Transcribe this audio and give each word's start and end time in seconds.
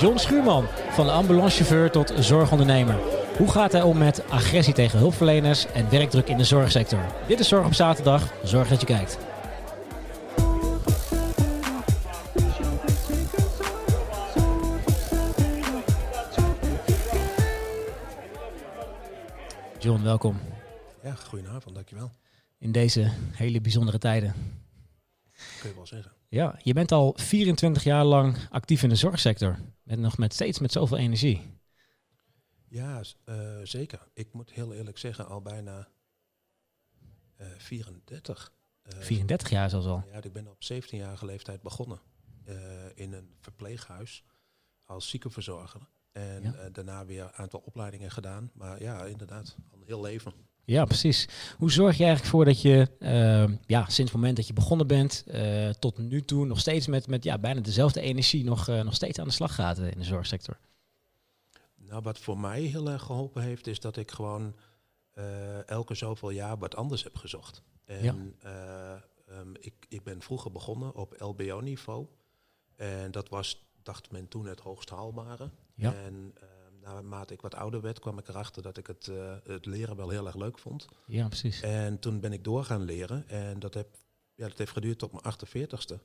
John 0.00 0.16
Schuurman, 0.16 0.66
van 0.90 1.06
de 1.06 1.12
ambulancechauffeur 1.12 1.90
tot 1.90 2.12
zorgondernemer. 2.18 2.98
Hoe 3.36 3.50
gaat 3.50 3.72
hij 3.72 3.82
om 3.82 3.98
met 3.98 4.28
agressie 4.28 4.74
tegen 4.74 4.98
hulpverleners 4.98 5.66
en 5.66 5.90
werkdruk 5.90 6.28
in 6.28 6.36
de 6.36 6.44
zorgsector? 6.44 7.00
Dit 7.26 7.40
is 7.40 7.48
Zorg 7.48 7.66
op 7.66 7.74
Zaterdag. 7.74 8.32
Zorg 8.44 8.68
dat 8.68 8.80
je 8.80 8.86
kijkt. 8.86 9.18
John, 19.78 20.02
welkom. 20.02 20.40
Ja, 21.02 21.14
goedenavond, 21.14 21.74
dankjewel. 21.74 22.10
In 22.58 22.72
deze 22.72 23.10
hele 23.32 23.60
bijzondere 23.60 23.98
tijden. 23.98 24.34
Kun 25.60 25.68
je 25.68 25.74
wel 25.74 25.86
zeggen. 25.86 26.19
Ja, 26.30 26.58
je 26.62 26.72
bent 26.72 26.92
al 26.92 27.12
24 27.16 27.84
jaar 27.84 28.04
lang 28.04 28.48
actief 28.50 28.82
in 28.82 28.88
de 28.88 28.94
zorgsector. 28.94 29.58
En 29.84 30.00
nog 30.00 30.18
met 30.18 30.34
steeds 30.34 30.58
met 30.58 30.72
zoveel 30.72 30.96
energie. 30.96 31.58
Ja, 32.68 33.02
uh, 33.24 33.58
zeker. 33.62 34.08
Ik 34.14 34.32
moet 34.32 34.50
heel 34.50 34.74
eerlijk 34.74 34.98
zeggen, 34.98 35.26
al 35.26 35.42
bijna 35.42 35.88
uh, 37.40 37.46
34. 37.58 38.52
Uh, 38.82 39.00
34 39.00 39.50
jaar 39.50 39.70
zelfs 39.70 39.86
al? 39.86 40.04
Ja, 40.12 40.22
ik 40.22 40.32
ben 40.32 40.46
op 40.46 40.62
17-jarige 40.72 41.24
leeftijd 41.24 41.62
begonnen. 41.62 42.00
In 42.94 43.12
een 43.12 43.34
verpleeghuis 43.40 44.24
als 44.84 45.08
ziekenverzorger. 45.08 45.88
En 46.12 46.42
ja. 46.42 46.68
daarna 46.68 47.04
weer 47.04 47.22
een 47.22 47.32
aantal 47.32 47.60
opleidingen 47.60 48.10
gedaan. 48.10 48.50
Maar 48.54 48.82
ja, 48.82 49.04
inderdaad, 49.04 49.56
al 49.70 49.78
een 49.78 49.86
heel 49.86 50.00
leven. 50.00 50.32
Ja, 50.70 50.84
precies. 50.84 51.28
Hoe 51.58 51.70
zorg 51.70 51.96
je 51.96 52.04
eigenlijk 52.04 52.34
voor 52.34 52.44
dat 52.44 52.62
je 52.62 52.88
uh, 52.98 53.56
ja, 53.66 53.84
sinds 53.84 53.96
het 53.96 54.12
moment 54.12 54.36
dat 54.36 54.46
je 54.46 54.52
begonnen 54.52 54.86
bent 54.86 55.24
uh, 55.26 55.70
tot 55.70 55.98
nu 55.98 56.22
toe 56.22 56.46
nog 56.46 56.58
steeds 56.58 56.86
met, 56.86 57.06
met 57.06 57.24
ja, 57.24 57.38
bijna 57.38 57.60
dezelfde 57.60 58.00
energie 58.00 58.44
nog, 58.44 58.68
uh, 58.68 58.82
nog 58.82 58.94
steeds 58.94 59.18
aan 59.18 59.26
de 59.26 59.32
slag 59.32 59.54
gaat 59.54 59.78
in 59.78 59.98
de 59.98 60.04
zorgsector? 60.04 60.58
Nou, 61.74 62.02
wat 62.02 62.18
voor 62.18 62.38
mij 62.38 62.60
heel 62.60 62.90
erg 62.90 63.02
geholpen 63.02 63.42
heeft, 63.42 63.66
is 63.66 63.80
dat 63.80 63.96
ik 63.96 64.10
gewoon 64.10 64.54
elke 65.66 65.94
zoveel 65.94 66.30
jaar 66.30 66.58
wat 66.58 66.76
anders 66.76 67.02
heb 67.02 67.16
gezocht. 67.16 67.62
En 67.84 68.02
ja. 68.42 69.02
um, 69.40 69.54
ik, 69.60 69.74
ik 69.88 70.02
ben 70.02 70.22
vroeger 70.22 70.52
begonnen 70.52 70.94
op 70.94 71.14
LBO-niveau. 71.18 72.06
En 72.76 73.10
dat 73.10 73.28
was, 73.28 73.70
dacht 73.82 74.10
men 74.10 74.28
toen, 74.28 74.46
het 74.46 74.60
hoogst 74.60 74.90
haalbare. 74.90 75.50
Ja. 75.74 75.94
En 75.94 76.34
naarmate 76.82 77.34
ik 77.34 77.40
wat 77.40 77.54
ouder 77.54 77.80
werd, 77.80 77.98
kwam 77.98 78.18
ik 78.18 78.28
erachter 78.28 78.62
dat 78.62 78.76
ik 78.76 78.86
het, 78.86 79.06
uh, 79.06 79.34
het 79.44 79.66
leren 79.66 79.96
wel 79.96 80.08
heel 80.08 80.26
erg 80.26 80.36
leuk 80.36 80.58
vond. 80.58 80.88
Ja, 81.06 81.26
precies. 81.26 81.60
En 81.60 81.98
toen 81.98 82.20
ben 82.20 82.32
ik 82.32 82.44
door 82.44 82.64
gaan 82.64 82.82
leren. 82.82 83.28
En 83.28 83.58
dat, 83.58 83.74
heb, 83.74 83.96
ja, 84.34 84.48
dat 84.48 84.58
heeft 84.58 84.72
geduurd 84.72 84.98
tot 84.98 85.12
mijn 85.12 85.34
48ste. 85.34 86.02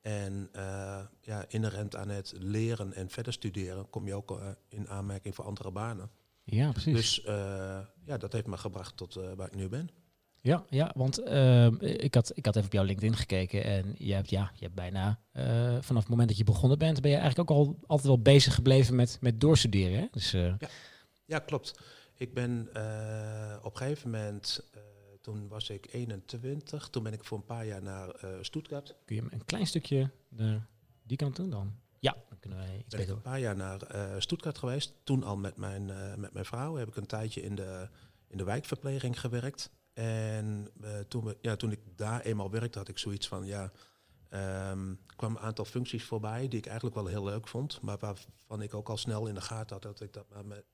En 0.00 0.48
uh, 0.56 1.00
ja, 1.20 1.44
inherent 1.48 1.96
aan 1.96 2.08
het 2.08 2.32
leren 2.36 2.92
en 2.92 3.10
verder 3.10 3.32
studeren 3.32 3.90
kom 3.90 4.06
je 4.06 4.14
ook 4.14 4.30
uh, 4.30 4.48
in 4.68 4.88
aanmerking 4.88 5.34
voor 5.34 5.44
andere 5.44 5.70
banen. 5.70 6.10
Ja, 6.44 6.70
precies. 6.70 6.94
Dus 6.94 7.22
ja, 8.04 8.16
dat 8.18 8.32
heeft 8.32 8.46
me 8.46 8.56
gebracht 8.56 8.96
tot 8.96 9.14
waar 9.14 9.46
ik 9.46 9.54
nu 9.54 9.68
ben. 9.68 9.90
Ja, 10.46 10.64
ja 10.70 10.92
want 10.94 11.20
uh, 11.20 11.66
ik, 11.80 12.14
had, 12.14 12.32
ik 12.34 12.44
had 12.44 12.56
even 12.56 12.68
op 12.68 12.72
jouw 12.72 12.84
LinkedIn 12.84 13.16
gekeken 13.16 13.64
en 13.64 13.94
je 13.98 14.12
hebt, 14.12 14.30
ja, 14.30 14.50
je 14.54 14.64
hebt 14.64 14.74
bijna 14.74 15.20
uh, 15.32 15.42
vanaf 15.80 16.02
het 16.02 16.08
moment 16.08 16.28
dat 16.28 16.38
je 16.38 16.44
begonnen 16.44 16.78
bent, 16.78 17.00
ben 17.00 17.10
je 17.10 17.16
eigenlijk 17.16 17.50
ook 17.50 17.56
al 17.56 17.78
altijd 17.86 18.08
wel 18.08 18.22
bezig 18.22 18.54
gebleven 18.54 18.94
met, 18.94 19.18
met 19.20 19.40
doorstuderen. 19.40 19.98
Hè? 19.98 20.06
Dus, 20.10 20.34
uh... 20.34 20.54
ja. 20.58 20.68
ja, 21.24 21.38
klopt. 21.38 21.80
Ik 22.14 22.34
ben 22.34 22.68
op 23.62 23.72
een 23.72 23.76
gegeven 23.76 24.10
moment, 24.10 24.70
toen 25.20 25.48
was 25.48 25.70
ik 25.70 25.86
21, 25.92 26.88
toen 26.88 27.02
ben 27.02 27.12
ik 27.12 27.24
voor 27.24 27.38
een 27.38 27.44
paar 27.44 27.66
jaar 27.66 27.82
naar 27.82 28.14
Stuttgart. 28.40 28.94
Kun 29.04 29.16
je 29.16 29.22
een 29.30 29.44
klein 29.44 29.66
stukje 29.66 30.10
de, 30.28 30.60
die 31.02 31.16
kant 31.16 31.36
doen 31.36 31.50
dan? 31.50 31.74
Ja, 31.98 32.16
dan 32.28 32.38
kunnen 32.38 32.58
wij 32.58 32.76
iets 32.76 32.94
ben 32.94 33.00
ik 33.00 33.08
een 33.08 33.20
paar 33.20 33.40
jaar 33.40 33.56
naar 33.56 33.80
Stuttgart 34.18 34.58
geweest. 34.58 34.94
Toen 35.04 35.22
al 35.22 35.36
met 35.36 35.56
mijn, 35.56 35.86
met 36.20 36.32
mijn 36.32 36.44
vrouw 36.44 36.74
heb 36.74 36.88
ik 36.88 36.96
een 36.96 37.06
tijdje 37.06 37.42
in 37.42 37.54
de, 37.54 37.88
in 38.28 38.36
de 38.36 38.44
wijkverpleging 38.44 39.20
gewerkt. 39.20 39.70
En 39.96 40.70
uh, 40.80 40.98
toen, 40.98 41.24
we, 41.24 41.38
ja, 41.40 41.56
toen 41.56 41.72
ik 41.72 41.80
daar 41.94 42.20
eenmaal 42.20 42.50
werkte, 42.50 42.78
had 42.78 42.88
ik 42.88 42.98
zoiets 42.98 43.28
van, 43.28 43.46
ja, 43.46 43.72
um, 44.70 45.00
kwam 45.16 45.36
een 45.36 45.42
aantal 45.42 45.64
functies 45.64 46.04
voorbij 46.04 46.48
die 46.48 46.58
ik 46.58 46.66
eigenlijk 46.66 46.96
wel 46.96 47.06
heel 47.06 47.24
leuk 47.24 47.48
vond, 47.48 47.80
maar 47.80 47.98
waarvan 47.98 48.62
ik 48.62 48.74
ook 48.74 48.88
al 48.88 48.96
snel 48.96 49.26
in 49.26 49.34
de 49.34 49.40
gaten 49.40 49.74
had 49.74 49.82
dat 49.82 50.00
ik 50.00 50.12
dat 50.12 50.26
met 50.44 50.64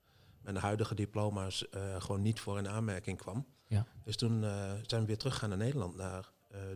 mijn 0.40 0.56
huidige 0.56 0.94
diploma's 0.94 1.66
uh, 1.70 2.00
gewoon 2.00 2.22
niet 2.22 2.40
voor 2.40 2.58
in 2.58 2.68
aanmerking 2.68 3.18
kwam. 3.18 3.46
Ja. 3.66 3.86
Dus 4.04 4.16
toen 4.16 4.42
uh, 4.42 4.72
zijn 4.82 5.00
we 5.00 5.06
weer 5.06 5.18
teruggegaan 5.18 5.48
naar 5.48 5.58
Nederland 5.58 5.96
na 5.96 6.24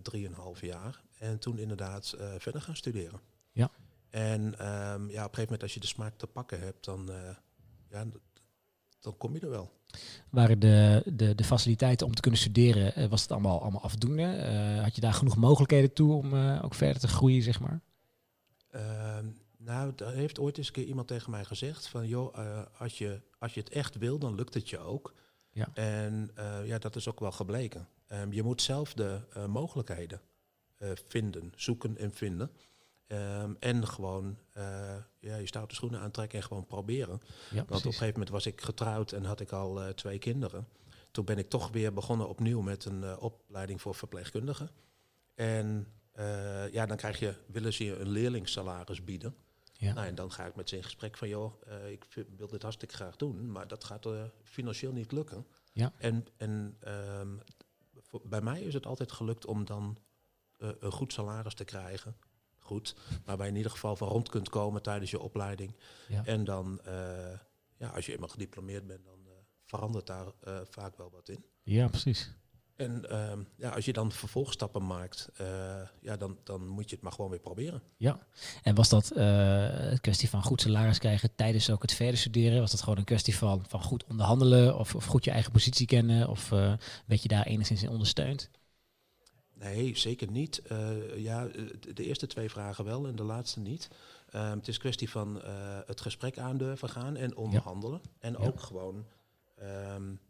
drieënhalf 0.03 0.61
jaar 0.61 1.03
en 1.19 1.39
toen 1.39 1.59
inderdaad 1.59 2.15
verder 2.39 2.61
gaan 2.61 2.77
studeren. 2.77 3.21
Ja. 3.53 3.71
En 4.11 4.43
um, 4.43 4.55
ja, 4.57 4.95
op 4.97 5.05
een 5.05 5.15
gegeven 5.15 5.43
moment 5.43 5.63
als 5.63 5.75
je 5.75 5.81
de 5.81 5.87
smaak 5.87 6.17
te 6.17 6.27
pakken 6.27 6.61
hebt, 6.61 6.85
dan, 6.85 7.11
ja, 7.89 8.07
dan 9.01 9.17
kom 9.17 9.35
je 9.35 9.41
er 9.41 9.51
wel. 9.51 9.76
Waren 10.31 10.59
de, 10.59 11.03
de, 11.05 11.35
de 11.35 11.45
faciliteiten 11.45 12.07
om 12.07 12.15
te 12.15 12.21
kunnen 12.21 12.41
studeren, 12.41 12.93
uh, 12.99 13.07
was 13.07 13.23
het 13.23 13.33
allemaal, 13.33 13.63
allemaal 13.63 13.83
afdoende? 13.83 14.23
Uh, 14.23 14.83
had 14.83 14.95
je 14.95 15.01
daar 15.01 15.13
genoeg 15.13 15.37
mogelijkheden 15.37 15.93
toe 15.93 16.15
om 16.15 16.35
uh, 16.35 16.65
ook 16.65 16.75
verder 16.75 17.01
te 17.01 17.09
groeien, 17.09 17.43
zeg 17.43 17.61
maar? 17.61 17.81
Ehm, 18.71 19.27
nou, 19.59 19.93
daar 19.97 20.13
heeft 20.13 20.39
ooit 20.39 20.59
eens 20.59 20.67
een 20.67 20.73
keer 20.73 20.85
iemand 20.85 21.09
tegen 21.09 21.31
mij 21.31 21.45
gezegd 21.45 21.89
van, 21.89 22.07
joh, 22.07 22.37
als, 22.79 22.99
je, 22.99 23.21
als 23.39 23.55
je 23.55 23.61
het 23.61 23.69
echt 23.69 23.97
wil, 23.97 24.19
dan 24.19 24.35
lukt 24.35 24.55
het 24.55 24.71
je 24.71 24.79
ook. 24.79 25.15
Ja. 25.51 25.69
En 25.75 26.31
ja, 26.65 26.79
dat 26.79 26.97
is 26.97 27.09
ook 27.09 27.21
wel 27.21 27.33
gebleken. 27.33 27.89
Um, 28.13 28.33
je 28.33 28.43
moet 28.43 28.63
zelf 28.63 28.95
de 28.95 29.21
mogelijkheden 29.49 30.21
vinden, 31.09 31.53
zoeken 31.57 31.99
en 31.99 32.13
vinden. 32.13 32.51
Um, 33.09 33.57
en 33.61 33.89
gewoon 33.89 34.39
uh, 34.57 34.97
ja, 35.19 35.37
je 35.37 35.47
stoute 35.47 35.75
schoenen 35.75 36.01
aantrekken 36.01 36.39
en 36.39 36.45
gewoon 36.45 36.67
proberen. 36.67 37.21
Ja, 37.51 37.57
Want 37.57 37.69
op 37.69 37.75
een 37.75 37.83
gegeven 37.83 38.13
moment 38.13 38.31
was 38.31 38.47
ik 38.47 38.61
getrouwd 38.61 39.13
en 39.13 39.25
had 39.25 39.41
ik 39.41 39.53
al 39.53 39.83
uh, 39.83 39.89
twee 39.89 40.19
kinderen. 40.19 40.69
Toen 41.11 41.25
ben 41.25 41.39
ik 41.39 41.49
toch 41.49 41.71
weer 41.71 41.93
begonnen 41.93 42.29
opnieuw 42.29 42.61
met 42.61 42.85
een 42.85 43.03
uh, 43.03 43.17
opleiding 43.19 43.81
voor 43.81 43.95
verpleegkundigen. 43.95 44.71
En 45.35 45.87
ja, 46.71 46.87
dan 46.87 46.97
krijg 46.97 47.19
je, 47.19 47.35
willen 47.47 47.73
ze 47.73 47.85
je 47.85 47.99
een 47.99 48.09
leerlingssalaris 48.09 49.05
bieden. 49.05 49.37
Ja. 49.73 49.93
Nou, 49.93 50.07
en 50.07 50.15
dan 50.15 50.33
ga 50.33 50.47
ik 50.47 50.57
met 50.57 50.69
ze 50.69 50.77
in 50.77 50.83
gesprek 50.83 51.17
van, 51.17 51.29
joh, 51.29 51.53
ik 51.91 52.27
wil 52.37 52.49
dit 52.49 52.63
hartstikke 52.63 52.95
graag 52.95 53.17
doen, 53.17 53.53
maar 53.53 53.69
dat 53.69 53.85
gaat 53.85 54.07
financieel 54.43 54.93
niet 54.93 55.13
lukken. 55.13 55.47
Ja. 55.73 55.93
En, 55.99 56.27
en 56.37 56.77
um, 57.21 57.41
voor, 57.97 58.21
bij 58.25 58.41
mij 58.41 58.61
is 58.61 58.75
het 58.75 58.87
altijd 58.87 59.13
gelukt 59.13 59.47
om 59.47 59.65
dan 59.65 59.99
een 60.59 60.93
goed 60.93 61.13
salaris 61.13 61.55
te 61.55 61.65
krijgen 61.65 62.17
goed. 62.67 62.95
Maar 63.25 63.37
waar 63.37 63.47
je 63.47 63.53
in 63.53 63.57
ieder 63.57 63.73
geval 63.73 63.97
van 63.97 64.09
rond 64.09 64.29
kunt 64.29 64.49
komen 64.49 64.83
tijdens 64.83 65.11
je 65.11 65.21
opleiding. 65.21 65.75
Ja. 66.09 66.25
En 66.25 66.45
dan, 66.45 66.81
uh, 66.87 66.93
ja, 67.77 67.89
als 67.89 68.07
je 68.07 68.13
eenmaal 68.13 68.29
gediplomeerd 68.29 68.87
bent, 68.87 69.05
dan 69.05 69.19
uh, 69.27 69.33
verandert 69.65 70.07
daar 70.07 70.27
uh, 70.27 70.59
vaak 70.71 70.97
wel 70.97 71.11
wat 71.11 71.29
in. 71.29 71.45
Ja, 71.63 71.89
precies. 71.89 72.35
En 72.77 73.11
ehm, 73.11 73.43
ja, 73.57 73.71
als 73.71 73.85
je 73.85 73.93
dan 73.93 74.13
vervolgstappen 74.13 74.87
maakt, 74.87 75.29
ja, 76.01 76.17
dan, 76.17 76.39
dan 76.45 76.67
moet 76.69 76.89
je 76.89 76.95
het 76.95 77.05
maar 77.05 77.13
gewoon 77.13 77.31
weer 77.31 77.41
proberen. 77.41 77.83
Ja, 77.97 78.27
en 78.63 78.75
was 78.75 78.89
dat 78.89 79.11
een 79.15 80.01
kwestie 80.01 80.29
van 80.29 80.43
goed 80.43 80.61
salaris 80.61 80.99
krijgen 80.99 81.35
tijdens 81.35 81.71
ook 81.71 81.83
het 81.83 81.93
verder 81.93 82.19
studeren? 82.19 82.61
Was 82.61 82.71
dat 82.71 82.83
gewoon 82.83 82.99
een 82.99 83.05
kwestie 83.05 83.37
van, 83.37 83.65
van 83.69 83.83
goed 83.83 84.05
onderhandelen 84.05 84.79
of, 84.79 84.95
of 84.95 85.05
goed 85.05 85.25
je 85.25 85.31
eigen 85.31 85.53
positie 85.53 85.87
kennen? 85.87 86.29
Of 86.29 86.49
werd 87.07 87.23
je 87.23 87.29
daar 87.29 87.47
enigszins 87.47 87.83
in 87.83 87.89
ondersteund? 87.89 88.51
Nee, 89.59 89.97
zeker 89.97 90.31
niet. 90.31 90.63
Uh, 90.73 91.19
ja, 91.19 91.49
de 91.95 92.05
eerste 92.05 92.27
twee 92.27 92.51
vragen 92.51 92.85
wel 92.85 93.07
en 93.07 93.17
de 93.17 93.23
laatste 93.23 93.61
niet. 93.61 93.89
Uh, 94.35 94.51
het 94.51 94.69
is 94.69 94.79
kwestie 94.79 95.11
van 95.11 95.37
uh, 95.37 95.79
het 95.87 96.01
gesprek 96.01 96.39
aandurven 96.39 96.89
gaan 96.89 97.17
en 97.17 97.37
onderhandelen. 97.37 98.01
Ja. 98.03 98.11
En 98.19 98.33
ja. 98.33 98.39
ook 98.39 98.61
gewoon 98.61 99.07
um, 99.63 100.21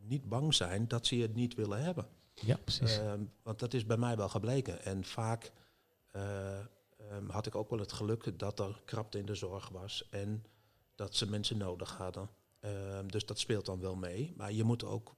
niet 0.00 0.28
bang 0.28 0.54
zijn 0.54 0.88
dat 0.88 1.06
ze 1.06 1.16
het 1.16 1.34
niet 1.34 1.54
willen 1.54 1.82
hebben. 1.82 2.06
Ja, 2.34 2.56
precies. 2.56 2.98
Um, 2.98 3.32
want 3.42 3.58
dat 3.58 3.74
is 3.74 3.86
bij 3.86 3.96
mij 3.96 4.16
wel 4.16 4.28
gebleken. 4.28 4.84
En 4.84 5.04
vaak 5.04 5.52
um, 7.12 7.30
had 7.30 7.46
ik 7.46 7.54
ook 7.54 7.70
wel 7.70 7.78
het 7.78 7.92
geluk 7.92 8.38
dat 8.38 8.60
er 8.60 8.82
krapte 8.84 9.18
in 9.18 9.26
de 9.26 9.34
zorg 9.34 9.68
was 9.68 10.08
en 10.10 10.44
dat 10.94 11.14
ze 11.14 11.30
mensen 11.30 11.56
nodig 11.56 11.96
hadden. 11.96 12.28
dus 13.06 13.26
dat 13.26 13.38
speelt 13.38 13.66
dan 13.66 13.80
wel 13.80 13.96
mee. 13.96 14.32
Maar 14.36 14.52
je 14.52 14.64
moet 14.64 14.84
ook 14.84 15.14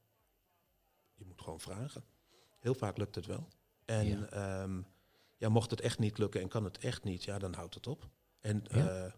je 1.16 1.24
moet 1.24 1.40
gewoon 1.40 1.60
vragen. 1.60 2.04
Heel 2.58 2.74
vaak 2.74 2.96
lukt 2.96 3.14
het 3.14 3.26
wel. 3.26 3.48
En 3.84 4.06
ja. 4.06 4.62
Um, 4.62 4.86
ja, 5.36 5.48
mocht 5.48 5.70
het 5.70 5.80
echt 5.80 5.98
niet 5.98 6.18
lukken 6.18 6.40
en 6.40 6.48
kan 6.48 6.64
het 6.64 6.78
echt 6.78 7.04
niet, 7.04 7.24
ja, 7.24 7.38
dan 7.38 7.54
houdt 7.54 7.74
het 7.74 7.86
op. 7.86 8.08
En 8.40 8.64
ja. 8.68 9.06
uh, 9.06 9.12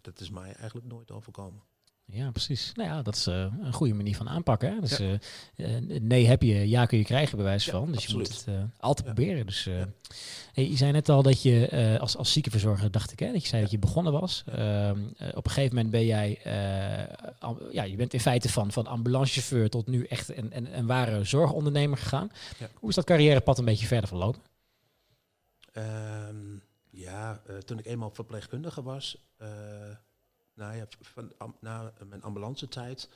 dat 0.00 0.20
is 0.20 0.30
mij 0.30 0.54
eigenlijk 0.54 0.86
nooit 0.86 1.10
overkomen. 1.10 1.62
Ja, 2.04 2.30
precies. 2.30 2.72
Nou 2.74 2.88
ja, 2.88 3.02
dat 3.02 3.14
is 3.14 3.26
uh, 3.26 3.46
een 3.60 3.72
goede 3.72 3.94
manier 3.94 4.16
van 4.16 4.28
aanpakken. 4.28 4.74
Hè? 4.74 4.80
Dus 4.80 4.96
ja. 4.96 5.18
uh, 5.56 6.00
nee 6.00 6.26
heb 6.26 6.42
je, 6.42 6.68
ja 6.68 6.86
kun 6.86 6.98
je 6.98 7.04
krijgen 7.04 7.36
bewijs 7.36 7.64
ja, 7.64 7.72
van. 7.72 7.86
Dus 7.92 7.96
absoluut. 7.96 8.26
je 8.44 8.50
moet 8.50 8.60
het 8.60 8.70
altijd 8.78 9.06
proberen. 9.06 9.46
Dus 9.46 9.64
hey, 10.52 10.68
je 10.68 10.76
zei 10.76 10.92
net 10.92 11.08
al 11.08 11.22
dat 11.22 11.42
je 11.42 11.96
als, 12.00 12.16
als 12.16 12.32
ziekenverzorger, 12.32 12.90
dacht 12.90 13.12
ik, 13.12 13.18
hè, 13.18 13.32
dat 13.32 13.42
je 13.42 13.48
zei 13.48 13.62
dat 13.62 13.70
je 13.70 13.78
begonnen 13.78 14.12
was. 14.12 14.44
Ehm, 14.46 15.04
op 15.34 15.44
een 15.44 15.50
gegeven 15.50 15.74
moment 15.74 15.90
ben 15.90 16.06
jij, 16.06 16.38
ja, 17.70 17.82
je 17.82 17.96
bent 17.96 18.14
in 18.14 18.20
feite 18.20 18.48
van, 18.48 18.72
van 18.72 18.86
ambulancechauffeur 18.86 19.70
tot 19.70 19.86
nu 19.86 20.04
echt 20.04 20.36
een, 20.36 20.56
een, 20.56 20.78
een 20.78 20.86
ware 20.86 21.24
zorgondernemer 21.24 21.98
gegaan. 21.98 22.30
Hoe 22.74 22.88
is 22.88 22.94
dat 22.94 23.04
carrièrepad 23.04 23.58
een 23.58 23.64
beetje 23.64 23.86
verder 23.86 24.08
verlopen? 24.08 24.42
Um, 25.76 26.62
ja, 26.90 27.42
ja, 27.46 27.58
toen 27.58 27.78
ik 27.78 27.86
eenmaal 27.86 28.10
verpleegkundige 28.10 28.82
was, 28.82 29.16
nou 30.54 30.76
ja, 30.76 30.86
van, 31.00 31.32
na 31.60 31.92
mijn 32.08 32.22
ambulance 32.22 32.68
tijd, 32.68 33.08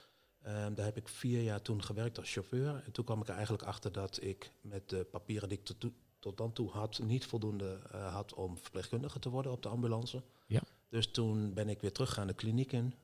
daar 0.43 0.85
heb 0.85 0.97
ik 0.97 1.09
vier 1.09 1.43
jaar 1.43 1.63
toen 1.63 1.83
gewerkt 1.83 2.19
als 2.19 2.33
chauffeur. 2.33 2.83
En 2.85 2.93
toen 2.93 3.05
kwam 3.05 3.21
ik 3.21 3.29
er 3.29 3.35
eigenlijk 3.35 3.65
achter 3.65 3.93
dat 3.93 4.23
ik 4.23 4.53
met 4.61 4.89
de 4.89 5.05
papieren 5.05 5.49
die 5.49 5.59
ik 5.59 5.65
tot, 5.65 5.93
tot 6.19 6.37
dan 6.37 6.53
toe 6.53 6.71
had, 6.71 6.99
niet 6.99 7.27
voldoende 7.27 7.79
had 7.91 8.35
om 8.35 8.59
verpleegkundige 8.59 9.19
te 9.19 9.31
worden 9.31 9.53
op 9.53 9.63
de 9.63 9.69
ambulance. 9.69 10.23
Ja. 10.47 10.63
Dus 10.89 11.11
toen 11.11 11.55
ben 11.55 11.69
ik 11.69 11.81
weer 11.81 11.93
terug 11.93 12.19
aan 12.19 12.27
de 12.27 12.35
kliniek 12.35 12.73
in, 12.73 12.95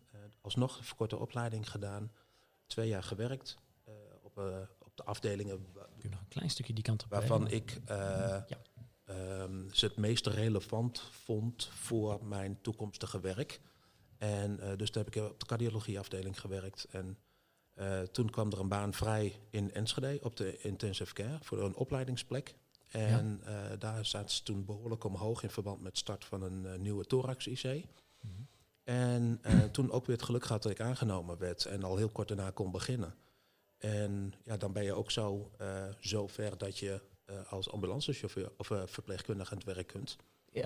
alsnog 0.40 0.78
een 0.78 0.84
verkorte 0.84 1.18
opleiding 1.18 1.70
gedaan, 1.70 2.12
twee 2.66 2.88
jaar 2.88 3.02
gewerkt 3.02 3.56
op, 4.22 4.36
op 4.78 4.92
de 4.94 5.04
afdelingen. 5.04 5.72
Kun 5.72 5.86
je 5.98 6.08
nog 6.08 6.20
een 6.20 6.28
klein 6.28 6.50
stukje 6.50 6.72
die 6.72 6.84
kant 6.84 7.04
op 7.04 7.10
Waarvan 7.10 7.48
ik 7.48 7.80
ja. 7.86 8.46
um, 9.08 9.68
ze 9.72 9.86
het 9.86 9.96
meest 9.96 10.26
relevant 10.26 11.00
vond 11.00 11.66
voor 11.66 12.24
mijn 12.24 12.60
toekomstige 12.60 13.20
werk. 13.20 13.60
En 14.22 14.58
uh, 14.60 14.76
dus 14.76 14.90
toen 14.90 15.02
heb 15.04 15.14
ik 15.14 15.22
op 15.22 15.40
de 15.40 15.46
cardiologieafdeling 15.46 16.40
gewerkt. 16.40 16.86
En 16.90 17.18
uh, 17.74 18.00
toen 18.00 18.30
kwam 18.30 18.52
er 18.52 18.60
een 18.60 18.68
baan 18.68 18.94
vrij 18.94 19.34
in 19.50 19.72
Enschede 19.72 20.18
op 20.22 20.36
de 20.36 20.58
intensive 20.60 21.14
care 21.14 21.38
voor 21.40 21.62
een 21.62 21.74
opleidingsplek. 21.74 22.54
En 22.88 23.40
ja. 23.44 23.70
uh, 23.72 23.78
daar 23.78 24.04
zaten 24.06 24.30
ze 24.30 24.42
toen 24.42 24.64
behoorlijk 24.64 25.04
omhoog 25.04 25.42
in 25.42 25.50
verband 25.50 25.82
met 25.82 25.98
start 25.98 26.24
van 26.24 26.42
een 26.42 26.82
nieuwe 26.82 27.04
thorax-IC. 27.04 27.64
Mm 28.20 28.30
-hmm. 28.34 28.48
En 28.84 29.40
toen 29.70 29.90
ook 29.90 30.06
weer 30.06 30.16
het 30.16 30.24
geluk 30.24 30.44
gehad 30.44 30.62
dat 30.62 30.72
ik 30.72 30.80
aangenomen 30.80 31.38
werd 31.38 31.64
en 31.64 31.82
al 31.82 31.96
heel 31.96 32.08
kort 32.08 32.28
daarna 32.28 32.50
kon 32.50 32.70
beginnen. 32.70 33.14
En 33.78 34.34
ja, 34.44 34.56
dan 34.56 34.72
ben 34.72 34.84
je 34.84 34.94
ook 34.94 35.10
zo, 35.10 35.50
zo 36.00 36.26
ver 36.26 36.58
dat 36.58 36.78
je 36.78 37.00
als 37.48 37.70
ambulancechauffeur 37.70 38.52
of 38.56 38.66
verpleegkundige 38.86 39.50
aan 39.50 39.56
het 39.56 39.66
werk 39.66 39.86
kunt 39.86 40.16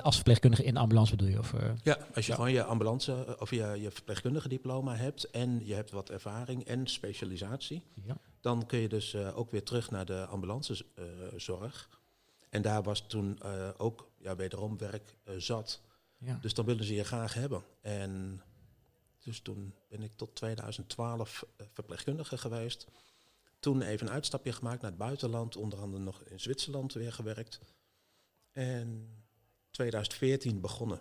als 0.02 0.14
verpleegkundige 0.14 0.64
in 0.64 0.74
de 0.74 0.80
ambulance 0.80 1.16
bedoel 1.16 1.32
je? 1.32 1.38
Of, 1.38 1.52
uh, 1.52 1.60
ja, 1.82 1.98
als 2.14 2.26
je 2.26 2.32
gewoon 2.32 2.52
je 2.52 2.64
ambulance 2.64 3.36
of 3.38 3.50
je, 3.50 3.76
je 3.80 3.90
verpleegkundige 3.90 4.48
diploma 4.48 4.96
hebt 4.96 5.30
en 5.30 5.66
je 5.66 5.74
hebt 5.74 5.90
wat 5.90 6.10
ervaring 6.10 6.64
en 6.64 6.86
specialisatie, 6.86 7.82
ja. 8.04 8.16
dan 8.40 8.66
kun 8.66 8.78
je 8.78 8.88
dus 8.88 9.14
uh, 9.14 9.38
ook 9.38 9.50
weer 9.50 9.62
terug 9.62 9.90
naar 9.90 10.04
de 10.06 10.26
ambulancezorg. 10.26 11.88
En 12.50 12.62
daar 12.62 12.82
was 12.82 13.06
toen 13.06 13.38
ook 13.76 14.10
ja, 14.18 14.36
wederom 14.36 14.78
werk 14.78 15.16
zat. 15.36 15.80
Ja. 16.18 16.38
Dus 16.40 16.54
dan 16.54 16.64
willen 16.64 16.84
ze 16.84 16.94
je 16.94 17.04
graag 17.04 17.34
hebben. 17.34 17.62
En 17.80 18.42
dus 19.22 19.40
toen 19.40 19.74
ben 19.88 20.02
ik 20.02 20.12
tot 20.16 20.34
2012 20.34 21.46
verpleegkundige 21.72 22.38
geweest. 22.38 22.86
Toen 23.60 23.82
even 23.82 24.06
een 24.06 24.12
uitstapje 24.12 24.52
gemaakt 24.52 24.80
naar 24.80 24.90
het 24.90 25.00
buitenland, 25.00 25.56
onder 25.56 25.78
andere 25.78 26.02
nog 26.02 26.22
in 26.22 26.40
Zwitserland 26.40 26.92
weer 26.92 27.12
gewerkt. 27.12 27.60
En 28.52 29.08
2014 29.76 30.60
begonnen. 30.60 31.00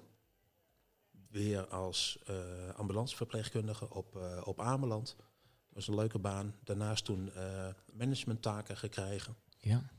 Weer 1.30 1.68
als 1.68 2.20
uh, 2.30 2.36
ambulanceverpleegkundige 2.76 3.90
op, 3.90 4.16
uh, 4.16 4.42
op 4.44 4.60
Ameland. 4.60 5.16
Dat 5.18 5.74
was 5.74 5.88
een 5.88 5.96
leuke 5.96 6.20
baan. 6.20 6.56
Daarnaast 6.64 7.06
toen 7.06 7.32
uh, 7.36 7.68
managementtaken 7.94 8.78
gekregen. 8.78 9.36
Ja. 9.60 9.90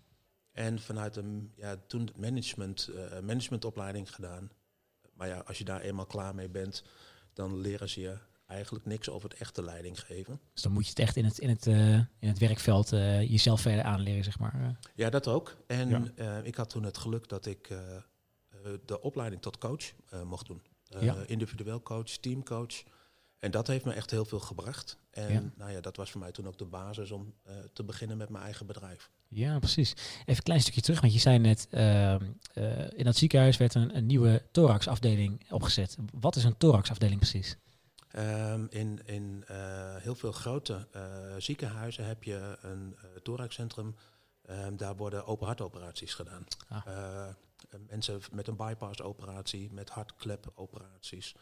En 0.53 0.81
vanuit 0.81 1.17
een, 1.17 1.53
ja, 1.55 1.77
toen 1.87 2.11
management, 2.17 2.91
managementopleiding 3.23 4.15
gedaan. 4.15 4.51
Maar 5.13 5.29
ja, 5.29 5.39
als 5.39 5.59
je 5.59 5.65
daar 5.65 5.81
eenmaal 5.81 6.07
klaar 6.07 6.35
mee 6.35 6.49
bent, 6.49 6.85
dan 7.33 7.61
leren 7.61 7.89
ze 7.89 8.01
je 8.01 8.19
eigenlijk 8.47 8.85
niks 8.85 9.09
over 9.09 9.29
het 9.29 9.39
echte 9.39 9.63
leiding 9.63 10.01
geven. 10.01 10.41
Dus 10.53 10.63
dan 10.63 10.73
moet 10.73 10.85
je 10.85 10.91
het 10.91 10.99
echt 10.99 11.17
in 11.17 11.25
het, 11.25 11.39
in 11.39 11.49
het, 11.49 11.67
in 12.19 12.29
het 12.29 12.39
werkveld 12.39 12.89
jezelf 13.29 13.61
verder 13.61 13.85
aanleren, 13.85 14.25
zeg 14.25 14.39
maar. 14.39 14.79
Ja, 14.95 15.11
dat 15.11 15.29
ook. 15.29 15.57
En 15.67 16.13
ja. 16.17 16.41
ik 16.43 16.55
had 16.55 16.71
toen 16.71 16.85
het 16.85 16.99
geluk 16.99 17.29
dat 17.29 17.47
ik 17.47 17.69
eh, 17.71 17.79
de 18.85 19.01
opleiding 19.01 19.43
tot 19.43 19.59
coach 19.59 19.93
eh, 20.09 20.23
mocht 20.23 20.47
doen. 20.47 20.63
Eh, 20.89 21.15
individueel 21.27 21.83
coach, 21.83 22.11
teamcoach. 22.11 22.83
En 23.39 23.51
dat 23.51 23.67
heeft 23.67 23.85
me 23.85 23.93
echt 23.93 24.11
heel 24.11 24.25
veel 24.25 24.41
gebracht. 24.41 24.99
En 25.11 25.53
nou 25.57 25.71
ja, 25.71 25.81
dat 25.81 25.97
was 25.97 26.11
voor 26.11 26.21
mij 26.21 26.33
toen 26.33 26.47
ook 26.47 26.59
de 26.59 26.65
basis 26.65 27.11
om 27.11 27.35
te 27.73 27.85
beginnen 27.85 28.17
met 28.17 28.29
mijn 28.29 28.45
eigen 28.45 28.67
bedrijf. 28.67 29.11
Ja, 29.29 29.59
precies. 29.59 29.91
Even 29.91 30.25
een 30.27 30.43
klein 30.43 30.61
stukje 30.61 30.81
terug, 30.81 31.01
want 31.01 31.13
je 31.13 31.19
zei 31.19 31.39
net, 31.39 31.69
uh, 31.71 32.15
in 32.91 33.05
dat 33.05 33.17
ziekenhuis 33.17 33.57
werd 33.57 33.75
een, 33.75 33.97
een 33.97 34.07
nieuwe 34.07 34.43
thoraxafdeling 34.51 35.51
opgezet. 35.51 35.97
Wat 36.13 36.37
is 36.37 36.45
een 36.45 36.57
thoraxafdeling 36.57 37.19
precies? 37.19 37.57
Um, 38.19 38.67
in 38.71 39.07
in 39.07 39.45
heel 40.01 40.15
veel 40.15 40.33
grote 40.33 40.89
ziekenhuizen 41.39 42.07
heb 42.07 42.23
je 42.23 42.59
een 42.61 42.97
thoraxcentrum. 43.23 43.97
Um, 44.51 44.77
daar 44.77 44.97
worden 44.97 45.27
open 45.27 45.47
hartoperaties 45.47 46.15
gedaan. 46.15 46.45
Ah. 46.69 47.29
Eh, 47.71 47.81
mensen 47.89 48.21
met 48.33 48.49
een 48.49 48.57
bypass-operatie, 48.57 49.73
met 49.73 49.91
hartklep-operaties. 49.91 51.35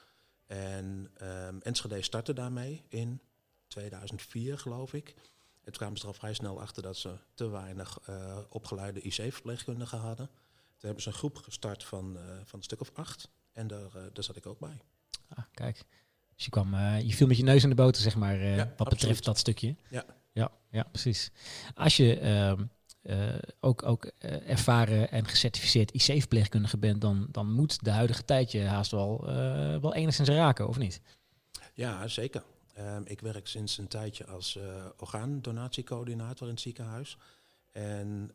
En 0.46 1.10
um, 1.22 1.60
Enschede 1.60 2.02
startte 2.02 2.32
daarmee 2.32 2.82
in 2.88 3.20
2004, 3.66 4.58
geloof 4.58 4.92
ik. 4.92 5.08
En 5.08 5.72
toen 5.72 5.72
kwamen 5.72 5.96
ze 5.96 6.02
er 6.02 6.08
al 6.08 6.14
vrij 6.14 6.34
snel 6.34 6.60
achter 6.60 6.82
dat 6.82 6.96
ze 6.96 7.16
te 7.34 7.48
weinig 7.48 7.98
uh, 8.08 8.38
opgeleide 8.48 9.00
IC-verpleegkundigen 9.00 9.98
hadden. 9.98 10.26
Toen 10.26 10.92
hebben 10.92 11.02
ze 11.02 11.08
een 11.08 11.14
groep 11.14 11.36
gestart 11.36 11.84
van, 11.84 12.16
uh, 12.16 12.22
van 12.44 12.58
een 12.58 12.64
stuk 12.64 12.80
of 12.80 12.90
acht. 12.94 13.28
En 13.52 13.66
daar, 13.66 13.96
uh, 13.96 14.02
daar 14.12 14.24
zat 14.24 14.36
ik 14.36 14.46
ook 14.46 14.58
bij. 14.58 14.80
Ah, 15.28 15.44
kijk. 15.52 15.84
Dus 16.34 16.44
je, 16.44 16.50
kwam, 16.50 16.74
je 16.98 17.14
viel 17.14 17.26
met 17.26 17.36
je 17.36 17.42
neus 17.42 17.62
in 17.62 17.68
de 17.68 17.74
boter, 17.74 18.02
zeg 18.02 18.16
maar, 18.16 18.36
ja, 18.36 18.56
wat 18.56 18.66
absoluut. 18.66 18.90
betreft 18.90 19.24
dat 19.24 19.38
stukje. 19.38 19.76
Ja. 19.90 20.04
Ja, 20.32 20.50
ja 20.70 20.82
precies. 20.82 21.30
Als 21.74 21.96
je 21.96 22.18
ehm, 22.18 22.64
ook, 23.60 23.82
ook 23.82 24.04
uh, 24.04 24.50
ervaren 24.50 25.10
en 25.10 25.26
gecertificeerd 25.26 25.92
IC-verpleegkundige 25.92 26.78
bent, 26.78 27.00
dan, 27.00 27.26
dan 27.30 27.52
moet 27.52 27.84
de 27.84 27.90
huidige 27.90 28.24
tijd 28.24 28.52
je 28.52 28.64
haast 28.64 28.90
wel, 28.90 29.28
uh, 29.28 29.76
wel 29.80 29.94
enigszins 29.94 30.28
raken, 30.28 30.68
of 30.68 30.78
niet? 30.78 31.00
Ja, 31.74 32.08
zeker. 32.08 32.42
Um, 32.78 33.02
ik 33.06 33.20
werk 33.20 33.46
sinds 33.46 33.78
een 33.78 33.88
tijdje 33.88 34.26
als 34.26 34.58
orgaandonatiecoördinator 34.96 36.46
in 36.46 36.52
het 36.52 36.62
ziekenhuis. 36.62 37.18
En 37.70 38.32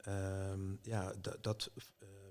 um, 0.51 0.79
ja, 0.81 1.13
dat 1.41 1.69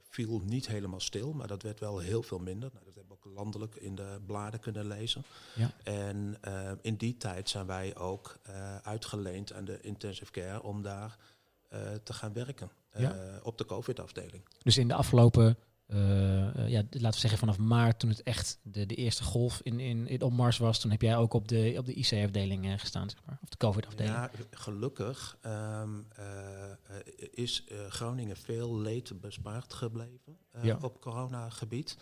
viel 0.03 0.41
niet 0.45 0.67
helemaal 0.67 1.01
stil, 1.01 1.33
maar 1.33 1.47
dat 1.47 1.63
werd 1.63 1.81
wel 1.81 1.99
heel 1.99 2.23
veel 2.23 2.39
minder. 2.39 2.71
Nou, 2.73 2.85
dat 2.85 2.95
hebben 2.95 3.17
we 3.17 3.29
ook 3.29 3.35
landelijk 3.35 3.75
in 3.75 3.95
de 3.95 4.21
bladen 4.27 4.61
kunnen 4.61 4.87
lezen. 4.87 5.25
Ja. 5.55 5.71
En 5.83 6.39
in 6.83 6.97
die 6.97 7.17
tijd 7.17 7.49
zijn 7.49 7.67
wij 7.67 7.97
ook 7.97 8.39
uitgeleend 8.83 9.53
aan 9.53 9.65
de 9.65 9.81
intensive 9.81 10.31
care 10.31 10.63
om 10.63 10.83
daar 10.83 11.19
te 12.03 12.13
gaan 12.13 12.33
werken 12.33 12.71
uh, 12.99 13.11
op 13.43 13.59
de 13.59 13.65
COVID-afdeling. 13.65 14.43
Dus 14.63 14.79
in 14.79 14.89
de 14.89 14.95
afgelopen, 14.95 15.59
uh, 15.87 16.69
ja, 16.69 16.83
laten 16.91 17.11
we 17.11 17.19
zeggen 17.19 17.39
vanaf 17.39 17.59
maart, 17.59 17.99
toen 17.99 18.11
het 18.11 18.23
echt 18.23 18.59
de, 18.63 18.87
de 18.87 18.95
eerste 18.95 19.23
golf 19.23 19.61
in, 19.63 19.81
in, 19.81 20.07
in 20.07 20.23
opmars 20.23 20.59
was, 20.59 20.81
toen 20.81 20.91
heb 20.91 21.03
jij 21.03 21.17
ook 21.17 21.33
op 21.33 21.49
de, 21.49 21.75
op 21.79 21.87
de 21.87 21.95
IC-afdeling 21.95 22.81
gestaan, 22.81 23.11
zeg 23.11 23.21
maar, 23.25 23.39
of 23.43 23.49
de 23.49 23.57
COVID-afdeling. 23.57 24.15
Ja, 24.15 24.31
gelukkig 24.51 25.39
um, 25.47 26.07
is 27.31 27.65
Groningen 27.89 28.37
veel 28.37 28.77
leed 28.77 29.21
bespaard 29.21 29.73
gebleven 29.73 30.39
ja. 30.63 30.79
op 30.81 31.01
coronagebied. 31.01 31.97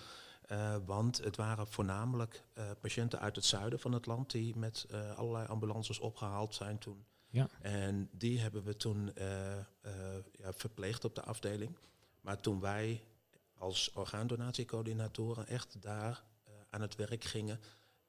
Uh, 0.52 0.76
want 0.85 1.18
het 1.18 1.37
waren 1.37 1.66
voornamelijk 1.66 2.44
uh, 2.58 2.64
patiënten 2.80 3.20
uit 3.20 3.37
het 3.37 3.44
zuiden 3.44 3.78
van 3.78 3.92
het 3.92 4.06
land 4.06 4.30
die 4.30 4.56
met 4.56 4.87
uh, 4.90 5.16
allerlei 5.16 5.46
ambulances 5.46 5.99
opgehaald 5.99 6.54
zijn 6.54 6.78
toen 6.78 7.04
ja. 7.30 7.49
En 7.61 8.09
die 8.12 8.40
hebben 8.40 8.64
we 8.64 8.76
toen 8.76 9.11
uh, 9.18 9.56
uh, 9.56 9.62
ja, 10.33 10.52
verpleegd 10.52 11.04
op 11.04 11.14
de 11.14 11.23
afdeling. 11.23 11.76
Maar 12.21 12.40
toen 12.40 12.61
wij 12.61 13.02
als 13.54 13.90
orgaandonatiecoördinatoren 13.92 15.47
echt 15.47 15.83
daar 15.83 16.25
uh, 16.49 16.54
aan 16.71 16.80
het 16.80 16.97
werk 16.97 17.25
gingen, 17.25 17.61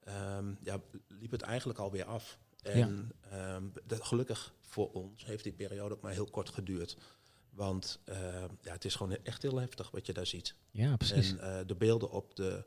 um, 0.08 0.58
ja, 0.64 0.82
liep 1.08 1.32
het 1.32 1.42
eigenlijk 1.42 1.80
alweer 1.80 2.06
af. 2.06 2.40
En 2.62 3.12
ja. 3.30 3.56
um, 3.56 3.74
de, 3.86 4.04
gelukkig 4.04 4.54
voor 4.62 4.92
ons 4.92 5.26
heeft 5.26 5.44
die 5.44 5.54
periode 5.54 5.96
ook 5.96 6.02
maar 6.02 6.12
heel 6.12 6.30
kort 6.30 6.50
geduurd. 6.50 6.98
Want 7.50 8.00
ja, 8.62 8.72
het 8.72 8.86
is 8.86 8.96
gewoon 8.96 9.18
echt 9.24 9.42
heel 9.42 9.60
heftig 9.60 9.92
wat 9.92 10.06
je 10.06 10.14
daar 10.14 10.26
ziet. 10.26 10.56
Ja, 10.72 10.98
precies. 10.98 11.38
En 11.38 11.68
de 11.68 11.76
beelden 11.76 12.12
op 12.12 12.36
de, 12.36 12.66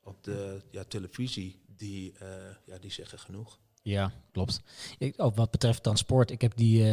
op 0.00 0.24
de 0.24 0.62
ja, 0.70 0.84
televisie, 0.84 1.62
die, 1.66 2.14
ja, 2.64 2.78
die 2.78 2.90
zeggen 2.90 3.18
genoeg. 3.18 3.58
Ja, 3.86 4.12
klopt. 4.32 4.60
Ook 5.16 5.36
wat 5.36 5.50
betreft 5.50 5.82
transport, 5.82 6.30
ik 6.30 6.40
heb 6.40 6.56
die 6.56 6.78
uh, 6.78 6.86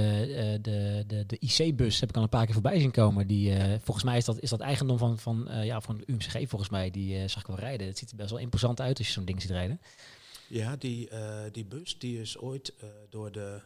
de, 0.62 1.04
de, 1.08 1.26
de 1.26 1.38
IC-bus 1.40 2.00
heb 2.00 2.10
ik 2.10 2.16
al 2.16 2.24
een 2.24 2.30
paar 2.30 2.46
keer 2.46 2.54
voorbij 2.54 2.80
zien 2.80 2.92
komen. 2.92 3.28
Die, 3.28 3.50
uh, 3.50 3.74
volgens 3.82 4.06
mij 4.06 4.18
is 4.18 4.26
dat, 4.26 4.40
is 4.40 4.50
dat 4.50 4.60
eigendom 4.60 4.98
van, 4.98 5.20
van, 5.20 5.50
ja, 5.64 5.82
van 5.82 6.04
UMCG, 6.06 6.50
volgens 6.50 6.70
mij. 6.70 6.92
Die 6.92 7.28
zag 7.28 7.42
ik 7.42 7.48
wel 7.48 7.60
rijden. 7.60 7.88
Het 7.88 7.98
ziet 7.98 8.12
er 8.12 8.16
best 8.16 8.30
wel 8.30 8.40
imposant 8.40 8.82
uit 8.82 8.98
als 8.98 9.08
je 9.08 9.14
zo'n 9.14 9.26
ding 9.26 9.42
ziet 9.42 9.52
rijden. 9.52 9.82
Ja, 10.48 10.76
die, 10.76 11.10
die 11.52 11.66
bus 11.66 12.00
die 12.00 12.22
is 12.22 12.38
ooit 12.38 12.74
door 13.10 13.32
de 13.32 13.62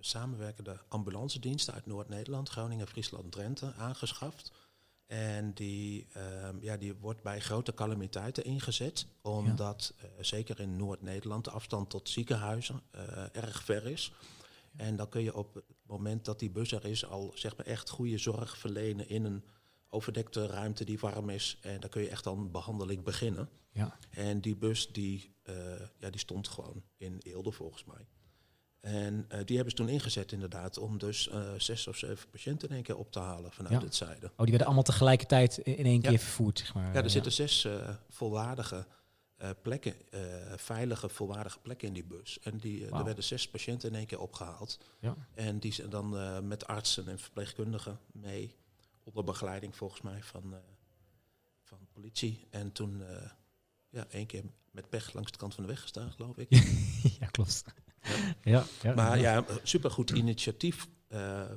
samenwerkende 0.00 0.80
ambulance 0.88 1.38
diensten 1.38 1.74
uit 1.74 1.86
Noord-Nederland, 1.86 2.48
Groningen, 2.48 2.86
Friesland, 2.86 3.32
Drenthe 3.32 3.72
aangeschaft. 3.78 4.52
En 5.12 5.52
die, 5.52 6.06
um, 6.46 6.58
ja, 6.60 6.76
die 6.76 6.94
wordt 6.94 7.22
bij 7.22 7.40
grote 7.40 7.74
calamiteiten 7.74 8.44
ingezet, 8.44 9.06
omdat 9.20 9.94
ja. 9.96 10.08
uh, 10.08 10.12
zeker 10.20 10.60
in 10.60 10.76
Noord-Nederland 10.76 11.44
de 11.44 11.50
afstand 11.50 11.90
tot 11.90 12.08
ziekenhuizen 12.08 12.82
uh, 12.94 13.02
erg 13.32 13.64
ver 13.64 13.86
is. 13.86 14.12
En 14.76 14.96
dan 14.96 15.08
kun 15.08 15.22
je 15.22 15.36
op 15.36 15.54
het 15.54 15.64
moment 15.86 16.24
dat 16.24 16.38
die 16.38 16.50
bus 16.50 16.72
er 16.72 16.84
is 16.84 17.06
al 17.06 17.32
zeg 17.34 17.56
maar 17.56 17.66
echt 17.66 17.90
goede 17.90 18.18
zorg 18.18 18.58
verlenen 18.58 19.08
in 19.08 19.24
een 19.24 19.44
overdekte 19.88 20.46
ruimte 20.46 20.84
die 20.84 20.98
warm 20.98 21.28
is. 21.28 21.58
En 21.60 21.80
daar 21.80 21.90
kun 21.90 22.02
je 22.02 22.08
echt 22.08 22.24
dan 22.24 22.50
behandeling 22.50 23.02
beginnen. 23.02 23.48
Ja. 23.72 23.98
En 24.10 24.40
die 24.40 24.56
bus 24.56 24.92
die, 24.92 25.34
ja, 25.98 26.10
die 26.10 26.20
stond 26.20 26.48
gewoon 26.48 26.82
in 26.96 27.18
Eelde 27.22 27.52
volgens 27.52 27.84
mij. 27.84 28.06
En 28.82 29.26
die 29.44 29.56
hebben 29.56 29.70
ze 29.70 29.82
toen 29.82 29.88
ingezet 29.88 30.32
inderdaad 30.32 30.78
om 30.78 30.98
dus 30.98 31.30
zes 31.56 31.86
of 31.86 31.96
zeven 31.96 32.28
patiënten 32.30 32.68
in 32.68 32.74
één 32.74 32.84
keer 32.84 32.96
op 32.96 33.12
te 33.12 33.18
halen 33.18 33.52
vanuit 33.52 33.82
het 33.82 33.94
zuiden. 33.94 34.28
Oh, 34.30 34.36
die 34.36 34.48
werden 34.48 34.66
allemaal 34.66 34.82
tegelijkertijd 34.82 35.58
in 35.58 35.84
één 35.84 36.00
keer 36.00 36.18
vervoerd, 36.18 36.58
zeg 36.58 36.74
maar. 36.74 36.94
Ja, 36.94 37.02
er 37.02 37.10
zitten 37.10 37.32
zes 37.32 37.68
volwaardige 38.08 38.86
uh, 39.42 39.50
plekken, 39.62 39.94
veilige, 40.56 41.08
volwaardige 41.08 41.58
plekken 41.58 41.88
in 41.88 41.94
die 41.94 42.04
bus. 42.04 42.38
En 42.42 42.58
die, 42.58 42.86
er 42.86 43.04
werden 43.04 43.24
zes 43.24 43.48
patiënten 43.48 43.88
in 43.88 43.94
één 43.94 44.06
keer 44.06 44.20
opgehaald. 44.20 44.78
Ja. 45.00 45.16
En 45.34 45.58
die 45.58 45.72
zijn 45.72 45.90
dan 45.90 46.46
met 46.48 46.66
artsen 46.66 47.08
en 47.08 47.18
verpleegkundigen 47.18 47.98
mee, 48.12 48.54
onder 49.04 49.24
begeleiding 49.24 49.76
volgens 49.76 50.00
mij 50.00 50.22
van, 50.22 50.54
van 51.62 51.78
politie. 51.92 52.46
En 52.50 52.72
toen 52.72 53.02
ja, 53.88 54.06
één 54.10 54.26
keer 54.26 54.42
met 54.70 54.88
pech 54.88 55.12
langs 55.12 55.32
de 55.32 55.38
kant 55.38 55.54
van 55.54 55.62
de 55.62 55.70
weg 55.70 55.80
gestaan, 55.80 56.12
geloof 56.12 56.36
ik. 56.36 56.50
ja, 57.20 57.26
klopt. 57.26 57.64
Ja. 58.42 58.64
Ja, 58.82 58.94
maar 58.94 59.18
ja, 59.18 59.44
supergoed 59.62 60.10
initiatief 60.10 60.88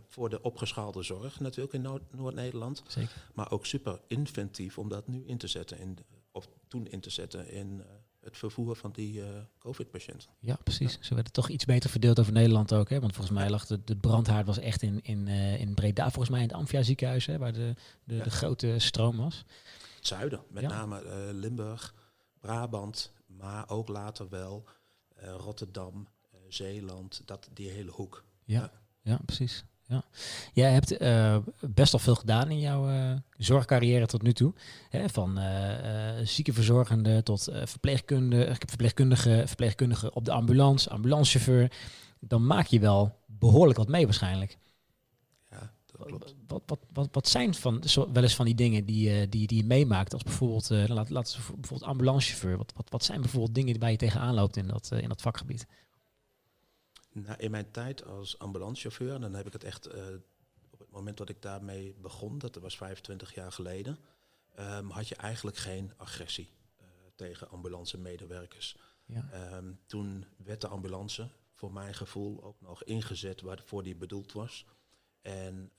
voor 0.10 0.30
de 0.30 0.42
opgeschaalde 0.42 1.04
zorg 1.04 1.40
natuurlijk 1.40 1.74
in 1.74 2.02
Noord-Nederland. 2.12 2.84
Zeker. 2.88 3.26
Maar 3.34 3.52
ook 3.52 3.66
super 3.66 4.00
inventief 4.08 4.78
om 4.78 4.90
dat 4.90 5.08
nu 5.08 5.24
in 5.26 5.38
te 5.38 5.48
zetten 5.48 5.80
in 5.80 5.98
of 6.36 6.48
toen 6.68 6.88
in 6.88 7.00
te 7.00 7.10
zetten 7.10 7.52
in 7.52 7.78
uh, 7.78 7.86
het 8.20 8.38
vervoer 8.38 8.76
van 8.76 8.92
die 8.92 9.14
uh, 9.14 9.26
COVID-patiënten. 9.60 10.30
Ja, 10.40 10.58
precies. 10.64 10.98
Ze 11.02 11.14
werden 11.14 11.34
toch 11.34 11.50
iets 11.50 11.66
beter 11.66 11.90
verdeeld 11.90 12.20
over 12.20 12.34
Nederland 12.34 12.74
ook. 12.74 12.90
Hè? 12.90 13.00
Want 13.00 13.16
volgens 13.16 13.38
mij 13.38 13.50
lag 13.50 13.66
de, 13.66 13.84
de 13.84 13.96
brandhaard 13.96 14.46
was 14.46 14.60
echt 14.60 14.82
in, 14.82 15.00
in, 15.04 15.28
in 15.28 15.74
Breda, 15.74 16.04
volgens 16.04 16.30
mij 16.30 16.42
in 16.42 16.48
het 16.48 16.56
Amphia 16.56 16.84
ziekenhuis, 16.84 17.26
hè, 17.26 17.38
waar 17.38 17.54
de, 17.54 17.74
de, 18.04 18.18
de 18.18 18.30
grote 18.30 18.76
stroom 18.80 19.18
was. 19.18 19.46
Het 19.96 20.08
zuiden, 20.08 20.44
met 20.50 20.68
name 20.68 21.04
Limburg, 21.34 21.94
Brabant, 22.40 23.14
maar 23.26 23.70
ook 23.70 23.88
later 23.88 24.30
wel 24.30 24.68
Rotterdam, 25.16 26.08
Zeeland, 26.56 27.22
dat, 27.26 27.50
die 27.54 27.70
hele 27.70 27.92
hoek. 27.92 28.26
Ja, 28.44 28.72
ja. 29.02 29.20
precies. 29.26 29.66
Ja. 29.88 30.04
Jij 30.54 30.72
hebt 30.72 31.02
uh, 31.02 31.38
best 31.60 31.92
wel 31.92 32.02
veel 32.02 32.16
gedaan 32.16 32.50
in 32.50 32.60
jouw 32.60 32.90
uh, 32.90 33.14
zorgcarrière 33.38 34.06
tot 34.06 34.22
nu 34.22 34.34
toe. 34.34 34.54
Hè, 34.90 35.10
van 35.10 35.40
uh, 35.40 36.14
ziekenverzorgende 36.24 37.24
tot 37.24 37.50
verpleegkundige, 37.64 38.56
verpleegkundige, 38.68 39.44
verpleegkundige 39.46 40.14
op 40.14 40.26
de 40.26 40.32
ambulance, 40.32 40.90
ambulancechauffeur. 40.90 41.72
Dan 42.20 42.46
maak 42.46 42.68
je 42.68 42.80
wel 42.80 43.16
behoorlijk 43.26 43.78
wat 43.78 43.88
mee 43.88 44.06
waarschijnlijk. 44.06 44.58
Ja, 45.50 45.72
dat 45.86 46.06
klopt. 46.06 46.36
Wat, 46.48 46.62
wat, 46.66 46.80
wat, 46.94 47.10
wat 47.12 47.28
zijn 47.28 47.54
van, 47.54 47.84
zo, 47.84 48.12
wel 48.12 48.24
eens 48.24 48.36
van 48.36 48.46
die 48.46 48.56
dingen 48.56 48.86
die, 48.86 49.30
die, 49.30 49.48
die 49.48 49.58
je 49.58 49.66
meemaakt? 49.66 50.14
Als 50.14 50.24
bijvoorbeeld, 50.24 50.70
laat, 51.10 51.10
we 51.10 51.54
bijvoorbeeld 51.56 51.90
ambulancechauffeur. 51.90 52.58
Wat, 52.58 52.74
wat, 52.76 52.90
wat 52.90 53.04
zijn 53.04 53.22
bijvoorbeeld 53.22 53.56
dingen 53.56 53.80
waar 53.80 53.92
je 53.92 53.98
tegenaan 53.98 54.34
loopt 54.34 54.58
in 54.58 54.68
dat, 54.68 54.92
in 54.92 55.10
dat 55.10 55.22
vakgebied? 55.22 55.68
Nou, 57.24 57.38
in 57.38 57.52
mijn 57.52 57.72
tijd 57.72 58.06
als 58.06 58.40
ambulancechauffeur, 58.40 59.20
dan 59.20 59.34
heb 59.34 59.48
ik 59.48 59.54
het 59.54 59.64
echt 59.64 59.88
uh, 59.88 59.94
op 60.70 60.80
het 60.80 60.92
moment 60.92 61.18
dat 61.18 61.30
ik 61.30 61.42
daarmee 61.42 61.94
begon, 61.94 62.38
dat 62.38 62.56
was 62.56 62.78
25 62.78 63.34
jaar 63.34 63.52
geleden, 63.52 63.98
um, 64.60 64.90
had 64.90 65.08
je 65.08 65.16
eigenlijk 65.16 65.58
geen 65.58 65.94
agressie 65.98 66.50
uh, 66.82 66.86
tegen 67.16 67.50
ambulance-medewerkers. 67.50 68.78
Ja. 69.06 69.56
Um, 69.56 69.80
toen 69.86 70.26
werd 70.38 70.62
de 70.62 70.68
ambulance, 70.68 71.30
voor 71.54 71.74
mijn 71.74 71.94
gevoel, 71.94 72.44
ook 72.44 72.62
nog 72.62 72.84
ingezet 72.84 73.42
waarvoor 73.42 73.84
die 73.84 73.96
bedoeld 73.96 74.32
was. 74.32 74.66
En 75.22 75.72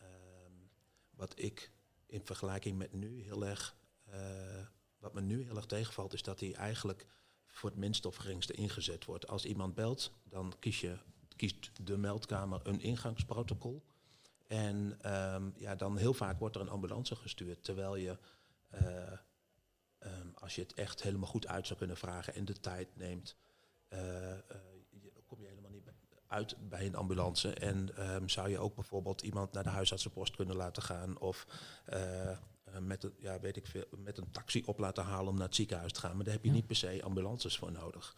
um, 0.46 0.70
wat 1.10 1.32
ik 1.38 1.70
in 2.06 2.24
vergelijking 2.24 2.78
met 2.78 2.92
nu 2.92 3.22
heel 3.22 3.46
erg, 3.46 3.76
uh, 4.08 4.14
wat 4.98 5.14
me 5.14 5.20
nu 5.20 5.42
heel 5.42 5.56
erg 5.56 5.66
tegenvalt, 5.66 6.12
is 6.12 6.22
dat 6.22 6.40
hij 6.40 6.54
eigenlijk 6.54 7.06
voor 7.46 7.70
het 7.70 7.78
minst 7.78 8.06
of 8.06 8.16
geringste 8.16 8.52
ingezet 8.52 9.04
wordt. 9.04 9.28
Als 9.28 9.44
iemand 9.44 9.74
belt, 9.74 10.12
dan 10.24 10.54
kies 10.58 10.80
je 10.80 10.98
kiest 11.36 11.70
de 11.86 11.96
meldkamer 11.96 12.60
een 12.62 12.80
ingangsprotocol. 12.80 13.82
En 14.46 14.98
um, 15.34 15.54
ja, 15.56 15.74
dan 15.74 15.96
heel 15.96 16.14
vaak 16.14 16.38
wordt 16.38 16.54
er 16.54 16.60
een 16.60 16.68
ambulance 16.68 17.16
gestuurd, 17.16 17.64
terwijl 17.64 17.96
je, 17.96 18.18
uh, 18.74 19.12
um, 19.98 20.32
als 20.34 20.54
je 20.54 20.62
het 20.62 20.74
echt 20.74 21.02
helemaal 21.02 21.28
goed 21.28 21.46
uit 21.46 21.66
zou 21.66 21.78
kunnen 21.78 21.96
vragen 21.96 22.34
en 22.34 22.44
de 22.44 22.60
tijd 22.60 22.96
neemt, 22.96 23.36
uh, 23.92 23.98
uh, 24.00 24.36
kom 25.26 25.40
je 25.40 25.46
helemaal 25.46 25.70
niet 25.70 25.88
uit 26.26 26.56
bij 26.68 26.86
een 26.86 26.94
ambulance. 26.94 27.54
En 27.54 28.10
um, 28.12 28.28
zou 28.28 28.48
je 28.48 28.58
ook 28.58 28.74
bijvoorbeeld 28.74 29.22
iemand 29.22 29.52
naar 29.52 29.62
de 29.62 29.68
huisartsenpost 29.68 30.36
kunnen 30.36 30.56
laten 30.56 30.82
gaan 30.82 31.18
of 31.18 31.46
met, 32.80 33.04
een, 33.04 33.14
ja, 33.18 33.40
weet 33.40 33.56
ik 33.56 33.66
veel, 33.66 33.84
met 33.96 34.18
een 34.18 34.30
taxi 34.30 34.62
op 34.66 34.78
laten 34.78 35.04
halen 35.04 35.28
om 35.28 35.36
naar 35.36 35.46
het 35.46 35.54
ziekenhuis 35.54 35.92
te 35.92 36.00
gaan. 36.00 36.16
Maar 36.16 36.24
daar 36.24 36.34
heb 36.34 36.44
je 36.44 36.50
niet 36.50 36.66
per 36.66 36.76
se 36.76 37.02
ambulances 37.02 37.56
voor 37.56 37.72
nodig. 37.72 38.16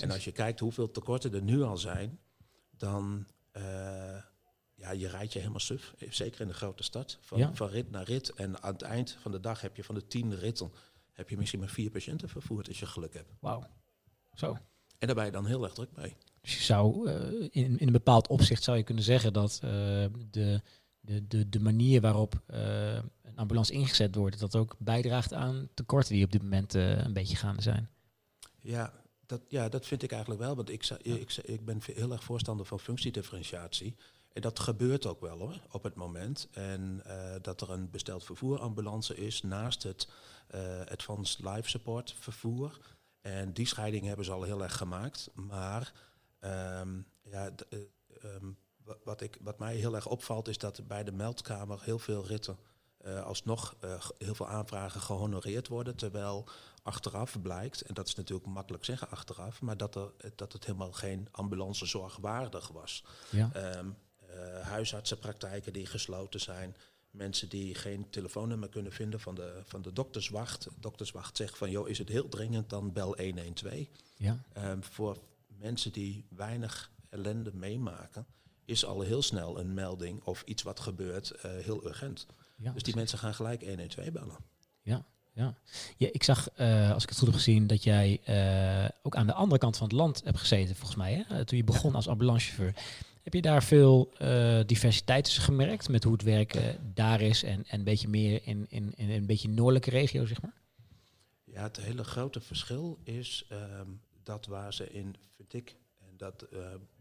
en 0.00 0.10
als 0.10 0.24
je 0.24 0.32
kijkt 0.32 0.60
hoeveel 0.60 0.90
tekorten 0.90 1.34
er 1.34 1.42
nu 1.42 1.62
al 1.62 1.76
zijn, 1.76 2.18
dan 2.80 3.26
uh, 3.56 3.62
ja, 4.74 4.90
je 4.90 5.08
rijdt 5.08 5.32
je 5.32 5.38
helemaal 5.38 5.60
suf. 5.60 5.94
Zeker 6.08 6.40
in 6.40 6.46
de 6.46 6.54
grote 6.54 6.82
stad. 6.82 7.18
Van, 7.20 7.56
van 7.56 7.68
rit 7.68 7.90
naar 7.90 8.04
rit. 8.04 8.30
En 8.30 8.62
aan 8.62 8.72
het 8.72 8.82
eind 8.82 9.16
van 9.20 9.30
de 9.30 9.40
dag 9.40 9.60
heb 9.60 9.76
je 9.76 9.84
van 9.84 9.94
de 9.94 10.06
tien 10.06 10.38
ritten... 10.38 10.72
heb 11.12 11.28
je 11.28 11.36
misschien 11.36 11.60
maar 11.60 11.68
vier 11.68 11.90
patiënten 11.90 12.28
vervoerd 12.28 12.68
als 12.68 12.78
je 12.78 12.86
geluk 12.86 13.14
hebt. 13.14 13.32
Wauw. 13.40 13.66
Zo. 14.34 14.58
En 14.98 15.06
daar 15.06 15.14
ben 15.16 15.24
je 15.24 15.30
dan 15.30 15.46
heel 15.46 15.64
erg 15.64 15.74
druk 15.74 15.96
mee. 15.96 16.16
Dus 16.40 16.56
je 16.56 16.62
zou 16.62 17.10
uh, 17.10 17.48
in, 17.50 17.78
in 17.78 17.86
een 17.86 17.92
bepaald 17.92 18.28
opzicht 18.28 18.62
zou 18.62 18.76
je 18.76 18.82
kunnen 18.82 19.04
zeggen 19.04 19.32
dat 19.32 19.60
uh, 19.64 19.70
de, 20.30 20.60
de, 21.00 21.26
de, 21.26 21.48
de 21.48 21.60
manier 21.60 22.00
waarop 22.00 22.42
uh, 22.50 22.94
een 23.22 23.36
ambulance 23.36 23.72
ingezet 23.72 24.14
wordt, 24.14 24.38
dat 24.38 24.56
ook 24.56 24.76
bijdraagt 24.78 25.32
aan 25.32 25.68
tekorten 25.74 26.14
die 26.14 26.24
op 26.24 26.32
dit 26.32 26.42
moment 26.42 26.74
een 26.74 27.12
beetje 27.12 27.36
gaande 27.36 27.62
zijn. 27.62 27.90
Ja, 28.60 28.92
dat, 29.30 29.40
ja, 29.48 29.68
dat 29.68 29.86
vind 29.86 30.02
ik 30.02 30.12
eigenlijk 30.12 30.42
wel. 30.42 30.56
Want 30.56 30.70
ik, 30.70 30.88
ik, 31.02 31.36
ik 31.36 31.64
ben 31.64 31.80
heel 31.82 32.12
erg 32.12 32.24
voorstander 32.24 32.66
van 32.66 32.80
functiedifferentiatie. 32.80 33.96
En 34.32 34.42
dat 34.42 34.58
gebeurt 34.58 35.06
ook 35.06 35.20
wel 35.20 35.38
hoor, 35.38 35.60
op 35.70 35.82
het 35.82 35.94
moment. 35.94 36.48
En 36.50 37.02
uh, 37.06 37.34
dat 37.42 37.60
er 37.60 37.70
een 37.70 37.90
besteld 37.90 38.24
vervoerambulance 38.24 39.16
is 39.16 39.42
naast 39.42 39.82
het 39.82 40.08
uh, 40.54 40.80
Advanced 40.80 41.44
Life 41.44 41.68
Support 41.68 42.14
vervoer. 42.18 42.78
En 43.20 43.52
die 43.52 43.66
scheiding 43.66 44.06
hebben 44.06 44.24
ze 44.24 44.32
al 44.32 44.42
heel 44.42 44.62
erg 44.62 44.76
gemaakt. 44.76 45.30
Maar 45.34 45.92
um, 46.40 47.06
ja, 47.22 47.50
um, 48.24 48.56
wat, 49.04 49.20
ik, 49.20 49.38
wat 49.40 49.58
mij 49.58 49.76
heel 49.76 49.94
erg 49.94 50.06
opvalt 50.06 50.48
is 50.48 50.58
dat 50.58 50.86
bij 50.86 51.04
de 51.04 51.12
meldkamer 51.12 51.82
heel 51.82 51.98
veel 51.98 52.26
ritten 52.26 52.58
uh, 53.06 53.22
alsnog 53.24 53.76
heel 54.18 54.34
veel 54.34 54.48
aanvragen 54.48 55.00
gehonoreerd 55.00 55.68
worden. 55.68 55.96
Terwijl 55.96 56.48
achteraf 56.82 57.40
blijkt, 57.42 57.80
en 57.80 57.94
dat 57.94 58.08
is 58.08 58.14
natuurlijk 58.14 58.48
makkelijk 58.48 58.84
zeggen 58.84 59.10
achteraf, 59.10 59.60
maar 59.60 59.76
dat, 59.76 59.94
er, 59.94 60.12
dat 60.34 60.52
het 60.52 60.64
helemaal 60.64 60.92
geen 60.92 61.28
ambulancezorg 61.30 62.16
waardig 62.16 62.68
was. 62.68 63.04
Ja. 63.30 63.76
Um, 63.76 63.96
uh, 64.34 64.60
huisartsenpraktijken 64.60 65.72
die 65.72 65.86
gesloten 65.86 66.40
zijn, 66.40 66.76
mensen 67.10 67.48
die 67.48 67.74
geen 67.74 68.10
telefoonnummer 68.10 68.68
kunnen 68.68 68.92
vinden 68.92 69.20
van 69.20 69.34
de, 69.34 69.62
van 69.64 69.82
de 69.82 69.92
dokterswacht. 69.92 70.62
De 70.62 70.70
dokterswacht 70.80 71.36
zegt 71.36 71.58
van, 71.58 71.70
joh, 71.70 71.88
is 71.88 71.98
het 71.98 72.08
heel 72.08 72.28
dringend, 72.28 72.70
dan 72.70 72.92
bel 72.92 73.16
112. 73.16 73.86
Ja. 74.16 74.42
Um, 74.56 74.84
voor 74.84 75.18
mensen 75.46 75.92
die 75.92 76.26
weinig 76.28 76.90
ellende 77.08 77.50
meemaken, 77.54 78.26
is 78.64 78.84
al 78.84 79.00
heel 79.00 79.22
snel 79.22 79.58
een 79.58 79.74
melding 79.74 80.24
of 80.24 80.42
iets 80.42 80.62
wat 80.62 80.80
gebeurt 80.80 81.32
uh, 81.36 81.42
heel 81.42 81.86
urgent. 81.86 82.26
Ja, 82.56 82.72
dus 82.72 82.82
die 82.82 82.94
mensen 82.94 83.18
gaan 83.18 83.34
gelijk 83.34 83.60
112 83.64 84.12
bellen. 84.12 84.36
Ja, 84.82 85.06
ja. 85.32 85.54
ja 85.96 86.08
ik 86.12 86.22
zag, 86.22 86.48
uh, 86.56 86.92
als 86.92 87.02
ik 87.02 87.08
het 87.08 87.18
goed 87.18 87.26
heb 87.26 87.36
gezien, 87.36 87.66
dat 87.66 87.84
jij 87.84 88.20
uh, 88.28 88.88
ook 89.02 89.16
aan 89.16 89.26
de 89.26 89.32
andere 89.32 89.60
kant 89.60 89.76
van 89.76 89.86
het 89.86 89.96
land 89.96 90.24
hebt 90.24 90.38
gezeten, 90.38 90.76
volgens 90.76 90.98
mij. 90.98 91.24
Hè? 91.28 91.44
Toen 91.44 91.58
je 91.58 91.64
begon 91.64 91.94
als 91.94 92.08
ambulancechauffeur. 92.08 92.82
Heb 93.22 93.34
je 93.34 93.42
daar 93.42 93.62
veel 93.62 94.12
uh, 94.22 94.60
diversiteit 94.66 95.24
tussen 95.24 95.42
gemerkt 95.42 95.88
met 95.88 96.04
hoe 96.04 96.12
het 96.12 96.22
werken 96.22 96.92
daar 96.94 97.20
is 97.20 97.42
en, 97.42 97.64
en 97.66 97.78
een 97.78 97.84
beetje 97.84 98.08
meer 98.08 98.40
in, 98.44 98.66
in, 98.68 98.92
in 98.96 99.10
een 99.10 99.26
beetje 99.26 99.48
noordelijke 99.48 99.90
regio, 99.90 100.26
zeg 100.26 100.42
maar? 100.42 100.54
Ja, 101.44 101.62
het 101.62 101.76
hele 101.76 102.04
grote 102.04 102.40
verschil 102.40 102.98
is 103.02 103.48
um, 103.52 104.00
dat 104.22 104.46
waar 104.46 104.74
ze 104.74 104.92
in, 104.92 105.16
vind 105.36 105.52
ik, 105.52 105.76
en 105.98 106.16
dat 106.16 106.46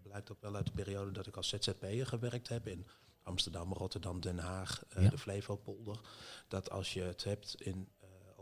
blijkt 0.02 0.32
ook 0.32 0.42
wel 0.42 0.56
uit 0.56 0.66
de 0.66 0.72
periode 0.72 1.12
dat 1.12 1.28
ik 1.28 1.36
als 1.36 1.50
ZZP'er 1.50 2.06
gewerkt 2.06 2.48
heb 2.48 2.68
in 2.68 2.86
Amsterdam, 3.30 3.74
Rotterdam, 3.74 4.20
Den 4.20 4.38
Haag, 4.38 4.84
uh, 4.98 5.10
de 5.10 5.18
Flevopolder. 5.18 6.00
Dat 6.48 6.70
als 6.70 6.94
je 6.94 7.02
het 7.02 7.24
hebt 7.24 7.56
in, 7.62 7.88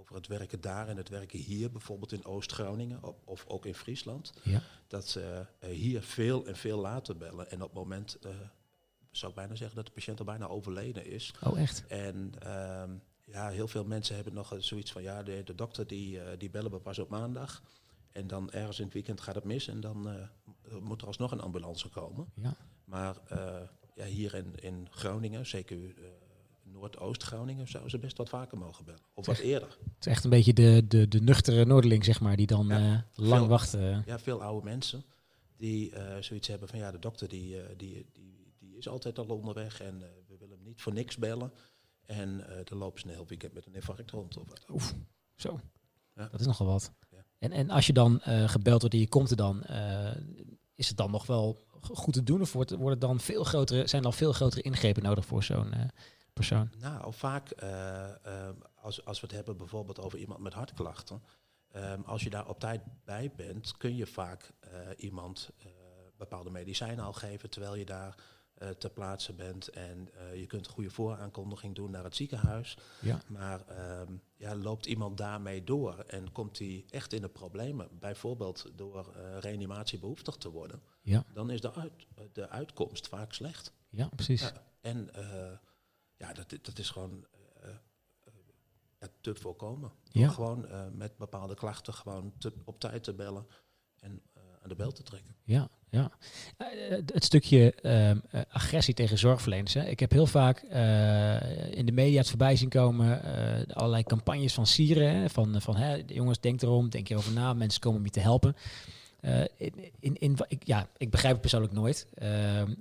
over 0.07 0.15
het 0.15 0.39
werken 0.39 0.61
daar 0.61 0.87
en 0.87 0.97
het 0.97 1.09
werken 1.09 1.39
hier, 1.39 1.71
bijvoorbeeld 1.71 2.11
in 2.11 2.25
Oost-Groningen 2.25 2.99
of, 3.25 3.45
ook 3.47 3.65
in 3.65 3.75
Friesland, 3.75 4.33
ja. 4.43 4.61
dat 4.87 5.07
ze 5.07 5.45
uh, 5.63 5.69
hier 5.69 6.01
veel 6.01 6.45
en 6.45 6.55
veel 6.55 6.79
later 6.79 7.17
bellen. 7.17 7.51
En 7.51 7.61
op 7.61 7.69
het 7.69 7.77
moment 7.77 8.17
zou 9.11 9.31
ik 9.31 9.37
bijna 9.37 9.55
zeggen 9.55 9.75
dat 9.75 9.85
de 9.85 9.91
patiënt 9.91 10.19
al 10.19 10.25
bijna 10.25 10.47
overleden 10.47 11.05
is. 11.05 11.33
Oh, 11.43 11.59
echt? 11.59 11.87
En 11.87 12.31
ehm, 12.39 12.91
ja, 13.25 13.49
heel 13.49 13.67
veel 13.67 13.85
mensen 13.85 14.15
hebben 14.15 14.33
nog 14.33 14.55
zoiets 14.57 14.91
van, 14.91 15.01
ja, 15.01 15.23
de, 15.23 15.43
de 15.43 15.55
dokter 15.55 15.87
die, 15.87 16.37
die 16.37 16.49
bellen 16.49 16.71
we 16.71 16.79
pas 16.79 16.99
op 16.99 17.09
maandag. 17.09 17.63
En 18.11 18.27
dan 18.27 18.51
ergens 18.51 18.77
in 18.77 18.85
het 18.85 18.93
weekend 18.93 19.21
gaat 19.21 19.35
het 19.35 19.43
mis 19.43 19.67
en 19.67 19.79
dan 19.79 20.29
moet 20.81 21.01
er 21.01 21.07
alsnog 21.07 21.31
een 21.31 21.41
ambulance 21.41 21.89
komen. 21.89 22.31
Ja. 22.33 22.55
Maar 22.85 23.15
ja, 23.95 24.05
hier 24.05 24.33
in, 24.33 24.55
in 24.55 24.87
Groningen, 24.91 25.45
zeker 25.45 25.77
Noordoost-Groningen 26.71 27.67
zouden 27.67 27.91
ze 27.91 27.99
best 27.99 28.17
wat 28.17 28.29
vaker 28.29 28.57
mogen 28.57 28.85
bellen. 28.85 29.01
Of 29.13 29.25
wat 29.25 29.37
eerder. 29.37 29.67
Het 29.67 30.05
is 30.05 30.11
echt 30.11 30.23
een 30.23 30.29
beetje 30.29 30.53
de, 30.53 30.85
de, 30.87 31.07
de 31.07 31.21
nuchtere 31.21 31.65
Noorderling, 31.65 32.05
zeg 32.05 32.19
maar, 32.19 32.35
die 32.35 32.47
dan 32.47 32.67
lang 32.67 33.03
veel, 33.13 33.47
wachten. 33.47 34.03
Ja, 34.05 34.19
veel 34.19 34.43
oude 34.43 34.65
mensen 34.65 35.03
die 35.55 35.93
zoiets 36.19 36.47
hebben 36.47 36.67
van 36.67 36.79
ja, 36.79 36.91
de 36.91 36.99
dokter 36.99 37.27
die, 37.27 37.55
die, 37.77 38.05
die, 38.13 38.53
die 38.57 38.77
is 38.77 38.87
altijd 38.87 39.19
al 39.19 39.25
onderweg 39.25 39.81
en 39.81 39.99
we 39.99 40.37
willen 40.37 40.55
hem 40.57 40.63
niet 40.63 40.81
voor 40.81 40.93
niks 40.93 41.17
bellen. 41.17 41.51
En 42.05 42.45
dan 42.63 42.77
lopen 42.77 42.99
ze 42.99 43.07
een 43.07 43.13
heel 43.13 43.27
weekend 43.27 43.53
met 43.53 43.65
een 43.65 43.73
infarct 43.73 44.11
rond. 44.11 44.37
Of 44.37 44.47
wat. 44.47 44.65
Oef, 44.69 44.95
zo. 45.35 45.59
Ja. 46.15 46.27
Dat 46.31 46.39
is 46.39 46.45
nogal 46.45 46.67
wat. 46.67 46.91
En, 47.37 47.51
en 47.51 47.69
als 47.69 47.87
je 47.87 47.93
dan 47.93 48.21
gebeld 48.45 48.81
wordt 48.81 48.95
en 48.95 49.01
je 49.01 49.07
komt 49.07 49.29
er 49.29 49.37
dan, 49.37 49.63
is 50.75 50.87
het 50.87 50.97
dan 50.97 51.11
nog 51.11 51.25
wel 51.25 51.65
goed 51.81 52.13
te 52.13 52.23
doen? 52.23 52.41
Of 52.41 52.53
wordt, 52.53 52.71
worden 52.71 52.99
dan 52.99 53.19
veel 53.19 53.43
grotere, 53.43 53.87
zijn 53.87 54.01
er 54.01 54.09
dan 54.09 54.17
veel 54.17 54.33
grotere 54.33 54.61
ingrepen 54.61 55.03
nodig 55.03 55.25
voor 55.25 55.43
zo'n 55.43 55.73
persoon? 56.37 56.69
Nou, 56.79 57.13
vaak 57.13 57.63
uh, 57.63 58.09
als, 58.75 59.05
als 59.05 59.19
we 59.19 59.27
het 59.27 59.35
hebben 59.35 59.57
bijvoorbeeld 59.57 59.99
over 59.99 60.19
iemand 60.19 60.39
met 60.39 60.53
hartklachten. 60.53 61.23
Um, 61.75 62.03
als 62.03 62.23
je 62.23 62.29
daar 62.29 62.47
op 62.49 62.59
tijd 62.59 62.81
bij 63.03 63.31
bent, 63.35 63.77
kun 63.77 63.95
je 63.95 64.05
vaak 64.05 64.51
uh, 64.63 64.79
iemand 64.97 65.49
bepaalde 66.17 66.49
medicijnen 66.49 67.05
al 67.05 67.13
geven 67.13 67.49
terwijl 67.49 67.75
je 67.75 67.85
daar 67.85 68.15
uh, 68.61 68.69
ter 68.69 68.89
plaatse 68.89 69.33
bent. 69.33 69.67
En 69.67 70.09
uh, 70.15 70.39
je 70.39 70.45
kunt 70.45 70.65
een 70.65 70.73
goede 70.73 70.89
vooraankondiging 70.89 71.75
doen 71.75 71.91
naar 71.91 72.03
het 72.03 72.15
ziekenhuis. 72.15 72.77
Ja. 73.01 73.21
Maar 73.27 73.61
um, 74.01 74.21
ja, 74.35 74.55
loopt 74.55 74.85
iemand 74.85 75.17
daarmee 75.17 75.63
door 75.63 75.99
en 76.07 76.31
komt 76.31 76.59
hij 76.59 76.85
echt 76.89 77.13
in 77.13 77.21
de 77.21 77.29
problemen, 77.29 77.87
bijvoorbeeld 77.99 78.71
door 78.75 79.13
uh, 79.15 79.37
reanimatie 79.39 79.99
behoeftig 79.99 80.35
te 80.35 80.49
worden, 80.49 80.81
ja. 81.01 81.23
dan 81.33 81.49
is 81.49 81.61
de, 81.61 81.73
uit, 81.73 82.07
de 82.33 82.49
uitkomst 82.49 83.07
vaak 83.07 83.33
slecht. 83.33 83.73
Ja, 83.89 84.07
precies. 84.07 84.41
Ja, 84.41 84.53
en 84.81 85.09
ja, 86.17 86.33
dat, 86.33 86.57
dat 86.61 86.79
is 86.79 86.89
gewoon 86.89 87.25
te 89.21 89.35
voorkomen. 89.35 89.91
Ja. 90.11 90.29
Gewoon 90.29 90.67
met 90.95 91.17
bepaalde 91.17 91.55
klachten 91.55 91.93
gewoon 91.93 92.33
te, 92.37 92.53
op 92.65 92.79
tijd 92.79 93.03
te 93.03 93.13
bellen 93.13 93.45
en 93.99 94.21
aan 94.61 94.69
de 94.69 94.75
bel 94.75 94.91
te 94.91 95.03
trekken. 95.03 95.35
Ja, 95.43 95.69
ja. 95.89 96.11
Het 97.05 97.23
stukje 97.23 97.73
uh, 97.81 98.41
agressie 98.49 98.93
tegen 98.93 99.17
zorgverleners. 99.17 99.73
Hè. 99.73 99.85
Ik 99.85 99.99
heb 99.99 100.11
heel 100.11 100.25
vaak 100.25 100.61
in 101.71 101.85
de 101.85 101.91
media 101.91 102.17
het 102.17 102.29
voorbij 102.29 102.55
zien 102.55 102.69
komen 102.69 103.21
allerlei 103.73 104.03
campagnes 104.03 104.53
van 104.53 104.67
sieren. 104.67 105.15
Hè, 105.15 105.29
van 105.29 105.61
van 105.61 105.75
hè, 105.75 106.03
jongens, 106.07 106.39
denk 106.39 106.61
erom, 106.61 106.89
denk 106.89 107.09
erover 107.09 107.33
na, 107.33 107.53
mensen 107.53 107.81
komen 107.81 107.99
om 107.99 108.05
je 108.05 108.11
te 108.11 108.19
helpen. 108.19 108.55
in, 109.57 109.91
in, 109.99 110.15
in, 110.15 110.37
ik, 110.47 110.67
ja, 110.67 110.89
ik 110.97 111.09
begrijp 111.09 111.33
het 111.33 111.41
persoonlijk 111.41 111.73
nooit. 111.73 112.07
Ehm, 112.13 112.73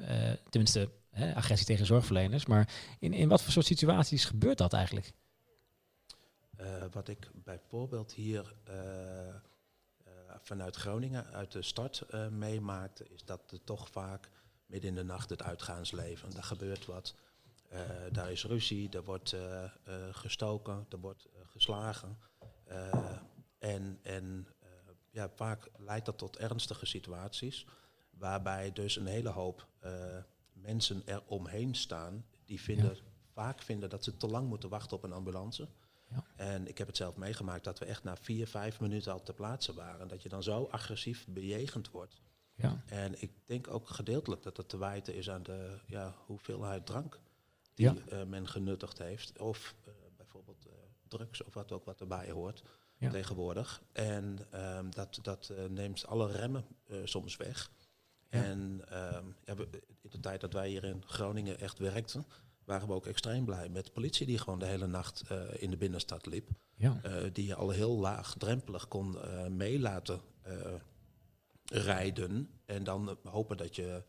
tenminste, 0.49 0.89
hè, 1.17 1.35
agressie 1.35 1.67
tegen 1.67 1.87
zorgverleners. 1.87 2.47
Maar 2.47 2.75
in, 2.99 3.13
in 3.13 3.29
wat 3.29 3.43
voor 3.43 3.53
soort 3.53 3.67
situaties 3.67 4.25
gebeurt 4.25 4.59
dat 4.59 4.73
eigenlijk? 4.73 5.13
wat 6.91 7.09
ik 7.09 7.31
bijvoorbeeld 7.35 8.13
hier 8.13 8.55
vanuit 10.43 10.77
Groningen 10.77 11.27
uit 11.27 11.53
de 11.53 11.63
stad 11.63 12.07
uh, 12.11 12.29
meemaakte, 12.29 13.09
is 13.09 13.25
dat 13.25 13.53
er 13.53 13.65
toch 13.65 13.89
vaak 13.89 14.31
midden 14.67 14.91
in 14.91 14.97
de 14.97 15.05
nacht 15.05 15.31
het 15.31 15.43
uitgaansleven, 15.43 16.31
daar 16.31 16.43
gebeurt 16.43 16.87
wat. 16.87 17.15
Daar 18.13 18.31
is 18.31 18.45
ruzie, 18.45 18.89
er 18.91 19.05
wordt 19.05 19.37
gestoken, 20.11 20.87
er 20.91 20.99
wordt 20.99 21.29
geslagen. 21.47 22.19
en 23.59 23.99
en 24.03 24.49
ja, 25.11 25.31
vaak 25.35 25.69
leidt 25.77 26.07
dat 26.07 26.19
tot 26.19 26.37
ernstige 26.37 26.87
situaties, 26.87 27.67
waarbij 28.11 28.73
dus 28.73 28.97
een 28.97 29.07
hele 29.07 29.29
hoop 29.29 29.67
mensen 30.63 31.03
er 31.05 31.23
omheen 31.27 31.75
staan, 31.75 32.25
die 32.45 32.61
vinden, 32.61 32.97
vaak 33.33 33.63
vinden 33.63 33.91
dat 33.91 34.05
ze 34.05 34.17
te 34.17 34.27
lang 34.27 34.49
moeten 34.49 34.69
wachten 34.69 34.97
op 34.97 35.03
een 35.03 35.13
ambulance. 35.13 35.69
Ja. 36.11 36.25
En 36.37 36.69
ik 36.69 36.79
heb 36.79 36.87
het 36.87 36.97
zelf 36.97 37.17
meegemaakt 37.17 37.65
dat 37.65 37.79
we 37.79 37.85
echt 37.85 38.05
na 38.05 38.17
vier, 38.17 38.47
vijf 38.47 38.81
minuten 38.81 39.13
al 39.13 39.23
te 39.23 39.33
plaatsen 39.33 39.75
waren. 39.75 40.09
Dat 40.09 40.23
je 40.23 40.29
dan 40.29 40.43
zo 40.43 40.69
agressief 40.71 41.27
bejegend 41.29 41.91
wordt. 41.91 42.21
Ja. 42.55 42.83
En 42.87 43.23
ik 43.23 43.33
denk 43.45 43.69
ook 43.69 43.89
gedeeltelijk 43.89 44.43
dat 44.43 44.57
het 44.57 44.69
te 44.69 44.79
wijten 44.79 45.15
is 45.15 45.31
aan 45.31 45.43
de 45.43 45.79
ja, 45.87 46.15
hoeveelheid 46.27 46.87
drank 46.87 47.21
die 47.75 47.91
uh, 48.13 48.23
men 48.23 48.49
genuttigd 48.49 48.99
heeft. 48.99 49.39
Of 49.39 49.75
uh, 49.89 49.95
bijvoorbeeld 50.17 50.67
uh, 50.67 50.73
drugs 51.09 51.45
of 51.45 51.55
wat 51.55 51.73
ook 51.73 51.85
wat 51.85 52.01
erbij 52.01 52.31
hoort 52.31 52.63
tegenwoordig. 53.11 53.83
En 53.93 54.39
um, 54.55 54.91
dat, 54.91 55.19
dat 55.23 55.53
neemt 55.69 56.07
alle 56.07 56.33
remmen 56.33 56.65
soms 57.05 57.37
weg. 57.37 57.71
En 58.29 58.81
um, 58.93 59.35
ja, 59.45 59.55
in 60.03 60.11
de 60.11 60.21
tijd 60.21 60.41
dat 60.41 60.53
wij 60.53 60.69
hier 60.69 60.85
in 60.85 61.03
Groningen 61.07 61.61
echt 61.61 61.79
werkten, 61.79 62.27
waren 62.67 62.89
we 62.89 62.95
ook 62.95 63.07
extreem 63.07 63.45
blij 63.45 63.69
met 63.69 63.85
de 63.85 63.91
politie 63.91 64.27
die 64.27 64.39
gewoon 64.39 64.59
de 64.59 64.67
hele 64.67 64.87
nacht 64.87 65.23
uh, 65.33 65.39
in 65.59 65.71
de 65.71 65.77
binnenstad 65.77 66.27
liep. 66.27 66.49
Ja. 66.75 67.01
Uh, 67.07 67.13
die 67.33 67.47
je 67.47 67.55
al 67.55 67.71
heel 67.71 67.97
laagdrempelig 67.97 68.89
kon 68.89 69.15
uh, 69.15 69.47
mee 69.47 69.81
laten 69.81 70.21
rijden. 71.65 72.51
En 72.65 72.85
dan 72.85 73.19
hopen 73.23 73.57
dat, 73.57 73.77
je, 73.77 74.03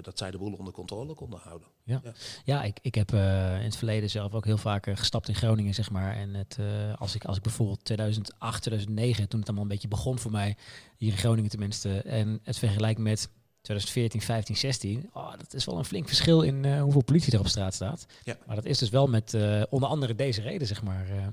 dat 0.00 0.18
zij 0.18 0.30
de 0.30 0.38
boel 0.38 0.52
onder 0.52 0.72
controle 0.72 1.14
konden 1.14 1.38
houden. 1.38 1.68
Ja, 1.82 2.00
ja. 2.04 2.12
ja 2.44 2.62
ik, 2.62 2.78
ik 2.82 2.94
heb 2.94 3.12
in 3.12 3.18
het 3.18 3.76
verleden 3.76 4.10
zelf 4.10 4.34
ook 4.34 4.44
heel 4.44 4.58
vaak 4.58 4.86
gestapt 4.98 5.28
in 5.28 5.34
Groningen, 5.34 5.74
zeg 5.74 5.90
maar. 5.90 6.14
En 6.14 6.34
het, 6.34 6.58
als, 6.98 7.14
ik, 7.14 7.24
als 7.24 7.36
ik 7.36 7.42
bijvoorbeeld 7.42 7.84
2008, 7.84 8.62
2009, 8.62 9.28
toen 9.28 9.38
het 9.38 9.48
allemaal 9.48 9.66
een 9.66 9.72
beetje 9.72 9.88
begon 9.88 10.18
voor 10.18 10.30
mij, 10.30 10.56
hier 10.96 11.12
in 11.12 11.18
Groningen 11.18 11.50
tenminste, 11.50 12.02
en 12.02 12.40
het 12.42 12.58
vergelijk 12.58 12.98
met 12.98 13.30
2014, 13.66 14.20
15, 14.20 14.56
16. 14.56 15.10
Oh, 15.12 15.30
dat 15.38 15.54
is 15.54 15.64
wel 15.64 15.78
een 15.78 15.84
flink 15.84 16.06
verschil 16.06 16.42
in 16.42 16.64
uh, 16.64 16.82
hoeveel 16.82 17.04
politie 17.04 17.32
er 17.32 17.38
op 17.38 17.46
straat 17.46 17.74
staat. 17.74 18.06
Ja. 18.24 18.36
Maar 18.46 18.56
dat 18.56 18.64
is 18.64 18.78
dus 18.78 18.88
wel 18.88 19.06
met 19.06 19.32
uh, 19.32 19.62
onder 19.68 19.88
andere 19.88 20.14
deze 20.14 20.40
reden, 20.42 20.66
zeg 20.66 20.82
maar. 20.82 21.10
Uh. 21.10 21.26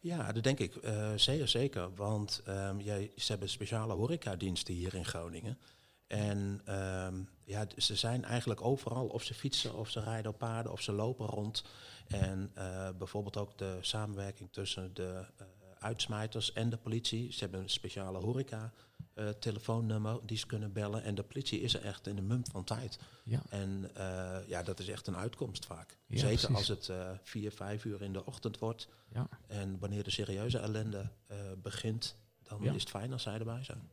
Ja, 0.00 0.32
dat 0.32 0.42
denk 0.42 0.58
ik 0.58 0.74
zeer 1.16 1.48
zeker. 1.48 1.94
Want 1.94 2.42
um, 2.48 2.80
jij, 2.80 3.10
ze 3.16 3.30
hebben 3.30 3.48
speciale 3.48 3.94
horecadiensten 3.94 4.74
hier 4.74 4.94
in 4.94 5.04
Groningen. 5.04 5.58
En 6.06 6.60
um, 6.68 7.28
ja, 7.44 7.66
ze 7.76 7.96
zijn 7.96 8.24
eigenlijk 8.24 8.60
overal, 8.60 9.06
of 9.06 9.22
ze 9.22 9.34
fietsen, 9.34 9.74
of 9.74 9.90
ze 9.90 10.00
rijden 10.00 10.30
op 10.30 10.38
paarden, 10.38 10.72
of 10.72 10.80
ze 10.80 10.92
lopen 10.92 11.26
rond. 11.26 11.64
En 12.08 12.52
bijvoorbeeld 12.98 13.36
ook 13.36 13.58
de 13.58 13.78
samenwerking 13.80 14.48
tussen 14.52 14.94
de 14.94 15.24
uitsmijters 15.78 16.52
en 16.52 16.70
de 16.70 16.76
politie. 16.76 17.32
Ze 17.32 17.40
hebben 17.40 17.60
een 17.60 17.70
speciale 17.70 18.18
horeca 18.18 18.72
uh, 19.18 19.28
telefoonnummer 19.28 20.18
die 20.22 20.38
ze 20.38 20.46
kunnen 20.46 20.72
bellen. 20.72 21.02
En 21.02 21.14
de 21.14 21.22
politie 21.22 21.60
is 21.60 21.74
er 21.74 21.82
echt 21.82 22.06
in 22.06 22.16
de 22.16 22.22
mum 22.22 22.42
van 22.50 22.64
tijd. 22.64 22.98
Ja. 23.24 23.42
En 23.48 23.90
uh, 23.96 24.36
ja, 24.46 24.62
dat 24.62 24.78
is 24.78 24.88
echt 24.88 25.06
een 25.06 25.16
uitkomst 25.16 25.66
vaak. 25.66 25.96
Ja, 26.06 26.18
Zeker 26.18 26.48
precies. 26.48 26.56
als 26.56 26.68
het 26.68 26.88
uh, 26.88 27.10
vier, 27.22 27.52
vijf 27.52 27.84
uur 27.84 28.02
in 28.02 28.12
de 28.12 28.26
ochtend 28.26 28.58
wordt. 28.58 28.88
Ja. 29.12 29.28
En 29.46 29.78
wanneer 29.78 30.02
de 30.04 30.10
serieuze 30.10 30.58
ellende 30.58 31.10
begint, 31.62 32.16
dan 32.42 32.64
is 32.64 32.80
het 32.80 32.90
fijn 32.90 33.12
als 33.12 33.22
zij 33.22 33.34
erbij 33.34 33.64
zijn. 33.64 33.90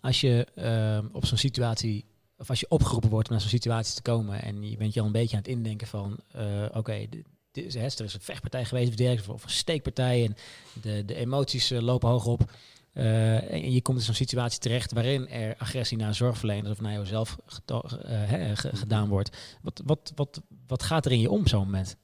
Als 0.00 0.20
je 0.20 0.46
ehm, 0.54 1.06
op 1.12 1.24
zo'n 1.24 1.38
situatie, 1.38 2.04
of 2.36 2.48
als 2.48 2.60
je 2.60 2.66
opgeroepen 2.68 3.10
wordt 3.10 3.26
om 3.26 3.32
naar 3.32 3.42
zo'n 3.42 3.50
situatie 3.50 3.94
te 3.94 4.02
komen 4.02 4.42
en 4.42 4.70
je 4.70 4.76
bent 4.76 4.94
je 4.94 5.00
al 5.00 5.06
een 5.06 5.12
beetje 5.12 5.36
aan 5.36 5.42
het 5.42 5.52
indenken 5.52 5.86
van, 5.86 6.18
oké, 6.32 6.78
okay, 6.78 7.08
er 7.52 7.64
is 7.64 7.96
een 7.96 8.20
vechtpartij 8.20 8.64
geweest 8.64 9.00
of, 9.00 9.28
of 9.28 9.44
een 9.44 9.50
steekpartij 9.50 10.24
en 10.24 10.36
de, 10.82 11.04
de 11.04 11.14
emoties 11.14 11.70
lopen 11.70 12.08
hoog 12.08 12.26
op. 12.26 12.50
Uh, 12.94 13.52
en 13.52 13.72
je 13.72 13.82
komt 13.82 13.98
in 13.98 14.04
zo'n 14.04 14.14
situatie 14.14 14.58
terecht 14.58 14.92
waarin 14.92 15.28
er 15.28 15.56
agressie 15.56 15.96
naar 15.96 16.14
zorgverleners 16.14 16.70
of 16.70 16.80
naar 16.80 16.92
jezelf 16.92 17.36
uh, 17.70 18.50
gedaan 18.54 19.08
wordt. 19.08 19.58
Wat, 19.62 19.82
wat, 19.84 20.12
wat, 20.14 20.42
wat 20.66 20.82
gaat 20.82 21.06
er 21.06 21.12
in 21.12 21.20
je 21.20 21.30
om 21.30 21.46
zo'n 21.46 21.64
moment? 21.64 21.96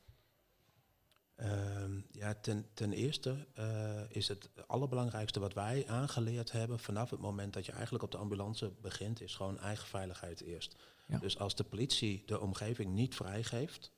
Uh, 1.36 1.48
ja, 2.10 2.34
ten, 2.34 2.66
ten 2.74 2.92
eerste 2.92 3.46
uh, 3.58 4.00
is 4.08 4.28
het 4.28 4.50
allerbelangrijkste 4.66 5.40
wat 5.40 5.54
wij 5.54 5.84
aangeleerd 5.88 6.52
hebben 6.52 6.78
vanaf 6.78 7.10
het 7.10 7.20
moment 7.20 7.52
dat 7.52 7.66
je 7.66 7.72
eigenlijk 7.72 8.04
op 8.04 8.10
de 8.10 8.16
ambulance 8.16 8.72
begint, 8.82 9.20
is 9.20 9.34
gewoon 9.34 9.58
eigen 9.58 9.86
veiligheid 9.86 10.40
eerst. 10.40 10.76
Ja. 11.06 11.18
Dus 11.18 11.38
als 11.38 11.54
de 11.54 11.64
politie 11.64 12.22
de 12.26 12.40
omgeving 12.40 12.94
niet 12.94 13.14
vrijgeeft, 13.14 13.92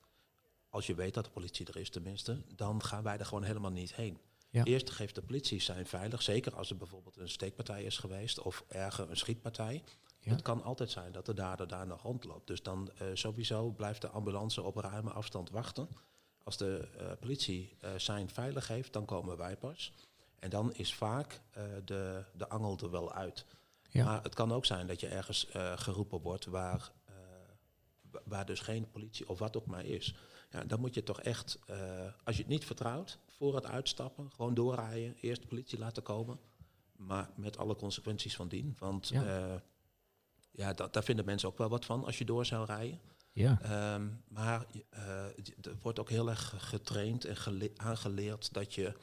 als 0.68 0.86
je 0.86 0.94
weet 0.94 1.14
dat 1.14 1.24
de 1.24 1.30
politie 1.30 1.66
er 1.66 1.76
is 1.76 1.90
tenminste, 1.90 2.42
dan 2.56 2.82
gaan 2.84 3.02
wij 3.02 3.18
er 3.18 3.26
gewoon 3.26 3.44
helemaal 3.44 3.70
niet 3.70 3.94
heen. 3.94 4.18
Ja. 4.50 4.64
Eerst 4.64 4.90
geeft 4.90 5.14
de 5.14 5.22
politie 5.22 5.60
zijn 5.60 5.86
veilig, 5.86 6.22
zeker 6.22 6.54
als 6.54 6.70
er 6.70 6.76
bijvoorbeeld 6.76 7.16
een 7.16 7.28
steekpartij 7.28 7.84
is 7.84 7.98
geweest 7.98 8.40
of 8.40 8.64
erger 8.68 9.10
een 9.10 9.16
schietpartij. 9.16 9.82
Het 10.20 10.42
kan 10.42 10.62
altijd 10.62 10.90
zijn 10.90 11.12
dat 11.12 11.26
de 11.26 11.34
dader 11.34 11.68
daar 11.68 11.86
nog 11.86 12.02
rondloopt. 12.02 12.46
Dus 12.46 12.62
dan 12.62 12.90
uh, 13.02 13.08
sowieso 13.14 13.70
blijft 13.70 14.00
de 14.00 14.08
ambulance 14.08 14.62
op 14.62 14.76
ruime 14.76 15.10
afstand 15.10 15.50
wachten. 15.50 15.88
Als 16.42 16.56
de 16.56 16.88
uh, 17.00 17.12
politie 17.20 17.76
uh, 17.84 17.90
zijn 17.96 18.30
veilig 18.30 18.68
heeft, 18.68 18.92
dan 18.92 19.04
komen 19.04 19.36
wij 19.36 19.56
pas. 19.56 19.92
En 20.38 20.50
dan 20.50 20.74
is 20.74 20.94
vaak 20.94 21.40
de, 21.84 22.24
de 22.34 22.48
angel 22.48 22.78
er 22.78 22.90
wel 22.90 23.12
uit. 23.12 23.46
Ja. 23.90 24.04
Maar 24.04 24.22
het 24.22 24.34
kan 24.34 24.52
ook 24.52 24.64
zijn 24.64 24.86
dat 24.86 25.00
je 25.00 25.08
ergens 25.08 25.46
geroepen 25.74 26.20
wordt 26.20 26.44
waar, 26.44 26.92
waar 28.24 28.46
dus 28.46 28.60
geen 28.60 28.90
politie 28.90 29.28
of 29.28 29.38
wat 29.38 29.56
ook 29.56 29.66
maar 29.66 29.84
is. 29.84 30.14
Ja, 30.50 30.64
dan 30.64 30.80
moet 30.80 30.94
je 30.94 31.02
toch 31.02 31.20
echt, 31.20 31.58
als 32.24 32.36
je 32.36 32.42
het 32.42 32.50
niet 32.50 32.64
vertrouwt, 32.64 33.18
voor 33.40 33.54
het 33.54 33.66
uitstappen, 33.66 34.30
gewoon 34.32 34.54
doorrijden, 34.54 35.16
eerst 35.20 35.42
de 35.42 35.48
politie 35.48 35.78
laten 35.78 36.02
komen. 36.02 36.38
Maar 36.96 37.30
met 37.36 37.58
alle 37.58 37.76
consequenties 37.76 38.36
van 38.36 38.48
dien. 38.48 38.76
Want 38.78 39.08
ja, 39.08 39.22
uh, 39.22 39.54
ja 40.50 40.72
dat, 40.72 40.92
daar 40.92 41.04
vinden 41.04 41.24
mensen 41.24 41.48
ook 41.48 41.58
wel 41.58 41.68
wat 41.68 41.84
van 41.84 42.04
als 42.04 42.18
je 42.18 42.24
door 42.24 42.46
zou 42.46 42.66
rijden. 42.66 43.00
Ja. 43.32 43.60
Ehm, 43.62 44.08
maar 44.28 44.66
uh, 44.94 45.24
er 45.60 45.76
wordt 45.82 45.98
ook 45.98 46.08
heel 46.08 46.28
erg 46.28 46.54
getraind 46.58 47.24
en 47.24 47.70
aangeleerd 47.76 48.52
dat 48.52 48.74
je 48.74 48.94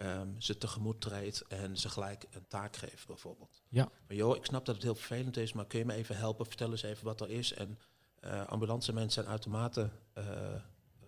um, 0.00 0.40
ze 0.40 0.58
tegemoet 0.58 1.00
treedt 1.00 1.44
en 1.48 1.76
ze 1.76 1.88
gelijk 1.88 2.26
een 2.30 2.46
taak 2.48 2.76
geeft, 2.76 3.06
bijvoorbeeld. 3.06 3.62
Ja. 3.68 3.90
Maar 4.06 4.16
joh, 4.16 4.36
ik 4.36 4.44
snap 4.44 4.64
dat 4.64 4.74
het 4.74 4.84
heel 4.84 4.94
vervelend 4.94 5.36
is, 5.36 5.52
maar 5.52 5.66
kun 5.66 5.78
je 5.78 5.84
me 5.84 5.94
even 5.94 6.16
helpen? 6.16 6.46
Vertel 6.46 6.70
eens 6.70 6.82
even 6.82 7.04
wat 7.04 7.20
er 7.20 7.30
is. 7.30 7.52
En 7.52 7.78
uh, 8.24 8.46
ambulance 8.46 8.92
mensen 8.92 9.22
zijn 9.22 9.26
uitermate 9.26 9.90
uh, 10.18 10.24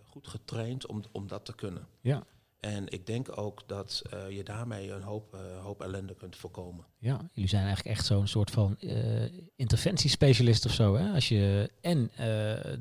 goed 0.03 0.27
getraind 0.27 0.85
om, 0.85 1.03
om 1.11 1.27
dat 1.27 1.45
te 1.45 1.55
kunnen. 1.55 1.87
Ja. 2.01 2.23
En 2.65 2.87
ik 2.87 3.05
denk 3.05 3.37
ook 3.37 3.67
dat 3.67 4.01
uh, 4.13 4.29
je 4.29 4.43
daarmee 4.43 4.91
een 4.91 5.01
hoop, 5.01 5.33
uh, 5.33 5.63
hoop 5.63 5.81
ellende 5.81 6.15
kunt 6.15 6.35
voorkomen. 6.35 6.85
Ja, 6.97 7.29
jullie 7.33 7.49
zijn 7.49 7.65
eigenlijk 7.65 7.97
echt 7.97 8.05
zo'n 8.05 8.27
soort 8.27 8.51
van 8.51 8.77
uh, 8.79 9.23
interventiespecialist 9.55 10.65
of 10.65 10.71
zo. 10.71 10.95
Hè? 10.95 11.13
Als 11.13 11.27
je 11.27 11.71
en 11.81 12.11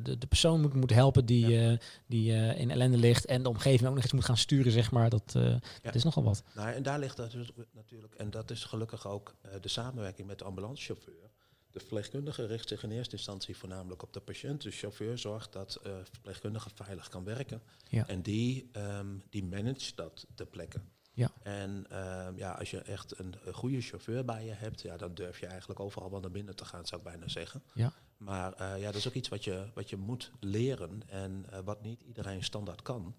de, 0.03 0.18
de 0.18 0.27
persoon 0.27 0.61
moet, 0.61 0.75
moet 0.75 0.90
helpen 0.90 1.27
die, 1.27 1.47
ja. 1.47 1.79
die 2.07 2.33
in 2.57 2.70
ellende 2.70 2.97
ligt 2.97 3.25
en 3.25 3.42
de 3.42 3.49
omgeving 3.49 3.88
ook 3.88 3.94
nog 3.94 4.03
eens 4.03 4.12
moet 4.12 4.25
gaan 4.25 4.37
sturen, 4.37 4.73
zeg 4.73 4.90
maar. 4.90 5.11
Dat, 5.11 5.33
ja. 5.35 5.61
dat 5.83 5.94
is 5.94 6.05
nogal 6.05 6.25
wat. 6.25 6.42
Nou, 6.55 6.73
en 6.73 6.83
daar 6.83 6.99
ligt 6.99 7.16
dat 7.16 7.35
natuurlijk, 7.73 8.14
en 8.14 8.31
dat 8.31 8.51
is 8.51 8.64
gelukkig 8.64 9.07
ook 9.07 9.35
de 9.61 9.68
samenwerking 9.68 10.27
met 10.27 10.38
de 10.38 10.44
ambulancechauffeur. 10.44 11.31
De 11.75 11.81
verpleegkundige 11.81 12.47
richt 12.47 12.69
zich 12.69 12.83
in 12.83 12.91
eerste 12.91 13.17
instantie 13.17 13.57
voornamelijk 13.57 14.03
op 14.03 14.13
de 14.13 14.21
patiënt. 14.21 14.63
De 14.63 14.71
chauffeur 14.71 15.19
zorgt 15.19 15.53
dat 15.53 15.81
uh, 15.87 15.93
verpleegkundige 16.11 16.71
veilig 16.75 17.09
kan 17.09 17.25
werken. 17.25 17.63
Ja. 17.89 18.07
En 18.07 18.23
die, 18.23 18.71
um, 18.73 19.23
die 19.31 19.45
managt 19.45 19.97
dat 19.97 20.27
ter 20.35 20.47
plekke. 20.47 20.81
Ja. 21.13 21.31
En 21.43 21.71
um, 21.71 22.37
ja, 22.37 22.53
als 22.53 22.71
je 22.71 22.79
echt 22.79 23.19
een, 23.19 23.35
een, 23.45 23.55
goede 23.55 23.81
chauffeur 23.81 24.25
bij 24.25 24.45
je 24.45 24.53
hebt, 24.53 24.81
ja, 24.81 24.97
dan 24.97 25.15
durf 25.15 25.41
je 25.41 25.47
eigenlijk 25.47 25.81
overal 25.81 26.11
wel 26.11 26.21
naar 26.21 26.31
binnen 26.31 26.57
te 26.57 26.65
gaan, 26.65 26.87
zou 26.87 27.01
ik 27.01 27.07
bijna 27.07 27.29
zeggen. 27.29 27.63
Ja. 27.73 27.93
Maar 28.17 28.61
uh, 28.61 28.81
ja, 28.81 28.87
dat 28.87 28.95
is 28.95 29.09
ook 29.09 29.15
iets 29.15 29.29
wat 29.29 29.45
je, 29.45 29.71
wat 29.75 29.91
je 29.91 29.97
moet 29.97 30.31
leren 30.41 31.03
en 31.07 31.47
uh, 31.53 31.59
wat 31.65 31.83
niet 31.83 32.03
iedereen 32.03 32.45
standaard 32.45 32.83
kan. 32.83 33.15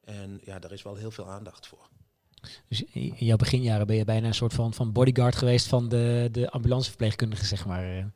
En 0.00 0.40
ja, 0.42 0.58
daar 0.58 0.72
is 0.72 0.82
wel 0.82 0.94
heel 0.94 1.10
veel 1.10 1.30
aandacht 1.30 1.66
voor. 1.66 1.88
Dus 2.68 2.84
in 2.84 3.14
jouw 3.18 3.36
beginjaren 3.36 3.86
ben 3.86 3.96
je 3.96 4.04
bijna 4.04 4.26
een 4.26 4.34
soort 4.34 4.54
van, 4.54 4.74
van 4.74 4.92
bodyguard 4.92 5.36
geweest 5.36 5.66
van 5.66 5.88
de, 5.88 6.28
de 6.32 6.50
ambulanceverpleegkundige, 6.50 7.44
zeg 7.44 7.66
maar. 7.66 8.10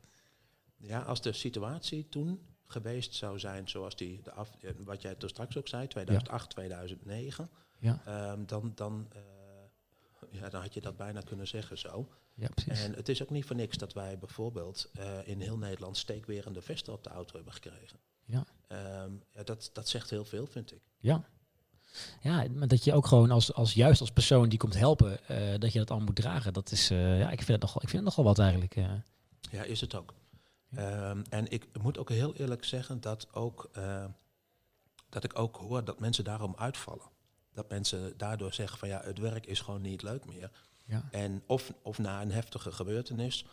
Ja, 0.77 0.99
als 0.99 1.21
de 1.21 1.33
situatie 1.33 2.09
toen 2.09 2.39
geweest 2.65 3.15
zou 3.15 3.39
zijn 3.39 3.69
zoals 3.69 3.95
die, 3.95 4.21
de 4.21 4.31
af, 4.31 4.49
wat 4.83 5.01
jij 5.01 5.15
toen 5.15 5.29
straks 5.29 5.57
ook 5.57 5.67
zei, 5.67 5.87
2008, 5.87 6.43
ja. 6.43 6.47
2009, 6.47 7.49
ja. 7.79 8.31
um, 8.31 8.45
dan, 8.45 8.71
dan, 8.75 9.07
uh, 9.15 9.21
ja, 10.41 10.49
dan 10.49 10.61
had 10.61 10.73
je 10.73 10.81
dat 10.81 10.97
bijna 10.97 11.21
kunnen 11.21 11.47
zeggen 11.47 11.77
zo. 11.77 12.09
Ja, 12.33 12.47
precies. 12.47 12.83
En 12.83 12.93
het 12.93 13.09
is 13.09 13.21
ook 13.21 13.29
niet 13.29 13.45
voor 13.45 13.55
niks 13.55 13.77
dat 13.77 13.93
wij 13.93 14.17
bijvoorbeeld 14.17 14.89
uh, 14.99 15.27
in 15.27 15.41
heel 15.41 15.57
Nederland 15.57 15.97
steekwerende 15.97 16.61
vesten 16.61 16.93
op 16.93 17.03
de 17.03 17.09
auto 17.09 17.35
hebben 17.35 17.53
gekregen. 17.53 17.99
Ja. 18.25 18.45
Um, 19.03 19.23
ja 19.31 19.43
dat, 19.43 19.69
dat 19.73 19.87
zegt 19.87 20.09
heel 20.09 20.25
veel, 20.25 20.45
vind 20.45 20.71
ik. 20.71 20.81
Ja, 20.97 21.29
ja, 22.21 22.45
maar 22.53 22.67
dat 22.67 22.83
je 22.83 22.93
ook 22.93 23.07
gewoon 23.07 23.31
als, 23.31 23.53
als 23.53 23.73
juist 23.73 24.01
als 24.01 24.11
persoon 24.11 24.49
die 24.49 24.59
komt 24.59 24.75
helpen, 24.75 25.19
uh, 25.31 25.37
dat 25.59 25.73
je 25.73 25.79
dat 25.79 25.91
al 25.91 25.99
moet 25.99 26.15
dragen. 26.15 26.53
Dat 26.53 26.71
is, 26.71 26.91
uh, 26.91 27.19
ja, 27.19 27.29
ik 27.29 27.37
vind 27.37 27.47
het 27.47 27.61
nogal, 27.61 27.81
ik 27.81 27.89
vind 27.89 28.03
het 28.03 28.03
nogal 28.03 28.23
wat 28.23 28.39
eigenlijk. 28.39 28.75
Uh. 28.75 28.91
Ja, 29.51 29.63
is 29.63 29.81
het 29.81 29.95
ook. 29.95 30.13
Um, 30.77 31.21
en 31.29 31.51
ik 31.51 31.67
moet 31.81 31.97
ook 31.97 32.09
heel 32.09 32.35
eerlijk 32.35 32.65
zeggen 32.65 33.01
dat, 33.01 33.27
ook, 33.33 33.69
dat 35.09 35.23
ik 35.23 35.39
ook 35.39 35.55
hoor 35.55 35.83
dat 35.83 35.99
mensen 35.99 36.23
daarom 36.23 36.55
uitvallen. 36.57 37.09
Dat 37.53 37.69
mensen 37.69 38.13
daardoor 38.17 38.53
zeggen 38.53 38.77
van 38.77 38.87
ja, 38.87 39.01
het 39.03 39.17
werk 39.17 39.45
is 39.45 39.59
gewoon 39.59 39.81
niet 39.81 40.01
leuk 40.01 40.25
meer. 40.25 40.51
Ja. 40.85 41.07
En 41.11 41.43
of, 41.45 41.73
of 41.81 41.97
na 41.97 42.21
een 42.21 42.31
heftige 42.31 42.71
gebeurtenis, 42.71 43.45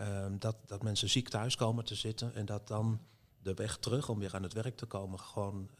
um, 0.00 0.38
dat, 0.38 0.56
dat 0.66 0.82
mensen 0.82 1.08
ziek 1.08 1.28
thuis 1.28 1.56
komen 1.56 1.84
te 1.84 1.94
zitten 1.94 2.34
en 2.34 2.46
dat 2.46 2.68
dan 2.68 3.00
de 3.42 3.54
weg 3.54 3.76
terug 3.76 4.08
om 4.08 4.18
weer 4.18 4.34
aan 4.34 4.42
het 4.42 4.52
werk 4.52 4.76
te 4.76 4.86
komen 4.86 5.20
gewoon 5.20 5.70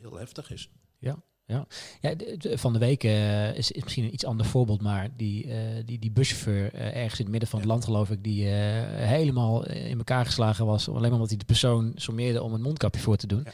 heel 0.00 0.16
heftig 0.16 0.50
is. 0.50 0.70
Ja, 0.98 1.22
ja. 1.48 1.66
ja 2.00 2.14
van 2.56 2.72
de 2.72 2.78
week 2.78 3.04
uh, 3.04 3.56
is, 3.56 3.70
is, 3.70 3.82
misschien 3.82 4.04
een 4.04 4.12
iets 4.12 4.24
ander 4.24 4.46
voorbeeld, 4.46 4.82
maar 4.82 5.08
die, 5.16 5.46
uh, 5.46 5.54
die, 5.84 5.98
die 5.98 6.10
buschauffeur 6.10 6.74
uh, 6.74 6.96
ergens 6.96 7.18
in 7.18 7.24
het 7.24 7.30
midden 7.30 7.48
van 7.48 7.58
het 7.58 7.68
land, 7.68 7.84
geloof 7.84 8.10
ik, 8.10 8.24
die 8.24 8.46
helemaal 8.46 9.66
in 9.66 9.98
elkaar 9.98 10.24
geslagen 10.24 10.66
was, 10.66 10.88
alleen 10.88 11.00
maar 11.00 11.12
omdat 11.12 11.28
hij 11.28 11.38
de 11.38 11.44
persoon 11.44 11.92
sommeerde 11.94 12.42
om 12.42 12.54
een 12.54 12.60
mondkapje 12.60 13.00
voor 13.00 13.16
te 13.16 13.26
doen. 13.26 13.42
Ja. 13.44 13.52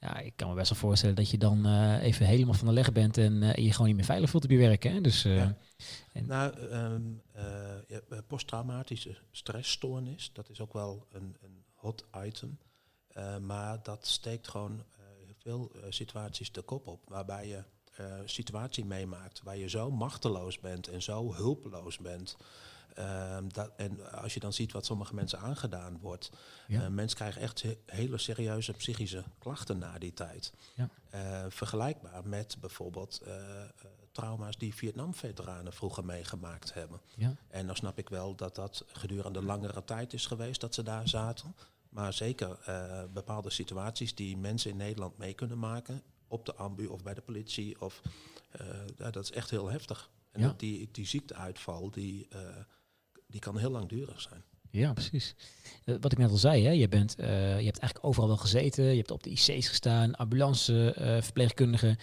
ja 0.00 0.18
ik 0.18 0.32
kan 0.36 0.48
me 0.48 0.54
best 0.54 0.70
wel 0.70 0.78
voorstellen 0.78 1.14
dat 1.14 1.30
je 1.30 1.38
dan 1.38 1.66
even 1.98 2.26
helemaal 2.26 2.54
van 2.54 2.66
de 2.66 2.72
leg 2.72 2.92
bent 2.92 3.18
en 3.18 3.62
je 3.62 3.72
gewoon 3.72 3.86
niet 3.86 3.96
meer 3.96 4.04
veilig 4.04 4.30
voelt 4.30 4.44
op 4.44 4.50
je 4.50 4.58
werk. 4.58 4.82
Hè? 4.82 5.00
Dus, 5.00 5.22
ja. 5.22 5.56
en 6.12 6.26
nou, 6.26 6.54
um, 6.72 7.22
posttraumatische 8.26 9.16
stressstoornis, 9.30 10.30
dat 10.32 10.50
is 10.50 10.60
ook 10.60 10.72
wel 10.72 11.06
een, 11.10 11.36
een 11.42 11.64
hot 11.74 12.04
item. 12.24 12.58
maar 13.40 13.82
dat 13.82 14.06
steekt 14.06 14.48
gewoon 14.48 14.82
veel 15.42 15.70
uh, 15.74 15.82
situaties 15.88 16.52
de 16.52 16.62
kop 16.62 16.86
op. 16.86 17.08
Waarbij 17.08 17.48
je 17.48 17.64
uh, 18.00 18.14
situatie 18.24 18.84
meemaakt 18.84 19.42
waar 19.42 19.56
je 19.56 19.68
zo 19.68 19.90
machteloos 19.90 20.60
bent 20.60 20.88
en 20.88 21.02
zo 21.02 21.34
hulpeloos 21.34 21.98
bent. 21.98 22.36
Uh, 22.98 23.36
dat, 23.48 23.72
en 23.76 24.12
als 24.12 24.34
je 24.34 24.40
dan 24.40 24.52
ziet 24.52 24.72
wat 24.72 24.86
sommige 24.86 25.14
mensen 25.14 25.38
aangedaan 25.38 25.98
wordt. 26.00 26.30
Ja. 26.66 26.82
Uh, 26.82 26.88
mensen 26.88 27.16
krijgen 27.16 27.40
echt 27.40 27.62
he 27.62 27.78
hele 27.86 28.18
serieuze 28.18 28.72
psychische 28.72 29.24
klachten 29.38 29.78
na 29.78 29.98
die 29.98 30.12
tijd. 30.12 30.52
Ja. 30.74 30.88
Uh, 31.14 31.44
vergelijkbaar 31.48 32.28
met 32.28 32.56
bijvoorbeeld 32.60 33.22
trauma's 34.12 34.56
die 34.56 34.74
Vietnam-veteranen 34.74 35.72
vroeger 35.72 36.04
meegemaakt 36.04 36.74
hebben. 36.74 37.00
Ja. 37.16 37.36
En 37.48 37.66
dan 37.66 37.76
snap 37.76 37.98
ik 37.98 38.08
wel 38.08 38.34
dat 38.34 38.54
dat 38.54 38.84
gedurende 38.86 39.42
langere 39.42 39.84
tijd 39.84 40.12
is 40.12 40.26
geweest 40.26 40.60
dat 40.60 40.74
ze 40.74 40.82
daar 40.82 41.08
zaten. 41.08 41.54
Maar 41.92 42.12
zeker 42.12 42.58
uh, 42.68 43.02
bepaalde 43.12 43.50
situaties 43.50 44.14
die 44.14 44.36
mensen 44.36 44.70
in 44.70 44.76
Nederland 44.76 45.18
mee 45.18 45.34
kunnen 45.34 45.58
maken. 45.58 46.02
Op 46.28 46.46
de 46.46 46.54
ambu 46.54 46.86
of 46.86 47.02
bij 47.02 47.14
de 47.14 47.20
politie. 47.20 47.80
Of, 47.80 48.02
uh, 48.60 48.66
ja, 48.98 49.10
dat 49.10 49.22
is 49.22 49.30
echt 49.30 49.50
heel 49.50 49.70
heftig. 49.70 50.10
En 50.30 50.40
ja. 50.40 50.54
die, 50.56 50.88
die 50.92 51.06
ziekteuitval, 51.06 51.90
die, 51.90 52.28
uh, 52.34 52.40
die 53.26 53.40
kan 53.40 53.58
heel 53.58 53.70
langdurig 53.70 54.20
zijn. 54.20 54.44
Ja, 54.70 54.92
precies. 54.92 55.34
Wat 55.84 56.12
ik 56.12 56.18
net 56.18 56.30
al 56.30 56.36
zei, 56.36 56.64
hè, 56.64 56.70
je, 56.70 56.88
bent, 56.88 57.14
je 57.16 57.24
hebt 57.24 57.78
eigenlijk 57.78 58.04
overal 58.04 58.28
wel 58.28 58.36
gezeten. 58.36 58.84
Je 58.84 58.96
hebt 58.96 59.10
op 59.10 59.22
de 59.22 59.30
IC's 59.30 59.68
gestaan, 59.68 60.14
ambulance, 60.14 60.94
verpleegkundige. 61.22 61.98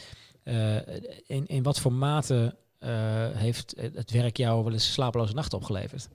in, 1.25 1.47
in 1.47 1.63
wat 1.63 1.79
voor 1.79 1.93
mate 1.93 2.57
heeft 3.33 3.73
het 3.77 4.11
werk 4.11 4.37
jou 4.37 4.63
wel 4.63 4.73
eens 4.73 4.93
slapeloze 4.93 5.33
nachten 5.33 5.57
opgeleverd? 5.57 6.09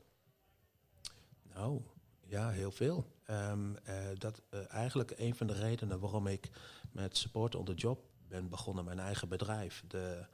Nou, 1.55 1.81
ja, 2.27 2.51
heel 2.51 2.71
veel. 2.71 3.14
Um, 3.31 3.77
uh, 3.89 3.95
dat 4.19 4.43
uh, 4.51 4.61
eigenlijk 4.73 5.13
een 5.17 5.35
van 5.35 5.47
de 5.47 5.53
redenen 5.53 6.01
waarom 6.01 6.27
ik 6.27 6.51
met 6.93 7.17
Support 7.17 7.55
on 7.55 7.65
the 7.65 7.75
Job 7.75 8.05
ben 8.29 8.49
begonnen, 8.49 8.85
mijn 8.85 8.99
eigen 8.99 9.29
bedrijf, 9.29 9.85
de 9.89 10.27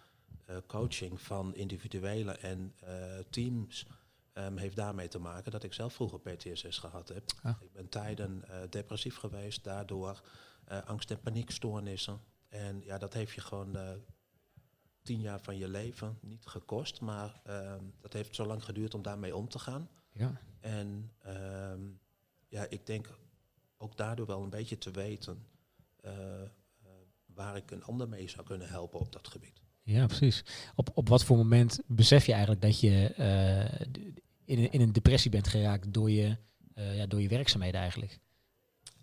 uh, 0.51 0.57
coaching 0.67 1.21
van 1.21 1.55
individuele 1.55 2.33
en 2.33 2.75
teams, 3.31 3.87
um, 4.35 4.57
heeft 4.57 4.77
daarmee 4.77 5.09
te 5.09 5.19
maken 5.19 5.51
dat 5.51 5.63
ik 5.63 5.73
zelf 5.73 5.95
vroeger 5.95 6.21
PTSS 6.21 6.79
gehad 6.79 7.09
heb. 7.09 7.23
Ah. 7.43 7.57
Ik 7.61 7.73
ben 7.73 7.89
tijden 7.89 8.45
depressief 8.71 9.17
geweest, 9.17 9.65
daardoor 9.65 10.21
angst- 10.85 11.11
en 11.11 11.21
paniekstoornissen. 11.21 12.21
En 12.49 12.83
ja, 12.85 12.99
dat 12.99 13.13
heeft 13.13 13.33
je 13.33 13.41
gewoon 13.41 13.77
tien 15.03 15.21
jaar 15.21 15.41
van 15.41 15.59
je 15.59 15.69
leven 15.69 16.19
niet 16.21 16.47
gekost, 16.47 17.01
maar 17.01 17.41
um, 17.47 17.95
dat 18.01 18.13
heeft 18.13 18.35
zo 18.35 18.47
lang 18.47 18.65
geduurd 18.65 18.95
om 18.95 19.03
daarmee 19.03 19.37
om 19.37 19.49
te 19.49 19.59
gaan. 19.59 19.89
Ja. 20.13 20.41
En 20.61 21.13
um, 21.27 22.00
ja, 22.51 22.67
ik 22.69 22.87
denk 22.87 23.19
ook 23.77 23.97
daardoor 23.97 24.27
wel 24.27 24.43
een 24.43 24.51
beetje 24.51 24.79
te 24.79 24.91
weten 24.91 25.47
uh, 26.05 26.13
uh, 26.13 26.91
waar 27.27 27.57
ik 27.57 27.71
een 27.71 27.85
ander 27.85 28.09
mee 28.09 28.29
zou 28.29 28.47
kunnen 28.47 28.69
helpen 28.69 29.01
op 29.01 29.13
dat 29.13 29.29
gebied. 29.29 29.61
Ja, 29.83 30.07
precies. 30.07 30.45
Op, 30.75 30.91
op 30.95 31.09
wat 31.09 31.25
voor 31.25 31.37
moment 31.37 31.81
besef 31.87 32.27
je 32.27 32.33
eigenlijk 32.33 32.63
dat 32.63 32.81
je 32.81 33.15
uh, 33.19 33.81
in, 34.45 34.59
een, 34.59 34.73
in 34.73 34.81
een 34.81 34.93
depressie 34.93 35.31
bent 35.31 35.49
geraakt 35.49 35.93
door 35.93 36.11
je, 36.11 36.37
ja, 36.75 37.07
door 37.07 37.21
je 37.21 37.29
werkzaamheden 37.29 37.81
eigenlijk? 37.81 38.21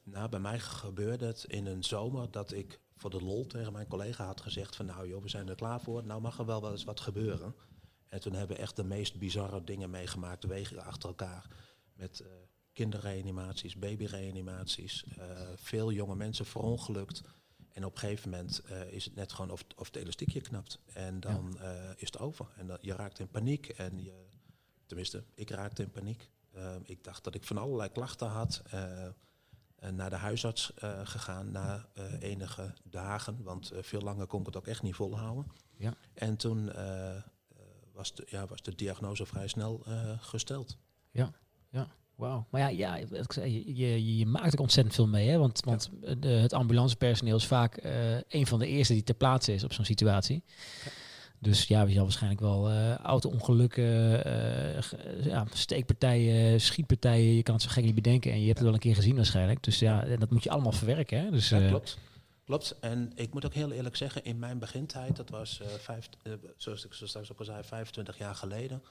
Nou, 0.03 0.29
bij 0.29 0.39
mij 0.39 0.60
gebeurde 0.60 1.25
het 1.25 1.43
in 1.43 1.65
een 1.65 1.83
zomer 1.83 2.31
dat 2.31 2.51
ik 2.51 2.79
voor 2.95 3.10
de 3.10 3.23
lol 3.23 3.45
tegen 3.45 3.73
mijn 3.73 3.88
collega 3.88 4.25
had 4.25 4.41
gezegd 4.41 4.75
van 4.75 4.86
nou 4.86 5.07
joh, 5.07 5.21
we 5.21 5.29
zijn 5.29 5.49
er 5.49 5.55
klaar 5.55 5.81
voor, 5.81 6.05
nou 6.05 6.21
mag 6.21 6.39
er 6.39 6.45
wel 6.45 6.62
wel 6.62 6.71
eens 6.71 6.83
wat 6.83 6.99
gebeuren. 6.99 7.55
En 8.07 8.21
toen 8.21 8.33
hebben 8.33 8.55
we 8.55 8.62
echt 8.62 8.75
de 8.75 8.83
meest 8.83 9.19
bizarre 9.19 9.63
dingen 9.63 9.89
meegemaakt, 9.89 10.43
wegen 10.43 10.83
achter 10.83 11.10
elkaar. 11.10 11.47
Met 11.93 12.23
kinderreanimaties, 12.77 13.75
babyreanimaties, 13.75 15.05
uh, 15.17 15.23
veel 15.55 15.91
jonge 15.91 16.15
mensen 16.15 16.45
verongelukt. 16.45 17.21
En 17.73 17.85
op 17.85 17.93
een 17.93 17.99
gegeven 17.99 18.29
moment 18.29 18.61
uh, 18.69 18.91
is 18.91 19.05
het 19.05 19.15
net 19.15 19.33
gewoon 19.33 19.51
of, 19.51 19.65
of 19.75 19.85
het 19.85 19.95
elastiekje 19.95 20.41
knapt. 20.41 20.79
En 20.93 21.19
dan 21.19 21.55
ja. 21.59 21.73
uh, 21.73 21.89
is 21.95 22.07
het 22.07 22.19
over. 22.19 22.47
En 22.55 22.67
dan, 22.67 22.77
je 22.81 22.93
raakt 22.93 23.19
in 23.19 23.27
paniek. 23.27 23.67
En 23.67 24.03
je, 24.03 24.25
tenminste, 24.85 25.23
ik 25.33 25.49
raakte 25.49 25.81
in 25.81 25.91
paniek. 25.91 26.29
ik 26.83 27.03
dacht 27.03 27.23
dat 27.23 27.35
ik 27.35 27.43
van 27.43 27.57
allerlei 27.57 27.89
klachten 27.89 28.27
had. 28.27 28.61
en 29.75 29.95
naar 29.95 30.09
de 30.09 30.15
huisarts 30.15 30.71
gegaan 31.03 31.51
na 31.51 31.89
enige 32.19 32.73
dagen. 32.83 33.43
Want 33.43 33.71
veel 33.75 34.01
langer 34.01 34.27
kon 34.27 34.39
ik 34.39 34.45
het 34.45 34.57
ook 34.57 34.67
echt 34.67 34.81
niet 34.81 34.95
volhouden. 34.95 35.51
Ja. 35.77 35.93
En 36.13 36.35
toen 36.37 36.71
was, 37.91 38.15
de, 38.15 38.25
ja, 38.29 38.47
was 38.47 38.61
de 38.61 38.75
diagnose 38.75 39.25
vrij 39.25 39.47
snel 39.47 39.83
gesteld. 40.19 40.77
Ja, 41.11 41.31
ja. 41.69 41.87
Wauw. 42.17 42.47
Maar 42.49 42.62
ja, 42.62 42.67
ja 42.67 42.95
je, 43.43 43.75
je, 43.75 44.17
je, 44.17 44.25
maakt 44.25 44.53
er 44.53 44.60
ontzettend 44.60 44.95
veel 44.95 45.08
mee. 45.08 45.30
Hè? 45.30 45.38
Want, 45.38 45.62
want 45.65 45.89
de, 46.19 46.27
het 46.27 46.53
ambulancepersoneel 46.53 47.36
is 47.36 47.45
vaak 47.45 47.84
uh, 47.86 47.91
een 48.27 48.47
van 48.47 48.60
de 48.60 48.67
eerste 48.67 48.93
die 48.93 49.03
ter 49.03 49.15
plaatse 49.15 49.53
is 49.53 49.63
op 49.63 49.73
zo'n 49.73 49.86
situatie. 49.86 50.43
Dus 51.39 51.67
ja, 51.67 51.82
je 51.82 51.93
zal 51.93 52.03
waarschijnlijk 52.03 52.41
wel 52.41 52.71
uh, 52.71 52.95
auto-ongelukken, 52.95 54.27
uh, 54.27 55.25
ja, 55.25 55.45
steekpartijen, 55.53 56.62
schietpartijen. 56.62 57.36
Je 57.36 57.43
kan 57.43 57.53
het 57.53 57.63
zo 57.63 57.69
gek 57.69 57.84
niet 57.84 57.95
bedenken. 57.95 58.32
En 58.32 58.39
je 58.39 58.45
hebt 58.45 58.58
het 58.58 58.65
wel 58.65 58.73
een 58.73 58.80
keer 58.80 58.95
gezien 58.95 59.15
waarschijnlijk. 59.15 59.63
Dus 59.63 59.80
ja, 59.80 60.03
en 60.03 60.19
dat 60.19 60.32
moet 60.32 60.43
je 60.43 60.49
allemaal 60.49 60.71
verwerken. 60.71 61.19
Hè? 61.19 61.32
Dus, 61.32 61.49
ja, 61.49 61.67
klopt. 61.67 61.97
Klopt. 62.45 62.75
En 62.80 63.12
ik 63.15 63.34
moet 63.34 63.45
ook 63.45 63.53
heel 63.53 63.71
eerlijk 63.71 63.95
zeggen, 63.95 64.23
in 64.23 64.39
mijn 64.39 64.60
begintijd, 64.60 65.15
dat 65.15 65.30
was, 65.30 65.62
vijf, 65.80 66.10
zoals 66.56 66.86
ik 66.86 66.93
zo 66.93 67.06
straks 67.08 67.32
ook 67.32 67.39
al 67.39 67.45
zei, 67.45 67.63
25 67.63 68.17
jaar 68.17 68.36
geleden 68.36 68.82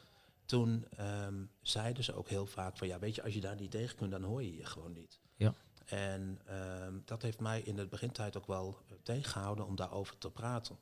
toen 0.47 0.87
um, 1.01 1.51
zeiden 1.61 2.05
ze 2.05 2.15
ook 2.15 2.29
heel 2.29 2.47
vaak 2.47 2.77
van 2.77 2.87
ja, 2.87 2.99
weet 2.99 3.15
je, 3.15 3.23
als 3.23 3.35
je 3.35 3.41
daar 3.41 3.57
niet 3.57 3.71
tegen 3.71 3.97
kunt, 3.97 4.11
dan 4.11 4.23
hoor 4.23 4.43
je 4.43 4.57
je 4.57 4.65
gewoon 4.65 4.93
niet. 4.93 5.21
Ja. 5.37 5.55
En 5.85 6.41
um, 6.85 7.03
dat 7.05 7.23
heeft 7.23 7.41
mij 7.41 7.61
in 7.61 7.77
de 7.77 7.87
begintijd 7.87 8.37
ook 8.37 8.47
wel 8.47 8.79
uh, 8.87 8.97
tegengehouden 9.03 9.67
om 9.67 9.77
daarover 9.77 10.19
te 10.19 10.31
praten. 10.31 10.79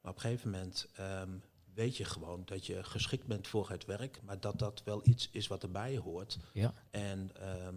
Maar 0.00 0.10
op 0.10 0.16
een 0.16 0.24
gegeven 0.24 0.50
moment 0.50 0.88
um, 1.00 1.42
weet 1.74 1.96
je 1.96 2.04
gewoon 2.04 2.42
dat 2.44 2.66
je 2.66 2.84
geschikt 2.84 3.26
bent 3.26 3.48
voor 3.48 3.68
het 3.70 3.84
werk, 3.84 4.22
maar 4.22 4.40
dat 4.40 4.58
dat 4.58 4.82
wel 4.84 5.00
iets 5.06 5.28
is 5.30 5.46
wat 5.46 5.62
erbij 5.62 5.96
hoort. 5.96 6.38
Ja. 6.52 6.74
En 6.90 7.30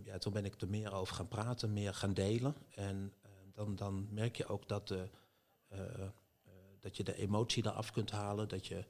ja, 0.04 0.17
toen 0.17 0.34
ben 0.34 0.45
ik 0.45 0.62
er 0.62 0.69
meer 0.69 0.93
over 0.93 1.15
gaan 1.15 1.28
praten, 1.28 1.73
meer 1.73 1.93
gaan 1.93 2.13
delen. 2.13 2.56
En 2.75 3.13
dan, 3.54 3.75
dan 3.75 4.08
merk 4.12 4.36
je 4.36 4.47
ook 4.47 4.67
dat, 4.67 4.88
de, 4.88 5.10
uh, 5.73 5.80
uh, 5.80 6.04
dat 6.80 6.97
je 6.97 7.04
de 7.04 7.15
emotie 7.15 7.65
eraf 7.65 7.91
kunt 7.91 8.12
halen, 8.12 8.47
dat 8.47 8.67
je 8.67 8.86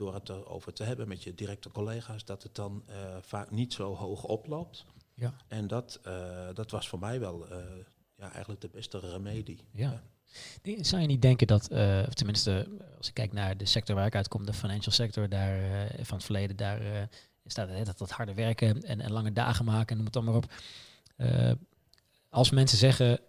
door 0.00 0.14
het 0.14 0.28
erover 0.28 0.72
te 0.72 0.84
hebben 0.84 1.08
met 1.08 1.22
je 1.22 1.34
directe 1.34 1.70
collega's, 1.70 2.24
dat 2.24 2.42
het 2.42 2.54
dan 2.54 2.82
uh, 2.90 2.96
vaak 3.20 3.50
niet 3.50 3.72
zo 3.72 3.94
hoog 3.94 4.24
oploopt. 4.24 4.84
Ja. 5.14 5.34
En 5.48 5.66
dat, 5.66 6.00
uh, 6.06 6.48
dat 6.54 6.70
was 6.70 6.88
voor 6.88 6.98
mij 6.98 7.20
wel 7.20 7.52
uh, 7.52 7.56
ja, 8.16 8.30
eigenlijk 8.32 8.60
de 8.60 8.68
beste 8.68 8.98
remedie. 8.98 9.64
Ja. 9.70 10.02
ja. 10.62 10.82
Zou 10.84 11.02
je 11.02 11.08
niet 11.08 11.22
denken 11.22 11.46
dat, 11.46 11.70
of 12.08 12.14
tenminste, 12.14 12.68
als 12.98 13.08
ik 13.08 13.14
kijk 13.14 13.32
naar 13.32 13.56
de 13.56 13.66
sector 13.66 13.94
waar 13.94 14.06
ik 14.06 14.14
uitkom, 14.14 14.46
de 14.46 14.52
financial 14.52 14.92
sector 14.92 15.28
daar, 15.28 15.88
van 16.02 16.16
het 16.16 16.24
verleden, 16.24 16.56
daar 16.56 17.08
staat 17.46 17.68
het, 17.68 17.86
dat, 17.86 17.98
dat 17.98 18.10
harde 18.10 18.34
werken 18.34 18.82
en, 18.82 19.00
en 19.00 19.12
lange 19.12 19.32
dagen 19.32 19.64
maken, 19.64 19.96
noem 19.96 20.04
het 20.04 20.14
dan 20.14 20.24
maar 20.24 20.34
op. 20.34 20.52
als 22.28 22.50
mensen 22.50 22.78
zeggen, 22.78 23.20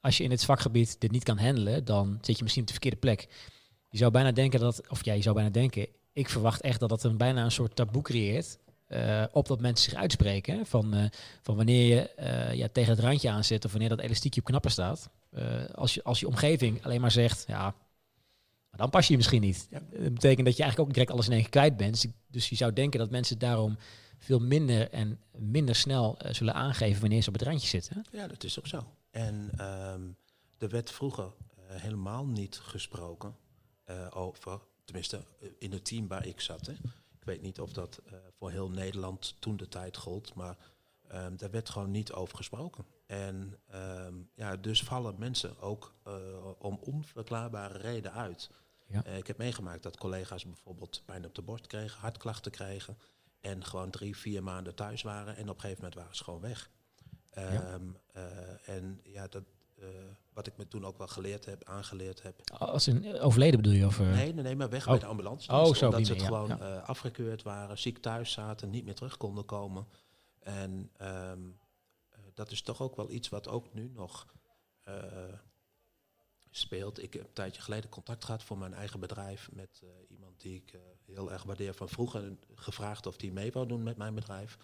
als 0.00 0.16
je 0.16 0.24
in 0.24 0.30
het 0.30 0.44
vakgebied 0.44 1.00
dit 1.00 1.10
niet 1.10 1.24
kan 1.24 1.38
handelen, 1.38 1.84
dan 1.84 2.18
zit 2.20 2.36
je 2.36 2.42
misschien 2.42 2.62
op 2.62 2.68
de 2.68 2.78
verkeerde 2.80 2.98
plek. 2.98 3.28
Je 3.88 3.98
zou 3.98 4.10
bijna 4.10 4.32
denken 4.32 4.60
dat, 4.60 4.88
of 4.88 5.04
ja, 5.04 5.12
je 5.12 5.22
zou 5.22 5.34
bijna 5.34 5.50
denken, 5.50 5.86
ik 6.12 6.28
verwacht 6.28 6.60
echt 6.60 6.80
dat 6.80 6.88
dat 6.88 7.04
een 7.04 7.16
bijna 7.16 7.44
een 7.44 7.50
soort 7.50 7.76
taboe 7.76 8.02
creëert. 8.02 8.58
Uh, 8.88 9.24
op 9.32 9.46
dat 9.46 9.60
mensen 9.60 9.90
zich 9.90 10.00
uitspreken. 10.00 10.66
Van, 10.66 10.94
uh, 10.94 11.04
van 11.42 11.56
wanneer 11.56 11.86
je 11.96 12.10
uh, 12.18 12.54
ja, 12.54 12.68
tegen 12.72 12.90
het 12.90 13.00
randje 13.00 13.30
aan 13.30 13.44
zit 13.44 13.64
of 13.64 13.70
wanneer 13.70 13.88
dat 13.88 14.00
elastiekje 14.00 14.40
op 14.40 14.46
knappen 14.46 14.70
staat. 14.70 15.10
als, 15.74 15.94
je, 15.94 16.02
als 16.02 16.20
je 16.20 16.26
omgeving 16.26 16.84
alleen 16.84 17.00
maar 17.00 17.10
zegt, 17.10 17.44
ja, 17.48 17.62
maar 18.70 18.80
dan 18.80 18.90
pas 18.90 19.04
je 19.06 19.10
je 19.10 19.16
misschien 19.16 19.40
niet. 19.40 19.66
Ja. 19.70 19.80
Dat 19.90 20.14
betekent 20.14 20.46
dat 20.46 20.56
je 20.56 20.62
eigenlijk 20.62 20.78
ook 20.78 20.92
direct 20.92 21.10
alles 21.10 21.26
in 21.26 21.32
één 21.32 21.40
keer 21.40 21.50
kwijt 21.50 21.76
bent. 21.76 21.92
Dus, 21.92 22.12
dus 22.26 22.48
je 22.48 22.56
zou 22.56 22.72
denken 22.72 22.98
dat 22.98 23.10
mensen 23.10 23.38
daarom 23.38 23.78
veel 24.18 24.38
minder 24.38 24.90
en 24.90 25.20
minder 25.36 25.74
snel 25.74 26.18
zullen 26.30 26.54
aangeven 26.54 27.00
wanneer 27.00 27.22
ze 27.22 27.28
op 27.28 27.34
het 27.34 27.42
randje 27.42 27.68
zitten. 27.68 28.04
Ja, 28.12 28.26
dat 28.26 28.44
is 28.44 28.58
ook 28.58 28.66
zo. 28.66 28.86
En 29.10 29.50
um, 29.60 30.16
er 30.58 30.68
werd 30.68 30.90
vroeger 30.90 31.32
helemaal 31.66 32.26
niet 32.26 32.58
gesproken 32.62 33.36
uh, 33.90 34.06
over, 34.10 34.60
tenminste 34.84 35.16
eh, 35.16 35.48
in 35.58 35.72
het 35.72 35.84
team 35.84 36.08
waar 36.08 36.26
ik 36.26 36.40
zat. 36.40 36.66
Hè. 36.66 36.72
Ik 36.72 37.24
weet 37.24 37.42
niet 37.42 37.60
of 37.60 37.72
dat 37.72 38.00
uh, 38.06 38.12
voor 38.38 38.50
heel 38.50 38.70
Nederland 38.70 39.36
toen 39.38 39.56
de 39.56 39.68
tijd 39.68 39.96
gold, 39.96 40.34
maar 40.34 40.56
um, 41.12 41.36
daar 41.36 41.50
werd 41.50 41.68
gewoon 41.68 41.90
niet 41.90 42.12
over 42.12 42.36
gesproken. 42.36 42.84
En 43.06 43.58
um, 43.74 44.30
ja, 44.34 44.56
dus 44.56 44.82
vallen 44.82 45.14
mensen 45.18 45.60
ook 45.60 45.94
uh, 46.06 46.14
om 46.58 46.78
onverklaarbare 46.80 47.78
reden 47.78 48.12
uit. 48.12 48.50
Ja. 48.86 49.04
ik 49.04 49.26
heb 49.26 49.38
meegemaakt 49.38 49.82
dat 49.82 49.96
collega's 49.96 50.44
bijvoorbeeld 50.44 51.02
pijn 51.04 51.24
op 51.24 51.34
de 51.34 51.42
borst 51.42 51.66
kregen, 51.66 52.00
hartklachten 52.00 52.50
kregen 52.50 52.98
en 53.40 53.64
gewoon 53.64 53.90
drie, 53.90 54.16
vier 54.16 54.42
maanden 54.42 54.74
thuis 54.74 55.02
waren 55.02 55.36
en 55.36 55.48
op 55.48 55.54
een 55.54 55.60
gegeven 55.60 55.82
moment 55.82 56.00
waren 56.00 56.16
ze 56.16 56.24
gewoon 56.24 56.40
weg. 56.40 56.70
Ja. 57.32 57.72
Um, 57.72 57.96
en 58.64 59.00
ja, 59.02 59.28
dat, 59.28 59.44
wat 60.32 60.46
ik 60.46 60.56
me 60.56 60.68
toen 60.68 60.84
ook 60.84 60.98
wel 60.98 61.08
geleerd 61.08 61.44
heb, 61.44 61.64
aangeleerd 61.64 62.22
heb. 62.22 62.50
Als 62.50 62.86
een 62.86 63.20
overleden 63.20 63.60
bedoel 63.62 63.78
je? 63.78 63.86
Of, 63.86 63.98
uh... 63.98 64.12
Nee, 64.12 64.34
nee, 64.34 64.42
nee, 64.42 64.56
maar 64.56 64.70
weg 64.70 64.84
oh. 64.84 64.90
bij 64.90 64.98
de 64.98 65.06
ambulance. 65.06 65.52
Oh, 65.52 65.74
zo 65.74 65.84
omdat 65.84 66.06
ze 66.06 66.12
het 66.12 66.22
gewoon 66.22 66.48
ja. 66.48 66.76
uh, 66.76 66.88
afgekeurd 66.88 67.42
waren, 67.42 67.78
ziek 67.78 67.98
thuis 67.98 68.32
zaten, 68.32 68.70
niet 68.70 68.84
meer 68.84 68.94
terug 68.94 69.16
konden 69.16 69.44
komen. 69.44 69.86
En 70.38 70.90
um, 71.02 71.58
dat 72.34 72.50
is 72.50 72.62
toch 72.62 72.82
ook 72.82 72.96
wel 72.96 73.10
iets 73.10 73.28
wat 73.28 73.48
ook 73.48 73.74
nu 73.74 73.90
nog 73.94 74.26
speelt. 76.50 77.02
Ik 77.02 77.12
heb 77.12 77.22
een 77.22 77.32
tijdje 77.32 77.62
geleden 77.62 77.90
contact 77.90 78.24
gehad 78.24 78.42
voor 78.42 78.58
mijn 78.58 78.74
eigen 78.74 79.00
bedrijf 79.00 79.48
met 79.52 79.82
iemand 80.08 80.40
die 80.40 80.54
ik 80.54 80.78
heel 81.06 81.32
erg 81.32 81.42
waardeer 81.42 81.74
van 81.74 81.88
vroeger. 81.88 82.36
Gevraagd 82.54 83.06
of 83.06 83.16
die 83.16 83.32
mee 83.32 83.52
wou 83.52 83.66
doen 83.66 83.82
met 83.82 83.96
mijn 83.96 84.14
bedrijf. 84.14 84.58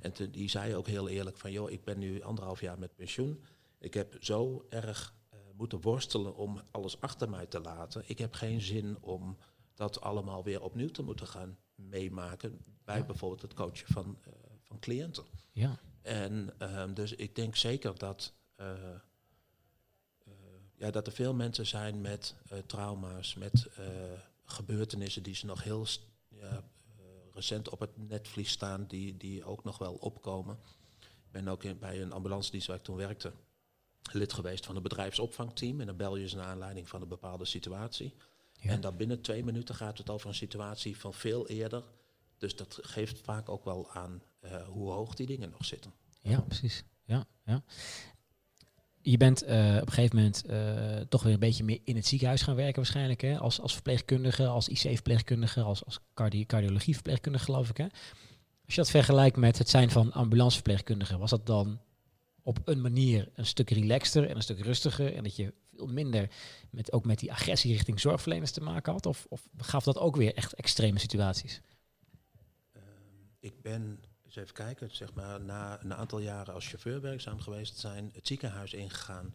En 0.00 0.12
te, 0.12 0.30
die 0.30 0.48
zei 0.48 0.74
ook 0.74 0.86
heel 0.86 1.08
eerlijk 1.08 1.36
van, 1.36 1.52
joh, 1.52 1.70
ik 1.70 1.84
ben 1.84 1.98
nu 1.98 2.22
anderhalf 2.22 2.60
jaar 2.60 2.78
met 2.78 2.96
pensioen. 2.96 3.44
Ik 3.78 3.94
heb 3.94 4.16
zo 4.20 4.66
erg 4.68 5.14
uh, 5.34 5.40
moeten 5.56 5.80
worstelen 5.80 6.36
om 6.36 6.60
alles 6.70 7.00
achter 7.00 7.30
mij 7.30 7.46
te 7.46 7.60
laten. 7.60 8.02
Ik 8.06 8.18
heb 8.18 8.34
geen 8.34 8.60
zin 8.60 8.98
om 9.00 9.36
dat 9.74 10.00
allemaal 10.00 10.44
weer 10.44 10.62
opnieuw 10.62 10.90
te 10.90 11.02
moeten 11.02 11.26
gaan 11.26 11.58
meemaken. 11.74 12.64
Bij 12.84 12.98
ja. 12.98 13.04
bijvoorbeeld 13.04 13.42
het 13.42 13.54
coachen 13.54 13.92
van, 13.92 14.18
uh, 14.26 14.32
van 14.62 14.78
cliënten. 14.78 15.24
Ja. 15.52 15.78
En 16.02 16.54
uh, 16.62 16.84
dus 16.94 17.12
ik 17.12 17.34
denk 17.34 17.56
zeker 17.56 17.98
dat, 17.98 18.32
uh, 18.60 18.72
ja, 20.76 20.90
dat 20.90 21.06
er 21.06 21.12
veel 21.12 21.34
mensen 21.34 21.66
zijn 21.66 22.00
met 22.00 22.34
trauma's, 22.66 23.34
met 23.34 23.68
gebeurtenissen 24.44 25.22
die 25.22 25.34
ze 25.34 25.46
nog 25.46 25.62
heel 25.62 25.86
ja, 26.28 26.64
recent 27.32 27.68
op 27.68 27.80
het 27.80 28.08
netvlies 28.08 28.50
staan, 28.50 28.86
die, 28.86 29.16
die 29.16 29.44
ook 29.44 29.64
nog 29.64 29.78
wel 29.78 29.94
opkomen. 29.94 30.58
Ik 31.00 31.30
ben 31.30 31.48
ook 31.48 31.64
in, 31.64 31.78
bij 31.78 32.02
een 32.02 32.12
ambulance 32.12 32.50
dienst 32.50 32.66
waar 32.66 32.76
ik 32.76 32.82
toen 32.82 32.96
werkte 32.96 33.32
lid 34.12 34.32
geweest 34.32 34.66
van 34.66 34.76
een 34.76 34.82
bedrijfsopvangteam. 34.82 35.80
En 35.80 35.86
dan 35.86 35.96
bel 35.96 36.16
je 36.16 36.28
ze 36.28 36.36
naar 36.36 36.46
aanleiding 36.46 36.88
van 36.88 37.02
een 37.02 37.08
bepaalde 37.08 37.44
situatie. 37.44 38.14
Ja. 38.60 38.70
En 38.70 38.80
dan 38.80 38.96
binnen 38.96 39.20
twee 39.20 39.44
minuten 39.44 39.74
gaat 39.74 39.98
het 39.98 40.10
over 40.10 40.28
een 40.28 40.34
situatie 40.34 40.96
van 40.96 41.14
veel 41.14 41.48
eerder. 41.48 41.82
Dus 42.38 42.56
dat 42.56 42.78
geeft 42.82 43.20
vaak 43.20 43.48
ook 43.48 43.64
wel 43.64 43.90
aan 43.90 44.22
uh, 44.44 44.62
hoe 44.68 44.90
hoog 44.90 45.14
die 45.14 45.26
dingen 45.26 45.50
nog 45.50 45.64
zitten. 45.64 45.92
Ja, 46.20 46.40
precies. 46.40 46.84
Ja, 47.04 47.24
ja. 47.44 47.62
Je 49.00 49.16
bent 49.16 49.42
uh, 49.42 49.48
op 49.80 49.86
een 49.86 49.92
gegeven 49.92 50.16
moment 50.16 50.44
uh, 50.50 51.00
toch 51.08 51.22
weer 51.22 51.32
een 51.32 51.38
beetje 51.38 51.64
meer 51.64 51.80
in 51.84 51.96
het 51.96 52.06
ziekenhuis 52.06 52.42
gaan 52.42 52.54
werken 52.54 52.76
waarschijnlijk. 52.76 53.20
Hè? 53.20 53.38
Als, 53.38 53.60
als 53.60 53.72
verpleegkundige, 53.72 54.46
als 54.46 54.68
IC-verpleegkundige, 54.68 55.62
als, 55.62 55.84
als 55.84 55.98
cardi 56.14 56.46
cardiologieverpleegkundige 56.46 57.44
geloof 57.44 57.70
ik. 57.70 57.76
Hè? 57.76 57.86
Als 58.64 58.74
je 58.74 58.80
dat 58.80 58.90
vergelijkt 58.90 59.36
met 59.36 59.58
het 59.58 59.68
zijn 59.68 59.90
van 59.90 60.12
ambulanceverpleegkundige, 60.12 61.18
was 61.18 61.30
dat 61.30 61.46
dan 61.46 61.80
op 62.46 62.58
een 62.64 62.80
manier 62.80 63.28
een 63.34 63.46
stuk 63.46 63.70
relaxter 63.70 64.28
en 64.28 64.36
een 64.36 64.42
stuk 64.42 64.60
rustiger. 64.60 65.14
En 65.14 65.22
dat 65.22 65.36
je 65.36 65.54
veel 65.74 65.86
minder 65.86 66.30
met, 66.70 66.92
ook 66.92 67.04
met 67.04 67.18
die 67.18 67.32
agressie 67.32 67.72
richting 67.72 68.00
zorgverleners 68.00 68.50
te 68.50 68.60
maken 68.60 68.92
had? 68.92 69.06
Of, 69.06 69.26
of 69.28 69.48
gaf 69.56 69.84
dat 69.84 69.98
ook 69.98 70.16
weer 70.16 70.34
echt 70.34 70.54
extreme 70.54 70.98
situaties? 70.98 71.60
Uh, 72.72 72.82
ik 73.40 73.62
ben, 73.62 74.00
eens 74.24 74.36
even 74.36 74.54
kijken, 74.54 74.90
zeg 74.90 75.14
maar 75.14 75.40
na 75.40 75.82
een 75.82 75.94
aantal 75.94 76.18
jaren 76.18 76.54
als 76.54 76.68
chauffeur 76.68 77.00
werkzaam 77.00 77.40
geweest 77.40 77.78
zijn, 77.78 78.10
het 78.14 78.26
ziekenhuis 78.26 78.72
ingegaan 78.72 79.34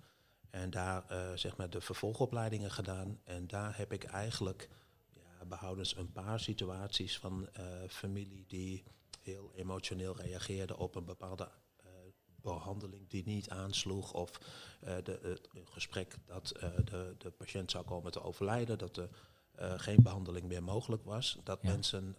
en 0.50 0.70
daar 0.70 1.04
uh, 1.12 1.32
zeg 1.36 1.58
maar 1.58 1.70
de 1.70 1.82
vervolgopleidingen 1.82 2.72
gedaan. 2.72 3.20
En 3.24 3.48
daar 3.48 3.78
heb 3.78 3.94
ik 3.94 4.04
eigenlijk 4.04 4.70
ja, 5.14 5.46
behoudens 5.46 5.96
een 5.96 6.12
paar 6.12 6.40
situaties 6.40 7.18
van 7.18 7.50
uh, 7.60 7.66
familie 7.88 8.46
die 8.48 8.84
heel 9.22 9.52
emotioneel 9.56 10.18
reageerde 10.18 10.78
op 10.78 10.96
een 10.96 11.06
bepaalde 11.06 11.50
behandeling 12.42 13.10
die 13.10 13.26
niet 13.26 13.50
aansloeg 13.50 14.14
of 14.14 14.32
uh, 14.84 14.96
de, 15.04 15.20
het 15.22 15.50
gesprek 15.70 16.18
dat 16.26 16.54
uh, 16.56 16.70
de, 16.86 17.16
de 17.18 17.32
patiënt 17.32 17.72
zou 17.72 17.86
komen 17.86 18.12
te 18.12 18.24
overlijden, 18.24 18.78
dat 18.78 18.98
er 18.98 19.10
uh, 19.60 19.74
geen 19.78 20.04
behandeling 20.04 20.48
meer 20.48 20.64
mogelijk 20.64 21.04
was, 21.04 21.38
dat 21.44 21.60
ja. 21.62 21.70
mensen 21.70 22.16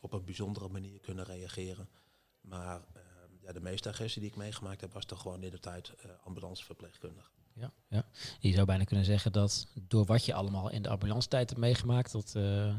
op 0.00 0.12
een 0.12 0.24
bijzondere 0.24 0.68
manier 0.68 1.00
kunnen 1.00 1.24
reageren. 1.24 1.88
Maar 2.40 2.80
ja, 3.40 3.52
de 3.52 3.60
meeste 3.60 3.88
agressie 3.88 4.20
die 4.20 4.30
ik 4.30 4.36
meegemaakt 4.36 4.80
heb, 4.80 4.92
was 4.92 5.04
toch 5.04 5.20
gewoon 5.20 5.42
in 5.42 5.50
de 5.50 5.58
tijd 5.58 5.94
ambulanceverpleegkundig. 6.24 7.30
Ja, 7.52 7.72
ja, 7.88 8.06
je 8.40 8.52
zou 8.52 8.66
bijna 8.66 8.84
kunnen 8.84 9.04
zeggen 9.04 9.32
dat 9.32 9.66
door 9.74 10.04
wat 10.04 10.24
je 10.24 10.34
allemaal 10.34 10.70
in 10.70 10.82
de 10.82 10.88
ambulance 10.88 11.28
tijd 11.28 11.48
hebt 11.48 11.60
meegemaakt, 11.60 12.12
dat 12.12 12.32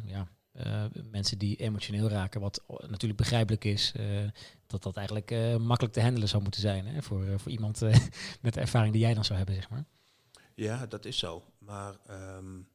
ja, 0.05 0.27
uh, 0.65 0.85
mensen 1.11 1.37
die 1.37 1.55
emotioneel 1.55 2.09
raken, 2.09 2.41
wat 2.41 2.63
natuurlijk 2.67 3.19
begrijpelijk 3.19 3.63
is, 3.63 3.93
uh, 3.99 4.29
dat 4.67 4.83
dat 4.83 4.97
eigenlijk 4.97 5.31
uh, 5.31 5.55
makkelijk 5.55 5.93
te 5.93 6.01
handelen 6.01 6.29
zou 6.29 6.41
moeten 6.43 6.61
zijn 6.61 6.85
hè, 6.85 7.01
voor, 7.01 7.39
voor 7.39 7.51
iemand 7.51 7.81
met 8.41 8.53
de 8.53 8.59
ervaring 8.59 8.93
die 8.93 9.01
jij 9.01 9.13
dan 9.13 9.25
zou 9.25 9.37
hebben, 9.37 9.55
zeg 9.55 9.69
maar. 9.69 9.85
Ja, 10.55 10.85
dat 10.85 11.05
is 11.05 11.17
zo. 11.17 11.43
Maar 11.57 11.95
um, 12.37 12.67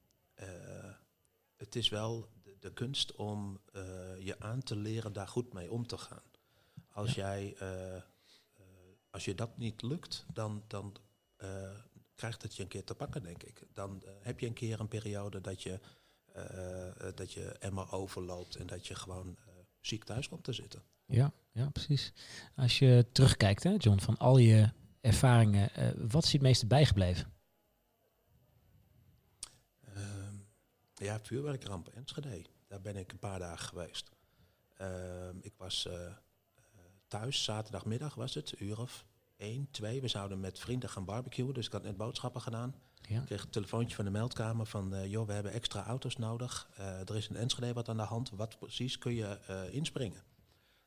het 1.57 1.77
is 1.77 1.89
wel 1.89 2.29
de, 2.43 2.57
de 2.61 2.73
kunst 2.73 3.17
om 3.17 3.61
je 4.19 4.35
aan 4.39 4.63
te 4.63 4.77
leren 4.77 5.13
daar 5.13 5.29
goed 5.29 5.53
mee 5.53 5.71
om 5.71 5.87
te 5.87 5.99
gaan. 5.99 6.31
Als 6.91 7.15
jij 7.15 7.57
als 9.11 9.25
je 9.25 9.35
dat 9.35 9.59
niet 9.59 9.83
lukt, 9.83 10.27
dan, 10.33 10.65
dan 10.67 10.97
krijgt 12.15 12.43
het 12.43 12.57
je 12.57 12.63
een 12.63 12.69
keer 12.69 12.85
te 12.85 12.95
pakken, 12.95 13.23
denk 13.23 13.43
ik. 13.43 13.63
Dan 13.73 14.03
heb 14.21 14.41
je 14.41 14.47
een 14.47 14.53
keer 14.53 14.81
een 14.81 14.89
periode 14.89 15.41
dat 15.41 15.63
je, 15.63 15.81
dat 17.15 17.33
je 17.33 17.57
emmer 17.59 17.93
overloopt 17.93 18.57
en 18.57 18.67
dat 18.67 18.87
je 18.87 18.95
gewoon 18.95 19.39
ziek 19.81 20.05
thuis 20.05 20.29
komt 20.29 20.45
te 20.45 20.53
zitten. 20.53 20.83
Ja, 21.07 21.33
ja, 21.53 21.71
precies. 21.71 22.13
Als 22.57 22.79
je 22.79 23.07
terugkijkt, 23.13 23.63
hè, 23.63 23.75
John, 23.79 23.99
van 23.99 24.19
al 24.19 24.39
je 24.39 24.71
ervaringen, 25.01 25.71
wat 26.11 26.25
is 26.25 26.33
het 26.33 26.43
meeste 26.43 26.67
bijgebleven? 26.67 27.33
Ja, 30.95 31.21
vuurwerkramp 31.21 31.89
Enschede. 31.89 32.45
Daar 32.69 32.81
ben 32.81 32.97
ik 32.97 33.13
een 33.13 33.19
paar 33.19 33.39
dagen 33.39 33.69
geweest. 33.69 34.11
Ehm, 34.77 35.37
ik 35.41 35.55
was 35.57 35.89
thuis, 37.09 37.45
zaterdagmiddag 37.45 38.15
was 38.15 38.35
het, 38.35 38.61
uur 38.61 38.81
of 38.81 39.05
één, 39.43 39.69
twee. 39.71 40.01
We 40.01 40.09
zouden 40.09 40.41
met 40.41 40.59
vrienden 40.59 40.89
gaan 40.89 41.05
barbecuen, 41.05 41.55
dus 41.55 41.67
ik 41.67 41.73
had 41.73 41.83
net 41.83 41.97
boodschappen 41.97 42.41
gedaan. 42.41 42.75
Ja. 43.09 43.21
Ik 43.21 43.27
kreeg 43.27 43.43
een 43.43 43.51
telefoontje 43.51 43.97
van 43.97 44.05
de 44.05 44.11
meldkamer 44.11 44.67
van, 44.67 44.95
uh, 44.95 45.07
joh, 45.07 45.27
we 45.27 45.33
hebben 45.33 45.53
extra 45.53 45.85
auto's 45.85 46.17
nodig. 46.17 46.71
er 46.77 47.17
is 47.17 47.29
een 47.29 47.37
Enschede 47.37 47.73
wat 47.73 47.89
aan 47.89 47.97
de 47.97 48.03
hand, 48.03 48.31
wat 48.31 48.59
precies 48.59 48.99
kun 48.99 49.15
je 49.15 49.39
inspringen? 49.71 50.23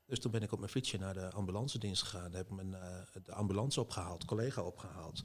Dus 0.06 0.20
toen 0.20 0.32
ben 0.32 0.42
ik 0.42 0.52
op 0.52 0.60
mijn 0.60 0.72
fietsje 0.72 0.98
naar 0.98 1.14
de 1.14 1.32
ambulance 1.32 1.80
dienst 1.80 2.04
gegaan. 2.04 2.34
Heb 2.34 2.46
ik 2.46 2.56
mijn, 2.56 2.76
de 3.24 3.34
ambulance 3.34 3.80
opgehaald, 3.80 4.26
collega 4.26 4.62
opgehaald. 4.62 5.24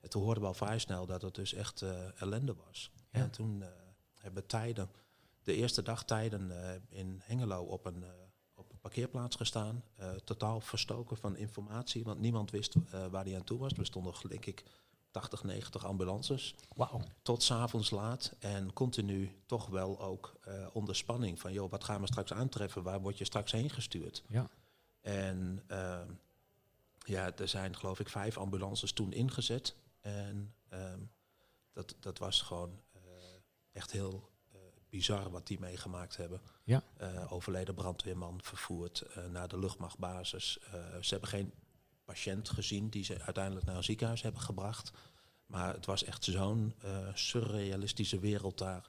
En 0.00 0.10
toen 0.10 0.22
hoorden 0.22 0.42
we 0.42 0.48
al 0.48 0.54
vrij 0.54 0.78
snel 0.78 1.06
dat 1.06 1.22
het 1.22 1.34
dus 1.34 1.54
echt 1.54 1.84
ellende 2.16 2.54
was. 2.66 2.90
Ja. 2.94 3.20
En 3.20 3.30
toen 3.30 3.64
hebben 4.14 4.46
tijden, 4.46 4.90
de 5.42 5.54
eerste 5.54 5.82
dag 5.82 6.04
tijden 6.04 6.52
in 6.88 7.20
Hengelo 7.22 7.62
op 7.62 7.86
een, 7.86 8.04
een 8.78 8.90
parkeerplaats 8.90 9.36
gestaan. 9.36 9.84
Uh, 10.00 10.10
totaal 10.10 10.60
verstoken 10.60 11.16
van 11.16 11.36
informatie, 11.36 12.04
want 12.04 12.20
niemand 12.20 12.50
wist 12.50 12.74
waar 13.10 13.24
hij 13.24 13.36
aan 13.36 13.44
toe 13.44 13.58
was. 13.58 13.72
Er 13.72 13.86
stonden, 13.86 14.14
denk 14.28 14.46
ik, 14.46 14.64
80, 15.10 15.44
90 15.44 15.84
ambulances. 15.84 16.54
Wow. 16.74 17.02
Tot 17.22 17.42
s'avonds 17.42 17.90
laat 17.90 18.34
en 18.38 18.72
continu 18.72 19.32
toch 19.46 19.66
wel 19.66 20.00
ook 20.00 20.40
onder 20.72 20.96
spanning 20.96 21.40
van, 21.40 21.52
joh, 21.52 21.70
wat 21.70 21.84
gaan 21.84 22.00
we 22.00 22.06
straks 22.06 22.32
aantreffen? 22.32 22.82
Waar 22.82 23.00
word 23.00 23.18
je 23.18 23.24
straks 23.24 23.52
heen 23.52 23.70
gestuurd? 23.70 24.22
Ja. 24.28 24.48
En 25.00 25.62
ehm, 25.66 26.10
ja, 26.98 27.36
er 27.36 27.48
zijn 27.48 27.76
geloof 27.76 28.00
ik 28.00 28.08
vijf 28.08 28.38
ambulances 28.38 28.92
toen 28.92 29.12
ingezet. 29.12 29.74
En 30.00 30.54
ehm, 30.68 31.00
dat, 31.72 31.94
dat 32.00 32.18
was 32.18 32.42
gewoon 32.42 32.80
echt 33.72 33.90
heel 33.90 34.28
bizar 34.88 35.30
wat 35.30 35.46
die 35.46 35.60
meegemaakt 35.60 36.16
hebben. 36.16 36.40
Ja. 36.68 36.82
Uh, 37.00 37.32
overleden 37.32 37.74
brandweerman 37.74 38.40
vervoerd 38.42 39.04
uh, 39.08 39.24
naar 39.24 39.48
de 39.48 39.58
luchtmachtbasis. 39.58 40.58
ze 41.00 41.08
hebben 41.08 41.28
geen 41.28 41.52
patiënt 42.04 42.48
gezien 42.48 42.88
die 42.88 43.04
ze 43.04 43.20
uiteindelijk 43.20 43.66
naar 43.66 43.76
een 43.76 43.84
ziekenhuis 43.84 44.22
hebben 44.22 44.40
gebracht. 44.40 44.90
Maar 45.46 45.74
het 45.74 45.86
was 45.86 46.04
echt 46.04 46.24
zo'n 46.24 46.74
surrealistische 47.14 48.18
wereld 48.18 48.58
daar. 48.58 48.88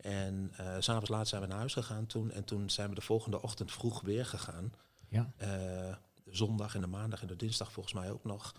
En 0.00 0.52
uh, 0.60 0.76
s'avonds 0.78 1.08
laat 1.08 1.28
zijn 1.28 1.42
we 1.42 1.48
naar 1.48 1.58
huis 1.58 1.72
gegaan 1.72 2.06
toen. 2.06 2.30
En 2.30 2.44
toen 2.44 2.70
zijn 2.70 2.88
we 2.88 2.94
de 2.94 3.00
volgende 3.00 3.42
ochtend 3.42 3.72
vroeg 3.72 4.00
weer 4.00 4.26
gegaan. 4.26 4.72
Ja. 5.08 5.30
de 5.36 5.96
zondag 6.26 6.74
en 6.74 6.80
de 6.80 6.86
maandag 6.86 7.20
en 7.20 7.26
de 7.26 7.36
dinsdag 7.36 7.72
volgens 7.72 7.94
mij 7.94 8.10
ook 8.10 8.24
nog. 8.24 8.54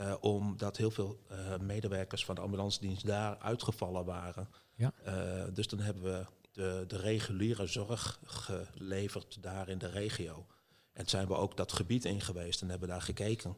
Uh, 0.00 0.14
omdat 0.20 0.76
heel 0.76 0.90
veel 0.90 1.18
medewerkers 1.60 2.24
van 2.24 2.34
de 2.34 2.40
ambulance 2.40 2.80
dienst 2.80 3.06
daar 3.06 3.38
uitgevallen 3.38 4.04
waren. 4.04 4.48
Ja. 4.74 4.92
Dus 5.52 5.68
dan 5.68 5.78
hebben 5.78 6.02
we 6.02 6.26
de, 6.54 6.84
de 6.86 6.96
reguliere 6.96 7.66
zorg 7.66 8.20
geleverd 8.24 9.42
daar 9.42 9.68
in 9.68 9.78
de 9.78 9.90
regio. 9.90 10.46
En 10.92 11.06
zijn 11.06 11.26
we 11.26 11.34
ook 11.34 11.56
dat 11.56 11.72
gebied 11.72 12.04
in 12.04 12.20
geweest 12.20 12.62
en 12.62 12.68
hebben 12.68 12.88
daar 12.88 13.02
gekeken. 13.02 13.56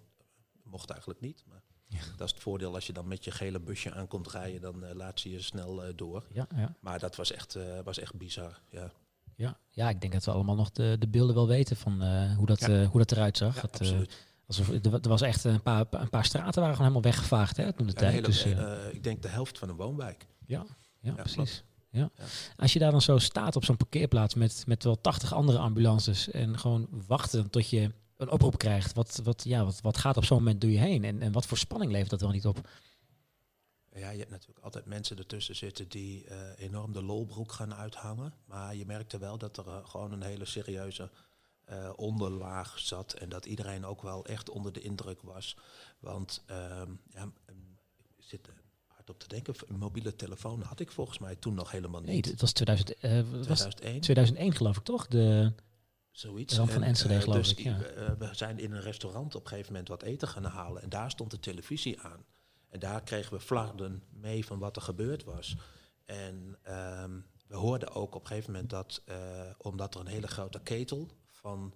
Mocht 0.63 0.91
eigenlijk 0.91 1.21
niet, 1.21 1.45
maar 1.47 1.63
ja. 1.87 1.99
dat 2.17 2.27
is 2.27 2.35
het 2.35 2.43
voordeel 2.43 2.75
als 2.75 2.87
je 2.87 2.93
dan 2.93 3.09
met 3.09 3.25
je 3.25 3.31
gele 3.31 3.61
busje 3.61 3.93
aankomt 3.93 4.31
rijden, 4.31 4.61
dan 4.61 4.93
laat 4.93 5.21
ze 5.21 5.31
je 5.31 5.41
snel 5.41 5.97
door. 5.97 6.27
Ja, 6.33 6.47
ja. 6.55 6.75
Maar 6.81 6.99
dat 6.99 7.17
was 7.17 7.33
echt, 7.33 7.59
was 7.85 7.99
echt 7.99 8.15
bizar. 8.15 8.61
Ja. 8.71 8.93
Ja, 9.35 9.59
ja, 9.71 9.89
ik 9.89 10.01
denk 10.01 10.13
dat 10.13 10.25
we 10.25 10.31
allemaal 10.31 10.55
nog 10.55 10.71
de, 10.71 10.97
de 10.99 11.09
beelden 11.09 11.35
wel 11.35 11.47
weten 11.47 11.77
van 11.77 12.03
hoe, 12.35 12.47
dat, 12.47 12.61
hoe 12.61 12.99
dat 12.99 13.13
eruit 13.13 13.37
zag. 13.37 13.55
Ja, 13.55 13.61
absoluut. 13.61 14.27
Alsof, 14.47 14.69
er 14.69 15.09
was 15.09 15.21
echt 15.21 15.45
een 15.45 15.63
paar, 15.63 15.87
een 15.91 16.11
paar 16.11 16.25
straten 16.25 16.61
waren 16.61 16.77
gewoon 16.77 16.93
helemaal 16.93 17.13
weggevaagd 17.13 17.57
hè, 17.57 17.73
toen 17.73 17.87
de 17.87 17.93
tijd. 17.93 18.25
dus, 18.25 18.47
uh, 18.47 18.73
ik 18.93 19.05
denk 19.05 19.23
de 19.23 19.29
helft 19.29 19.59
van 19.59 19.69
een 19.69 19.77
woonwijk. 19.77 20.27
Ja, 20.47 20.67
ja, 21.01 21.13
precies. 21.13 21.65
Ja. 21.97 22.11
Als 22.57 22.73
je 22.73 22.79
daar 22.79 22.91
dan 22.91 23.03
zo 23.03 23.19
staat 23.19 23.57
op 23.57 23.65
zo'n 23.65 23.77
parkeerplaats 23.77 24.35
met, 24.35 24.65
met 24.67 24.85
wel 24.85 25.01
80 25.01 25.33
andere 25.33 25.59
ambulances 25.59 26.31
en 26.31 26.59
gewoon 26.59 26.89
wachten 27.07 27.51
tot 27.51 27.71
je 27.71 27.93
een 28.17 28.31
oproep 28.31 28.59
krijgt, 28.59 28.93
wat, 28.93 29.21
wat, 29.25 29.45
ja, 29.45 29.65
wat, 29.65 29.81
wat 29.81 29.97
gaat 29.97 30.17
op 30.17 30.25
zo'n 30.25 30.39
moment 30.39 30.61
door 30.61 30.71
je 30.71 30.79
heen 30.79 31.05
en, 31.05 31.23
en 31.23 31.33
wat 31.33 31.47
voor 31.47 31.59
spanning 31.59 31.93
levert 31.93 32.11
dat 32.11 32.21
wel 32.21 32.31
niet 32.31 32.47
op? 32.47 32.69
Ja, 33.97 34.11
je 34.11 34.19
hebt 34.19 34.31
natuurlijk 34.31 34.65
altijd 34.65 34.87
mensen 34.87 35.19
ertussen 35.19 35.57
zitten 35.57 35.89
die 35.89 36.25
uh, 36.25 36.37
enorm 36.57 36.93
de 36.93 37.03
lolbroek 37.03 37.53
gaan 37.53 37.75
uithangen. 37.75 38.35
Maar 38.45 38.75
je 38.75 38.87
merkte 38.87 39.19
wel 39.19 39.39
dat 39.39 39.57
er 39.57 39.67
uh, 39.67 39.87
gewoon 39.87 40.13
een 40.13 40.23
hele 40.23 40.45
serieuze 40.45 41.11
uh, 41.71 41.91
onderlaag 41.97 42.79
zat. 42.79 43.13
En 43.13 43.29
dat 43.29 43.47
iedereen 43.47 43.85
ook 43.85 44.03
wel 44.03 44.27
echt 44.27 44.51
onder 44.51 44.73
de 44.73 44.81
indruk 44.81 45.23
was. 45.23 45.57
Want 45.99 46.45
uh, 46.51 46.83
ja, 47.11 47.33
ik 47.47 47.55
zit 48.19 48.49
hard 49.07 49.23
op 49.23 49.29
te 49.29 49.35
denken, 49.35 49.55
een 49.69 49.79
mobiele 49.79 50.17
telefoon 50.17 50.63
had 50.63 50.81
ik 50.81 50.91
volgens 50.91 51.19
mij 51.19 51.37
toen 51.37 51.55
nog 51.55 51.71
helemaal 51.71 52.01
niet. 52.01 52.09
Nee, 52.25 52.33
het 52.33 52.41
was, 52.41 52.53
2000, 52.53 52.91
uh, 52.91 52.99
2001. 53.01 53.49
Was 53.49 54.03
2001 54.03 54.53
geloof 54.53 54.77
ik 54.77 54.85
toch? 54.85 55.07
De 55.07 55.53
Zoiets. 56.11 56.55
van 56.55 56.83
Enschede 56.83 57.15
uh, 57.15 57.21
geloof 57.21 57.39
dus 57.39 57.55
ik, 57.55 57.59
ja. 57.59 57.79
we 58.19 58.29
zijn 58.33 58.59
in 58.59 58.73
een 58.73 58.81
restaurant 58.81 59.35
op 59.35 59.43
een 59.43 59.49
gegeven 59.49 59.73
moment 59.73 59.89
wat 59.89 60.03
eten 60.03 60.29
gaan 60.29 60.45
halen. 60.45 60.83
En 60.83 60.89
daar 60.89 61.11
stond 61.11 61.31
de 61.31 61.41
televisie 61.41 62.01
aan. 62.01 62.25
En 62.69 62.79
daar 62.79 63.03
kregen 63.03 63.33
we 63.33 63.41
flarden 63.41 64.03
mee 64.11 64.47
van 64.47 64.59
wat 64.59 64.77
er 64.77 64.83
gebeurd 64.83 65.25
was. 65.25 65.57
En 66.05 66.59
um, 67.03 67.27
we 67.47 67.57
hoorden 67.57 67.95
ook 67.95 68.15
op 68.15 68.21
een 68.21 68.27
gegeven 68.27 68.53
moment 68.53 68.71
dat, 68.71 69.03
uh, 69.09 69.17
omdat 69.59 69.95
er 69.95 70.01
een 70.01 70.07
hele 70.07 70.27
grote 70.27 70.61
ketel 70.61 71.09
van 71.27 71.75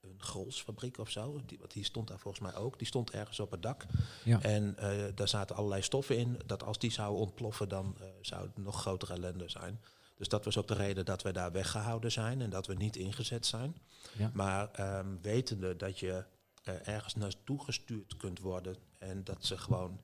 een 0.00 0.14
grolsfabriek 0.22 0.98
of 0.98 1.10
zo. 1.10 1.40
Die, 1.46 1.58
want 1.58 1.72
die 1.72 1.84
stond 1.84 2.08
daar 2.08 2.18
volgens 2.18 2.42
mij 2.42 2.54
ook. 2.54 2.78
Die 2.78 2.86
stond 2.86 3.10
ergens 3.10 3.40
op 3.40 3.50
het 3.50 3.62
dak. 3.62 3.86
Ja. 4.24 4.42
En 4.42 4.76
uh, 4.78 5.04
daar 5.14 5.28
zaten 5.28 5.56
allerlei 5.56 5.82
stoffen 5.82 6.16
in. 6.16 6.40
Dat 6.46 6.62
als 6.62 6.78
die 6.78 6.90
zou 6.92 7.16
ontploffen, 7.16 7.68
dan 7.68 7.96
uh, 8.00 8.06
zou 8.20 8.42
het 8.42 8.56
nog 8.56 8.80
grotere 8.80 9.12
ellende 9.12 9.48
zijn. 9.48 9.80
Dus 10.16 10.28
dat 10.28 10.44
was 10.44 10.58
ook 10.58 10.68
de 10.68 10.74
reden 10.74 11.04
dat 11.04 11.22
we 11.22 11.32
daar 11.32 11.52
weggehouden 11.52 12.12
zijn 12.12 12.40
en 12.40 12.50
dat 12.50 12.66
we 12.66 12.74
niet 12.74 12.96
ingezet 12.96 13.46
zijn. 13.46 13.76
Ja. 14.18 14.30
Maar 14.34 14.98
um, 14.98 15.18
wetende 15.22 15.76
dat 15.76 15.98
je 15.98 16.24
uh, 16.64 16.88
ergens 16.88 17.14
naartoe 17.14 17.64
gestuurd 17.64 18.16
kunt 18.16 18.40
worden 18.40 18.76
en 18.98 19.24
dat 19.24 19.44
ze 19.44 19.58
gewoon 19.58 20.00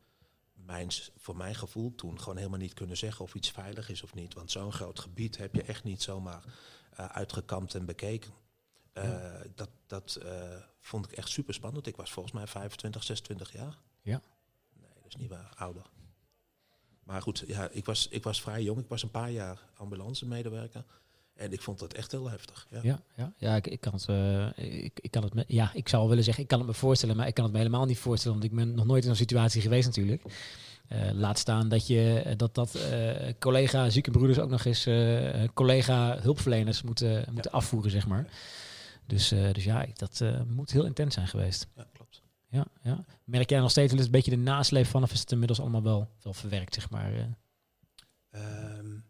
mijn, 0.52 0.88
voor 1.16 1.37
mijn 1.37 1.54
gevoel 1.54 1.94
toen 1.94 2.20
gewoon 2.20 2.37
helemaal 2.37 2.59
niet 2.59 2.74
kunnen 2.74 2.96
zeggen 2.96 3.24
of 3.24 3.35
iets 3.35 3.50
veilig 3.50 3.88
is 3.88 4.02
of 4.02 4.14
niet. 4.14 4.35
Want 4.35 4.50
zo'n 4.50 4.72
groot 4.72 4.98
gebied 5.00 5.37
heb 5.37 5.54
je 5.54 5.62
echt 5.62 5.85
niet 5.85 6.02
zomaar 6.02 6.44
uh, 7.00 7.07
uitgekampt 7.07 7.74
en 7.74 7.85
bekeken. 7.85 8.33
Uh, 8.94 9.04
ja. 9.04 9.42
Dat, 9.54 9.68
dat 9.87 10.18
uh, 10.24 10.30
vond 10.80 11.04
ik 11.04 11.12
echt 11.12 11.28
super 11.28 11.54
spannend. 11.54 11.87
Ik 11.87 11.96
was 11.96 12.12
volgens 12.12 12.35
mij 12.35 12.46
25, 12.46 13.02
26 13.02 13.52
jaar. 13.52 13.78
Ja. 14.02 14.20
Nee, 14.80 14.90
dat 14.94 15.07
is 15.09 15.16
niet 15.16 15.30
waar, 15.30 15.52
ouder. 15.57 15.83
Maar 17.04 17.22
goed, 17.22 17.44
ja, 17.46 17.68
ik, 17.70 17.85
was, 17.85 18.09
ik 18.09 18.22
was 18.22 18.40
vrij 18.40 18.62
jong. 18.62 18.78
Ik 18.78 18.88
was 18.88 19.02
een 19.02 19.11
paar 19.11 19.30
jaar 19.30 19.61
ambulance 19.76 20.26
medewerker. 20.26 20.85
En 21.35 21.52
ik 21.52 21.61
vond 21.61 21.78
dat 21.78 21.92
echt 21.92 22.11
heel 22.11 22.30
heftig. 22.30 22.66
Ja, 22.70 22.80
ja, 22.83 23.00
ja, 23.16 23.33
ja 23.37 23.57
ik, 23.57 23.66
ik, 23.66 23.80
kan 23.80 23.92
het, 23.92 24.07
uh, 24.09 24.46
ik, 24.85 24.98
ik, 25.00 25.11
kan 25.11 25.22
het 25.22 25.35
me, 25.35 25.44
ja, 25.46 25.70
ik 25.74 25.88
zou 25.88 26.09
willen 26.09 26.24
zeggen, 26.24 26.42
ik 26.42 26.48
kan 26.48 26.59
het 26.59 26.68
me 26.68 26.74
voorstellen, 26.74 27.16
maar 27.16 27.26
ik 27.26 27.35
kan 27.35 27.44
het 27.44 27.52
me 27.52 27.59
helemaal 27.59 27.85
niet 27.85 27.98
voorstellen, 27.98 28.38
want 28.38 28.50
ik 28.50 28.57
ben 28.57 28.74
nog 28.74 28.87
nooit 28.87 29.02
in 29.02 29.09
zo'n 29.09 29.16
situatie 29.16 29.61
geweest 29.61 29.87
natuurlijk. 29.87 30.22
Uh, 30.92 31.11
laat 31.12 31.38
staan 31.38 31.68
dat 31.68 31.87
je 31.87 32.35
dat, 32.37 32.54
dat 32.54 32.76
uh, 32.76 33.33
collega 33.38 33.90
ziekenbroeders 33.90 34.38
ook 34.38 34.50
nog 34.50 34.64
eens 34.64 34.88
collega 35.54 36.18
hulpverleners 36.20 36.83
moeten, 36.83 37.24
moeten 37.33 37.50
ja. 37.52 37.59
afvoeren, 37.59 37.90
zeg 37.90 38.07
maar. 38.07 38.26
Dus, 39.07 39.29
dus 39.29 39.64
ja, 39.64 39.87
dat 39.95 40.23
moet 40.47 40.71
heel 40.71 40.85
intens 40.85 41.14
zijn 41.14 41.29
geweest. 41.29 41.67
Ja, 41.77 41.87
klopt. 41.93 42.23
Ja, 42.49 42.67
ja. 42.83 43.05
Merk 43.25 43.50
jij 43.50 43.61
nog 43.61 43.71
steeds 43.71 43.92
een 43.92 44.11
beetje 44.11 44.31
de 44.31 44.37
nasleep 44.37 44.87
van, 44.87 45.02
of 45.02 45.13
is 45.13 45.21
het 45.21 45.33
inmiddels 45.33 45.61
allemaal 45.61 45.83
wel, 45.83 46.11
wel 46.23 46.33
verwerkt, 46.35 46.75
zeg 46.75 46.90
maar? 46.90 47.37
Um, 48.31 49.05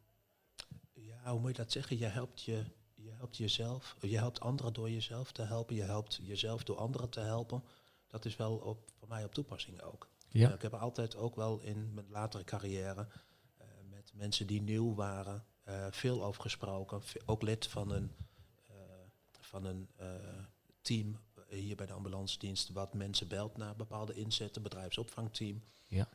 ja, 0.92 1.30
hoe 1.30 1.40
moet 1.40 1.50
je 1.50 1.62
dat 1.62 1.72
zeggen? 1.72 1.98
Je 1.98 2.06
helpt, 2.06 2.42
je, 2.42 2.64
je 2.94 3.10
helpt 3.10 3.36
jezelf, 3.36 3.96
je 4.00 4.18
helpt 4.18 4.40
anderen 4.40 4.72
door 4.72 4.90
jezelf 4.90 5.32
te 5.32 5.42
helpen, 5.42 5.76
je 5.76 5.82
helpt 5.82 6.20
jezelf 6.22 6.64
door 6.64 6.76
anderen 6.76 7.10
te 7.10 7.20
helpen. 7.20 7.62
Dat 8.06 8.24
is 8.24 8.36
wel 8.36 8.54
op, 8.56 8.90
voor 8.98 9.08
mij 9.08 9.24
op 9.24 9.34
toepassing 9.34 9.82
ook. 9.82 10.08
Ja. 10.28 10.48
Uh, 10.48 10.54
ik 10.54 10.62
heb 10.62 10.74
altijd 10.74 11.16
ook 11.16 11.36
wel 11.36 11.60
in 11.60 11.94
mijn 11.94 12.06
latere 12.10 12.44
carrière 12.44 13.08
uh, 13.60 13.66
met 13.90 14.12
mensen 14.14 14.46
die 14.46 14.62
nieuw 14.62 14.94
waren 14.94 15.44
uh, 15.68 15.86
veel 15.90 16.24
over 16.24 16.42
gesproken. 16.42 17.02
Ook 17.24 17.42
lid 17.42 17.66
van 17.66 17.90
een, 17.90 18.10
van 19.54 19.64
een 19.64 19.88
team 20.82 21.18
hier 21.48 21.76
bij 21.76 21.86
de 21.86 21.92
ambulance 21.92 22.38
dienst 22.38 22.72
wat 22.72 22.94
mensen 22.94 23.28
belt 23.28 23.56
naar 23.56 23.76
bepaalde 23.76 24.14
inzetten, 24.14 24.62
bedrijfsopvangteam. 24.62 25.62
Ja. 25.88 26.08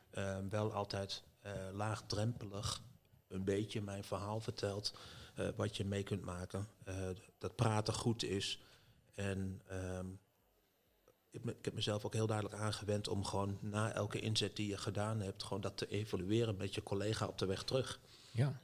wel 0.49 0.73
altijd 0.73 1.23
laagdrempelig 1.71 2.81
een 3.27 3.43
beetje 3.43 3.81
mijn 3.81 4.03
verhaal 4.03 4.39
vertelt, 4.39 4.93
uh, 5.39 5.47
wat 5.55 5.77
je 5.77 5.85
mee 5.85 6.03
kunt 6.03 6.21
maken. 6.21 6.67
Dat 7.37 7.55
praten 7.55 7.93
goed 7.93 8.23
is. 8.23 8.59
En 9.13 9.61
ehm, 9.67 10.07
ik, 11.29 11.43
ik, 11.43 11.65
heb 11.65 11.73
mezelf 11.73 12.05
ook 12.05 12.13
heel 12.13 12.27
duidelijk 12.27 12.61
aangewend 12.61 13.07
om 13.07 13.25
gewoon 13.25 13.57
na 13.61 13.93
elke 13.93 14.19
inzet 14.19 14.55
die 14.55 14.67
je 14.67 14.77
gedaan 14.77 15.21
hebt, 15.21 15.43
gewoon 15.43 15.61
dat 15.61 15.77
te 15.77 15.87
evalueren 15.87 16.57
met 16.57 16.75
je 16.75 16.83
collega 16.83 17.27
op 17.27 17.37
de 17.37 17.45
weg 17.45 17.63
terug. 17.63 17.99
Ja. 18.31 18.61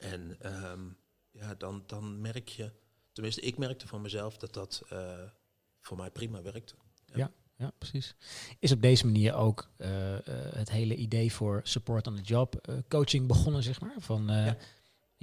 En 0.00 0.40
ehm, 0.40 0.88
ja, 1.30 1.54
dan, 1.54 1.82
dan 1.86 2.20
merk 2.20 2.48
je, 2.48 2.72
tenminste 3.14 3.40
ik 3.40 3.58
merkte 3.58 3.86
van 3.86 4.00
mezelf 4.00 4.36
dat 4.36 4.54
dat 4.54 4.82
uh, 4.92 4.98
voor 5.80 5.96
mij 5.96 6.10
prima 6.10 6.42
werkte. 6.42 6.74
Ja. 7.14 7.30
ja. 7.56 7.72
precies. 7.78 8.14
Is 8.58 8.72
op 8.72 8.82
deze 8.82 9.04
manier 9.04 9.34
ook 9.34 9.70
uh, 9.78 9.88
het 10.54 10.70
hele 10.70 10.96
idee 10.96 11.32
voor 11.32 11.60
support 11.62 12.06
on 12.06 12.16
the 12.16 12.22
job 12.22 12.68
coaching 12.88 13.26
begonnen, 13.26 13.62
zeg 13.62 13.80
maar? 13.80 13.94
Van, 13.98 14.26
ja. 14.26 14.56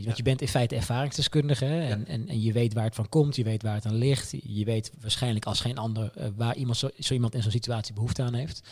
Want 0.05 0.17
je 0.17 0.23
bent 0.23 0.41
in 0.41 0.47
feite 0.47 0.75
ervaringsdeskundige 0.75 1.65
hè? 1.65 1.89
En, 1.89 2.07
en, 2.07 2.27
en, 2.27 2.41
je 2.41 2.51
weet 2.51 2.73
waar 2.73 2.83
het 2.83 2.95
van 2.95 3.09
komt, 3.09 3.35
je 3.35 3.43
weet 3.43 3.63
waar 3.63 3.75
het 3.75 3.85
aan 3.85 3.95
ligt. 3.95 4.31
Je 4.43 4.65
weet 4.65 4.91
waarschijnlijk 4.99 5.45
als 5.45 5.61
geen 5.61 5.77
ander 5.77 6.11
uh, 6.17 6.27
waar 6.35 6.55
iemand 6.55 6.77
zo, 6.77 6.89
zo, 6.99 7.13
iemand 7.13 7.35
in 7.35 7.41
zo'n 7.41 7.51
situatie 7.51 7.93
behoefte 7.93 8.21
aan 8.21 8.33
heeft. 8.33 8.69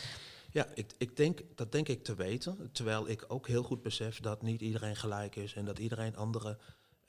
Ja, 0.52 0.68
ik, 0.74 0.92
ik 0.98 1.16
denk, 1.16 1.42
dat 1.56 1.72
denk 1.72 1.88
ik 1.88 2.04
te 2.04 2.16
weten. 2.16 2.70
Terwijl 2.72 3.10
ik 3.10 3.26
ook 3.28 3.48
heel 3.48 3.64
goed 3.64 3.82
besef 3.82 4.20
dat 4.20 4.42
niet 4.42 4.62
iedereen 4.62 4.96
gelijk 4.96 5.36
is 5.36 5.54
en 5.54 5.66
dat 5.66 5.80
iedereen 5.80 6.16
andere 6.16 6.58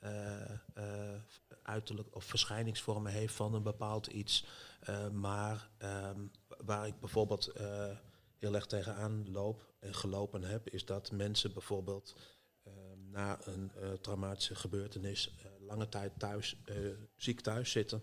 uh, 0.05 0.11
uh, 0.79 0.85
uiterlijk 1.71 2.15
of 2.15 2.25
verschijningsvormen 2.25 3.13
heeft 3.13 3.35
van 3.35 3.55
een 3.55 3.63
bepaald 3.63 4.07
iets. 4.07 4.45
maar 5.13 5.71
um, 5.83 6.31
waar 6.65 6.87
ik 6.87 7.01
bijvoorbeeld 7.01 7.53
heel 8.39 8.55
erg 8.55 8.67
tegenaan 8.67 9.31
loop 9.33 9.75
en 9.79 9.95
gelopen 9.95 10.43
heb, 10.43 10.69
is 10.69 10.85
dat 10.85 11.11
mensen 11.11 11.53
bijvoorbeeld 11.53 12.17
na 13.11 13.39
een 13.47 13.73
uh, 13.83 13.93
traumatische 13.93 14.55
gebeurtenis 14.55 15.35
lange 15.59 15.89
tijd 15.89 16.19
thuis, 16.19 16.57
ziek 17.17 17.41
thuis 17.41 17.71
zitten. 17.71 18.03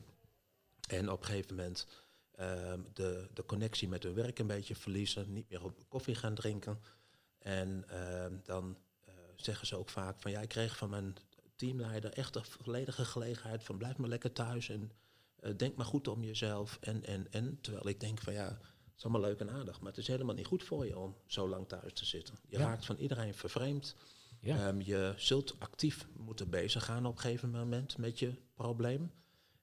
En 0.90 1.12
op 1.12 1.20
een 1.20 1.26
gegeven 1.26 1.56
moment 1.56 1.88
ehm, 2.32 2.82
de, 2.94 3.30
de 3.34 3.46
connectie 3.46 3.88
met 3.88 4.04
hun 4.04 4.14
werk 4.14 4.40
een 4.40 4.48
beetje 4.48 4.76
verliezen, 4.76 5.34
niet 5.34 5.50
meer 5.50 5.64
op 5.64 5.86
koffie 5.88 6.16
gaan 6.16 6.36
drinken. 6.36 6.80
En 7.40 7.84
ehm, 7.90 8.34
dan 8.44 8.78
zeggen 9.36 9.68
ze 9.68 9.76
ook 9.76 9.90
vaak 9.90 10.20
van 10.20 10.32
ja, 10.32 10.42
ik 10.42 10.50
kreeg 10.50 10.78
van 10.78 10.90
mijn 10.90 11.16
teamleider 11.58 12.14
echt 12.14 12.36
een 12.36 12.46
volledige 12.46 13.06
gelegenheid 13.06 13.64
van 13.64 13.78
blijf 13.78 13.98
maar 13.98 14.10
lekker 14.10 14.34
thuis 14.34 14.70
en 14.70 14.92
denk 15.58 15.76
maar 15.76 15.86
goed 15.86 16.08
om 16.08 16.24
jezelf. 16.24 16.78
En, 16.82 17.06
en, 17.06 17.32
en 17.32 17.58
terwijl 17.62 17.88
ik 17.88 18.00
denk 18.00 18.20
van 18.20 18.34
ja, 18.34 18.46
het 18.48 18.96
is 18.98 19.04
allemaal 19.04 19.22
leuk 19.22 19.40
en 19.40 19.50
aardig, 19.50 19.80
maar 19.80 19.90
het 19.90 20.00
is 20.00 20.08
helemaal 20.08 20.36
niet 20.36 20.46
goed 20.46 20.64
voor 20.64 20.86
je 20.86 20.98
om 20.98 21.16
zo 21.26 21.50
lang 21.50 21.68
thuis 21.68 21.94
te 21.94 22.06
zitten. 22.06 22.36
Je 22.48 22.58
raakt 22.58 22.86
van 22.86 22.96
iedereen 22.96 23.34
vervreemd. 23.34 23.96
Ja. 24.40 24.68
Um, 24.68 24.82
je 24.82 25.14
zult 25.18 25.60
actief 25.60 26.08
moeten 26.16 26.50
bezig 26.50 26.86
gaan 26.86 27.06
op 27.06 27.16
een 27.16 27.22
gegeven 27.22 27.50
moment 27.50 27.98
met 27.98 28.20
je 28.20 28.34
probleem. 28.54 29.12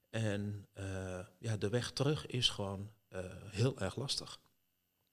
En 0.09 0.67
uh, 0.77 1.19
ja, 1.39 1.57
de 1.57 1.69
weg 1.69 1.91
terug 1.91 2.25
is 2.25 2.49
gewoon 2.49 2.91
uh, 3.09 3.19
heel 3.45 3.79
erg 3.79 3.95
lastig. 3.95 4.39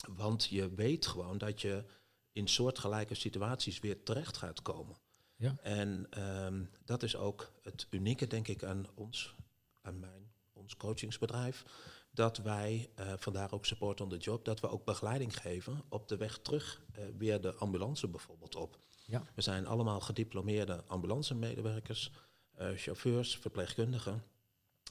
Want 0.08 0.44
je 0.44 0.74
weet 0.74 1.06
gewoon 1.06 1.38
dat 1.38 1.60
je 1.60 1.84
in 2.32 2.48
soortgelijke 2.48 3.14
situaties 3.14 3.80
weer 3.80 4.02
terecht 4.02 4.36
gaat 4.36 4.62
komen. 4.62 4.96
Ja. 5.42 5.56
En 5.62 6.06
um, 6.44 6.70
dat 6.84 7.02
is 7.02 7.16
ook 7.16 7.52
het 7.62 7.86
unieke, 7.90 8.26
denk 8.26 8.48
ik, 8.48 8.64
aan 8.64 8.86
ons, 8.94 9.34
aan 9.80 9.98
mijn, 9.98 10.32
ons 10.52 10.76
coachingsbedrijf. 10.76 11.64
Dat 12.10 12.36
wij, 12.38 12.90
uh, 13.00 13.12
vandaar 13.16 13.52
ook 13.52 13.66
support 13.66 14.00
on 14.00 14.08
the 14.08 14.16
job, 14.16 14.44
dat 14.44 14.60
we 14.60 14.68
ook 14.68 14.84
begeleiding 14.84 15.36
geven 15.36 15.82
op 15.88 16.08
de 16.08 16.16
weg 16.16 16.38
terug 16.38 16.82
weer 17.16 17.40
de 17.40 17.54
ambulance 17.54 18.08
bijvoorbeeld 18.08 18.56
op. 18.56 18.78
Ja. 19.06 19.22
We 19.34 19.42
zijn 19.42 19.66
allemaal 19.66 20.00
gediplomeerde 20.00 20.84
ambulancemedewerkers, 20.86 22.10
uh, 22.60 22.68
chauffeurs, 22.74 23.36
verpleegkundigen. 23.36 24.24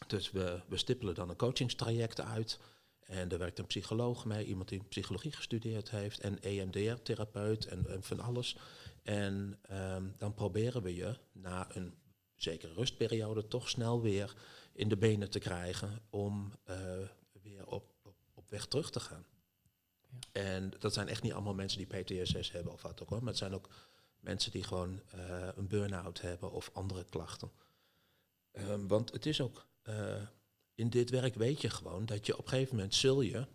Dus 0.08 0.32
we, 0.32 0.62
we 0.68 0.78
stippelen 0.78 1.16
dan 1.16 1.30
een 1.30 1.36
coachingstraject 1.36 2.22
uit. 2.22 2.60
En 3.00 3.32
er 3.32 3.38
werkt 3.38 3.60
een 3.60 3.66
psycholoog 3.66 4.26
mee, 4.26 4.46
iemand 4.46 4.70
die 4.70 4.84
psychologie 4.84 5.32
gestudeerd 5.32 5.90
heeft, 5.90 6.20
en 6.20 6.42
EMDR-therapeut 6.42 7.66
en, 7.66 7.88
en, 7.88 8.04
van 8.04 8.20
alles. 8.20 8.58
En 9.04 9.60
um, 9.72 10.14
dan 10.18 10.34
proberen 10.34 10.82
we 10.82 10.96
je 10.96 11.18
na 11.32 11.76
een 11.76 11.94
zekere 12.36 12.74
rustperiode 12.74 13.48
toch 13.48 13.70
snel 13.70 14.02
weer 14.02 14.34
in 14.74 14.90
de 14.90 14.98
benen 14.98 15.30
te 15.30 15.40
krijgen 15.40 16.02
om 16.10 16.52
uh, 16.70 16.76
weer 17.42 17.68
op, 17.68 17.94
op, 18.04 18.16
op, 18.34 18.50
weg 18.50 18.66
terug 18.66 18.92
te 18.92 19.00
gaan. 19.00 19.26
Ja. 20.00 20.20
En 20.32 20.72
dat 20.80 20.94
zijn 20.94 21.08
echt 21.08 21.24
niet 21.24 21.34
allemaal 21.34 21.54
mensen 21.54 21.88
die 21.88 22.02
PTSS 22.02 22.52
hebben 22.52 22.74
of 22.74 22.82
wat 22.82 23.02
ook 23.02 23.10
hoor, 23.10 23.20
maar 23.20 23.28
het 23.28 23.38
zijn 23.38 23.54
ook 23.54 23.70
Mensen 24.22 24.52
die 24.52 24.64
gewoon 24.64 25.02
uh, 25.16 25.48
een 25.56 25.68
burn-out 25.68 26.22
hebben 26.22 26.52
of 26.52 26.70
andere 26.74 27.06
klachten. 27.06 27.52
Um, 28.52 28.88
want 28.88 29.12
het 29.12 29.26
is 29.26 29.42
ook, 29.42 29.68
uh, 29.84 30.22
in 30.76 30.90
dit 30.90 31.10
werk 31.10 31.36
weet 31.36 31.62
je 31.62 31.70
gewoon 31.70 32.06
dat 32.06 32.26
je 32.26 32.38
op 32.38 32.44
een 32.44 32.50
gegeven 32.50 32.76
moment 32.76 32.96
zul 32.96 33.22
je 33.22 33.48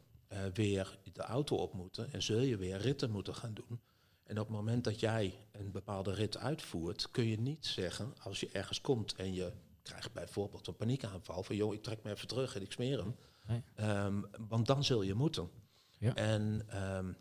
weer 0.55 0.99
de 1.13 1.23
auto 1.23 1.57
op 1.57 1.73
moeten 1.73 2.13
en 2.13 2.23
zul 2.23 2.41
je 2.41 2.57
weer 2.57 2.77
ritten 2.77 3.11
moeten 3.11 3.35
gaan 3.35 3.55
doen. 3.55 3.81
En 4.27 4.39
op 4.39 4.47
het 4.47 4.57
moment 4.57 4.85
dat 4.85 5.01
jij 5.01 5.47
een 5.53 5.71
bepaalde 5.71 6.13
rit 6.13 6.37
uitvoert, 6.37 7.11
kun 7.11 7.27
je 7.27 7.41
niet 7.41 7.67
zeggen, 7.67 8.15
als 8.19 8.41
je 8.41 8.49
ergens 8.53 8.81
komt 8.81 9.15
en 9.15 9.35
je 9.35 9.53
krijgt 9.83 10.13
bijvoorbeeld 10.13 10.67
een 10.67 10.77
paniekaanval 10.77 11.43
van 11.43 11.57
joh, 11.57 11.75
ik 11.75 11.83
trek 11.83 12.03
me 12.03 12.11
even 12.11 12.29
terug 12.29 12.55
en 12.57 12.63
ik 12.63 12.73
smeer 12.73 12.99
hem. 12.99 13.17
Nee. 13.47 13.63
Um, 14.05 14.27
want 14.49 14.67
dan 14.67 14.85
zul 14.85 15.03
je 15.03 15.15
moeten. 15.15 15.51
Ja. 15.99 16.15
En 16.15 16.67
um, 16.97 17.17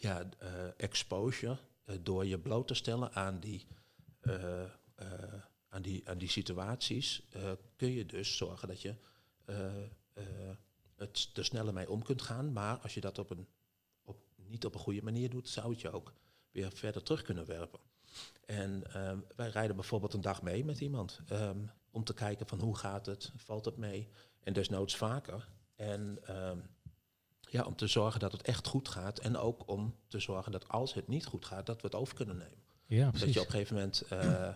ja, 0.00 0.28
exposure, 0.76 1.58
uh, 1.86 1.96
door 2.02 2.26
je 2.26 2.38
bloot 2.38 2.66
te 2.66 2.74
stellen 2.74 3.12
aan 3.12 3.40
die, 3.40 3.66
uh, 4.22 4.34
uh, 5.02 5.34
aan 5.68 5.82
die, 5.82 6.08
aan 6.08 6.18
die 6.18 6.28
situaties, 6.28 7.22
kun 7.76 7.90
je 7.90 8.06
dus 8.06 8.36
zorgen 8.36 8.68
dat 8.68 8.82
je 8.82 8.94
het 10.96 11.30
er 11.34 11.44
sneller 11.44 11.72
mee 11.72 11.90
om 11.90 12.02
kunt 12.02 12.22
gaan. 12.22 12.52
Maar 12.52 12.76
als 12.76 12.94
je 12.94 13.00
dat 13.00 13.18
op 13.18 13.30
een, 13.30 13.48
niet 14.54 14.64
op 14.64 14.74
een 14.74 14.80
goede 14.80 15.02
manier 15.02 15.30
doet, 15.30 15.48
zou 15.48 15.70
het 15.70 15.80
je 15.80 15.90
ook 15.90 16.12
weer 16.50 16.72
verder 16.72 17.02
terug 17.02 17.22
kunnen 17.22 17.46
werpen. 17.46 17.80
En 18.46 18.82
wij 19.36 19.48
rijden 19.48 19.76
bijvoorbeeld 19.76 20.14
een 20.14 20.20
dag 20.20 20.42
mee 20.42 20.64
met 20.64 20.80
iemand 20.80 21.20
um, 21.32 21.70
om 21.90 22.04
te 22.04 22.14
kijken 22.14 22.46
van 22.46 22.60
hoe 22.60 22.76
gaat 22.76 23.06
het, 23.06 23.32
valt 23.36 23.64
het 23.64 23.76
mee 23.76 24.08
en 24.40 24.52
desnoods 24.52 24.96
vaker. 24.96 25.48
En 25.76 26.18
um, 26.28 26.62
ja, 27.40 27.64
om 27.64 27.76
te 27.76 27.86
zorgen 27.86 28.20
dat 28.20 28.32
het 28.32 28.42
echt 28.42 28.66
goed 28.66 28.88
gaat. 28.88 29.18
En 29.18 29.36
ook 29.36 29.68
om 29.68 29.96
te 30.08 30.18
zorgen 30.20 30.52
dat 30.52 30.68
als 30.68 30.94
het 30.94 31.08
niet 31.08 31.26
goed 31.26 31.44
gaat, 31.44 31.66
dat 31.66 31.80
we 31.80 31.86
het 31.86 31.96
over 31.96 32.14
kunnen 32.14 32.36
nemen. 32.36 32.62
Ja, 32.86 33.10
dat 33.10 33.32
je 33.32 33.40
op 33.40 33.46
een 33.46 33.52
gegeven 33.52 33.74
moment 33.74 34.02
uh, 34.12 34.22
uh, 34.22 34.54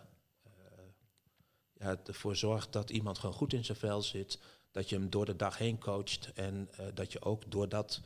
ja, 1.72 1.96
ervoor 2.06 2.36
zorgt 2.36 2.72
dat 2.72 2.90
iemand 2.90 3.18
gewoon 3.18 3.34
goed 3.34 3.52
in 3.52 3.64
zijn 3.64 3.78
vel 3.78 4.02
zit. 4.02 4.38
Dat 4.70 4.88
je 4.88 4.96
hem 4.96 5.10
door 5.10 5.24
de 5.24 5.36
dag 5.36 5.58
heen 5.58 5.78
coacht. 5.78 6.32
En 6.34 6.70
uh, 6.80 6.86
dat 6.94 7.12
je 7.12 7.22
ook 7.22 7.50
doordat, 7.50 8.00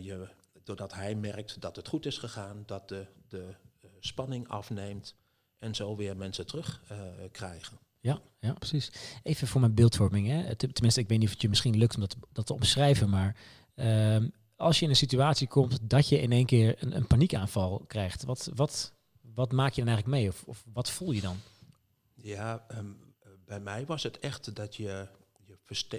je, 0.00 0.28
doordat 0.66 0.94
hij 0.94 1.14
merkt 1.14 1.60
dat 1.60 1.76
het 1.76 1.88
goed 1.88 2.06
is 2.06 2.18
gegaan, 2.18 2.62
dat 2.66 2.88
de, 2.88 3.06
de 3.28 3.54
spanning 4.00 4.48
afneemt. 4.48 5.14
En 5.58 5.74
zo 5.74 5.96
weer 5.96 6.16
mensen 6.16 6.46
terug 6.46 6.82
krijgen. 7.30 7.78
Ja, 8.00 8.20
ja, 8.40 8.52
precies. 8.52 8.92
Even 9.22 9.48
voor 9.48 9.60
mijn 9.60 9.74
beeldvorming. 9.74 10.26
Hè. 10.26 10.56
Tenminste, 10.56 11.00
ik 11.00 11.08
weet 11.08 11.18
niet 11.18 11.26
of 11.26 11.32
het 11.32 11.42
je 11.42 11.48
misschien 11.48 11.78
lukt 11.78 11.94
om 11.94 12.00
dat, 12.00 12.16
dat 12.32 12.46
te 12.46 12.54
omschrijven, 12.54 13.10
maar 13.10 13.36
Um, 13.78 14.32
als 14.56 14.78
je 14.78 14.84
in 14.84 14.90
een 14.90 14.96
situatie 14.96 15.48
komt 15.48 15.90
dat 15.90 16.08
je 16.08 16.20
in 16.20 16.32
één 16.32 16.46
keer 16.46 16.82
een, 16.82 16.96
een 16.96 17.06
paniekaanval 17.06 17.84
krijgt, 17.86 18.24
wat, 18.24 18.50
wat, 18.54 18.92
wat 19.20 19.52
maak 19.52 19.72
je 19.72 19.84
dan 19.84 19.88
eigenlijk 19.94 20.18
mee? 20.18 20.28
Of, 20.28 20.44
of 20.44 20.64
wat 20.72 20.90
voel 20.90 21.12
je 21.12 21.20
dan? 21.20 21.36
Ja, 22.14 22.66
um, 22.70 23.14
bij 23.44 23.60
mij 23.60 23.86
was 23.86 24.02
het 24.02 24.18
echt 24.18 24.54
dat 24.54 24.76
je, 24.76 25.08
je, 25.44 25.58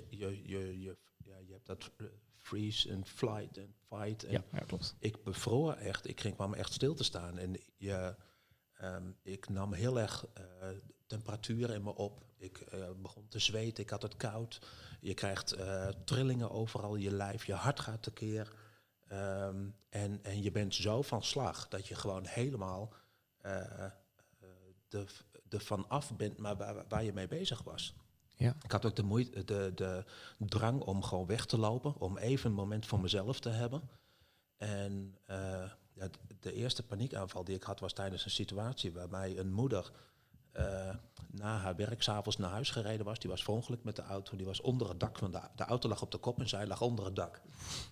je, 0.09 0.41
je, 0.43 0.81
je, 0.81 0.97
ja, 1.17 1.37
je 1.45 1.51
hebt 1.51 1.65
dat 1.65 1.91
uh, 1.97 2.07
freeze 2.47 2.89
en 2.89 3.05
flight 3.05 3.57
en 3.57 3.75
fight. 3.89 4.23
En 4.23 4.31
ja, 4.31 4.43
ja, 4.51 4.59
klopt. 4.59 4.95
Ik 4.99 5.23
bevroor 5.23 5.73
echt, 5.73 6.07
ik 6.07 6.21
ging 6.21 6.35
kwam 6.35 6.53
echt 6.53 6.73
stil 6.73 6.93
te 6.93 7.03
staan. 7.03 7.37
En 7.37 7.59
je, 7.77 8.15
um, 8.81 9.17
ik 9.23 9.49
nam 9.49 9.73
heel 9.73 9.99
erg 9.99 10.25
uh, 10.37 10.67
temperatuur 11.07 11.69
in 11.69 11.83
me 11.83 11.95
op. 11.95 12.25
Ik 12.37 12.65
uh, 12.73 12.89
begon 13.01 13.27
te 13.27 13.39
zweten, 13.39 13.83
ik 13.83 13.89
had 13.89 14.01
het 14.01 14.17
koud. 14.17 14.61
Je 15.01 15.13
krijgt 15.13 15.57
uh, 15.57 15.87
trillingen 15.87 16.51
overal 16.51 16.95
in 16.95 17.01
je 17.01 17.11
lijf, 17.11 17.45
je 17.45 17.53
hart 17.53 17.79
gaat 17.79 18.03
tekeer. 18.03 18.53
Um, 19.11 19.75
en, 19.89 20.23
en 20.23 20.41
je 20.41 20.51
bent 20.51 20.75
zo 20.75 21.01
van 21.01 21.23
slag 21.23 21.67
dat 21.67 21.87
je 21.87 21.95
gewoon 21.95 22.25
helemaal 22.25 22.93
uh, 23.41 23.85
de, 24.87 25.05
de 25.43 25.59
van 25.59 25.89
af 25.89 26.15
bent, 26.15 26.37
maar 26.37 26.57
waar, 26.57 26.87
waar 26.87 27.03
je 27.03 27.13
mee 27.13 27.27
bezig 27.27 27.63
was. 27.63 27.95
Ja. 28.37 28.55
Ik 28.63 28.71
had 28.71 28.85
ook 28.85 28.95
de, 28.95 29.03
moeite, 29.03 29.43
de, 29.43 29.71
de 29.75 30.03
drang 30.37 30.81
om 30.81 31.03
gewoon 31.03 31.25
weg 31.25 31.45
te 31.45 31.57
lopen, 31.57 31.99
om 31.99 32.17
even 32.17 32.49
een 32.49 32.55
moment 32.55 32.85
voor 32.85 32.99
mezelf 32.99 33.39
te 33.39 33.49
hebben. 33.49 33.89
En 34.57 35.17
ja, 35.93 36.09
de 36.39 36.53
eerste 36.53 36.83
paniekaanval 36.83 37.43
die 37.43 37.55
ik 37.55 37.63
had 37.63 37.79
was 37.79 37.93
tijdens 37.93 38.25
een 38.25 38.31
situatie 38.31 38.93
waarbij 38.93 39.37
een 39.37 39.51
moeder 39.51 39.91
uh, 40.53 40.95
na 41.31 41.57
haar 41.57 41.75
werk 41.75 42.01
s'avonds 42.01 42.37
naar 42.37 42.49
huis 42.49 42.69
gereden 42.69 43.05
was. 43.05 43.19
Die 43.19 43.29
was 43.29 43.43
verongelukt 43.43 43.83
met 43.83 43.95
de 43.95 44.01
auto. 44.01 44.37
Die 44.37 44.45
was 44.45 44.61
onder 44.61 44.89
het 44.89 44.99
dak 44.99 45.17
van 45.17 45.31
de, 45.31 45.41
de 45.55 45.63
auto 45.63 45.89
lag 45.89 46.01
op 46.01 46.11
de 46.11 46.17
kop 46.17 46.39
en 46.39 46.49
zij 46.49 46.67
lag 46.67 46.81
onder 46.81 47.05
het 47.05 47.15
dak. 47.15 47.41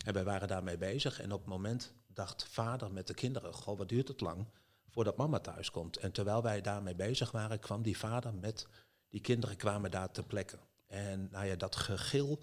En 0.05 0.13
wij 0.13 0.23
waren 0.23 0.47
daarmee 0.47 0.77
bezig. 0.77 1.19
En 1.19 1.31
op 1.31 1.39
het 1.39 1.49
moment 1.49 1.93
dacht 2.07 2.45
vader 2.47 2.91
met 2.91 3.07
de 3.07 3.13
kinderen: 3.13 3.53
Goh, 3.53 3.77
wat 3.77 3.89
duurt 3.89 4.07
het 4.07 4.21
lang 4.21 4.47
voordat 4.89 5.17
mama 5.17 5.39
thuis 5.39 5.71
komt? 5.71 5.97
En 5.97 6.11
terwijl 6.11 6.41
wij 6.41 6.61
daarmee 6.61 6.95
bezig 6.95 7.31
waren, 7.31 7.59
kwam 7.59 7.81
die 7.81 7.97
vader 7.97 8.33
met 8.33 8.67
die 9.15 9.23
kinderen 9.23 9.57
kwamen 9.57 9.91
daar 9.91 10.11
ter 10.11 10.23
plekke. 10.23 10.57
En 10.85 11.27
nou 11.31 11.45
ja, 11.45 11.55
dat 11.55 11.75
gegil 11.75 12.39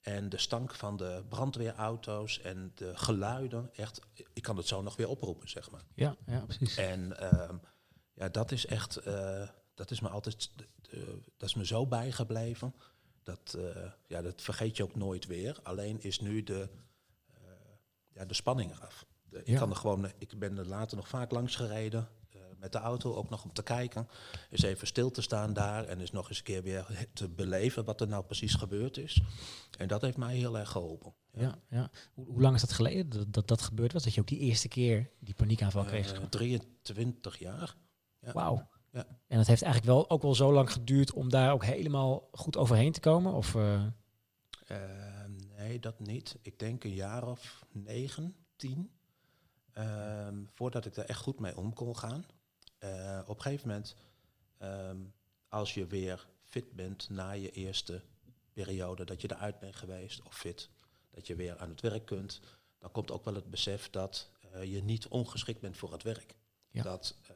en 0.00 0.28
de 0.28 0.38
stank 0.38 0.74
van 0.74 0.96
de 0.96 1.24
brandweerauto's 1.28 2.40
en 2.40 2.72
de 2.74 2.96
geluiden, 2.96 3.70
echt, 3.74 4.00
ik 4.32 4.42
kan 4.42 4.56
het 4.56 4.66
zo 4.66 4.82
nog 4.82 4.96
weer 4.96 5.08
oproepen, 5.08 5.48
zeg 5.48 5.70
maar. 5.70 5.84
Ja, 5.94 6.16
ja 6.26 6.44
precies. 6.46 6.76
En 6.76 7.18
ehm, 7.18 7.56
ja, 8.14 8.28
dat 8.28 8.52
is 8.52 8.66
echt, 8.66 9.06
uh, 9.06 9.48
dat 9.74 9.90
is 9.90 10.00
me 10.00 10.08
altijd, 10.08 10.50
dat 11.36 11.48
is 11.48 11.54
me 11.54 11.66
zo 11.66 11.86
bijgebleven. 11.86 12.74
Dat, 13.22 13.54
uh, 13.58 13.92
ja, 14.06 14.22
dat 14.22 14.42
vergeet 14.42 14.76
je 14.76 14.82
ook 14.82 14.94
nooit 14.94 15.26
weer. 15.26 15.58
Alleen 15.62 16.00
is 16.00 16.20
nu 16.20 16.42
de, 16.42 16.68
uh, 17.30 17.36
ja, 18.08 18.24
de 18.24 18.34
spanning 18.34 18.76
eraf. 18.76 19.06
De, 19.28 19.42
ik, 19.44 19.56
kan 19.56 19.70
er 19.70 19.76
gewoon, 19.76 20.12
ik 20.18 20.38
ben 20.38 20.58
er 20.58 20.68
later 20.68 20.96
nog 20.96 21.08
vaak 21.08 21.30
langs 21.30 21.56
gereden 21.56 22.08
met 22.58 22.72
de 22.72 22.78
auto, 22.78 23.14
ook 23.14 23.30
nog 23.30 23.44
om 23.44 23.52
te 23.52 23.62
kijken. 23.62 24.08
Eens 24.50 24.62
even 24.62 24.86
stil 24.86 25.10
te 25.10 25.22
staan 25.22 25.52
daar 25.52 25.84
en 25.84 26.00
eens 26.00 26.10
nog 26.10 26.28
eens 26.28 26.38
een 26.38 26.44
keer 26.44 26.62
weer 26.62 27.08
te 27.12 27.28
beleven 27.28 27.84
wat 27.84 28.00
er 28.00 28.08
nou 28.08 28.24
precies 28.24 28.54
gebeurd 28.54 28.96
is. 28.96 29.22
En 29.78 29.88
dat 29.88 30.02
heeft 30.02 30.16
mij 30.16 30.36
heel 30.36 30.58
erg 30.58 30.70
geholpen. 30.70 31.14
Ja, 31.32 31.58
ja. 31.68 31.90
Hoe, 32.14 32.26
hoe, 32.26 32.40
lang 32.40 32.54
is 32.54 32.60
dat 32.60 32.72
geleden 32.72 33.08
dat, 33.08 33.32
dat 33.32 33.48
dat 33.48 33.62
gebeurd 33.62 33.92
was? 33.92 34.04
Dat 34.04 34.14
je 34.14 34.20
ook 34.20 34.28
die 34.28 34.38
eerste 34.38 34.68
keer 34.68 35.10
die 35.18 35.34
paniekaanval 35.34 35.82
uh, 35.82 35.88
kreeg? 35.88 36.28
23 36.28 37.38
jaar. 37.38 37.76
Ja. 38.20 38.32
Wauw. 38.32 38.68
Ja. 38.92 39.06
En 39.26 39.38
het 39.38 39.46
heeft 39.46 39.62
eigenlijk 39.62 39.92
wel 39.92 40.10
ook 40.10 40.22
wel 40.22 40.34
zo 40.34 40.52
lang 40.52 40.72
geduurd 40.72 41.12
om 41.12 41.30
daar 41.30 41.52
ook 41.52 41.64
helemaal 41.64 42.28
goed 42.32 42.56
overheen 42.56 42.92
te 42.92 43.00
komen? 43.00 43.32
Of, 43.32 43.54
uh... 43.54 43.84
Uh, 44.70 44.78
nee, 45.56 45.80
dat 45.80 46.00
niet. 46.00 46.38
Ik 46.42 46.58
denk 46.58 46.84
een 46.84 46.94
jaar 46.94 47.28
of 47.28 47.64
negen, 47.72 48.36
tien. 48.56 48.90
Ehm, 49.72 50.44
voordat 50.54 50.86
ik 50.86 50.96
er 50.96 51.04
echt 51.04 51.20
goed 51.20 51.40
mee 51.40 51.56
om 51.56 51.72
kon 51.72 51.96
gaan. 51.96 52.24
Uh, 52.86 53.20
op 53.26 53.36
een 53.36 53.42
gegeven 53.42 53.68
moment, 53.68 53.94
um, 54.62 55.12
als 55.48 55.74
je 55.74 55.86
weer 55.86 56.26
fit 56.44 56.72
bent 56.72 57.08
na 57.10 57.30
je 57.30 57.50
eerste 57.50 58.02
periode 58.52 59.04
dat 59.04 59.20
je 59.20 59.30
eruit 59.30 59.58
bent 59.58 59.76
geweest, 59.76 60.22
of 60.22 60.36
fit, 60.36 60.70
dat 61.10 61.26
je 61.26 61.34
weer 61.34 61.58
aan 61.58 61.68
het 61.68 61.80
werk 61.80 62.06
kunt, 62.06 62.40
dan 62.78 62.90
komt 62.90 63.10
ook 63.10 63.24
wel 63.24 63.34
het 63.34 63.50
besef 63.50 63.90
dat 63.90 64.30
uh, 64.54 64.64
je 64.64 64.82
niet 64.82 65.08
ongeschikt 65.08 65.60
bent 65.60 65.76
voor 65.76 65.92
het 65.92 66.02
werk. 66.02 66.36
Ja. 66.70 66.82
Dat 66.82 67.16
uh, 67.22 67.30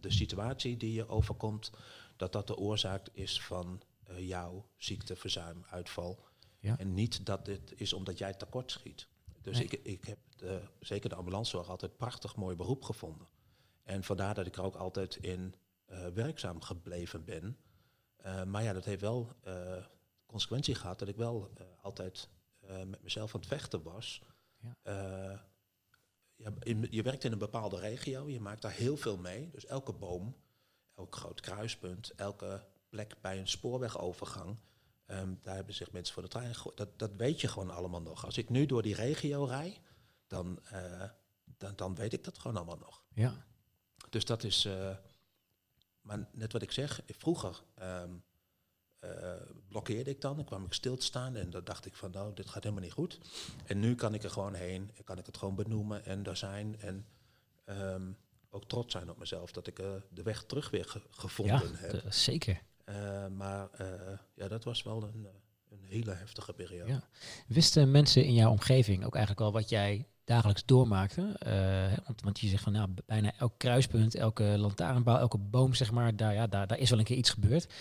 de 0.00 0.10
situatie 0.10 0.76
die 0.76 0.92
je 0.92 1.08
overkomt, 1.08 1.70
dat 2.16 2.32
dat 2.32 2.46
de 2.46 2.56
oorzaak 2.56 3.08
is 3.12 3.42
van 3.42 3.82
jouw 4.18 4.66
ziekte, 4.76 5.16
verzuim, 5.16 5.64
uitval. 5.70 6.24
Ja. 6.58 6.78
En 6.78 6.94
niet 6.94 7.26
dat 7.26 7.44
dit 7.44 7.80
is 7.80 7.92
omdat 7.92 8.18
jij 8.18 8.34
tekort 8.34 8.70
schiet. 8.70 9.08
Dus 9.40 9.56
nee. 9.56 9.64
ik, 9.64 9.72
ik 9.72 10.04
heb 10.04 10.18
de, 10.36 10.62
zeker 10.80 11.08
de 11.08 11.14
ambulancezorg 11.14 11.68
altijd 11.68 11.96
prachtig 11.96 12.36
mooi 12.36 12.56
beroep 12.56 12.82
gevonden. 12.82 13.26
En 13.86 14.04
vandaar 14.04 14.34
dat 14.34 14.46
ik 14.46 14.56
er 14.56 14.62
ook 14.62 14.74
altijd 14.74 15.16
in 15.16 15.54
uh, 15.86 16.06
werkzaam 16.06 16.60
gebleven 16.60 17.24
ben. 17.24 17.58
Uh, 18.26 18.44
maar 18.44 18.62
ja, 18.62 18.72
dat 18.72 18.84
heeft 18.84 19.00
wel 19.00 19.32
uh, 19.46 19.84
consequentie 20.26 20.74
gehad 20.74 20.98
dat 20.98 21.08
ik 21.08 21.16
wel 21.16 21.50
altijd 21.82 22.28
met 22.86 23.02
mezelf 23.02 23.34
aan 23.34 23.40
het 23.40 23.48
vechten 23.48 23.82
was. 23.82 24.22
Ja. 24.56 24.76
Ja, 26.36 26.52
in, 26.60 26.86
je 26.90 27.02
werkt 27.02 27.24
in 27.24 27.32
een 27.32 27.38
bepaalde 27.38 27.78
regio, 27.78 28.28
je 28.28 28.40
maakt 28.40 28.62
daar 28.62 28.72
heel 28.72 28.96
veel 28.96 29.16
mee. 29.16 29.50
Dus 29.50 29.66
elke 29.66 29.92
boom, 29.92 30.36
elk 30.94 31.14
groot 31.14 31.40
kruispunt, 31.40 32.12
elke 32.14 32.64
plek 32.88 33.16
bij 33.20 33.38
een 33.38 33.48
spoorwegovergang, 33.48 34.58
um, 35.06 35.38
daar 35.42 35.54
hebben 35.54 35.74
zich 35.74 35.92
mensen 35.92 36.14
voor 36.14 36.22
de 36.22 36.28
trein 36.28 36.54
gegooid. 36.54 36.76
Dat, 36.76 36.98
dat 36.98 37.14
weet 37.16 37.40
je 37.40 37.48
gewoon 37.48 37.70
allemaal 37.70 38.02
nog. 38.02 38.24
Als 38.24 38.38
ik 38.38 38.48
nu 38.48 38.66
door 38.66 38.82
die 38.82 38.94
regio 38.94 39.44
rij, 39.44 39.80
dan, 40.26 40.60
dan, 41.56 41.76
dan 41.76 41.94
weet 41.94 42.12
ik 42.12 42.24
dat 42.24 42.38
gewoon 42.38 42.56
allemaal 42.56 42.78
nog. 42.78 43.04
Ja. 43.14 43.46
Dus 44.16 44.24
dat 44.24 44.44
is, 44.44 44.64
uh, 44.64 44.90
maar 46.00 46.28
net 46.32 46.52
wat 46.52 46.62
ik 46.62 46.72
zeg, 46.72 47.00
vroeger 47.06 47.62
um, 47.82 48.22
uh, 49.00 49.10
blokkeerde 49.68 50.10
ik 50.10 50.20
dan, 50.20 50.36
dan 50.36 50.44
kwam 50.44 50.64
ik 50.64 50.72
stil 50.72 50.96
te 50.96 51.04
staan 51.04 51.36
en 51.36 51.50
dan 51.50 51.64
dacht 51.64 51.86
ik 51.86 51.94
van 51.94 52.10
nou, 52.10 52.34
dit 52.34 52.48
gaat 52.48 52.62
helemaal 52.62 52.84
niet 52.84 52.92
goed. 52.92 53.18
En 53.66 53.80
nu 53.80 53.94
kan 53.94 54.14
ik 54.14 54.22
er 54.22 54.30
gewoon 54.30 54.54
heen, 54.54 54.90
kan 55.04 55.18
ik 55.18 55.26
het 55.26 55.36
gewoon 55.36 55.54
benoemen 55.54 56.04
en 56.04 56.22
daar 56.22 56.36
zijn 56.36 56.80
en 56.80 57.06
um, 57.66 58.16
ook 58.50 58.64
trots 58.64 58.92
zijn 58.92 59.10
op 59.10 59.18
mezelf 59.18 59.52
dat 59.52 59.66
ik 59.66 59.78
uh, 59.78 59.90
de 60.10 60.22
weg 60.22 60.44
terug 60.44 60.70
weer 60.70 60.84
ge 60.84 61.02
gevonden 61.10 61.70
ja, 61.72 61.76
heb. 61.76 62.12
zeker. 62.12 62.62
maar 63.30 63.68
ja, 64.34 64.48
dat 64.48 64.64
was 64.64 64.82
wel 64.82 65.02
een, 65.02 65.26
een 65.68 65.84
hele 65.84 66.12
heftige 66.12 66.52
periode. 66.52 66.92
Ja. 66.92 67.08
Wisten 67.46 67.90
mensen 67.90 68.24
in 68.24 68.34
jouw 68.34 68.50
omgeving 68.50 69.04
ook 69.04 69.14
eigenlijk 69.14 69.46
al 69.46 69.52
wat 69.52 69.68
jij 69.68 70.06
dagelijks 70.26 70.64
doormaakte. 70.64 71.36
Uh, 71.46 72.06
want, 72.06 72.22
want, 72.22 72.40
je 72.40 72.48
zegt 72.48 72.62
van 72.62 72.72
nou, 72.72 72.88
bijna 73.06 73.32
elk 73.38 73.52
kruispunt, 73.56 74.14
elke 74.14 74.44
lantaarnpaal, 74.58 75.18
elke 75.18 75.38
boom, 75.38 75.74
zeg 75.74 75.92
maar, 75.92 76.16
daar, 76.16 76.34
ja, 76.34 76.46
daar, 76.46 76.66
daar 76.66 76.78
is 76.78 76.90
wel 76.90 76.98
een 76.98 77.04
keer 77.04 77.16
iets 77.16 77.30
gebeurd. 77.30 77.72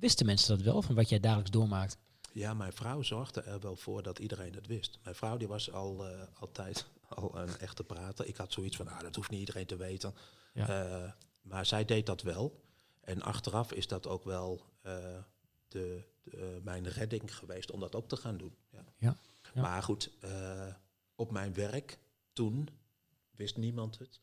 Wisten 0.00 0.26
mensen 0.26 0.56
dat 0.56 0.64
wel, 0.64 0.82
van 0.82 0.94
wat 0.94 1.08
jij 1.08 1.20
dagelijks 1.20 1.50
doormaakt? 1.50 1.98
Ja, 2.32 2.54
mijn 2.54 2.72
vrouw 2.72 3.02
zorgde 3.02 3.42
er 3.42 3.60
wel 3.60 3.76
voor 3.76 4.02
dat 4.02 4.18
iedereen 4.18 4.54
het 4.54 4.66
wist. 4.66 4.98
Mijn 5.02 5.14
vrouw 5.14 5.36
die 5.36 5.48
was 5.48 5.72
al 5.72 6.10
uh, 6.10 6.22
altijd 6.40 6.86
al 7.08 7.38
een 7.38 7.58
echte 7.58 7.84
prater. 7.84 8.26
Ik 8.26 8.36
had 8.36 8.52
zoiets 8.52 8.76
van, 8.76 8.88
ah, 8.88 9.00
dat 9.00 9.14
hoeft 9.14 9.30
niet 9.30 9.40
iedereen 9.40 9.66
te 9.66 9.76
weten. 9.76 10.14
Ja. 10.52 10.86
Uh, 11.04 11.10
maar 11.42 11.66
zij 11.66 11.84
deed 11.84 12.06
dat 12.06 12.22
wel. 12.22 12.64
En 13.00 13.22
achteraf 13.22 13.72
is 13.72 13.86
dat 13.86 14.06
ook 14.06 14.24
wel 14.24 14.64
de, 15.68 16.02
de, 16.22 16.60
mijn 16.62 16.88
redding 16.88 17.36
geweest 17.36 17.70
om 17.70 17.80
dat 17.80 17.94
ook 17.94 18.08
te 18.08 18.16
gaan 18.16 18.36
doen. 18.36 18.54
Ja. 18.70 18.84
ja, 18.96 19.16
ja. 19.54 19.60
Maar 19.60 19.82
goed, 19.82 20.10
op 21.18 21.30
mijn 21.30 21.54
werk 21.54 21.98
toen 22.32 22.68
wist 23.30 23.56
niemand 23.56 23.98
het. 23.98 24.20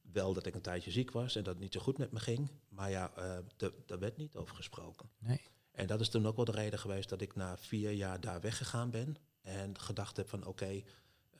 Wel 0.00 0.34
dat 0.34 0.46
ik 0.46 0.54
een 0.54 0.60
tijdje 0.60 0.90
ziek 0.90 1.10
was 1.10 1.36
en 1.36 1.42
dat 1.42 1.52
het 1.52 1.62
niet 1.62 1.72
zo 1.72 1.80
goed 1.80 1.98
met 1.98 2.12
me 2.12 2.20
ging. 2.20 2.50
Maar 2.68 2.90
ja, 2.90 3.12
uh, 3.18 3.70
daar 3.86 3.98
werd 3.98 4.16
niet 4.16 4.36
over 4.36 4.56
gesproken. 4.56 5.10
Nee. 5.18 5.40
En 5.70 5.86
dat 5.86 6.00
is 6.00 6.08
toen 6.08 6.26
ook 6.26 6.36
wel 6.36 6.44
de 6.44 6.52
reden 6.52 6.78
geweest 6.78 7.08
dat 7.08 7.20
ik 7.20 7.34
na 7.34 7.56
vier 7.56 7.90
jaar 7.90 8.20
daar 8.20 8.40
weggegaan 8.40 8.90
ben. 8.90 9.16
En 9.40 9.78
gedacht 9.78 10.16
heb 10.16 10.28
van 10.28 10.38
oké, 10.38 10.48
okay, 10.48 10.84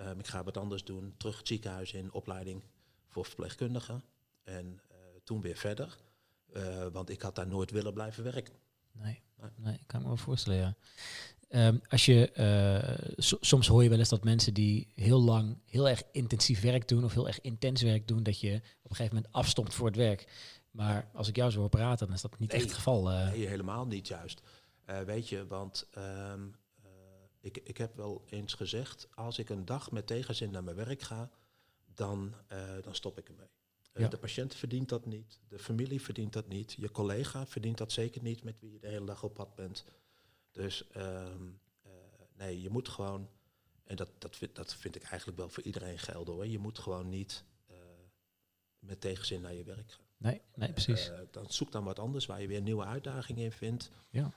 um, 0.00 0.18
ik 0.18 0.26
ga 0.26 0.44
wat 0.44 0.56
anders 0.56 0.84
doen. 0.84 1.14
Terug 1.16 1.38
het 1.38 1.46
ziekenhuis 1.46 1.92
in, 1.92 2.12
opleiding 2.12 2.62
voor 3.08 3.24
verpleegkundigen. 3.24 4.04
En 4.42 4.66
uh, 4.66 4.96
toen 5.24 5.40
weer 5.40 5.56
verder. 5.56 5.96
Uh, 6.52 6.86
want 6.86 7.08
ik 7.08 7.22
had 7.22 7.34
daar 7.34 7.46
nooit 7.46 7.70
willen 7.70 7.92
blijven 7.92 8.24
werken. 8.24 8.54
Nee, 8.92 9.22
nee, 9.36 9.50
nee 9.56 9.78
kan 9.86 10.00
me 10.00 10.06
wel 10.06 10.16
voorstellen, 10.16 10.58
ja. 10.58 10.74
Um, 11.56 11.80
als 11.88 12.04
je, 12.04 12.30
uh, 12.36 13.14
so, 13.16 13.36
soms 13.40 13.66
hoor 13.66 13.82
je 13.82 13.88
wel 13.88 13.98
eens 13.98 14.08
dat 14.08 14.24
mensen 14.24 14.54
die 14.54 14.88
heel 14.94 15.22
lang 15.22 15.58
heel 15.66 15.88
erg 15.88 16.02
intensief 16.12 16.60
werk 16.60 16.88
doen 16.88 17.04
of 17.04 17.12
heel 17.12 17.26
erg 17.26 17.40
intens 17.40 17.82
werk 17.82 18.08
doen, 18.08 18.22
dat 18.22 18.40
je 18.40 18.54
op 18.82 18.90
een 18.90 18.96
gegeven 18.96 19.14
moment 19.14 19.32
afstomt 19.32 19.74
voor 19.74 19.86
het 19.86 19.96
werk. 19.96 20.28
Maar 20.70 21.10
als 21.12 21.28
ik 21.28 21.36
jou 21.36 21.50
zo 21.50 21.58
hoor 21.58 21.68
praten, 21.68 22.06
dan 22.06 22.14
is 22.14 22.22
dat 22.22 22.38
niet 22.38 22.50
nee, 22.50 22.58
echt 22.60 22.68
het 22.68 22.76
geval. 22.76 23.10
Uh. 23.10 23.30
Nee, 23.30 23.46
helemaal 23.46 23.86
niet 23.86 24.08
juist. 24.08 24.40
Uh, 24.90 25.00
weet 25.00 25.28
je, 25.28 25.46
want 25.46 25.88
um, 26.32 26.54
ik, 27.40 27.60
ik 27.64 27.76
heb 27.76 27.96
wel 27.96 28.24
eens 28.28 28.54
gezegd, 28.54 29.08
als 29.14 29.38
ik 29.38 29.48
een 29.48 29.64
dag 29.64 29.90
met 29.90 30.06
tegenzin 30.06 30.50
naar 30.50 30.64
mijn 30.64 30.76
werk 30.76 31.02
ga, 31.02 31.30
dan, 31.94 32.34
dan 32.82 32.94
stop 32.94 33.18
ik 33.18 33.28
ermee. 33.28 33.48
Ja. 33.92 34.08
De 34.08 34.18
patiënt 34.18 34.54
verdient 34.54 34.88
dat 34.88 35.06
niet, 35.06 35.40
de 35.48 35.58
familie 35.58 36.00
verdient 36.00 36.32
dat 36.32 36.48
niet, 36.48 36.74
je 36.78 36.90
collega 36.90 37.46
verdient 37.46 37.78
dat 37.78 37.92
zeker 37.92 38.22
niet 38.22 38.44
met 38.44 38.60
wie 38.60 38.72
je 38.72 38.78
de 38.78 38.88
hele 38.88 39.06
dag 39.06 39.22
op 39.22 39.34
pad 39.34 39.54
bent. 39.54 39.84
Dus 40.54 40.84
um, 40.96 41.60
uh, 41.86 41.92
nee, 42.36 42.60
je 42.62 42.70
moet 42.70 42.88
gewoon, 42.88 43.28
en 43.84 43.96
dat, 43.96 44.08
dat, 44.18 44.36
vind, 44.36 44.54
dat 44.54 44.74
vind 44.74 44.96
ik 44.96 45.02
eigenlijk 45.02 45.38
wel 45.38 45.48
voor 45.48 45.62
iedereen 45.62 45.98
gelden 45.98 46.34
hoor, 46.34 46.46
je 46.46 46.58
moet 46.58 46.78
gewoon 46.78 47.08
niet 47.08 47.44
uh, 47.70 47.76
met 48.78 49.00
tegenzin 49.00 49.40
naar 49.40 49.54
je 49.54 49.64
werk 49.64 49.92
gaan. 49.92 50.06
Nee, 50.16 50.42
nee 50.54 50.72
precies. 50.72 51.08
Uh, 51.08 51.18
dan 51.30 51.50
zoek 51.50 51.72
dan 51.72 51.84
wat 51.84 51.98
anders 51.98 52.26
waar 52.26 52.40
je 52.40 52.46
weer 52.46 52.62
nieuwe 52.62 52.84
uitdagingen 52.84 53.44
in 53.44 53.52
vindt. 53.52 53.90
Ja. 54.10 54.32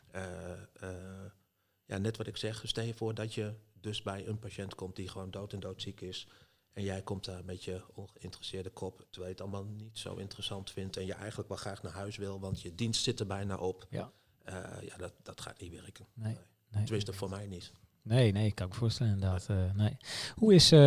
ja, 1.85 1.97
net 1.97 2.17
wat 2.17 2.27
ik 2.27 2.37
zeg, 2.37 2.61
stel 2.65 2.83
je 2.83 2.93
voor 2.93 3.13
dat 3.13 3.33
je 3.33 3.53
dus 3.73 4.01
bij 4.01 4.27
een 4.27 4.39
patiënt 4.39 4.75
komt 4.75 4.95
die 4.95 5.07
gewoon 5.07 5.31
dood 5.31 5.53
en 5.53 5.59
doodziek 5.59 6.01
is. 6.01 6.27
En 6.71 6.83
jij 6.83 7.01
komt 7.01 7.25
daar 7.25 7.45
met 7.45 7.63
je 7.63 7.81
ongeïnteresseerde 7.93 8.69
kop, 8.69 8.97
terwijl 9.09 9.25
je 9.25 9.31
het 9.31 9.41
allemaal 9.41 9.73
niet 9.73 9.97
zo 9.97 10.15
interessant 10.15 10.71
vindt 10.71 10.97
en 10.97 11.05
je 11.05 11.13
eigenlijk 11.13 11.49
wel 11.49 11.57
graag 11.57 11.83
naar 11.83 11.91
huis 11.91 12.17
wil, 12.17 12.39
want 12.39 12.61
je 12.61 12.75
dienst 12.75 13.03
zit 13.03 13.19
er 13.19 13.27
bijna 13.27 13.57
op. 13.57 13.87
Ja. 13.89 14.11
Uh, 14.49 14.53
ja, 14.81 14.97
dat, 14.97 15.13
dat 15.23 15.41
gaat 15.41 15.61
niet 15.61 15.71
werken. 15.71 16.05
Nee. 16.13 16.33
nee. 16.33 16.43
nee. 16.69 16.83
Tenminste, 16.83 17.13
voor 17.13 17.29
mij 17.29 17.47
niet. 17.47 17.71
Nee, 18.01 18.31
nee, 18.31 18.51
kan 18.51 18.65
ik 18.65 18.73
me 18.73 18.79
voorstellen 18.79 19.13
inderdaad. 19.13 19.47
Uh, 19.51 19.73
nee. 19.73 19.97
hoe, 20.35 20.53
is, 20.53 20.71
uh, 20.71 20.79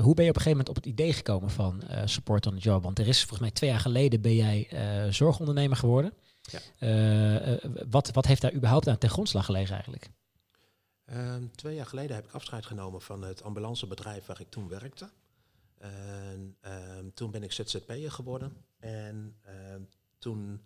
hoe 0.00 0.14
ben 0.14 0.24
je 0.24 0.30
op 0.30 0.36
een 0.36 0.42
gegeven 0.42 0.50
moment 0.50 0.68
op 0.68 0.74
het 0.74 0.86
idee 0.86 1.12
gekomen 1.12 1.50
van 1.50 1.82
support 2.04 2.46
on 2.46 2.54
the 2.54 2.60
job? 2.60 2.82
Want 2.82 2.98
er 2.98 3.08
is 3.08 3.18
volgens 3.18 3.40
mij 3.40 3.50
twee 3.50 3.70
jaar 3.70 3.80
geleden 3.80 4.20
ben 4.20 4.34
jij 4.34 4.68
zorgondernemer 5.10 5.76
geworden. 5.76 6.12
Ja. 6.42 7.58
wat, 7.88 8.10
wat 8.10 8.26
heeft 8.26 8.40
daar 8.40 8.54
überhaupt 8.54 8.88
aan 8.88 8.98
ten 8.98 9.10
grondslag 9.10 9.44
gelegen 9.44 9.74
eigenlijk? 9.74 10.10
Ehm, 11.10 11.46
twee 11.54 11.74
jaar 11.74 11.86
geleden 11.86 12.16
heb 12.16 12.24
ik 12.24 12.32
afscheid 12.32 12.66
genomen 12.66 13.02
van 13.02 13.22
het 13.22 13.42
ambulancebedrijf 13.42 14.26
waar 14.26 14.40
ik 14.40 14.50
toen 14.50 14.68
werkte. 14.68 15.10
En 15.78 16.56
ehm, 16.60 17.10
toen 17.14 17.30
ben 17.30 17.42
ik 17.42 17.52
ZZP'er 17.52 18.12
geworden. 18.12 18.52
En 18.78 19.36
ehm, 19.42 19.82
toen 20.18 20.62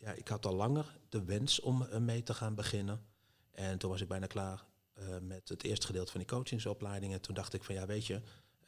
ja, 0.00 0.12
ik 0.12 0.28
had 0.28 0.46
al 0.46 0.54
langer 0.54 0.98
de 1.08 1.24
wens 1.24 1.60
om 1.60 1.82
uh, 1.82 1.96
mee 1.96 2.22
te 2.22 2.34
gaan 2.34 2.54
beginnen. 2.54 3.04
En 3.50 3.78
toen 3.78 3.90
was 3.90 4.00
ik 4.00 4.08
bijna 4.08 4.26
klaar 4.26 4.64
uh, 4.98 5.18
met 5.20 5.48
het 5.48 5.62
eerste 5.64 5.86
gedeelte 5.86 6.10
van 6.10 6.20
die 6.20 6.28
coachingsopleiding. 6.28 7.12
En 7.12 7.20
toen 7.20 7.34
dacht 7.34 7.52
ik 7.52 7.64
van 7.64 7.74
ja, 7.74 7.86
weet 7.86 8.06
je, 8.06 8.20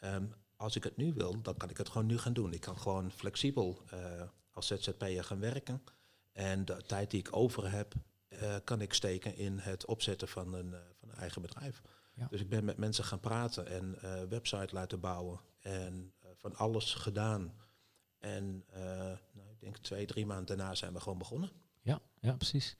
um, 0.04 0.34
als 0.56 0.76
ik 0.76 0.84
het 0.84 0.96
nu 0.96 1.12
wil, 1.12 1.42
dan 1.42 1.56
kan 1.56 1.70
ik 1.70 1.76
het 1.76 1.88
gewoon 1.88 2.06
nu 2.06 2.18
gaan 2.18 2.32
doen. 2.32 2.52
Ik 2.52 2.60
kan 2.60 2.78
gewoon 2.78 3.10
flexibel 3.10 3.82
uh, 3.94 4.22
als 4.50 4.66
ZZP'er 4.66 5.24
gaan 5.24 5.40
werken. 5.40 5.82
En 6.32 6.64
de 6.64 6.82
tijd 6.86 7.10
die 7.10 7.20
ik 7.20 7.36
over 7.36 7.70
heb, 7.70 7.94
kan 8.64 8.80
ik 8.80 8.92
steken 8.92 9.36
in 9.36 9.58
het 9.58 9.86
opzetten 9.86 10.28
van 10.28 10.54
een, 10.54 10.74
van 10.98 11.08
een 11.08 11.16
eigen 11.16 11.42
bedrijf. 11.42 11.82
Dus 12.30 12.40
ik 12.40 12.48
ben 12.48 12.64
met 12.64 12.76
mensen 12.76 13.04
gaan 13.04 13.20
praten 13.20 13.66
en 13.66 13.98
website 14.28 14.74
laten 14.74 15.00
bouwen 15.00 15.40
en 15.60 16.12
van 16.36 16.56
alles 16.56 16.94
gedaan. 16.94 17.54
En 18.18 18.64
nou, 19.32 19.51
denk 19.62 19.78
twee, 19.78 20.06
drie 20.06 20.26
maanden 20.26 20.56
daarna 20.56 20.74
zijn 20.74 20.92
we 20.92 21.00
gewoon 21.00 21.18
begonnen. 21.18 21.50
Ja, 21.80 22.00
ja 22.20 22.32
precies. 22.32 22.76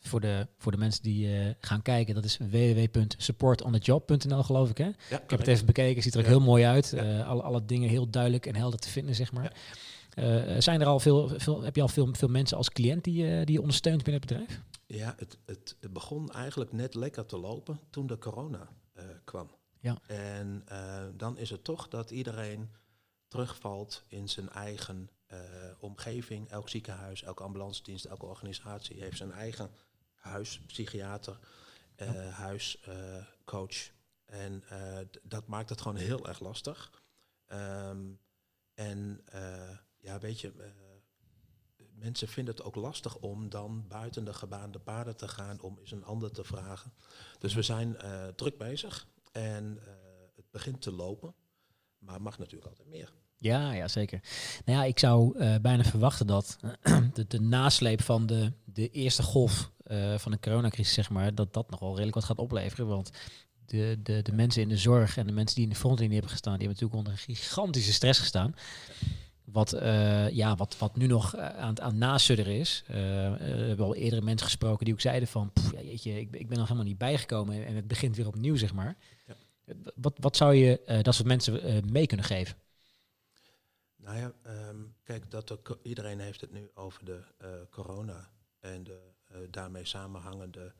Voor 0.00 0.20
de, 0.20 0.48
voor 0.58 0.72
de 0.72 0.78
mensen 0.78 1.02
die 1.02 1.26
uh, 1.26 1.50
gaan 1.58 1.82
kijken, 1.82 2.14
dat 2.14 2.24
is 2.24 2.36
www.supportonthejob.nl 2.36 4.42
geloof 4.42 4.70
ik. 4.70 4.78
Hè? 4.78 4.84
Ja, 4.84 5.20
ik 5.20 5.30
heb 5.30 5.38
het 5.38 5.48
even 5.48 5.66
bekeken, 5.66 6.02
ziet 6.02 6.14
er 6.14 6.20
ook 6.20 6.26
heel 6.26 6.40
mooi 6.40 6.64
uit. 6.64 6.92
Uh, 6.92 7.28
alle, 7.28 7.42
alle 7.42 7.64
dingen 7.64 7.88
heel 7.88 8.10
duidelijk 8.10 8.46
en 8.46 8.56
helder 8.56 8.78
te 8.78 8.88
vinden, 8.88 9.14
zeg 9.14 9.32
maar. 9.32 9.56
Uh, 10.18 10.60
zijn 10.60 10.80
er 10.80 10.86
al 10.86 11.00
veel, 11.00 11.28
veel, 11.28 11.62
heb 11.62 11.76
je 11.76 11.82
al 11.82 11.88
veel, 11.88 12.14
veel 12.14 12.28
mensen 12.28 12.56
als 12.56 12.70
cliënt 12.70 13.04
die, 13.04 13.44
die 13.44 13.54
je 13.54 13.60
ondersteunt 13.60 14.02
binnen 14.02 14.22
het 14.22 14.30
bedrijf? 14.30 14.62
Ja, 14.86 15.14
het, 15.18 15.38
het, 15.44 15.76
het 15.80 15.92
begon 15.92 16.30
eigenlijk 16.30 16.72
net 16.72 16.94
lekker 16.94 17.26
te 17.26 17.38
lopen 17.38 17.80
toen 17.90 18.06
de 18.06 18.18
corona 18.18 18.68
kwam. 19.24 19.50
Ja. 19.80 19.98
En 20.06 20.64
dan 21.16 21.38
is 21.38 21.50
het 21.50 21.64
toch 21.64 21.88
dat 21.88 22.10
iedereen 22.10 22.70
terugvalt 23.28 24.04
in 24.08 24.28
zijn 24.28 24.50
eigen 24.50 25.08
omgeving. 25.78 26.50
Elk 26.50 26.68
ziekenhuis, 26.68 27.22
elke 27.22 27.42
ambulance 27.42 27.82
dienst, 27.82 28.04
elke 28.04 28.26
organisatie 28.26 29.00
heeft 29.00 29.16
zijn 29.16 29.32
eigen 29.32 29.70
huispsychiater, 30.14 31.38
uh, 31.96 32.34
huiscoach. 32.34 33.92
en 34.24 34.64
uh, 34.72 34.98
dat 35.22 35.46
maakt 35.46 35.68
het 35.68 35.80
gewoon 35.80 35.96
heel 35.96 36.28
erg 36.28 36.40
lastig. 36.40 37.02
Um, 37.52 38.20
en 38.74 39.24
ja, 39.98 40.18
weet 40.18 40.40
je, 40.40 40.72
mensen 41.76 42.28
vinden 42.28 42.54
het 42.54 42.64
ook 42.64 42.74
lastig 42.74 43.16
om 43.16 43.48
dan 43.48 43.88
buiten 43.88 44.24
de 44.24 44.34
gebaande 44.34 44.78
paden 44.78 45.16
te 45.16 45.28
gaan 45.28 45.60
om 45.60 45.78
eens 45.78 45.90
een 45.90 46.04
ander 46.04 46.32
te 46.32 46.44
vragen. 46.44 46.92
Dus 47.38 47.54
we 47.54 47.62
zijn 47.62 47.96
druk 48.36 48.58
bezig 48.58 49.08
en 49.32 49.78
het 50.34 50.50
begint 50.50 50.82
te 50.82 50.92
lopen, 50.92 51.34
maar 51.98 52.22
mag 52.22 52.38
natuurlijk 52.38 52.70
altijd 52.70 52.88
meer. 52.88 53.12
Ja, 53.36 53.72
ja, 53.72 53.88
zeker. 53.88 54.20
Nou 54.64 54.78
ja, 54.78 54.84
ik 54.84 54.98
zou 54.98 55.38
uh, 55.38 55.54
bijna 55.62 55.84
verwachten 55.84 56.26
dat 56.26 56.56
de, 57.14 57.26
de 57.28 57.40
nasleep 57.40 58.02
van 58.02 58.26
de, 58.26 58.52
de 58.64 58.90
eerste 58.90 59.22
golf 59.22 59.70
uh, 59.86 60.18
van 60.18 60.32
de 60.32 60.38
coronacrisis, 60.38 60.94
zeg 60.94 61.10
maar, 61.10 61.34
dat 61.34 61.52
dat 61.52 61.70
nogal 61.70 61.90
redelijk 61.90 62.14
wat 62.14 62.24
gaat 62.24 62.38
opleveren. 62.38 62.86
Want 62.86 63.10
de, 63.66 63.98
de, 64.02 64.22
de 64.22 64.32
mensen 64.32 64.62
in 64.62 64.68
de 64.68 64.76
zorg 64.76 65.16
en 65.16 65.26
de 65.26 65.32
mensen 65.32 65.54
die 65.54 65.64
in 65.64 65.70
de 65.70 65.76
frontlinie 65.76 66.12
hebben 66.12 66.30
gestaan, 66.30 66.58
die 66.58 66.66
hebben 66.66 66.82
natuurlijk 66.82 67.08
onder 67.08 67.24
een 67.28 67.36
gigantische 67.36 67.92
stress 67.92 68.20
gestaan. 68.20 68.54
Wat, 69.44 69.74
uh, 69.74 70.30
ja, 70.30 70.56
wat, 70.56 70.78
wat 70.78 70.96
nu 70.96 71.06
nog 71.06 71.36
aan, 71.36 71.80
aan 71.80 71.98
nasudderen 71.98 72.58
is. 72.58 72.84
Uh, 72.86 72.94
we 72.96 73.64
hebben 73.66 73.86
al 73.86 73.94
eerdere 73.94 74.22
mensen 74.22 74.46
gesproken 74.46 74.84
die 74.84 74.94
ook 74.94 75.00
zeiden 75.00 75.28
van... 75.28 75.52
Pff, 75.52 75.72
ja, 75.72 75.82
jeetje, 75.82 76.20
ik, 76.20 76.36
ik 76.36 76.48
ben 76.48 76.58
nog 76.58 76.66
helemaal 76.66 76.88
niet 76.88 76.98
bijgekomen 76.98 77.66
en 77.66 77.76
het 77.76 77.88
begint 77.88 78.16
weer 78.16 78.26
opnieuw, 78.26 78.56
zeg 78.56 78.74
maar. 78.74 78.96
Ja. 79.26 79.34
Wat, 79.94 80.12
wat 80.20 80.36
zou 80.36 80.54
je 80.54 81.00
dat 81.02 81.14
soort 81.14 81.28
mensen 81.28 81.82
mee 81.90 82.06
kunnen 82.06 82.26
geven? 82.26 82.56
Nou 84.04 84.16
ja, 84.16 84.32
um, 84.68 84.94
kijk, 85.02 85.30
dat 85.30 85.58
iedereen 85.82 86.20
heeft 86.20 86.40
het 86.40 86.52
nu 86.52 86.70
over 86.74 87.04
de 87.04 87.24
corona 87.70 88.30
en 88.60 88.84
de 88.84 89.12
uh, 89.32 89.38
daarmee 89.50 89.84
samenhangende 89.84 90.74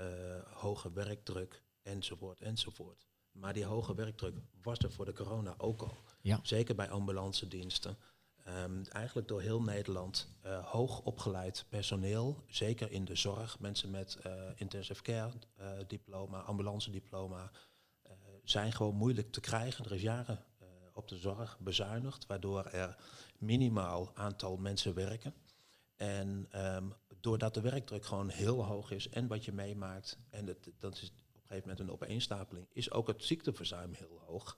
uh, 0.00 0.06
hoge 0.44 0.92
werkdruk 0.92 1.62
enzovoort 1.82 2.40
enzovoort. 2.40 3.06
Maar 3.32 3.52
die 3.52 3.64
hoge 3.64 3.94
werkdruk 3.94 4.36
was 4.62 4.78
er 4.78 4.92
voor 4.92 5.04
de 5.04 5.12
corona 5.12 5.54
ook 5.58 5.82
al. 5.82 6.02
Ja. 6.20 6.40
Zeker 6.42 6.74
bij 6.74 6.90
ambulance 6.90 7.48
diensten. 7.48 7.96
Um, 8.48 8.84
eigenlijk 8.86 9.28
door 9.28 9.40
heel 9.40 9.62
Nederland 9.62 10.28
uh, 10.46 10.66
hoog 10.66 11.00
opgeleid 11.00 11.66
personeel, 11.68 12.44
zeker 12.46 12.90
in 12.90 13.04
de 13.04 13.14
zorg, 13.14 13.58
mensen 13.58 13.90
met 13.90 14.18
uh, 14.26 14.32
intensive 14.56 15.02
care 15.02 15.32
uh, 15.60 15.70
diploma, 15.86 16.40
ambulance 16.40 16.90
diploma, 16.90 17.50
zijn 18.44 18.72
gewoon 18.72 18.94
moeilijk 18.94 19.32
te 19.32 19.40
krijgen. 19.40 19.84
Er 19.84 19.92
is 19.92 20.02
jaren 20.02 20.44
op 20.92 21.08
de 21.08 21.16
zorg 21.16 21.58
bezuinigd, 21.60 22.26
waardoor 22.26 22.64
er 22.64 22.96
minimaal 23.38 24.10
aantal 24.14 24.56
mensen 24.56 24.94
werken. 24.94 25.34
En 25.96 26.48
um, 26.76 26.92
doordat 27.20 27.54
de 27.54 27.60
werkdruk 27.60 28.04
gewoon 28.04 28.28
heel 28.28 28.64
hoog 28.64 28.90
is 28.90 29.08
en 29.08 29.26
wat 29.26 29.44
je 29.44 29.52
meemaakt, 29.52 30.18
en 30.30 30.46
het, 30.46 30.70
dat 30.78 30.94
is 30.94 31.08
op 31.08 31.16
een 31.16 31.40
gegeven 31.40 31.68
moment 31.68 31.80
een 31.80 31.90
opeenstapeling, 31.92 32.66
is 32.72 32.90
ook 32.90 33.06
het 33.06 33.24
ziekteverzuim 33.24 33.92
heel 33.92 34.22
hoog. 34.26 34.56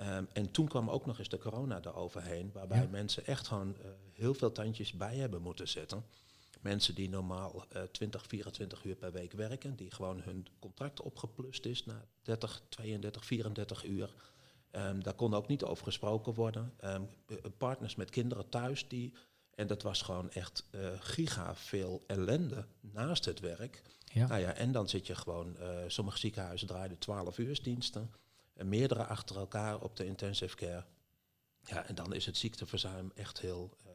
Um, 0.00 0.28
en 0.32 0.50
toen 0.50 0.68
kwam 0.68 0.90
ook 0.90 1.06
nog 1.06 1.18
eens 1.18 1.28
de 1.28 1.38
corona 1.38 1.80
eroverheen, 1.84 2.50
waarbij 2.52 2.88
mensen 2.88 3.26
echt 3.26 3.46
gewoon 3.46 3.76
uh, 3.78 3.90
heel 4.12 4.34
veel 4.34 4.52
tandjes 4.52 4.92
bij 4.92 5.16
hebben 5.16 5.42
moeten 5.42 5.68
zetten. 5.68 6.04
Mensen 6.60 6.94
die 6.94 7.08
normaal 7.08 7.66
uh, 7.76 7.82
20, 7.82 8.26
24 8.26 8.84
uur 8.84 8.94
per 8.94 9.12
week 9.12 9.32
werken, 9.32 9.76
die 9.76 9.90
gewoon 9.90 10.20
hun 10.20 10.46
contract 10.58 11.00
opgeplust 11.00 11.66
is 11.66 11.84
naar 11.84 12.04
30, 12.22 12.62
32, 12.68 13.24
34 13.24 13.84
uur. 13.84 14.14
Um, 14.76 15.02
daar 15.02 15.14
kon 15.14 15.34
ook 15.34 15.48
niet 15.48 15.64
over 15.64 15.84
gesproken 15.84 16.34
worden. 16.34 16.72
Um, 16.84 17.08
partners 17.56 17.94
met 17.94 18.10
kinderen 18.10 18.48
thuis 18.48 18.88
die 18.88 19.14
en 19.54 19.66
dat 19.66 19.82
was 19.82 20.02
gewoon 20.02 20.30
echt 20.30 20.64
uh, 20.70 20.88
giga 20.98 21.54
veel 21.54 22.02
ellende 22.06 22.66
naast 22.80 23.24
het 23.24 23.40
werk. 23.40 23.82
Ja. 24.04 24.26
Nou 24.26 24.40
ja, 24.40 24.54
en 24.54 24.72
dan 24.72 24.88
zit 24.88 25.06
je 25.06 25.14
gewoon, 25.14 25.56
uh, 25.60 25.68
sommige 25.86 26.18
ziekenhuizen 26.18 26.66
draaiden 26.66 26.98
12 26.98 27.38
uursdiensten, 27.38 28.10
en 28.54 28.68
meerdere 28.68 29.04
achter 29.04 29.36
elkaar 29.36 29.80
op 29.80 29.96
de 29.96 30.04
intensive 30.04 30.56
care. 30.56 30.84
Ja, 31.64 31.86
en 31.86 31.94
dan 31.94 32.14
is 32.14 32.26
het 32.26 32.36
ziekteverzuim 32.36 33.10
echt 33.14 33.40
heel, 33.40 33.76
uh, 33.86 33.90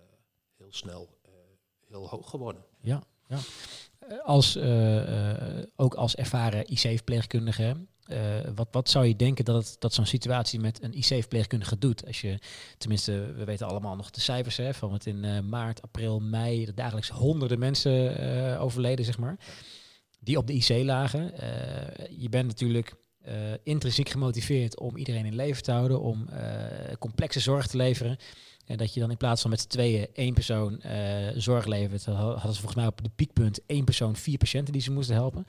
heel 0.57 0.73
snel 0.73 1.15
heel 1.87 2.09
hoog 2.09 2.29
geworden. 2.29 2.63
Ja, 2.81 3.03
ja. 3.27 3.39
Als, 4.23 4.57
ook 5.75 5.93
als 5.93 6.15
ervaren 6.15 6.71
IC-verpleegkundige 6.71 7.77
uh, 8.11 8.17
wat, 8.55 8.67
wat 8.71 8.89
zou 8.89 9.05
je 9.05 9.15
denken 9.15 9.45
dat, 9.45 9.75
dat 9.79 9.93
zo'n 9.93 10.05
situatie 10.05 10.59
met 10.59 10.83
een 10.83 10.93
IC-verpleegkundige 10.93 11.77
doet? 11.77 12.05
Als 12.05 12.21
je, 12.21 12.39
tenminste, 12.77 13.33
we 13.35 13.43
weten 13.43 13.67
allemaal 13.67 13.95
nog 13.95 14.11
de 14.11 14.21
cijfers 14.21 14.57
hè, 14.57 14.73
van 14.73 14.93
het 14.93 15.05
in 15.05 15.23
uh, 15.23 15.39
maart, 15.39 15.81
april, 15.81 16.19
mei, 16.19 16.65
dat 16.65 16.75
dagelijks 16.75 17.09
honderden 17.09 17.59
mensen 17.59 18.23
uh, 18.23 18.61
overleden, 18.61 19.05
zeg 19.05 19.17
maar, 19.17 19.37
die 20.19 20.37
op 20.37 20.47
de 20.47 20.53
IC 20.53 20.83
lagen. 20.83 21.33
je 22.19 22.29
bent 22.29 22.47
natuurlijk 22.47 22.95
intrinsiek 23.63 24.09
gemotiveerd 24.09 24.79
om 24.79 24.97
iedereen 24.97 25.25
in 25.25 25.35
leven 25.35 25.63
te 25.63 25.71
houden, 25.71 26.01
om 26.01 26.29
complexe 26.99 27.39
zorg 27.39 27.67
te 27.67 27.77
leveren. 27.77 28.17
En 28.65 28.77
dat 28.77 28.93
je 28.93 28.99
dan 28.99 29.11
in 29.11 29.17
plaats 29.17 29.41
van 29.41 29.49
met 29.49 29.61
z'n 29.61 29.67
tweeën 29.67 30.07
één 30.13 30.33
persoon 30.33 30.81
zorg 31.35 31.65
levert, 31.65 32.05
hadden 32.05 32.53
ze 32.53 32.61
volgens 32.61 32.75
mij 32.75 32.87
op 32.87 33.03
de 33.03 33.09
piekpunt 33.15 33.65
één 33.65 33.85
persoon 33.85 34.15
vier 34.15 34.37
patiënten 34.37 34.73
die 34.73 34.81
ze 34.81 34.91
moesten 34.91 35.15
helpen. 35.15 35.45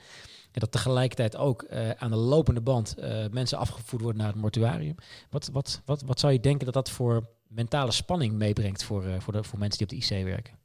En 0.51 0.59
dat 0.59 0.71
tegelijkertijd 0.71 1.35
ook 1.35 1.63
uh, 1.63 1.89
aan 1.89 2.09
de 2.09 2.17
lopende 2.17 2.61
band 2.61 2.95
uh, 2.99 3.27
mensen 3.27 3.57
afgevoerd 3.57 4.01
worden 4.01 4.21
naar 4.21 4.31
het 4.31 4.41
mortuarium. 4.41 4.95
Wat, 5.29 5.49
wat, 5.51 5.81
wat, 5.85 6.01
wat 6.01 6.19
zou 6.19 6.33
je 6.33 6.39
denken 6.39 6.65
dat 6.65 6.73
dat 6.73 6.89
voor 6.89 7.29
mentale 7.47 7.91
spanning 7.91 8.33
meebrengt 8.33 8.83
voor, 8.83 9.05
uh, 9.05 9.19
voor, 9.19 9.33
de, 9.33 9.43
voor 9.43 9.59
mensen 9.59 9.87
die 9.87 9.97
op 9.97 10.07
de 10.07 10.15
IC 10.15 10.23
werken? 10.23 10.57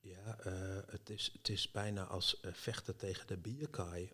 Ja, 0.00 0.36
het, 0.90 1.10
is, 1.10 1.30
het 1.32 1.48
is 1.48 1.70
bijna 1.70 2.04
als 2.04 2.40
vechten 2.42 2.96
tegen 2.96 3.26
de 3.26 3.36
bierkaai. 3.36 4.12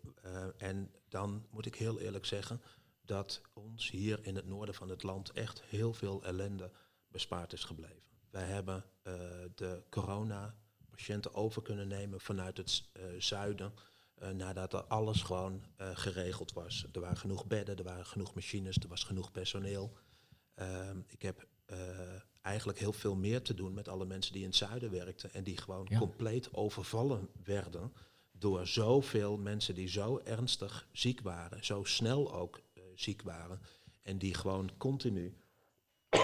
en 0.57 0.91
dan 1.09 1.45
moet 1.49 1.65
ik 1.65 1.75
heel 1.75 1.99
eerlijk 1.99 2.25
zeggen 2.25 2.61
dat 3.05 3.41
ons 3.53 3.89
hier 3.91 4.19
in 4.21 4.35
het 4.35 4.47
noorden 4.47 4.75
van 4.75 4.89
het 4.89 5.03
land 5.03 5.31
echt 5.31 5.61
heel 5.61 5.93
veel 5.93 6.23
ellende 6.23 6.71
bespaard 7.07 7.53
is 7.53 7.63
gebleven. 7.63 8.01
Wij 8.29 8.45
hebben 8.45 8.83
de 9.55 9.83
corona-patiënten 9.89 11.33
over 11.33 11.61
kunnen 11.61 11.87
nemen 11.87 12.21
vanuit 12.21 12.57
het 12.57 12.83
zuiden. 13.17 13.73
Uh, 14.21 14.29
nadat 14.29 14.73
er 14.73 14.83
alles 14.83 15.21
gewoon 15.21 15.63
uh, 15.81 15.89
geregeld 15.93 16.53
was. 16.53 16.85
Er 16.91 17.01
waren 17.01 17.17
genoeg 17.17 17.45
bedden, 17.45 17.77
er 17.77 17.83
waren 17.83 18.05
genoeg 18.05 18.33
machines, 18.33 18.77
er 18.77 18.87
was 18.87 19.03
genoeg 19.03 19.31
personeel. 19.31 19.93
Uh, 20.55 20.89
ik 21.07 21.21
heb 21.21 21.47
uh, 21.71 21.77
eigenlijk 22.41 22.79
heel 22.79 22.93
veel 22.93 23.15
meer 23.15 23.41
te 23.41 23.53
doen 23.53 23.73
met 23.73 23.87
alle 23.87 24.05
mensen 24.05 24.33
die 24.33 24.41
in 24.41 24.47
het 24.47 24.57
zuiden 24.57 24.91
werkten 24.91 25.33
en 25.33 25.43
die 25.43 25.57
gewoon 25.57 25.85
ja. 25.89 25.97
compleet 25.97 26.53
overvallen 26.53 27.29
werden 27.43 27.93
door 28.31 28.67
zoveel 28.67 29.37
mensen 29.37 29.75
die 29.75 29.87
zo 29.87 30.21
ernstig 30.23 30.87
ziek 30.91 31.21
waren, 31.21 31.65
zo 31.65 31.83
snel 31.83 32.33
ook 32.33 32.61
ziek 32.95 33.21
waren 33.21 33.61
en 34.01 34.17
die 34.17 34.33
gewoon 34.33 34.71
continu 34.77 35.37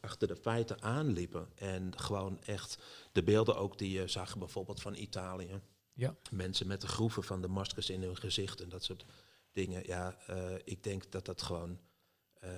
achter 0.00 0.28
de 0.28 0.36
feiten 0.36 0.82
aanliepen 0.82 1.48
en 1.54 1.98
gewoon 1.98 2.40
echt 2.42 2.78
de 3.12 3.22
beelden 3.22 3.56
ook 3.56 3.78
die 3.78 3.90
je 3.90 4.08
zag 4.08 4.38
bijvoorbeeld 4.38 4.82
van 4.82 4.94
Italië 4.94 5.60
ja. 5.94 6.16
Mensen 6.30 6.66
met 6.66 6.80
de 6.80 6.86
groeven 6.86 7.24
van 7.24 7.42
de 7.42 7.48
maskers 7.48 7.90
in 7.90 8.02
hun 8.02 8.16
gezicht 8.16 8.60
en 8.60 8.68
dat 8.68 8.84
soort 8.84 9.04
dingen. 9.52 9.86
Ja, 9.86 10.16
uh, 10.30 10.54
ik 10.64 10.82
denk 10.82 11.12
dat 11.12 11.24
dat 11.24 11.42
gewoon. 11.42 11.78
Uh, 12.44 12.50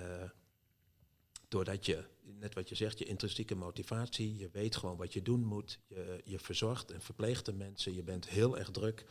doordat 1.47 1.85
je, 1.85 2.03
net 2.21 2.53
wat 2.53 2.69
je 2.69 2.75
zegt, 2.75 2.99
je 2.99 3.05
intrinsieke 3.05 3.55
motivatie, 3.55 4.37
je 4.37 4.49
weet 4.49 4.75
gewoon 4.75 4.97
wat 4.97 5.13
je 5.13 5.21
doen 5.21 5.43
moet, 5.43 5.79
je, 5.87 6.21
je 6.23 6.39
verzorgt 6.39 6.91
en 6.91 7.01
verpleegt 7.01 7.45
de 7.45 7.53
mensen, 7.53 7.93
je 7.93 8.03
bent 8.03 8.29
heel 8.29 8.57
erg 8.57 8.71
druk. 8.71 9.05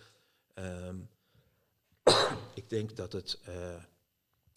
Um, 0.54 1.08
ik 2.54 2.68
denk 2.68 2.96
dat 2.96 3.12
het 3.12 3.40
uh, 3.48 3.82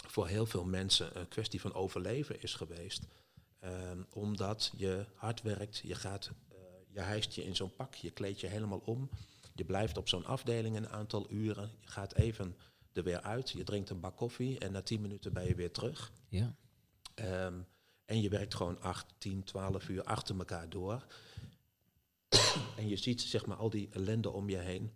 voor 0.08 0.28
heel 0.28 0.46
veel 0.46 0.66
mensen 0.66 1.20
een 1.20 1.28
kwestie 1.28 1.62
van 1.62 1.74
overleven 1.74 2.42
is 2.42 2.54
geweest. 2.54 3.08
Um, 3.64 4.06
omdat 4.10 4.74
je 4.78 5.06
hard 5.14 5.42
werkt, 5.42 5.78
je 5.78 5.96
gaat, 5.96 6.32
je 6.88 7.00
hijst 7.00 7.34
je 7.34 7.44
in 7.44 7.56
zo'n 7.56 7.76
pak, 7.76 7.94
je 7.94 8.12
kleed 8.12 8.40
je 8.40 8.48
helemaal 8.48 8.82
om. 8.86 9.10
Je 9.54 9.66
blijft 9.66 9.98
op 9.98 10.08
zo'n 10.08 10.26
afdeling 10.26 10.76
een 10.76 10.90
aantal 10.90 11.32
uren. 11.32 11.72
Je 11.80 11.88
gaat 11.88 12.14
even 12.14 12.56
er 12.94 13.04
weer 13.04 13.22
uit. 13.22 13.50
Je 13.50 13.64
drinkt 13.64 13.90
een 13.90 14.00
bak 14.00 14.18
koffie 14.18 14.60
en 14.60 14.72
na 14.72 14.82
tien 14.82 15.02
minuten 15.02 15.34
ben 15.34 15.48
je 15.48 15.56
weer 15.56 15.72
terug. 15.72 16.12
Ja. 16.28 16.56
Um, 17.16 17.68
en 18.06 18.22
je 18.22 18.30
werkt 18.30 18.56
gewoon 18.56 18.82
8, 18.82 19.06
10, 19.18 19.44
12 19.44 19.90
uur 19.90 20.04
achter 20.04 20.38
elkaar 20.38 20.70
door. 20.70 21.06
en 22.78 22.88
je 22.88 22.96
ziet 22.96 23.22
zeg 23.22 23.46
maar 23.46 23.58
al 23.58 23.70
die 23.70 23.90
ellende 23.92 24.30
om 24.30 24.50
je 24.50 24.58
heen. 24.58 24.94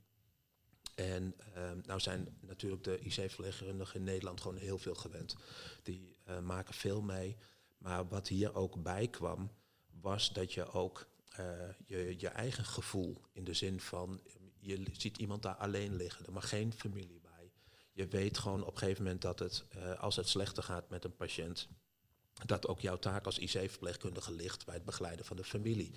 En 0.96 1.36
um, 1.58 1.82
nou 1.86 2.00
zijn 2.00 2.38
natuurlijk 2.40 2.84
de 2.84 3.00
IC-verpleegkundigen 3.00 3.96
in 3.96 4.04
Nederland 4.04 4.42
gewoon 4.42 4.58
heel 4.58 4.78
veel 4.78 4.96
gewend. 4.96 5.36
Die 5.84 6.18
uh, 6.28 6.40
maken 6.40 6.74
veel 6.74 7.02
mee. 7.02 7.38
Maar 7.78 8.08
wat 8.08 8.28
hier 8.28 8.56
ook 8.56 8.84
bij 8.84 9.08
kwam, 9.08 9.52
was 10.02 10.34
dat 10.34 10.54
je 10.54 10.72
ook 10.72 11.08
uh, 11.40 11.70
je, 11.86 12.16
je 12.18 12.28
eigen 12.28 12.66
gevoel 12.66 13.22
in 13.32 13.44
de 13.44 13.54
zin 13.54 13.80
van 13.80 14.22
je 14.64 14.86
ziet 14.92 15.18
iemand 15.18 15.42
daar 15.42 15.56
alleen 15.56 15.96
liggen, 15.96 16.26
er 16.26 16.32
mag 16.32 16.50
geen 16.50 16.74
familie 16.74 17.20
bij. 17.22 17.52
Je 17.92 18.08
weet 18.08 18.38
gewoon 18.38 18.62
op 18.62 18.74
een 18.74 18.78
gegeven 18.78 19.04
moment 19.04 19.22
dat 19.22 19.40
het, 19.40 19.66
uh, 19.76 20.00
als 20.00 20.16
het 20.16 20.28
slechter 20.28 20.64
gaat 20.64 20.90
met 20.90 21.04
een 21.04 21.16
patiënt, 21.16 21.68
dat 22.46 22.68
ook 22.68 22.80
jouw 22.80 22.98
taak 22.98 23.26
als 23.26 23.40
IC-verpleegkundige 23.40 24.34
ligt 24.34 24.66
bij 24.66 24.76
het 24.76 24.86
begeleiden 24.86 25.26
van 25.26 25.38
de 25.38 25.44
familie. 25.44 25.92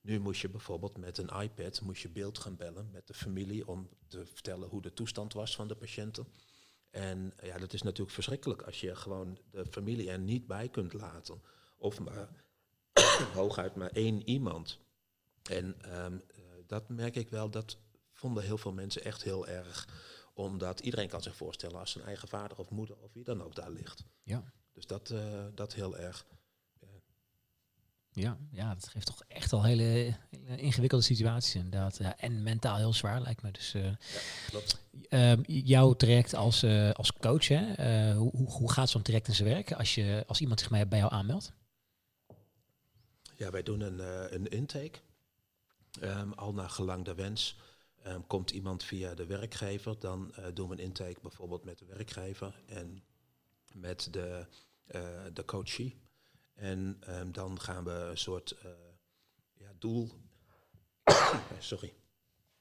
Nu 0.00 0.20
moest 0.20 0.40
je 0.40 0.48
bijvoorbeeld 0.48 0.98
met 0.98 1.18
een 1.18 1.40
iPad 1.40 1.80
moest 1.80 2.02
je 2.02 2.08
beeld 2.08 2.38
gaan 2.38 2.56
bellen 2.56 2.90
met 2.92 3.06
de 3.06 3.14
familie 3.14 3.68
om 3.68 3.88
te 4.08 4.26
vertellen 4.26 4.68
hoe 4.68 4.82
de 4.82 4.92
toestand 4.92 5.32
was 5.32 5.54
van 5.54 5.68
de 5.68 5.74
patiënten. 5.74 6.26
En 6.90 7.32
ja, 7.42 7.58
dat 7.58 7.72
is 7.72 7.82
natuurlijk 7.82 8.14
verschrikkelijk 8.14 8.62
als 8.62 8.80
je 8.80 8.96
gewoon 8.96 9.38
de 9.50 9.66
familie 9.66 10.10
er 10.10 10.18
niet 10.18 10.46
bij 10.46 10.68
kunt 10.68 10.92
laten. 10.92 11.42
Of 11.78 12.00
maar 12.00 12.28
hooguit 13.34 13.74
maar 13.74 13.90
één 13.90 14.28
iemand. 14.28 14.78
En 15.42 15.96
um, 16.04 16.22
dat 16.66 16.88
merk 16.88 17.16
ik 17.16 17.28
wel, 17.28 17.50
dat 17.50 17.76
vonden 18.22 18.44
heel 18.44 18.58
veel 18.58 18.72
mensen 18.72 19.04
echt 19.04 19.22
heel 19.22 19.46
erg. 19.46 19.88
Omdat 20.34 20.80
iedereen 20.80 21.08
kan 21.08 21.22
zich 21.22 21.36
voorstellen 21.36 21.78
als 21.78 21.90
zijn 21.90 22.04
eigen 22.04 22.28
vader 22.28 22.58
of 22.58 22.70
moeder 22.70 22.96
of 22.96 23.12
wie 23.12 23.24
dan 23.24 23.42
ook 23.42 23.54
daar 23.54 23.70
ligt. 23.70 24.04
Ja. 24.22 24.42
Dus 24.72 24.86
dat, 24.86 25.10
uh, 25.10 25.44
dat 25.54 25.74
heel 25.74 25.98
erg. 25.98 26.26
Ja, 28.14 28.38
ja, 28.50 28.74
dat 28.74 28.88
geeft 28.88 29.06
toch 29.06 29.22
echt 29.28 29.52
al 29.52 29.64
hele, 29.64 29.82
hele 29.82 30.56
ingewikkelde 30.56 31.04
situaties 31.04 31.54
inderdaad. 31.54 31.96
Ja, 31.96 32.16
en 32.16 32.42
mentaal 32.42 32.76
heel 32.76 32.92
zwaar 32.92 33.20
lijkt 33.20 33.42
me. 33.42 33.50
Dus 33.50 33.74
uh, 33.74 33.84
ja, 33.84 33.96
klopt. 34.48 34.78
Uh, 35.08 35.32
jouw 35.44 35.92
traject 35.92 36.34
als, 36.34 36.62
uh, 36.62 36.90
als 36.90 37.12
coach, 37.12 37.48
hè? 37.48 38.14
hoe, 38.14 38.50
hoe 38.50 38.72
gaat 38.72 38.90
zo'n 38.90 39.02
traject 39.02 39.28
in 39.28 39.34
zijn 39.34 39.48
werk 39.48 39.72
als, 39.72 39.94
je, 39.94 40.24
als 40.26 40.40
iemand 40.40 40.60
zich 40.60 40.88
bij 40.88 40.98
jou 40.98 41.12
aanmeldt? 41.12 41.52
Ja, 43.36 43.50
wij 43.50 43.62
doen 43.62 43.80
een, 43.80 43.98
een 44.34 44.48
intake. 44.48 44.98
Um, 46.00 46.32
al 46.32 46.54
naar 46.54 46.70
gelang 46.70 47.04
de 47.04 47.14
wens. 47.14 47.56
Um, 48.06 48.26
komt 48.26 48.50
iemand 48.50 48.84
via 48.84 49.14
de 49.14 49.26
werkgever, 49.26 49.98
dan 49.98 50.34
doen 50.54 50.68
we 50.68 50.74
een 50.74 50.80
intake 50.80 51.20
bijvoorbeeld 51.22 51.64
met 51.64 51.78
de 51.78 51.84
werkgever 51.84 52.62
en 52.66 53.04
met 53.72 54.08
de, 54.12 54.46
de 55.32 55.44
coachie. 55.44 56.02
En 56.54 57.00
um, 57.08 57.32
dan 57.32 57.60
gaan 57.60 57.84
we 57.84 57.90
een 57.90 58.18
soort 58.18 58.54
uh, 58.64 58.70
ja, 59.52 59.72
doel. 59.78 60.12
Sorry. 61.58 61.94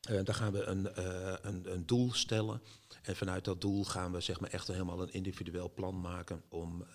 Uh, 0.09 0.23
dan 0.23 0.35
gaan 0.35 0.51
we 0.51 0.63
een, 0.63 0.87
uh, 0.97 1.35
een, 1.41 1.71
een, 1.71 1.85
doel 1.85 2.13
stellen. 2.13 2.61
En 3.01 3.15
vanuit 3.15 3.45
dat 3.45 3.61
doel 3.61 3.83
gaan 3.83 4.11
we 4.11 4.21
zeg 4.21 4.39
maar, 4.39 4.49
echt 4.49 4.67
helemaal 4.67 5.01
een 5.01 5.13
individueel 5.13 5.73
plan 5.73 6.01
maken 6.01 6.43
om, 6.49 6.85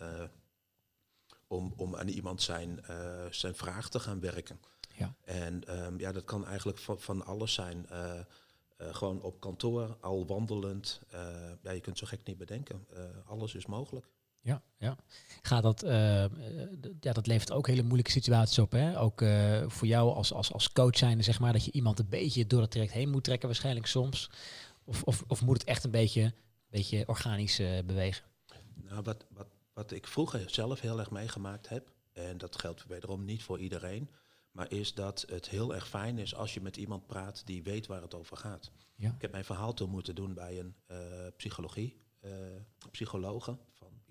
om, 1.47 1.75
om 1.77 1.97
aan 1.97 2.09
iemand 2.09 2.43
zijn, 2.43 2.85
zijn 3.31 3.55
vraag 3.55 3.89
te 3.89 4.01
gaan 4.01 4.21
werken. 4.21 4.61
Ja. 4.97 5.15
En 5.25 5.85
um, 5.85 5.99
ja, 5.99 6.13
dat 6.13 6.25
kan 6.25 6.47
eigenlijk 6.47 6.79
van, 6.79 7.01
van 7.01 7.25
alles 7.25 7.55
zijn. 7.55 7.87
gewoon 8.79 9.23
op 9.23 9.41
kantoor, 9.41 9.97
al 10.01 10.27
wandelend. 10.27 11.01
ja, 11.63 11.71
je 11.71 11.81
kunt 11.81 11.99
zo 11.99 12.07
gek 12.07 12.21
niet 12.25 12.39
bedenken. 12.39 12.87
alles 13.27 13.55
is 13.55 13.67
mogelijk. 13.67 14.07
Ja, 14.41 14.63
ja. 14.79 14.97
Gaat 15.43 15.63
dat, 15.63 15.85
uh, 15.85 16.25
ja, 17.01 17.13
dat 17.13 17.27
levert 17.27 17.53
ook 17.53 17.67
hele 17.67 17.83
moeilijke 17.83 18.11
situaties 18.11 18.59
op. 18.59 18.73
Hè? 18.73 19.01
Ook 19.01 19.25
voor 19.67 19.87
jou 19.87 20.15
als, 20.15 20.33
als, 20.33 20.53
als 20.53 20.73
coach 20.73 20.97
zijn, 20.97 21.25
zeg 21.25 21.41
maar, 21.41 21.53
dat 21.53 21.65
je 21.65 21.73
iemand 21.73 21.99
een 21.99 22.09
beetje 22.09 22.47
door 22.47 22.61
het 22.61 22.71
traject 22.71 22.93
heen 22.93 23.11
moet 23.11 23.25
trekken, 23.25 23.49
waarschijnlijk 23.49 23.87
soms. 23.87 24.31
Of, 24.85 25.03
of, 25.03 25.25
of 25.27 25.43
moet 25.43 25.59
het 25.59 25.67
echt 25.67 25.85
een 25.85 25.91
beetje, 25.91 26.35
beetje 26.71 27.05
organisch 27.07 27.57
bewegen? 27.87 28.25
Nou, 28.75 29.03
wat, 29.03 29.27
wat, 29.31 29.47
wat 29.73 29.91
ik 29.91 30.07
vroeger 30.07 30.51
zelf 30.51 30.81
heel 30.81 30.99
erg 30.99 31.11
meegemaakt 31.11 31.69
heb, 31.69 31.93
en 32.13 32.39
dat 32.39 32.61
geldt 32.61 32.87
wederom 32.87 33.25
niet 33.25 33.43
voor 33.43 33.59
iedereen, 33.59 34.11
maar 34.57 34.71
is 34.71 34.95
dat 34.95 35.25
het 35.29 35.49
heel 35.49 35.75
erg 35.75 35.89
fijn 35.89 36.19
is 36.19 36.35
als 36.35 36.55
je 36.55 36.61
met 36.61 36.77
iemand 36.77 37.07
praat 37.07 37.47
die 37.47 37.63
weet 37.63 37.87
waar 37.87 38.03
het 38.03 38.15
over 38.15 38.37
gaat. 38.37 38.71
Ja. 38.95 39.11
Ik 39.11 39.21
heb 39.21 39.33
mijn 39.33 39.45
verhaal 39.45 39.75
toen 39.75 39.91
moeten 39.91 40.15
doen 40.15 40.35
bij 40.35 40.59
een 40.59 40.75
psychologie, 41.37 42.01
psychologe 42.91 43.59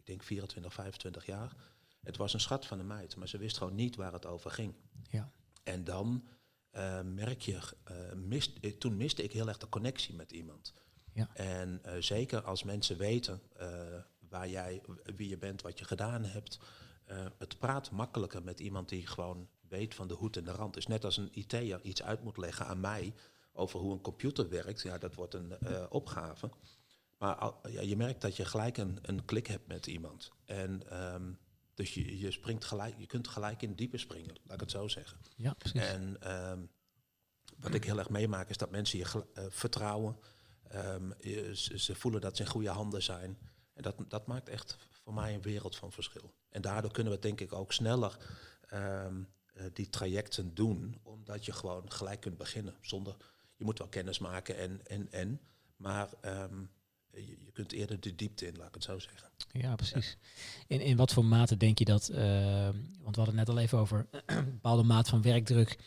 ik 0.06 0.12
denk 0.12 0.24
24, 0.24 0.74
25 0.74 1.26
jaar. 1.26 1.56
Het 2.04 2.18
was 2.18 2.34
een 2.34 2.39
schat 2.39 2.66
van 2.66 2.80
een 2.80 2.88
meid, 2.88 3.16
maar 3.16 3.28
ze 3.28 3.38
wist 3.38 3.58
gewoon 3.58 3.76
niet 3.76 3.96
waar 3.96 4.14
het 4.14 4.26
over 4.26 4.52
ging. 4.52 4.74
Ja. 5.10 5.32
En 5.64 5.84
dan 5.84 6.28
uh, 6.72 7.02
merk 7.02 7.41
je, 7.41 7.60
uh, 7.91 8.14
mist, 8.14 8.80
toen 8.80 8.98
miste 8.98 9.24
ik 9.24 9.32
heel 9.32 9.48
erg 9.48 9.58
de 9.58 9.70
connectie 9.70 10.16
met 10.16 10.32
iemand. 10.32 10.74
Ja. 11.14 11.30
En 11.34 11.82
uh, 11.86 11.91
zeker 12.00 12.41
als 12.41 12.64
mensen 12.64 12.98
weten 12.98 13.41
waar 14.30 14.50
jij, 14.50 14.82
wie 15.16 15.30
je 15.30 15.38
bent, 15.38 15.62
wat 15.62 15.80
je 15.80 15.86
gedaan 15.86 16.24
hebt. 16.24 16.60
het 17.38 17.58
praat 17.58 17.91
makkelijker 17.91 18.43
met 18.43 18.60
iemand 18.60 18.89
die 18.89 19.08
gewoon 19.08 19.50
weet 19.78 19.95
van 19.95 20.07
de 20.07 20.13
hoed 20.13 20.38
en 20.38 20.43
de 20.43 20.51
rand. 20.51 20.78
is 20.78 20.88
net 20.88 21.05
als 21.05 21.17
een 21.17 21.30
IT'er 21.32 21.82
iets 21.82 22.03
uit 22.03 22.23
moet 22.23 22.38
leggen 22.38 22.65
aan 22.65 22.80
mij 22.80 23.13
over 23.53 23.80
hoe 23.80 23.93
een 23.93 24.01
computer 24.01 24.49
werkt. 24.49 24.82
Ja, 24.82 24.97
dat 24.97 25.15
wordt 25.15 25.34
een 25.34 25.53
opgave. 25.89 26.49
Maar 27.17 27.53
ja, 27.69 27.82
je 27.82 27.95
merkt 27.95 28.21
dat 28.21 28.36
je 28.36 28.45
gelijk 28.45 28.78
een, 28.78 28.99
een 29.01 29.26
klik 29.26 29.47
hebt 29.47 29.67
met 29.67 29.88
iemand. 29.88 30.32
En 30.45 31.03
um, 31.13 31.39
dus 31.73 31.93
je, 31.93 32.19
je 32.19 32.32
springt 32.32 32.65
gelijk, 32.65 32.95
je 32.97 33.05
kunt 33.05 33.28
gelijk 33.28 33.61
in 33.61 33.69
het 33.69 33.78
diepe 33.78 33.97
springen, 33.97 34.36
laat 34.43 34.53
ik 34.53 34.59
het 34.59 34.71
zo 34.71 34.88
zeggen. 34.88 35.17
Ja, 35.36 35.53
precies. 35.53 35.82
En 35.82 36.34
um, 36.51 36.69
wat 37.57 37.73
ik 37.73 37.84
heel 37.84 37.97
erg 37.97 38.09
meemaak 38.09 38.49
is 38.49 38.57
dat 38.57 38.71
mensen 38.71 38.99
je 38.99 39.05
uh, 39.05 39.45
vertrouwen. 39.49 40.17
Um, 40.76 41.13
je, 41.19 41.51
ze 41.78 41.95
voelen 41.95 42.21
dat 42.21 42.38
ze 42.38 42.43
in 42.43 42.49
goede 42.49 42.69
handen 42.69 43.03
zijn. 43.03 43.38
En 43.73 43.82
dat, 43.82 43.95
dat 44.07 44.28
maakt 44.28 44.49
echt 44.49 44.78
voor 44.89 45.13
mij 45.13 45.34
een 45.34 45.41
wereld 45.41 45.76
van 45.76 45.91
verschil. 45.91 46.34
En 46.49 46.61
daardoor 46.61 46.91
kunnen 46.91 47.13
we 47.13 47.19
denk 47.19 47.41
ik 47.41 47.53
ook 47.53 47.73
sneller 47.73 48.17
um, 48.73 49.28
die 49.74 49.89
trajecten 49.89 50.53
doen, 50.53 50.99
omdat 51.03 51.45
je 51.45 51.51
gewoon 51.51 51.91
gelijk 51.91 52.22
kunt 52.22 52.38
beginnen. 52.38 52.76
Zonder, 52.82 53.16
je 53.56 53.66
moet 53.66 53.78
wel 53.78 53.88
kennis 53.88 54.20
maken 54.20 54.58
en, 54.58 54.82
en, 54.88 55.12
en. 55.12 55.41
Maar 55.76 56.10
um, 56.26 56.70
je, 57.12 57.38
je, 57.45 57.51
kunt 57.53 57.72
eerder 57.72 57.99
de 57.99 58.16
diepte 58.16 58.47
in, 58.47 58.58
laat 58.58 58.68
ik 58.68 58.74
het 58.74 58.84
zo 58.84 58.99
zeggen. 58.99 59.30
Ja, 59.51 59.76
precies. 59.76 60.18
In, 60.68 60.82
in 60.82 60.97
wat 60.97 61.14
voor 61.14 61.26
mate 61.26 61.58
denk 61.58 61.80
je 61.80 61.86
dat, 61.86 62.10
uh, 62.12 62.18
want 63.01 63.16
we 63.16 63.22
hadden 63.22 63.26
het 63.26 63.36
net 63.36 63.49
al 63.49 63.58
even 63.58 63.78
over 63.78 64.08
een 64.26 64.45
bepaalde 64.45 64.84
maat 64.84 65.10
van 65.10 65.22
werkdruk, 65.22 65.78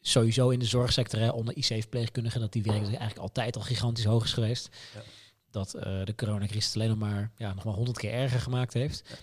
sowieso 0.00 0.50
in 0.50 0.58
de 0.58 0.64
zorgsector 0.64 1.20
hè, 1.20 1.28
onder 1.28 1.56
IC-verpleegkundigen, 1.56 2.40
dat 2.40 2.52
die 2.52 2.62
werkdruk 2.62 2.98
eigenlijk 2.98 3.18
altijd 3.18 3.56
al 3.56 3.62
gigantisch 3.62 4.04
hoog 4.04 4.24
is 4.24 4.32
geweest. 4.32 4.68
Ja. 4.94 5.02
Dat 5.50 5.74
uh, 5.76 5.82
de 5.82 6.14
coronacrisis 6.14 6.74
alleen 6.74 6.88
nog 6.88 6.98
maar, 6.98 7.30
ja, 7.36 7.54
nog 7.54 7.64
maar 7.64 7.74
honderd 7.74 7.98
keer 7.98 8.12
erger 8.12 8.40
gemaakt 8.40 8.72
heeft. 8.72 9.02
Ja. 9.08 9.16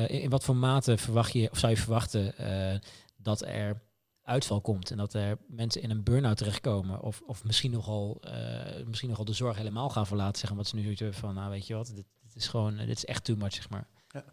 Uh, 0.00 0.08
in, 0.08 0.20
in, 0.20 0.30
wat 0.30 0.44
voor 0.44 0.56
mate 0.56 0.98
verwacht 0.98 1.32
je, 1.32 1.50
of 1.50 1.58
zou 1.58 1.72
je 1.72 1.78
verwachten 1.78 2.34
dat 3.26 3.42
er 3.42 3.82
uitval 4.22 4.60
komt 4.60 4.90
en 4.90 4.96
dat 4.96 5.14
er 5.14 5.38
mensen 5.46 5.82
in 5.82 5.90
een 5.90 6.02
burn-out 6.02 6.36
terechtkomen 6.36 7.00
of, 7.00 7.22
of 7.26 7.44
misschien, 7.44 7.70
nogal, 7.70 8.20
uh, 8.24 8.84
misschien 8.84 9.08
nogal 9.08 9.24
de 9.24 9.32
zorg 9.32 9.56
helemaal 9.56 9.90
gaan 9.90 10.06
verlaten, 10.06 10.38
zeggen 10.38 10.56
wat 10.56 10.66
ze 10.66 10.76
nu 10.76 10.96
zoiets 10.96 11.18
van, 11.18 11.34
nou 11.34 11.50
weet 11.50 11.66
je 11.66 11.74
wat, 11.74 11.86
dit, 11.86 12.06
dit, 12.22 12.36
is 12.36 12.48
gewoon, 12.48 12.76
dit 12.76 12.96
is 12.96 13.04
echt 13.04 13.24
too 13.24 13.36
much, 13.36 13.52
zeg 13.52 13.68
maar. 13.68 13.86
Ja. 14.08 14.24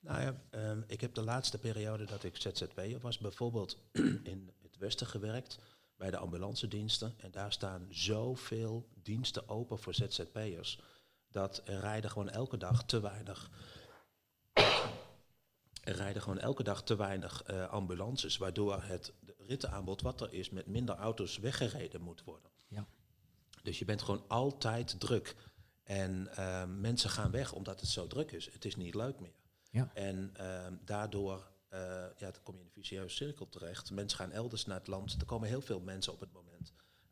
Nou 0.00 0.20
ja, 0.20 0.34
um, 0.70 0.84
ik 0.86 1.00
heb 1.00 1.14
de 1.14 1.22
laatste 1.22 1.58
periode 1.58 2.04
dat 2.04 2.24
ik 2.24 2.36
ZZP'er 2.36 3.00
was, 3.00 3.18
bijvoorbeeld 3.18 3.78
in 4.32 4.50
het 4.62 4.76
Westen 4.78 5.06
gewerkt, 5.06 5.58
bij 5.96 6.10
de 6.10 6.16
ambulance 6.16 6.68
diensten. 6.68 7.14
En 7.16 7.30
daar 7.30 7.52
staan 7.52 7.86
zoveel 7.90 8.88
diensten 9.02 9.48
open 9.48 9.78
voor 9.78 9.94
ZZP'ers, 9.94 10.80
dat 11.28 11.62
er 11.64 11.80
rijden 11.80 12.10
gewoon 12.10 12.30
elke 12.30 12.56
dag 12.56 12.84
te 12.84 13.00
weinig 13.00 13.50
er 15.84 15.94
rijden 15.94 16.22
gewoon 16.22 16.38
elke 16.38 16.62
dag 16.62 16.82
te 16.82 16.96
weinig 16.96 17.50
uh, 17.50 17.68
ambulances, 17.68 18.36
waardoor 18.36 18.82
het 18.82 19.12
rittenaanbod 19.38 20.02
wat 20.02 20.20
er 20.20 20.32
is 20.32 20.50
met 20.50 20.66
minder 20.66 20.94
auto's 20.94 21.38
weggereden 21.38 22.00
moet 22.00 22.24
worden. 22.24 22.50
Ja. 22.68 22.86
Dus 23.62 23.78
je 23.78 23.84
bent 23.84 24.02
gewoon 24.02 24.24
altijd 24.28 25.00
druk. 25.00 25.36
En 25.82 26.28
uh, 26.38 26.64
mensen 26.64 27.10
gaan 27.10 27.30
weg 27.30 27.52
omdat 27.52 27.80
het 27.80 27.88
zo 27.88 28.06
druk 28.06 28.32
is. 28.32 28.52
Het 28.52 28.64
is 28.64 28.76
niet 28.76 28.94
leuk 28.94 29.20
meer. 29.20 29.34
Ja. 29.70 29.90
En 29.94 30.34
uh, 30.40 30.66
daardoor 30.84 31.52
uh, 31.70 31.80
ja, 32.16 32.30
dan 32.30 32.42
kom 32.42 32.54
je 32.54 32.60
in 32.60 32.66
een 32.66 32.72
vicieuze 32.72 33.16
cirkel 33.16 33.48
terecht. 33.48 33.90
Mensen 33.90 34.18
gaan 34.18 34.32
elders 34.32 34.64
naar 34.66 34.78
het 34.78 34.86
land. 34.86 35.16
Er 35.18 35.26
komen 35.26 35.48
heel 35.48 35.60
veel 35.60 35.80
mensen 35.80 36.12
op 36.12 36.20
het 36.20 36.32
moment 36.32 36.43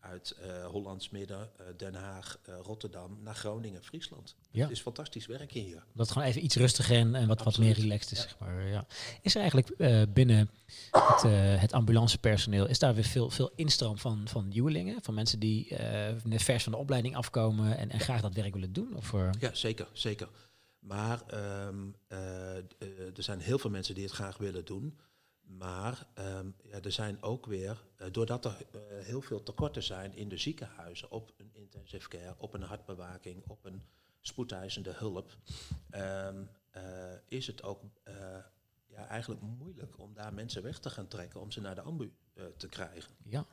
uit 0.03 0.37
uh, 0.45 0.67
Hollands 0.67 1.11
Midden, 1.11 1.51
uh, 1.61 1.67
Den 1.77 1.95
Haag, 1.95 2.39
uh, 2.49 2.55
Rotterdam 2.63 3.19
naar 3.23 3.35
Groningen, 3.35 3.85
Friesland. 3.85 4.37
Ja. 4.51 4.63
Het 4.63 4.71
is 4.71 4.81
fantastisch 4.81 5.27
werk 5.27 5.53
hier. 5.53 5.85
Dat 5.93 6.11
gewoon 6.11 6.29
even 6.29 6.45
iets 6.45 6.57
rustiger 6.57 6.97
en, 6.97 7.15
en 7.15 7.29
wat, 7.29 7.43
wat 7.43 7.59
meer 7.59 7.75
relaxed 7.75 8.13
is. 8.13 8.19
Ja. 8.19 8.25
Zeg 8.25 8.39
maar, 8.39 8.69
ja. 8.69 8.87
Is 9.21 9.35
er 9.35 9.41
eigenlijk 9.41 9.77
binnen 10.15 10.51
het, 10.91 11.23
het 11.61 11.73
ambulancepersoneel, 11.73 12.69
is 12.69 12.79
daar 12.79 12.95
weer 12.95 13.05
veel, 13.05 13.31
veel 13.31 13.51
instroom 13.55 13.99
van, 13.99 14.29
van 14.29 14.49
nieuwelingen? 14.49 15.03
Van 15.03 15.15
mensen 15.15 15.39
die 15.39 15.77
net 16.25 16.43
vers 16.43 16.63
van 16.63 16.73
de 16.73 16.79
opleiding 16.79 17.17
afkomen 17.17 17.77
en, 17.77 17.91
en 17.91 18.01
graag 18.01 18.21
dat 18.21 18.35
werk 18.35 18.55
willen 18.55 18.73
doen? 18.73 18.97
Of, 18.97 19.13
Ja, 19.39 19.55
zeker, 19.55 19.89
zeker. 19.93 20.29
Maar 20.79 21.23
um, 21.69 21.97
er 22.89 23.23
zijn 23.23 23.41
heel 23.41 23.59
veel 23.59 23.71
mensen 23.71 23.95
die 23.95 24.05
het 24.05 24.13
graag 24.13 24.37
willen 24.37 24.65
doen. 24.65 24.99
Maar 25.59 26.07
um, 26.19 26.55
ja, 26.63 26.81
er 26.81 26.93
zijn 26.93 27.23
ook 27.23 27.47
weer, 27.47 27.85
uh, 28.01 28.07
doordat 28.13 28.45
er 28.45 28.67
uh, 28.75 28.81
heel 29.05 29.21
veel 29.21 29.43
tekorten 29.43 29.83
zijn 29.83 30.15
in 30.15 30.29
de 30.29 30.37
ziekenhuizen 30.37 31.11
op 31.11 31.33
een 31.37 31.51
intensive 31.53 32.09
care, 32.09 32.35
op 32.39 32.55
een 32.55 32.63
hartbewaking, 32.63 33.45
op 33.47 33.65
een 33.65 33.83
spoedeisende 34.21 34.91
hulp, 34.91 35.37
um, 35.91 36.49
uh, 36.77 37.13
is 37.29 37.47
het 37.47 37.63
ook 37.63 37.83
ja, 38.87 39.07
eigenlijk 39.07 39.41
moeilijk 39.41 39.99
om 39.99 40.15
daar 40.15 40.35
mensen 40.35 40.63
weg 40.63 40.79
te 40.79 40.91
gaan 40.91 41.09
trekken 41.09 41.41
om 41.41 41.51
ze 41.51 41.61
naar 41.61 41.75
de 41.75 41.81
ambu 41.81 42.13
te 42.57 42.69
krijgen. 42.69 43.15
Ja. 43.25 43.47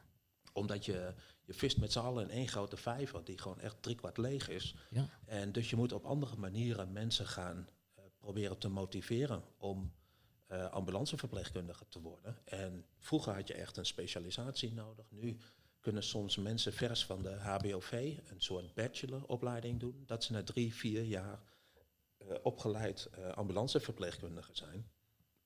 Omdat 0.53 0.85
je, 0.85 1.13
je 1.45 1.53
vist 1.53 1.77
met 1.77 1.91
z'n 1.91 1.99
allen 1.99 2.23
in 2.23 2.29
één 2.29 2.47
grote 2.47 2.77
vijver 2.77 3.23
die 3.23 3.37
gewoon 3.37 3.59
echt 3.59 3.81
driekwart 3.81 4.17
leeg 4.17 4.49
is. 4.49 4.75
Ja. 4.89 5.09
En 5.25 5.51
dus 5.51 5.69
je 5.69 5.75
moet 5.75 5.93
op 5.93 6.05
andere 6.05 6.35
manieren 6.35 6.91
mensen 6.91 7.27
gaan 7.27 7.67
proberen 8.17 8.57
te 8.57 8.69
motiveren 8.69 9.43
om 9.57 9.93
uh, 10.51 10.69
ambulanceverpleegkundige 10.69 11.87
te 11.87 12.01
worden. 12.01 12.37
En 12.45 12.85
vroeger 12.97 13.33
had 13.33 13.47
je 13.47 13.53
echt 13.53 13.77
een 13.77 13.85
specialisatie 13.85 14.73
nodig. 14.73 15.11
Nu 15.11 15.37
kunnen 15.79 16.03
soms 16.03 16.37
mensen 16.37 16.73
vers 16.73 17.05
van 17.05 17.21
de 17.21 17.29
HBOV 17.29 18.17
een 18.25 18.41
soort 18.41 18.73
bacheloropleiding 18.73 19.79
doen. 19.79 20.03
Dat 20.05 20.23
ze 20.23 20.31
na 20.31 20.43
drie, 20.43 20.73
vier 20.73 21.03
jaar 21.03 21.39
uh, 22.19 22.37
opgeleid 22.43 23.09
uh, 23.17 23.29
ambulanceverpleegkundige 23.29 24.55
zijn. 24.55 24.91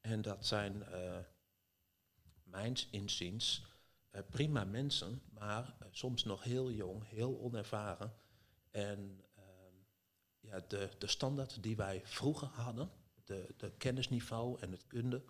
En 0.01 0.22
dat 0.22 0.45
zijn, 0.45 0.84
mijns 2.43 2.88
inziens, 2.91 3.66
prima 4.30 4.64
mensen, 4.64 5.22
maar 5.30 5.76
soms 5.91 6.24
nog 6.24 6.43
heel 6.43 6.72
jong, 6.72 7.08
heel 7.08 7.39
onervaren. 7.39 8.14
En 8.72 9.26
ehm, 9.36 9.76
ja, 10.39 10.60
de, 10.68 10.89
de 10.97 11.08
standaard 11.08 11.64
die 11.64 11.76
wij 11.76 12.01
vroeger 12.04 12.47
hadden, 12.47 12.91
de, 13.24 13.54
de 13.58 13.72
kennisniveau 13.78 14.60
en 14.60 14.72
het 14.72 14.88
kunde 14.88 15.24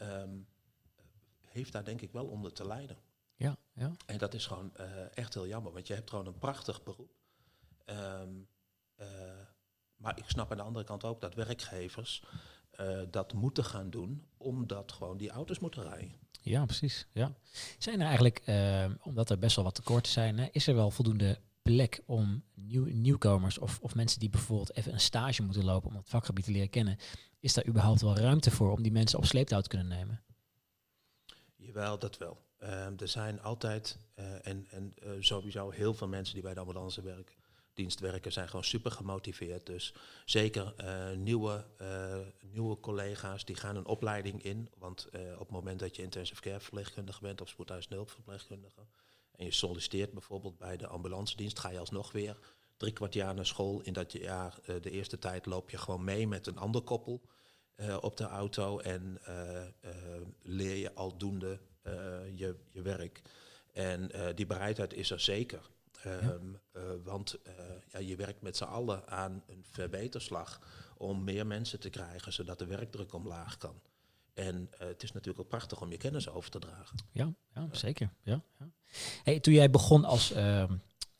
um, 0.00 0.46
heeft 1.40 1.72
daar 1.72 1.84
denk 1.84 2.00
ik 2.00 2.12
wel 2.12 2.26
onder 2.26 2.52
te 2.52 2.66
lijden. 2.66 2.96
Ja, 3.36 3.56
ja. 3.72 3.92
En 4.06 4.18
dat 4.18 4.34
is 4.34 4.46
gewoon 4.46 4.72
uh, 4.80 5.16
echt 5.16 5.34
heel 5.34 5.46
jammer, 5.46 5.72
want 5.72 5.86
je 5.86 5.94
hebt 5.94 6.10
gewoon 6.10 6.26
een 6.26 6.38
prachtig 6.38 6.82
beroep. 6.82 7.10
Um, 7.86 8.48
uh, 9.00 9.06
maar 9.96 10.18
ik 10.18 10.24
snap 10.26 10.50
aan 10.50 10.56
de 10.56 10.62
andere 10.62 10.84
kant 10.84 11.04
ook 11.04 11.20
dat 11.20 11.34
werkgevers 11.34 12.24
uh, 12.80 13.02
dat 13.10 13.32
moeten 13.32 13.64
gaan 13.64 13.90
doen, 13.90 14.26
omdat 14.36 14.92
gewoon 14.92 15.16
die 15.16 15.30
auto's 15.30 15.58
moeten 15.58 15.82
rijden. 15.82 16.16
Ja, 16.40 16.64
precies. 16.64 17.06
Ja. 17.12 17.34
Zijn 17.78 18.00
er 18.00 18.06
eigenlijk, 18.06 18.42
omdat 19.02 19.30
er 19.30 19.38
best 19.38 19.56
wel 19.56 19.64
wat 19.64 19.74
tekorten 19.74 20.12
zijn, 20.12 20.38
hè, 20.38 20.48
is 20.52 20.66
er 20.66 20.74
wel 20.74 20.90
voldoende 20.90 21.38
plek 21.74 22.02
om 22.06 22.42
nieuw, 22.54 22.84
nieuwkomers 22.84 23.58
of, 23.58 23.78
of 23.80 23.94
mensen 23.94 24.20
die 24.20 24.30
bijvoorbeeld 24.30 24.76
even 24.76 24.92
een 24.92 25.00
stage 25.00 25.42
moeten 25.42 25.64
lopen 25.64 25.90
om 25.90 25.96
het 25.96 26.08
vakgebied 26.08 26.44
te 26.44 26.50
leren 26.50 26.70
kennen, 26.70 26.98
is 27.40 27.54
daar 27.54 27.66
überhaupt 27.66 28.00
wel 28.00 28.16
ruimte 28.16 28.50
voor 28.50 28.72
om 28.72 28.82
die 28.82 28.92
mensen 28.92 29.18
op 29.18 29.24
sleeptouw 29.24 29.60
te 29.60 29.68
kunnen 29.68 29.88
nemen? 29.88 30.22
Jawel, 31.56 31.98
dat 31.98 32.18
wel. 32.18 32.46
Uh, 32.62 33.00
er 33.00 33.08
zijn 33.08 33.42
altijd, 33.42 33.98
uh, 34.18 34.46
en, 34.46 34.66
en 34.70 34.94
uh, 35.02 35.10
sowieso 35.20 35.70
heel 35.70 35.94
veel 35.94 36.08
mensen 36.08 36.34
die 36.34 36.42
bij 36.42 36.54
de 36.54 36.60
ambulance 36.60 37.02
werken, 37.02 37.34
dienst 37.74 38.00
werken, 38.00 38.32
zijn 38.32 38.48
gewoon 38.48 38.64
super 38.64 38.90
gemotiveerd. 38.90 39.66
Dus 39.66 39.94
zeker 40.24 40.74
nieuwe, 41.16 41.64
nieuwe 42.40 42.80
collega's 42.80 43.44
die 43.44 43.56
gaan 43.56 43.76
een 43.76 43.86
opleiding 43.86 44.42
in. 44.42 44.68
Want 44.78 45.08
op 45.32 45.38
het 45.38 45.50
moment 45.50 45.78
dat 45.78 45.96
je 45.96 46.02
intensive 46.02 46.40
care 46.40 46.60
verpleegkundige 46.60 47.20
bent 47.20 47.40
of 47.40 47.48
spoedhuis 47.48 47.88
verpleegkundige, 48.04 48.80
en 49.38 49.44
je 49.44 49.52
solliciteert 49.52 50.12
bijvoorbeeld 50.12 50.58
bij 50.58 50.76
de 50.76 50.86
ambulance 50.86 51.36
dienst, 51.36 51.58
ga 51.58 51.70
je 51.70 51.78
alsnog 51.78 52.12
weer 52.12 52.38
drie 52.76 52.92
kwart 52.92 53.14
jaar 53.14 53.34
naar 53.34 53.46
school. 53.46 53.80
In 53.80 53.92
dat 53.92 54.12
jaar, 54.12 54.58
uh, 54.66 54.76
de 54.80 54.90
eerste 54.90 55.18
tijd 55.18 55.46
loop 55.46 55.70
je 55.70 55.78
gewoon 55.78 56.04
mee 56.04 56.26
met 56.26 56.46
een 56.46 56.58
ander 56.58 56.82
koppel 56.82 57.22
uh, 57.76 57.96
op 58.00 58.16
de 58.16 58.24
auto 58.24 58.78
en 58.78 59.18
uh, 59.28 59.62
leer 60.42 60.76
je 60.76 60.94
aldoende 60.94 61.60
je, 62.34 62.56
je 62.70 62.82
werk. 62.82 63.22
En 63.72 64.10
die 64.34 64.46
bereidheid 64.46 64.94
is 64.94 65.10
er 65.10 65.20
zeker. 65.20 65.70
Um, 66.06 66.60
ja. 66.72 66.98
want 67.02 67.38
ja, 67.88 67.98
je 67.98 68.16
werkt 68.16 68.42
met 68.42 68.56
z'n 68.56 68.64
allen 68.64 69.08
aan 69.08 69.42
een 69.46 69.64
verbeterslag 69.70 70.60
om 70.96 71.24
meer 71.24 71.46
mensen 71.46 71.80
te 71.80 71.90
krijgen, 71.90 72.32
zodat 72.32 72.58
de 72.58 72.66
werkdruk 72.66 73.12
omlaag 73.12 73.56
kan. 73.56 73.80
En 74.38 74.70
uh, 74.72 74.78
het 74.88 75.02
is 75.02 75.12
natuurlijk 75.12 75.40
ook 75.40 75.48
prachtig 75.48 75.80
om 75.80 75.90
je 75.90 75.96
kennis 75.96 76.28
over 76.28 76.50
te 76.50 76.58
dragen. 76.58 76.96
Ja, 77.12 77.34
ja 77.54 77.68
zeker. 77.72 78.10
Ja, 78.22 78.42
ja. 78.58 78.70
Hey, 79.22 79.40
toen 79.40 79.54
jij 79.54 79.70
begon 79.70 80.04
als 80.04 80.32
uh, 80.32 80.62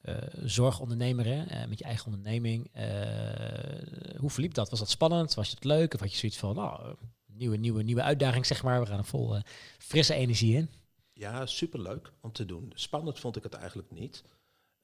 uh, 0.02 0.16
zorgondernemer 0.44 1.24
hè, 1.26 1.66
met 1.66 1.78
je 1.78 1.84
eigen 1.84 2.06
onderneming, 2.06 2.70
hoe 4.16 4.30
verliep 4.30 4.54
dat? 4.54 4.70
Was 4.70 4.78
dat 4.78 4.90
spannend? 4.90 5.34
Was 5.34 5.50
het 5.50 5.64
leuk? 5.64 5.94
Of 5.94 6.00
had 6.00 6.12
je 6.12 6.18
zoiets 6.18 6.38
van, 6.38 6.54
nou, 6.54 6.96
nieuwe, 7.26 7.56
nieuwe, 7.56 7.82
nieuwe 7.82 8.02
uitdaging, 8.02 8.46
zeg 8.46 8.62
maar. 8.62 8.80
We 8.80 8.86
gaan 8.86 8.98
er 8.98 9.04
vol 9.04 9.40
frisse 9.78 10.14
energie 10.14 10.56
in. 10.56 10.70
Ja, 11.12 11.46
superleuk 11.46 12.12
om 12.20 12.32
te 12.32 12.44
doen. 12.44 12.72
Spannend 12.74 13.18
vond 13.20 13.36
ik 13.36 13.42
het 13.42 13.54
eigenlijk 13.54 13.90
niet. 13.90 14.24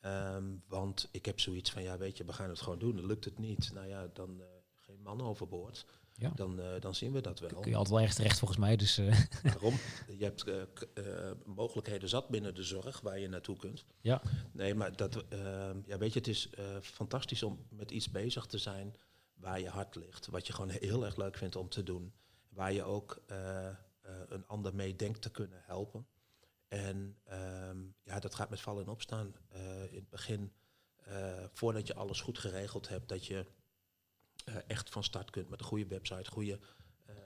Um, 0.01 0.63
want 0.69 1.09
ik 1.11 1.27
heb 1.27 1.41
zoiets 1.41 1.71
van, 1.71 1.83
ja, 1.83 1.99
weet 1.99 2.17
je, 2.17 2.25
we 2.25 2.33
gaan 2.33 2.49
het 2.49 2.61
gewoon 2.61 2.79
doen. 2.79 2.97
Dan 2.97 3.07
lukt 3.07 3.25
het 3.25 3.39
niet. 3.39 3.71
Nou 3.75 3.87
ja, 3.87 4.09
dan 4.13 4.43
geen 4.75 5.03
man 5.03 5.21
overboord 5.21 5.85
ja. 6.17 6.33
dan, 6.35 6.61
uh, 6.61 6.81
dan 6.81 6.95
zien 6.95 7.13
we 7.13 7.21
dat 7.21 7.39
wel. 7.39 7.61
kun 7.61 7.71
je 7.71 7.77
altijd 7.77 7.89
wel 7.89 7.99
ergens 7.99 8.17
terecht 8.17 8.39
volgens 8.39 8.59
mij. 8.61 8.77
Dus, 8.77 8.99
uh. 8.99 9.21
Waarom? 9.43 9.75
Je 10.19 10.25
hebt 10.25 10.47
uh, 10.47 11.31
mogelijkheden 11.45 12.09
zat 12.09 12.29
binnen 12.29 12.55
de 12.55 12.63
zorg 12.63 13.01
waar 13.01 13.19
je 13.19 13.29
naartoe 13.29 13.57
kunt. 13.57 13.85
Ja. 14.01 14.23
Nee, 14.53 14.75
maar 14.75 14.97
dat, 14.97 15.25
ehm, 15.29 15.81
ja, 15.87 15.99
weet 15.99 16.13
je, 16.13 16.19
het 16.19 16.29
is 16.29 16.51
fantastisch 16.81 17.43
om 17.43 17.67
met 17.69 17.91
iets 17.91 18.11
bezig 18.11 18.47
te 18.47 18.59
zijn 18.59 18.97
waar 19.35 19.61
je 19.61 19.69
hart 19.69 19.95
ligt. 19.95 20.27
Wat 20.27 20.47
je 20.47 20.53
gewoon 20.53 20.71
heel 20.89 21.05
erg 21.05 21.17
leuk 21.17 21.37
vindt 21.37 21.57
om 21.57 21.69
te 21.69 21.83
doen. 21.83 22.13
Waar 22.49 22.73
je 22.73 22.83
ook 22.83 23.23
een 24.29 24.47
ander 24.47 24.75
mee 24.75 24.97
denkt 24.97 25.23
te 25.23 25.31
kunnen 25.31 25.63
helpen. 25.65 26.07
En 26.69 27.17
um, 27.69 27.95
ja, 28.03 28.19
dat 28.19 28.35
gaat 28.35 28.51
met 28.51 28.61
vallen 28.61 28.85
en 28.85 28.91
opstaan. 28.91 29.35
in 29.91 29.99
het 29.99 30.09
begin, 30.09 30.53
voordat 31.53 31.87
je 31.87 31.95
alles 31.95 32.21
goed 32.21 32.39
geregeld 32.39 32.89
hebt, 32.89 33.09
dat 33.09 33.27
je 33.27 33.47
uh, 34.45 34.57
echt 34.67 34.91
van 34.91 35.05
start 35.05 35.31
kunt 35.31 35.49
met 35.49 35.61
een 35.61 35.67
goede 35.67 35.87
website, 35.87 36.31
goede 36.31 36.59
uh, 37.11 37.17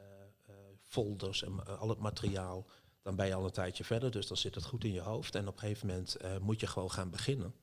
uh, 0.48 0.54
folders 0.84 1.42
en 1.42 1.78
al 1.78 1.88
het 1.88 1.98
materiaal, 1.98 2.66
dan 3.02 3.16
ben 3.16 3.26
je 3.26 3.34
al 3.34 3.44
een 3.44 3.50
tijdje 3.50 3.84
verder. 3.84 4.10
Dus 4.10 4.26
dan 4.26 4.36
zit 4.36 4.54
het 4.54 4.64
goed 4.64 4.84
in 4.84 4.92
je 4.92 5.00
hoofd. 5.00 5.34
En 5.34 5.48
op 5.48 5.54
een 5.54 5.60
gegeven 5.60 5.86
moment 5.86 6.16
moet 6.40 6.60
je 6.60 6.66
gewoon 6.66 6.90
gaan 6.90 7.10
beginnen. 7.10 7.54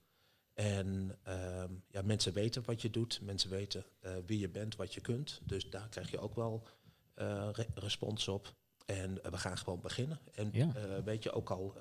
En 0.53 1.19
ehm, 1.23 1.73
ja, 1.87 2.01
mensen 2.01 2.33
weten 2.33 2.63
wat 2.65 2.81
je 2.81 2.89
doet, 2.89 3.21
mensen 3.21 3.49
weten 3.49 3.85
wie 4.25 4.39
je 4.39 4.49
bent, 4.49 4.75
wat 4.75 4.93
je 4.93 5.01
kunt. 5.01 5.41
Dus 5.43 5.69
daar 5.69 5.89
krijg 5.89 6.11
je 6.11 6.19
ook 6.19 6.35
wel 6.35 6.67
re 7.15 7.67
respons 7.73 8.27
op. 8.27 8.55
En 8.85 9.13
we 9.13 9.37
gaan 9.37 9.57
gewoon 9.57 9.81
beginnen. 9.81 10.19
En 10.33 10.49
ja. 10.53 11.03
weet 11.03 11.23
je 11.23 11.31
ook 11.31 11.49
al 11.49 11.77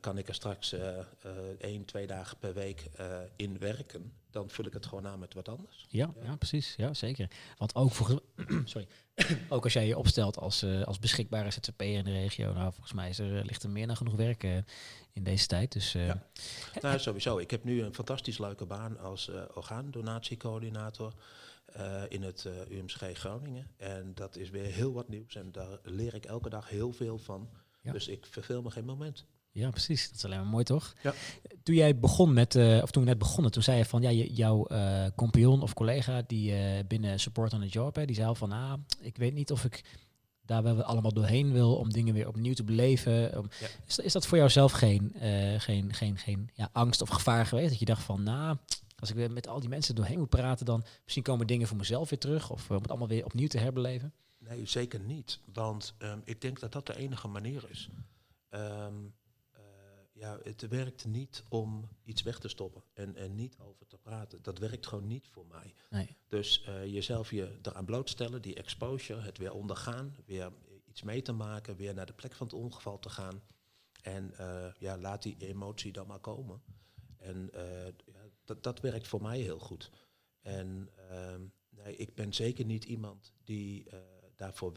kan 0.00 0.18
ik 0.18 0.28
er 0.28 0.34
straks 0.34 0.72
uh, 0.72 0.80
uh, 0.80 1.32
één, 1.58 1.84
twee 1.84 2.06
dagen 2.06 2.38
per 2.38 2.54
week 2.54 2.88
uh, 3.00 3.06
in 3.36 3.58
werken, 3.58 4.12
dan 4.30 4.50
vul 4.50 4.64
ik 4.64 4.72
het 4.72 4.86
gewoon 4.86 5.06
aan 5.06 5.18
met 5.18 5.34
wat 5.34 5.48
anders. 5.48 5.86
Ja, 5.88 6.12
ja. 6.16 6.24
ja 6.24 6.36
precies. 6.36 6.74
Ja, 6.76 6.94
zeker. 6.94 7.28
Want 7.56 7.74
ook, 7.74 7.92
voor, 7.92 8.22
sorry, 8.64 8.88
ook 9.48 9.64
als 9.64 9.72
jij 9.72 9.86
je 9.86 9.98
opstelt 9.98 10.38
als, 10.38 10.64
als 10.84 10.98
beschikbare 10.98 11.50
ZZP'er 11.50 11.96
in 11.96 12.04
de 12.04 12.12
regio, 12.12 12.52
nou, 12.52 12.72
volgens 12.72 12.92
mij 12.92 13.08
is 13.08 13.18
er, 13.18 13.44
ligt 13.44 13.62
er 13.62 13.70
meer 13.70 13.86
dan 13.86 13.96
genoeg 13.96 14.14
werk 14.14 14.42
in 15.12 15.22
deze 15.22 15.46
tijd. 15.46 15.72
Dus, 15.72 15.92
ja. 15.92 16.26
Nou, 16.80 16.98
sowieso. 16.98 17.38
Ik 17.38 17.50
heb 17.50 17.64
nu 17.64 17.82
een 17.82 17.94
fantastisch 17.94 18.38
leuke 18.38 18.66
baan 18.66 18.98
als 18.98 19.30
orgaandonatiecoördinator. 19.54 21.14
Uh, 21.76 22.02
in 22.08 22.22
het 22.22 22.44
uh, 22.44 22.78
UMSG 22.78 23.02
Groningen. 23.12 23.70
En 23.76 24.14
dat 24.14 24.36
is 24.36 24.50
weer 24.50 24.64
heel 24.64 24.92
wat 24.92 25.08
nieuws 25.08 25.34
en 25.34 25.52
daar 25.52 25.78
leer 25.82 26.14
ik 26.14 26.24
elke 26.24 26.48
dag 26.48 26.68
heel 26.68 26.92
veel 26.92 27.18
van. 27.18 27.50
Ja. 27.82 27.92
Dus 27.92 28.08
ik 28.08 28.26
verveel 28.26 28.62
me 28.62 28.70
geen 28.70 28.84
moment. 28.84 29.26
Ja, 29.52 29.70
precies. 29.70 30.08
Dat 30.08 30.16
is 30.16 30.24
alleen 30.24 30.38
maar 30.38 30.46
mooi, 30.46 30.64
toch? 30.64 30.94
Ja. 31.02 31.14
Toen 31.62 31.74
jij 31.74 31.98
begon 31.98 32.32
met, 32.32 32.54
uh, 32.54 32.82
of 32.82 32.90
toen 32.90 33.02
we 33.02 33.08
net 33.08 33.18
begonnen, 33.18 33.52
toen 33.52 33.62
zei 33.62 33.78
je 33.78 33.84
van, 33.84 34.02
ja, 34.02 34.10
jouw 34.10 34.66
uh, 34.68 35.06
compagnon 35.16 35.62
of 35.62 35.74
collega 35.74 36.22
die 36.26 36.52
uh, 36.52 36.58
binnen 36.88 37.20
Support 37.20 37.52
on 37.52 37.60
the 37.60 37.66
Job, 37.66 37.94
hè, 37.94 38.04
die 38.04 38.14
zei 38.14 38.28
al 38.28 38.34
van, 38.34 38.52
ah, 38.52 38.72
ik 39.00 39.16
weet 39.16 39.34
niet 39.34 39.50
of 39.52 39.64
ik 39.64 39.84
daar 40.44 40.62
wel 40.62 40.82
allemaal 40.82 41.12
doorheen 41.12 41.52
wil 41.52 41.76
om 41.76 41.92
dingen 41.92 42.14
weer 42.14 42.28
opnieuw 42.28 42.54
te 42.54 42.64
beleven. 42.64 43.12
Ja. 43.12 43.42
Is, 43.86 43.98
is, 43.98 44.12
dat 44.12 44.26
voor 44.26 44.38
jou 44.38 44.50
zelf 44.50 44.72
geen, 44.72 45.14
geen, 45.58 45.92
geen, 45.94 46.18
geen 46.18 46.50
ja, 46.54 46.68
angst 46.72 47.02
of 47.02 47.08
gevaar 47.08 47.46
geweest? 47.46 47.70
Dat 47.70 47.78
je 47.78 47.84
dacht 47.84 48.02
van, 48.02 48.22
nou, 48.22 48.56
als 48.98 49.10
ik 49.10 49.16
weer 49.16 49.30
met 49.30 49.48
al 49.48 49.60
die 49.60 49.68
mensen 49.68 49.94
doorheen 49.94 50.18
moet 50.18 50.28
praten, 50.28 50.66
dan 50.66 50.84
misschien 51.02 51.22
komen 51.22 51.46
dingen 51.46 51.66
voor 51.66 51.76
mezelf 51.76 52.10
weer 52.10 52.18
terug 52.18 52.50
of 52.50 52.70
om 52.70 52.76
het 52.76 52.88
allemaal 52.88 53.08
weer 53.08 53.24
opnieuw 53.24 53.48
te 53.48 53.58
herbeleven? 53.58 54.12
Nee, 54.38 54.66
zeker 54.66 55.00
niet. 55.00 55.38
Want 55.52 55.94
um, 55.98 56.22
ik 56.24 56.40
denk 56.40 56.60
dat 56.60 56.72
dat 56.72 56.86
de 56.86 56.96
enige 56.96 57.28
manier 57.28 57.64
is. 57.68 57.88
Um, 58.50 59.14
ja, 60.20 60.38
het 60.42 60.68
werkt 60.68 61.04
niet 61.04 61.44
om 61.48 61.88
iets 62.04 62.22
weg 62.22 62.38
te 62.38 62.48
stoppen 62.48 62.82
en, 62.92 63.16
en 63.16 63.34
niet 63.34 63.56
over 63.58 63.86
te 63.86 63.98
praten. 63.98 64.42
Dat 64.42 64.58
werkt 64.58 64.86
gewoon 64.86 65.06
niet 65.06 65.28
voor 65.28 65.46
mij. 65.46 65.74
Nee. 65.90 66.16
Dus 66.28 66.64
uh, 66.68 66.86
jezelf 66.86 67.30
je 67.30 67.58
eraan 67.62 67.84
blootstellen, 67.84 68.42
die 68.42 68.54
exposure, 68.54 69.20
het 69.20 69.38
weer 69.38 69.52
ondergaan, 69.52 70.16
weer 70.26 70.52
iets 70.84 71.02
mee 71.02 71.22
te 71.22 71.32
maken, 71.32 71.76
weer 71.76 71.94
naar 71.94 72.06
de 72.06 72.12
plek 72.12 72.34
van 72.34 72.46
het 72.46 72.56
ongeval 72.56 72.98
te 72.98 73.08
gaan. 73.08 73.42
En 74.02 74.34
uh, 74.40 74.72
ja, 74.78 74.98
laat 74.98 75.22
die 75.22 75.36
emotie 75.38 75.92
dan 75.92 76.06
maar 76.06 76.20
komen. 76.20 76.62
En 77.16 77.50
uh, 77.54 77.86
ja, 77.86 78.28
dat, 78.44 78.62
dat 78.62 78.80
werkt 78.80 79.08
voor 79.08 79.22
mij 79.22 79.38
heel 79.38 79.58
goed. 79.58 79.90
En 80.40 80.90
ehm, 81.08 81.42
nee, 81.68 81.96
ik 81.96 82.14
ben 82.14 82.32
zeker 82.32 82.64
niet 82.64 82.84
iemand 82.84 83.32
die 83.44 83.86
daarvoor 84.36 84.72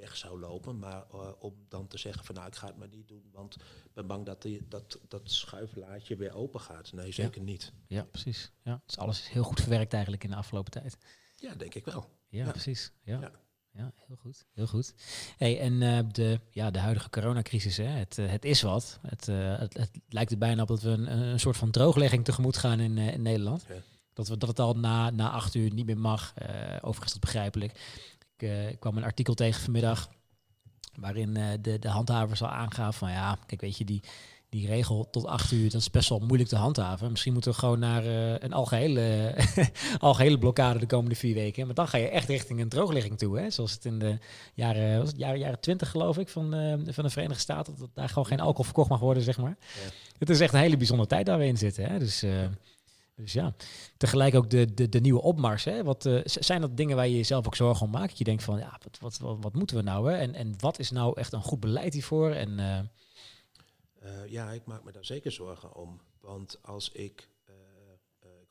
weg 0.00 0.16
zou 0.16 0.40
lopen. 0.40 0.78
Maar 0.78 1.04
uh, 1.14 1.30
om 1.38 1.54
dan 1.68 1.86
te 1.86 1.98
zeggen 1.98 2.24
van 2.24 2.34
nou 2.34 2.46
ik 2.46 2.56
ga 2.56 2.66
het 2.66 2.76
maar 2.76 2.88
niet 2.88 3.08
doen, 3.08 3.24
want 3.32 3.54
ik 3.54 3.92
ben 3.92 4.06
bang 4.06 4.26
dat 4.26 4.42
die, 4.42 4.68
dat, 4.68 4.98
dat 5.08 5.30
schuiflaadje 5.30 6.16
weer 6.16 6.34
open 6.34 6.60
gaat. 6.60 6.92
Nee, 6.92 7.12
zeker 7.12 7.40
niet. 7.40 7.72
Ja, 7.86 8.02
precies. 8.02 8.52
Ja. 8.62 8.82
Dus 8.86 8.98
alles 8.98 9.20
is 9.20 9.28
heel 9.28 9.42
goed 9.42 9.60
verwerkt 9.60 9.92
eigenlijk 9.92 10.24
in 10.24 10.30
de 10.30 10.36
afgelopen 10.36 10.70
tijd. 10.70 10.96
Ja, 11.36 11.54
denk 11.54 11.74
ik 11.74 11.84
wel. 11.84 12.10
Ja, 12.28 12.50
precies. 12.50 12.92
Ja. 13.02 13.32
ja. 13.72 13.92
heel 14.06 14.16
goed. 14.16 14.46
Heel 14.52 14.66
goed. 14.66 14.94
Hey, 15.36 15.60
en 15.60 15.72
uh, 15.72 15.98
de, 16.12 16.40
ja, 16.50 16.70
de 16.70 16.78
huidige 16.78 17.10
coronacrisis, 17.10 17.76
hè, 17.76 17.84
het, 17.84 18.18
uh, 18.18 18.30
het 18.30 18.44
is 18.44 18.62
wat. 18.62 18.98
Het, 19.02 19.26
het, 19.26 19.74
het, 19.74 19.90
lijkt 20.08 20.30
er 20.30 20.38
bijna 20.38 20.62
op 20.62 20.68
dat 20.68 20.82
we 20.82 20.88
een, 20.88 21.12
een 21.12 21.40
soort 21.40 21.56
van 21.56 21.70
drooglegging 21.70 22.24
tegemoet 22.24 22.56
gaan 22.56 22.80
in, 22.80 22.98
in 22.98 23.22
Nederland. 23.22 23.64
Ja. 23.68 23.74
Dat, 24.12 24.28
we, 24.28 24.36
dat 24.36 24.48
het 24.48 24.58
al 24.58 24.74
na, 24.74 25.10
na 25.10 25.30
acht 25.30 25.54
uur 25.54 25.72
niet 25.72 25.86
meer 25.86 25.98
mag. 25.98 26.34
overigens 26.80 27.12
dat 27.12 27.20
begrijpelijk. 27.20 27.72
Eh, 28.42 28.68
ik 28.68 28.80
kwam 28.80 28.96
een 28.96 29.04
artikel 29.04 29.34
tegen 29.34 29.62
vanmiddag 29.62 30.10
waarin 30.94 31.38
uh, 31.38 31.46
de, 31.60 31.78
de 31.78 31.88
handhavers 31.88 32.42
al 32.42 32.48
aangaven 32.48 32.98
van 32.98 33.10
ja, 33.10 33.38
kijk 33.46 33.60
weet 33.60 33.78
je, 33.78 33.84
die, 33.84 34.02
die 34.50 34.66
regel 34.66 35.08
tot 35.10 35.26
acht 35.26 35.52
uur, 35.52 35.70
dat 35.70 35.80
is 35.80 35.90
best 35.90 36.08
wel 36.08 36.18
moeilijk 36.18 36.48
te 36.48 36.56
handhaven. 36.56 37.10
Misschien 37.10 37.32
moeten 37.32 37.50
we 37.50 37.58
gewoon 37.58 37.78
naar 37.78 38.04
uh, 38.04 38.38
een 38.38 38.52
algehele, 38.52 39.34
algehele 39.98 40.38
blokkade 40.38 40.78
de 40.78 40.86
komende 40.86 41.14
vier 41.14 41.34
weken. 41.34 41.66
Maar 41.66 41.74
dan 41.74 41.88
ga 41.88 41.98
je 41.98 42.08
echt 42.08 42.28
richting 42.28 42.60
een 42.60 42.68
droogligging 42.68 43.18
toe. 43.18 43.38
Hè? 43.38 43.50
Zoals 43.50 43.72
het 43.72 43.84
in 43.84 43.98
de 43.98 44.18
jaren, 44.54 44.98
was 44.98 45.08
het 45.08 45.18
jaren, 45.18 45.38
jaren 45.38 45.60
20 45.60 45.90
geloof 45.90 46.18
ik, 46.18 46.28
van, 46.28 46.54
uh, 46.54 46.74
van 46.86 47.04
de 47.04 47.10
Verenigde 47.10 47.40
Staten. 47.40 47.74
Dat 47.78 47.90
daar 47.94 48.08
gewoon 48.08 48.26
geen 48.26 48.40
alcohol 48.40 48.64
verkocht 48.64 48.88
mag 48.88 49.00
worden, 49.00 49.22
zeg 49.22 49.38
maar. 49.38 49.56
Ja. 49.58 49.90
Het 50.18 50.30
is 50.30 50.40
echt 50.40 50.54
een 50.54 50.60
hele 50.60 50.76
bijzondere 50.76 51.08
tijd 51.08 51.26
daar 51.26 51.38
we 51.38 51.46
in 51.46 51.58
zitten. 51.58 51.84
Hè? 51.84 51.98
Dus 51.98 52.24
uh, 52.24 52.32
dus 53.20 53.32
ja, 53.32 53.54
tegelijk 53.96 54.34
ook 54.34 54.50
de, 54.50 54.74
de, 54.74 54.88
de 54.88 55.00
nieuwe 55.00 55.22
opmars. 55.22 55.64
Hè? 55.64 55.84
Wat, 55.84 56.04
uh, 56.04 56.20
zijn 56.24 56.60
dat 56.60 56.76
dingen 56.76 56.96
waar 56.96 57.08
je 57.08 57.16
jezelf 57.16 57.46
ook 57.46 57.56
zorgen 57.56 57.86
om 57.86 57.92
maakt? 57.92 58.08
Dat 58.08 58.18
je 58.18 58.24
denkt 58.24 58.42
van, 58.42 58.58
ja, 58.58 58.78
wat, 58.82 58.98
wat, 58.98 59.18
wat, 59.18 59.36
wat, 59.40 59.54
moeten 59.54 59.76
we 59.76 59.82
nou? 59.82 60.10
Hè? 60.10 60.16
En, 60.18 60.34
en 60.34 60.54
wat 60.58 60.78
is 60.78 60.90
nou 60.90 61.18
echt 61.18 61.32
een 61.32 61.42
goed 61.42 61.60
beleid 61.60 61.92
hiervoor? 61.92 62.30
En, 62.30 62.58
uh... 62.58 62.80
Uh, 64.02 64.26
ja, 64.28 64.52
ik 64.52 64.66
maak 64.66 64.84
me 64.84 64.92
daar 64.92 65.04
zeker 65.04 65.32
zorgen 65.32 65.74
om. 65.74 66.00
Want 66.20 66.58
als 66.62 66.90
ik, 66.90 67.28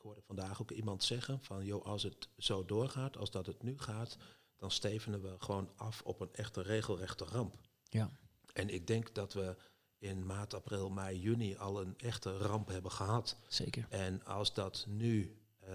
hoorde 0.02 0.20
vandaag 0.26 0.62
ook 0.62 0.70
iemand 0.70 1.04
zeggen 1.04 1.38
van, 1.42 1.64
joh, 1.64 1.84
als 1.84 2.02
het 2.02 2.28
zo 2.36 2.64
doorgaat, 2.64 3.16
als 3.16 3.30
dat 3.30 3.46
het 3.46 3.62
nu 3.62 3.78
gaat, 3.78 4.16
dan 4.56 4.70
stevenen 4.70 5.22
we 5.22 5.34
gewoon 5.38 5.70
af 5.76 6.02
op 6.04 6.20
een 6.20 6.32
echte 6.32 6.62
regelrechte 6.62 7.24
ramp. 7.24 7.56
Ja. 7.88 8.10
En 8.52 8.68
ik 8.68 8.86
denk 8.86 9.14
dat 9.14 9.32
we 9.32 9.56
in 10.00 10.26
maart, 10.26 10.54
april, 10.54 10.90
mei, 10.90 11.18
juni 11.18 11.56
al 11.56 11.80
een 11.80 11.98
echte 11.98 12.36
ramp 12.36 12.68
hebben 12.68 12.90
gehad. 12.90 13.36
Zeker. 13.48 13.86
En 13.88 14.24
als 14.24 14.54
dat 14.54 14.84
nu 14.88 15.36
uh, 15.68 15.74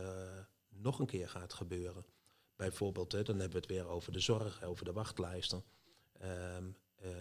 nog 0.69 0.99
een 0.99 1.05
keer 1.05 1.29
gaat 1.29 1.53
gebeuren, 1.53 2.05
bijvoorbeeld, 2.55 3.11
hè, 3.11 3.23
dan 3.23 3.39
hebben 3.39 3.61
we 3.61 3.67
het 3.67 3.75
weer 3.75 3.87
over 3.87 4.11
de 4.11 4.19
zorg, 4.19 4.63
over 4.63 4.85
de 4.85 4.93
wachtlijsten. 4.93 5.63
Um, 6.23 6.75
uh, 7.03 7.11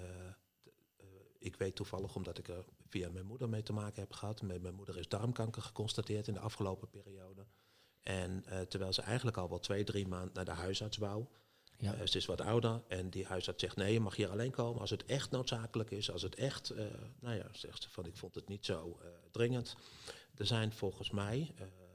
ik 1.38 1.56
weet 1.56 1.74
toevallig, 1.74 2.14
omdat 2.14 2.38
ik 2.38 2.48
er 2.48 2.64
via 2.88 3.10
mijn 3.10 3.26
moeder 3.26 3.48
mee 3.48 3.62
te 3.62 3.72
maken 3.72 4.00
heb 4.00 4.12
gehad. 4.12 4.42
Met 4.42 4.62
mijn 4.62 4.74
moeder 4.74 4.98
is 4.98 5.08
darmkanker 5.08 5.62
geconstateerd 5.62 6.28
in 6.28 6.34
de 6.34 6.40
afgelopen 6.40 6.90
periode. 6.90 7.46
En 8.00 8.44
terwijl 8.68 8.92
ze 8.92 9.02
eigenlijk 9.02 9.36
al 9.36 9.48
wel 9.48 9.58
twee, 9.58 9.84
drie 9.84 10.08
maanden 10.08 10.34
naar 10.34 10.44
de 10.44 10.50
huisarts 10.50 10.96
wou, 10.96 11.26
ja. 11.78 11.94
Uh, 11.94 12.06
ze 12.06 12.16
is 12.16 12.26
wat 12.26 12.40
ouder 12.40 12.82
en 12.88 13.10
die 13.10 13.26
huisarts 13.26 13.62
zegt 13.62 13.76
nee, 13.76 13.92
je 13.92 14.00
mag 14.00 14.16
hier 14.16 14.30
alleen 14.30 14.50
komen 14.50 14.80
als 14.80 14.90
het 14.90 15.04
echt 15.04 15.30
noodzakelijk 15.30 15.90
is. 15.90 16.10
Als 16.10 16.22
het 16.22 16.34
echt, 16.34 16.72
uh, 16.72 16.84
nou 17.20 17.36
ja, 17.36 17.48
zegt 17.52 17.82
ze 17.82 17.90
van 17.90 18.06
ik 18.06 18.16
vond 18.16 18.34
het 18.34 18.48
niet 18.48 18.64
zo 18.64 18.98
uh, 19.02 19.08
dringend. 19.30 19.76
Er 20.34 20.46
zijn 20.46 20.72
volgens 20.72 21.10
mij 21.10 21.54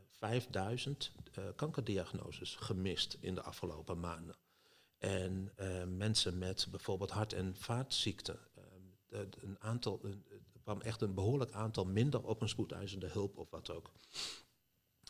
5000 0.09 1.11
kankerdiagnoses 1.55 2.55
gemist 2.55 3.17
in 3.19 3.35
de 3.35 3.41
afgelopen 3.41 3.99
maanden. 3.99 4.35
En 4.97 5.51
mensen 5.97 6.37
met 6.37 6.67
bijvoorbeeld 6.71 7.09
hart- 7.09 7.33
en 7.33 7.55
vaatziekten, 7.55 8.39
een 9.09 9.55
aantal, 9.59 9.99
er 10.03 10.61
kwam 10.61 10.81
echt 10.81 11.01
een 11.01 11.13
behoorlijk 11.13 11.51
aantal 11.51 11.85
minder 11.85 12.23
op 12.23 12.41
een 12.41 12.49
spoedeisende 12.49 13.07
hulp 13.07 13.37
of 13.37 13.49
wat 13.49 13.71
ook. 13.71 13.91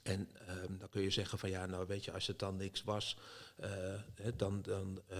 En 0.03 0.29
um, 0.49 0.77
dan 0.77 0.89
kun 0.89 1.01
je 1.01 1.09
zeggen 1.09 1.39
van 1.39 1.49
ja, 1.49 1.65
nou 1.65 1.87
weet 1.87 2.05
je, 2.05 2.11
als 2.11 2.27
het 2.27 2.39
dan 2.39 2.55
niks 2.55 2.83
was, 2.83 3.17
uh, 3.59 3.67
hè, 4.13 4.35
dan, 4.35 4.61
dan 4.61 5.01
uh, 5.11 5.17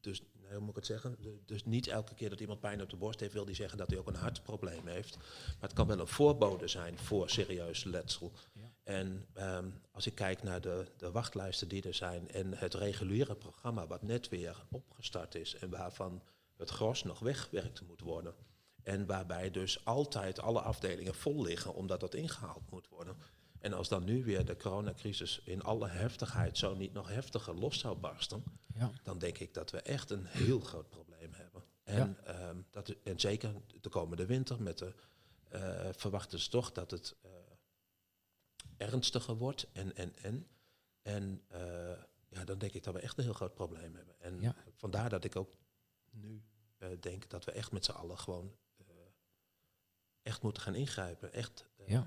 dus 0.00 0.22
nee, 0.50 0.52
hoe 0.52 0.60
moet 0.60 0.68
ik 0.68 0.76
het 0.76 0.86
zeggen? 0.86 1.16
Dus 1.46 1.64
niet 1.64 1.86
elke 1.86 2.14
keer 2.14 2.30
dat 2.30 2.40
iemand 2.40 2.60
pijn 2.60 2.82
op 2.82 2.90
de 2.90 2.96
borst 2.96 3.20
heeft, 3.20 3.32
wil 3.32 3.44
die 3.44 3.54
zeggen 3.54 3.78
dat 3.78 3.90
hij 3.90 3.98
ook 3.98 4.06
een 4.06 4.14
hartprobleem 4.14 4.86
heeft. 4.86 5.16
Maar 5.16 5.68
het 5.68 5.72
kan 5.72 5.86
wel 5.86 5.98
een 5.98 6.06
voorbode 6.06 6.68
zijn 6.68 6.98
voor 6.98 7.30
serieus 7.30 7.84
letsel. 7.84 8.32
Ja. 8.52 8.72
En 8.84 9.26
um, 9.38 9.80
als 9.92 10.06
ik 10.06 10.14
kijk 10.14 10.42
naar 10.42 10.60
de, 10.60 10.86
de 10.96 11.10
wachtlijsten 11.10 11.68
die 11.68 11.82
er 11.82 11.94
zijn 11.94 12.30
en 12.30 12.58
het 12.58 12.74
reguliere 12.74 13.34
programma 13.34 13.86
wat 13.86 14.02
net 14.02 14.28
weer 14.28 14.64
opgestart 14.70 15.34
is 15.34 15.54
en 15.54 15.70
waarvan 15.70 16.22
het 16.56 16.70
gros 16.70 17.02
nog 17.02 17.18
weggewerkt 17.18 17.82
moet 17.86 18.00
worden 18.00 18.34
en 18.82 19.06
waarbij 19.06 19.50
dus 19.50 19.84
altijd 19.84 20.40
alle 20.40 20.60
afdelingen 20.60 21.14
vol 21.14 21.42
liggen 21.42 21.74
omdat 21.74 22.00
dat 22.00 22.14
ingehaald 22.14 22.70
moet 22.70 22.88
worden. 22.88 23.16
En 23.58 23.72
als 23.72 23.88
dan 23.88 24.04
nu 24.04 24.24
weer 24.24 24.44
de 24.44 24.56
coronacrisis 24.56 25.40
in 25.44 25.62
alle 25.62 25.88
heftigheid 25.88 26.58
zo 26.58 26.74
niet 26.74 26.92
nog 26.92 27.08
heftiger 27.08 27.54
los 27.54 27.78
zou 27.78 27.96
barsten, 27.96 28.44
ja. 28.74 28.90
dan 29.02 29.18
denk 29.18 29.38
ik 29.38 29.54
dat 29.54 29.70
we 29.70 29.80
echt 29.80 30.10
een 30.10 30.26
heel 30.26 30.60
groot 30.60 30.88
probleem 30.88 31.32
hebben. 31.32 31.62
En, 31.82 32.16
ja. 32.24 32.48
um, 32.48 32.66
dat, 32.70 32.94
en 33.04 33.20
zeker 33.20 33.52
de 33.80 33.88
komende 33.88 34.26
winter 34.26 34.62
met 34.62 34.78
de 34.78 34.94
uh, 35.54 35.88
verwachten 35.92 36.38
ze 36.38 36.48
toch 36.48 36.72
dat 36.72 36.90
het 36.90 37.16
uh, 37.24 37.30
ernstiger 38.76 39.36
wordt 39.36 39.66
en 39.72 39.96
en 39.96 40.16
en. 40.16 40.46
En 41.02 41.42
uh, 41.52 41.58
ja, 42.28 42.44
dan 42.44 42.58
denk 42.58 42.72
ik 42.72 42.82
dat 42.82 42.94
we 42.94 43.00
echt 43.00 43.18
een 43.18 43.24
heel 43.24 43.32
groot 43.32 43.54
probleem 43.54 43.94
hebben. 43.94 44.20
En 44.20 44.40
ja. 44.40 44.54
vandaar 44.74 45.10
dat 45.10 45.24
ik 45.24 45.36
ook 45.36 45.56
nu 46.10 46.42
denk 47.00 47.30
dat 47.30 47.44
we 47.44 47.52
echt 47.52 47.72
met 47.72 47.84
z'n 47.84 47.90
allen 47.90 48.18
gewoon 48.18 48.56
echt 50.22 50.42
moeten 50.42 50.62
gaan 50.62 50.74
ingrijpen. 50.74 51.32
Echt, 51.32 51.66
uh, 51.80 51.88
ja. 51.88 52.06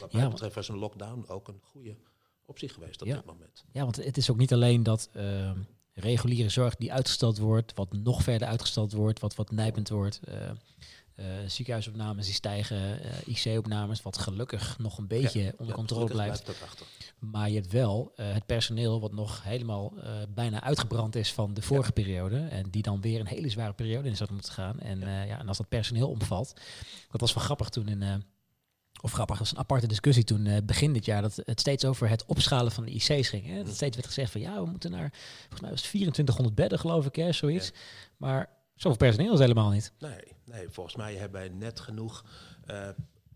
Wat 0.00 0.12
mij 0.12 0.22
ja, 0.22 0.28
betreft 0.28 0.54
was 0.54 0.68
een 0.68 0.78
lockdown 0.78 1.24
ook 1.28 1.48
een 1.48 1.60
goede 1.62 1.96
optie 2.44 2.68
geweest 2.68 3.00
op 3.02 3.06
ja. 3.06 3.14
dit 3.14 3.24
moment. 3.24 3.64
Ja, 3.72 3.82
want 3.82 3.96
het 3.96 4.16
is 4.16 4.30
ook 4.30 4.36
niet 4.36 4.52
alleen 4.52 4.82
dat 4.82 5.10
uh, 5.16 5.50
reguliere 5.92 6.48
zorg 6.48 6.76
die 6.76 6.92
uitgesteld 6.92 7.38
wordt, 7.38 7.74
wat 7.74 7.92
nog 7.92 8.22
verder 8.22 8.48
uitgesteld 8.48 8.92
wordt, 8.92 9.20
wat 9.20 9.34
wat 9.34 9.50
nijpend 9.50 9.88
wordt. 9.88 10.20
Uh, 10.28 10.34
uh, 10.34 10.50
ziekenhuisopnames 11.46 12.24
die 12.24 12.34
stijgen, 12.34 13.00
uh, 13.26 13.36
IC-opnames, 13.36 14.02
wat 14.02 14.18
gelukkig 14.18 14.78
nog 14.78 14.98
een 14.98 15.06
beetje 15.06 15.42
ja, 15.42 15.50
onder 15.50 15.66
ja, 15.66 15.74
controle 15.74 16.06
blijft. 16.06 16.44
blijft 16.44 16.84
maar 17.18 17.48
je 17.48 17.54
hebt 17.54 17.72
wel 17.72 18.12
uh, 18.16 18.32
het 18.32 18.46
personeel 18.46 19.00
wat 19.00 19.12
nog 19.12 19.42
helemaal 19.42 19.92
bijna 20.28 20.62
uitgebrand 20.62 21.16
is 21.16 21.32
van 21.32 21.54
de 21.54 21.62
vorige 21.62 21.92
ja. 21.94 22.02
periode. 22.02 22.38
En 22.38 22.70
die 22.70 22.82
dan 22.82 23.00
weer 23.00 23.20
een 23.20 23.26
hele 23.26 23.48
zware 23.48 23.72
periode 23.72 24.08
in 24.08 24.16
zou 24.16 24.32
moeten 24.32 24.52
gaan. 24.52 24.80
En, 24.80 25.00
ja. 25.00 25.38
en 25.38 25.48
als 25.48 25.56
dat 25.56 25.68
personeel 25.68 26.08
omvalt, 26.08 26.60
dat 27.10 27.20
was 27.20 27.34
wel 27.34 27.44
grappig 27.44 27.68
toen 27.68 27.88
in... 27.88 28.24
of 29.02 29.12
grappig, 29.12 29.38
dat 29.38 29.44
was 29.46 29.50
een 29.50 29.62
aparte 29.62 29.86
discussie 29.86 30.24
toen 30.24 30.60
begin 30.64 30.92
dit 30.92 31.04
jaar, 31.04 31.22
dat 31.22 31.42
het 31.44 31.60
steeds 31.60 31.84
over 31.84 32.08
het 32.08 32.24
opschalen 32.26 32.72
van 32.72 32.84
de 32.84 32.90
IC's 32.90 33.28
ging. 33.28 33.46
Hè? 33.46 33.64
Dat 33.64 33.74
steeds 33.74 33.96
werd 33.96 34.08
gezegd 34.08 34.32
van 34.32 34.40
ja, 34.40 34.62
we 34.62 34.70
moeten 34.70 34.90
naar, 34.90 35.12
volgens 35.38 35.60
mij 35.60 35.70
was 35.70 35.80
het 35.80 35.88
2400 35.88 36.56
bedden 36.56 36.78
geloof 36.78 37.06
ik, 37.06 37.16
hè, 37.16 37.32
zoiets. 37.32 37.72
Maar 38.16 38.54
Zoveel 38.76 38.98
personeel 38.98 39.32
is 39.32 39.38
helemaal 39.38 39.70
niet. 39.70 39.92
Nee, 39.98 40.20
nee, 40.56 40.68
volgens 40.68 40.96
mij 40.96 41.14
hebben 41.14 41.40
wij 41.40 41.48
net 41.48 41.80
genoeg, 41.80 42.24
uh, 42.70 42.88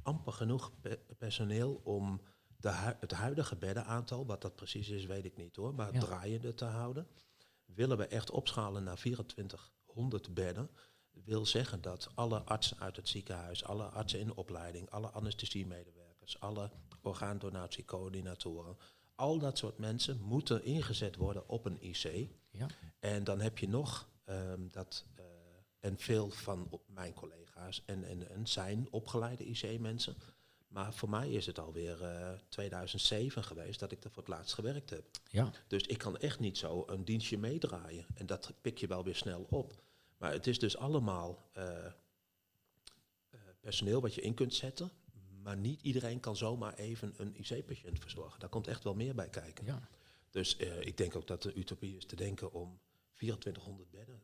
amper 0.03 0.33
genoeg 0.33 0.73
pe 0.81 1.01
personeel 1.19 1.81
om 1.85 2.21
de 2.57 2.73
hu 2.73 2.93
het 3.01 3.13
huidige 3.13 3.57
beddenaantal, 3.57 4.27
wat 4.27 4.43
dat 4.43 4.57
precies 4.57 4.89
is, 4.89 5.07
weet 5.07 5.25
ik 5.25 5.37
niet 5.37 5.57
hoor, 5.57 5.75
maar 5.75 5.93
ja. 5.93 6.01
draaiende 6.01 6.55
te 6.55 6.65
houden. 6.65 7.07
Willen 7.65 7.97
we 7.97 8.07
echt 8.07 8.31
opschalen 8.31 8.85
naar 8.85 8.97
2400 8.97 10.35
bedden, 10.35 10.71
wil 11.11 11.47
zeggen 11.47 11.81
dat 11.81 12.11
alle 12.15 12.43
artsen 12.43 12.79
uit 12.79 12.97
het 12.97 13.09
ziekenhuis, 13.09 13.65
alle 13.65 13.85
artsen 13.85 14.21
in 14.21 14.35
opleiding, 14.35 14.91
alle 14.91 15.09
anesthesiemedewerkers, 15.09 16.41
alle 16.41 16.71
orgaandonatiecoördinatoren, 17.03 18.77
al 19.15 19.39
dat 19.39 19.59
soort 19.59 19.79
mensen 19.79 20.21
moeten 20.21 20.65
ingezet 20.65 21.17
worden 21.17 21.49
op 21.49 21.65
een 21.65 21.83
IC. 21.83 22.31
Ja. 22.51 22.67
En 23.01 23.25
dan 23.25 23.41
heb 23.41 23.59
je 23.59 23.69
nog 23.69 24.09
um, 24.27 24.69
dat 24.71 25.07
en 25.81 25.99
veel 25.99 26.31
van 26.31 26.81
mijn 26.87 27.15
collega's 27.15 27.83
en, 27.87 28.05
en, 28.05 28.31
en 28.31 28.47
zijn 28.47 28.89
opgeleide 28.91 29.45
IC-mensen. 29.45 30.17
Maar 30.69 30.95
voor 30.95 31.11
mij 31.11 31.31
is 31.31 31.47
het 31.47 31.59
alweer 31.59 32.03
uh, 32.03 32.33
2007 32.49 33.45
geweest 33.45 33.81
dat 33.81 33.93
ik 33.93 34.05
er 34.05 34.11
voor 34.11 34.23
het 34.23 34.33
laatst 34.33 34.55
gewerkt 34.55 34.91
heb. 34.91 35.05
Ja. 35.29 35.53
Dus 35.67 35.83
ik 35.83 35.99
kan 35.99 36.19
echt 36.19 36.39
niet 36.39 36.59
zo 36.59 36.83
een 36.87 37.05
dienstje 37.05 37.39
meedraaien. 37.39 38.07
En 38.15 38.27
dat 38.27 38.53
pik 38.61 38.79
je 38.79 38.87
wel 38.87 39.05
weer 39.05 39.17
snel 39.17 39.47
op. 39.51 39.83
Maar 40.17 40.33
het 40.33 40.47
is 40.47 40.59
dus 40.59 40.77
allemaal 40.77 41.51
uh, 41.59 41.87
personeel 43.61 44.01
wat 44.01 44.15
je 44.15 44.21
in 44.21 44.35
kunt 44.35 44.55
zetten. 44.55 44.91
Maar 45.43 45.57
niet 45.57 45.83
iedereen 45.83 46.21
kan 46.21 46.37
zomaar 46.37 46.75
even 46.75 47.15
een 47.17 47.37
IC-patiënt 47.37 47.99
verzorgen. 47.99 48.41
Daar 48.41 48.49
komt 48.49 48.67
echt 48.67 48.85
wel 48.85 48.95
meer 48.95 49.15
bij 49.15 49.29
kijken. 49.29 49.65
Ja. 49.65 49.89
Dus 50.31 50.61
uh, 50.61 50.81
ik 50.81 50.97
denk 50.97 51.17
ook 51.17 51.27
dat 51.27 51.43
de 51.43 51.55
utopie 51.55 51.97
is 51.97 52.05
te 52.05 52.17
denken 52.17 52.53
om 52.53 52.81
2400 53.15 53.91
bedden 53.91 54.23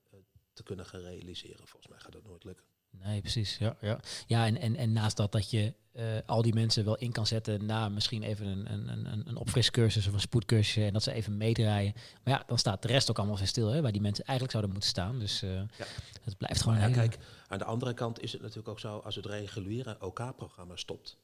te 0.56 0.62
kunnen 0.62 0.86
gaan 0.86 1.00
realiseren. 1.00 1.66
Volgens 1.66 1.88
mij 1.88 2.00
gaat 2.00 2.12
dat 2.12 2.24
nooit 2.24 2.44
lukken. 2.44 2.64
Nee, 2.90 3.20
precies. 3.20 3.58
Ja, 3.58 3.76
ja. 3.80 4.00
ja 4.26 4.46
en, 4.46 4.56
en, 4.56 4.76
en 4.76 4.92
naast 4.92 5.16
dat 5.16 5.32
dat 5.32 5.50
je 5.50 5.74
uh, 5.92 6.04
al 6.26 6.42
die 6.42 6.54
mensen 6.54 6.84
wel 6.84 6.96
in 6.96 7.12
kan 7.12 7.26
zetten 7.26 7.66
na 7.66 7.88
misschien 7.88 8.22
even 8.22 8.46
een, 8.46 8.72
een, 8.72 9.12
een, 9.12 9.28
een 9.28 9.36
opfriscursus 9.36 10.06
of 10.06 10.12
een 10.12 10.20
spoedcursus 10.20 10.84
en 10.84 10.92
dat 10.92 11.02
ze 11.02 11.12
even 11.12 11.36
meedraaien. 11.36 11.92
Maar 11.94 12.34
ja, 12.34 12.42
dan 12.46 12.58
staat 12.58 12.82
de 12.82 12.88
rest 12.88 13.10
ook 13.10 13.18
allemaal 13.18 13.38
weer 13.38 13.46
stil, 13.46 13.68
hè, 13.68 13.82
waar 13.82 13.92
die 13.92 14.00
mensen 14.00 14.24
eigenlijk 14.24 14.50
zouden 14.50 14.72
moeten 14.72 14.90
staan. 14.90 15.18
Dus 15.18 15.42
uh, 15.42 15.54
ja. 15.54 15.86
het 16.22 16.38
blijft 16.38 16.62
gewoon. 16.62 16.78
Ja, 16.78 16.90
kijk, 16.90 17.18
aan 17.46 17.58
de 17.58 17.64
andere 17.64 17.94
kant 17.94 18.22
is 18.22 18.32
het 18.32 18.40
natuurlijk 18.40 18.68
ook 18.68 18.80
zo, 18.80 18.98
als 18.98 19.14
het 19.14 19.26
reguliere 19.26 19.96
OK-programma 20.00 20.76
stopt 20.76 21.18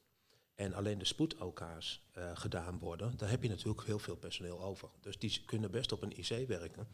en 0.55 0.73
alleen 0.73 0.97
de 0.97 1.05
spoed-OK's 1.05 2.01
uh, 2.17 2.31
gedaan 2.33 2.79
worden, 2.79 3.17
dan 3.17 3.29
heb 3.29 3.43
je 3.43 3.49
natuurlijk 3.49 3.85
heel 3.85 3.99
veel 3.99 4.15
personeel 4.15 4.61
over. 4.61 4.89
Dus 5.01 5.17
die 5.17 5.41
kunnen 5.45 5.71
best 5.71 5.91
op 5.91 6.01
een 6.01 6.17
IC 6.17 6.47
werken. 6.47 6.87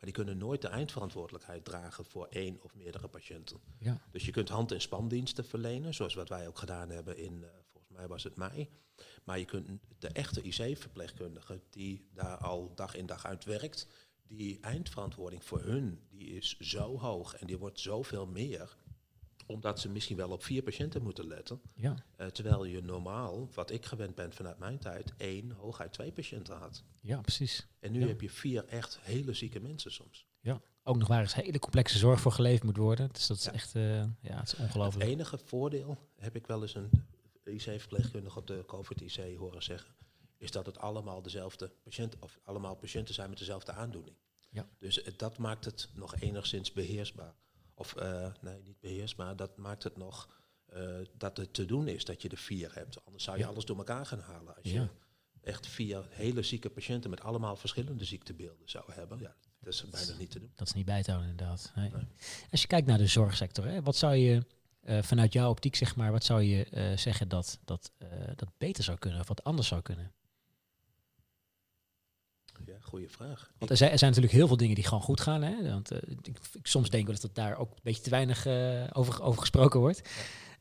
Maar 0.00 0.12
die 0.12 0.24
kunnen 0.24 0.38
nooit 0.38 0.62
de 0.62 0.68
eindverantwoordelijkheid 0.68 1.64
dragen 1.64 2.04
voor 2.04 2.26
één 2.26 2.62
of 2.62 2.74
meerdere 2.74 3.08
patiënten. 3.08 3.60
Ja. 3.78 4.00
Dus 4.10 4.24
je 4.24 4.32
kunt 4.32 4.48
hand- 4.48 4.72
en 4.72 4.80
spandiensten 4.80 5.44
verlenen, 5.44 5.94
zoals 5.94 6.14
wat 6.14 6.28
wij 6.28 6.48
ook 6.48 6.58
gedaan 6.58 6.90
hebben 6.90 7.16
in, 7.16 7.32
uh, 7.32 7.48
volgens 7.72 7.92
mij 7.92 8.08
was 8.08 8.22
het 8.22 8.36
mei. 8.36 8.68
Maar 9.24 9.38
je 9.38 9.44
kunt 9.44 9.68
de 9.98 10.08
echte 10.08 10.42
IC-verpleegkundige, 10.42 11.60
die 11.70 12.08
daar 12.12 12.36
al 12.36 12.74
dag 12.74 12.94
in 12.94 13.06
dag 13.06 13.24
uit 13.26 13.44
werkt, 13.44 13.86
die 14.22 14.60
eindverantwoording 14.60 15.44
voor 15.44 15.60
hun, 15.60 16.00
die 16.08 16.26
is 16.28 16.58
zo 16.58 16.98
hoog 16.98 17.34
en 17.34 17.46
die 17.46 17.58
wordt 17.58 17.80
zoveel 17.80 18.26
meer 18.26 18.76
omdat 19.50 19.80
ze 19.80 19.88
misschien 19.88 20.16
wel 20.16 20.30
op 20.30 20.44
vier 20.44 20.62
patiënten 20.62 21.02
moeten 21.02 21.26
letten. 21.26 21.60
Ja. 21.74 22.04
Uh, 22.20 22.26
terwijl 22.26 22.64
je 22.64 22.82
normaal, 22.82 23.48
wat 23.54 23.70
ik 23.70 23.86
gewend 23.86 24.14
ben 24.14 24.32
vanuit 24.32 24.58
mijn 24.58 24.78
tijd, 24.78 25.12
één, 25.16 25.50
hooguit 25.50 25.92
twee 25.92 26.12
patiënten 26.12 26.56
had. 26.56 26.84
Ja, 27.00 27.20
precies. 27.20 27.66
En 27.78 27.92
nu 27.92 28.06
heb 28.06 28.20
je 28.20 28.30
vier 28.30 28.64
echt 28.64 28.98
hele 29.02 29.34
zieke 29.34 29.60
mensen 29.60 29.92
soms. 29.92 30.26
Ja, 30.40 30.60
ook 30.82 30.96
nog 30.96 31.08
waar 31.08 31.20
eens 31.20 31.34
hele 31.34 31.58
complexe 31.58 31.98
zorg 31.98 32.20
voor 32.20 32.32
geleverd 32.32 32.62
moet 32.62 32.76
worden. 32.76 33.08
Dus 33.12 33.26
dat 33.26 33.36
is 33.36 33.46
echt, 33.46 33.74
uh, 33.74 33.98
ja, 33.98 34.10
het 34.20 34.52
is 34.52 34.54
ongelooflijk. 34.54 35.04
Het 35.04 35.12
enige 35.12 35.38
voordeel, 35.38 35.98
heb 36.16 36.36
ik 36.36 36.46
wel 36.46 36.62
eens 36.62 36.74
een 36.74 36.90
IC-verpleegkundige 37.44 38.38
op 38.38 38.46
de 38.46 38.64
COVID-IC 38.66 39.36
horen 39.36 39.62
zeggen, 39.62 39.94
is 40.36 40.50
dat 40.50 40.66
het 40.66 40.78
allemaal 40.78 41.22
dezelfde 41.22 41.72
patiënt, 41.82 42.18
of 42.18 42.38
allemaal 42.44 42.76
patiënten 42.76 43.14
zijn 43.14 43.28
met 43.28 43.38
dezelfde 43.38 43.72
aandoening. 43.72 44.16
Ja. 44.50 44.68
Dus 44.78 44.98
uh, 44.98 45.06
dat 45.16 45.38
maakt 45.38 45.64
het 45.64 45.88
nog 45.94 46.16
enigszins 46.16 46.72
beheersbaar. 46.72 47.34
Of 47.80 47.94
uh, 47.98 48.26
nee, 48.40 48.62
niet 48.62 48.80
beheersbaar, 48.80 49.36
dat 49.36 49.56
maakt 49.56 49.82
het 49.82 49.96
nog 49.96 50.28
uh, 50.74 50.98
dat 51.16 51.36
het 51.36 51.54
te 51.54 51.64
doen 51.64 51.88
is 51.88 52.04
dat 52.04 52.22
je 52.22 52.28
er 52.28 52.36
vier 52.36 52.74
hebt. 52.74 53.04
Anders 53.04 53.24
zou 53.24 53.38
je 53.38 53.46
alles 53.46 53.64
door 53.64 53.76
elkaar 53.76 54.06
gaan 54.06 54.20
halen. 54.20 54.54
Als 54.54 54.72
je 54.72 54.88
echt 55.40 55.66
vier 55.66 56.06
hele 56.10 56.42
zieke 56.42 56.70
patiënten 56.70 57.10
met 57.10 57.20
allemaal 57.20 57.56
verschillende 57.56 58.04
ziektebeelden 58.04 58.68
zou 58.68 58.92
hebben. 58.92 59.18
Ja, 59.18 59.34
dat 59.60 59.72
is 59.72 59.84
bijna 59.90 60.12
niet 60.18 60.30
te 60.30 60.38
doen. 60.38 60.52
Dat 60.54 60.66
is 60.66 60.72
niet 60.72 60.84
bij 60.84 61.02
te 61.02 61.10
houden, 61.10 61.30
inderdaad. 61.30 61.72
Nee. 61.74 61.92
Als 62.50 62.60
je 62.60 62.66
kijkt 62.66 62.86
naar 62.86 62.98
de 62.98 63.06
zorgsector, 63.06 63.64
hè, 63.64 63.82
wat 63.82 63.96
zou 63.96 64.14
je 64.14 64.46
uh, 64.82 65.02
vanuit 65.02 65.32
jouw 65.32 65.50
optiek, 65.50 65.76
zeg 65.76 65.96
maar, 65.96 66.12
wat 66.12 66.24
zou 66.24 66.42
je 66.42 66.92
zeggen 66.96 67.28
dat, 67.28 67.58
dat, 67.64 67.92
dat 68.36 68.48
beter 68.58 68.84
zou 68.84 68.98
kunnen 68.98 69.20
of 69.20 69.28
wat 69.28 69.44
anders 69.44 69.68
zou 69.68 69.82
kunnen? 69.82 70.12
Ja, 72.66 72.74
goede 72.80 73.08
vraag. 73.08 73.50
Want 73.58 73.70
er 73.70 73.76
zijn, 73.76 73.90
er 73.90 73.98
zijn, 73.98 74.10
natuurlijk 74.10 74.38
heel 74.38 74.46
veel 74.46 74.56
dingen 74.56 74.74
die 74.74 74.84
gewoon 74.84 75.02
goed 75.02 75.20
gaan. 75.20 75.42
Hè? 75.42 75.70
Want 75.70 75.92
uh, 75.92 75.98
ik, 76.06 76.26
ik, 76.52 76.66
soms 76.66 76.90
denk 76.90 77.08
ik 77.08 77.14
dat 77.14 77.22
het 77.22 77.34
daar 77.34 77.56
ook 77.56 77.70
een 77.70 77.80
beetje 77.82 78.02
te 78.02 78.10
weinig 78.10 78.46
uh, 78.46 78.84
over, 78.92 79.22
over 79.22 79.40
gesproken 79.40 79.80
wordt. 79.80 80.08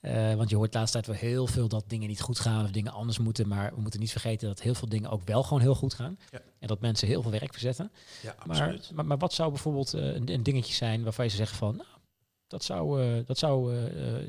Uh, 0.01 0.35
want 0.35 0.49
je 0.49 0.55
hoort 0.55 0.71
de 0.71 0.77
laatste 0.77 1.01
tijd 1.01 1.19
wel 1.19 1.29
heel 1.29 1.47
veel 1.47 1.67
dat 1.67 1.83
dingen 1.87 2.07
niet 2.07 2.21
goed 2.21 2.39
gaan 2.39 2.63
of 2.63 2.71
dingen 2.71 2.91
anders 2.91 3.17
moeten. 3.17 3.47
Maar 3.47 3.75
we 3.75 3.81
moeten 3.81 3.99
niet 3.99 4.11
vergeten 4.11 4.47
dat 4.47 4.61
heel 4.61 4.73
veel 4.73 4.89
dingen 4.89 5.09
ook 5.09 5.23
wel 5.25 5.43
gewoon 5.43 5.61
heel 5.61 5.75
goed 5.75 5.93
gaan. 5.93 6.19
Ja. 6.29 6.41
En 6.59 6.67
dat 6.67 6.81
mensen 6.81 7.07
heel 7.07 7.21
veel 7.21 7.31
werk 7.31 7.51
verzetten. 7.51 7.91
Ja, 8.21 8.35
absoluut. 8.37 8.85
Maar, 8.85 8.95
maar, 8.95 9.05
maar 9.05 9.17
wat 9.17 9.33
zou 9.33 9.49
bijvoorbeeld 9.49 9.93
een, 9.93 10.33
een, 10.33 10.43
dingetje 10.43 10.73
zijn 10.73 11.03
waarvan 11.03 11.25
je 11.25 11.31
zegt 11.31 11.55
van... 11.55 11.75
Nou, 11.75 11.89
dat 12.47 12.63
zou, 12.63 13.23
dat 13.23 13.37
zou 13.37 13.75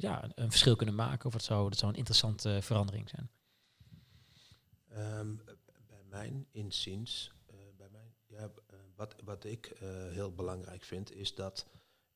ja, 0.00 0.30
een 0.34 0.50
verschil 0.50 0.76
kunnen 0.76 0.94
maken 0.94 1.26
of 1.26 1.32
dat 1.32 1.42
zou, 1.42 1.68
dat 1.68 1.78
zou 1.78 1.92
een 1.92 1.98
interessante 1.98 2.58
verandering 2.62 3.08
zijn? 3.08 3.30
Um, 5.18 5.40
bij 5.88 6.02
mijn 6.08 6.46
inziens 6.50 7.30
eh, 7.30 7.39
wat, 9.00 9.14
wat 9.24 9.44
ik 9.44 9.66
eh, 9.66 9.88
heel 9.88 10.32
belangrijk 10.32 10.84
vind, 10.84 11.16
is 11.16 11.34
dat 11.34 11.66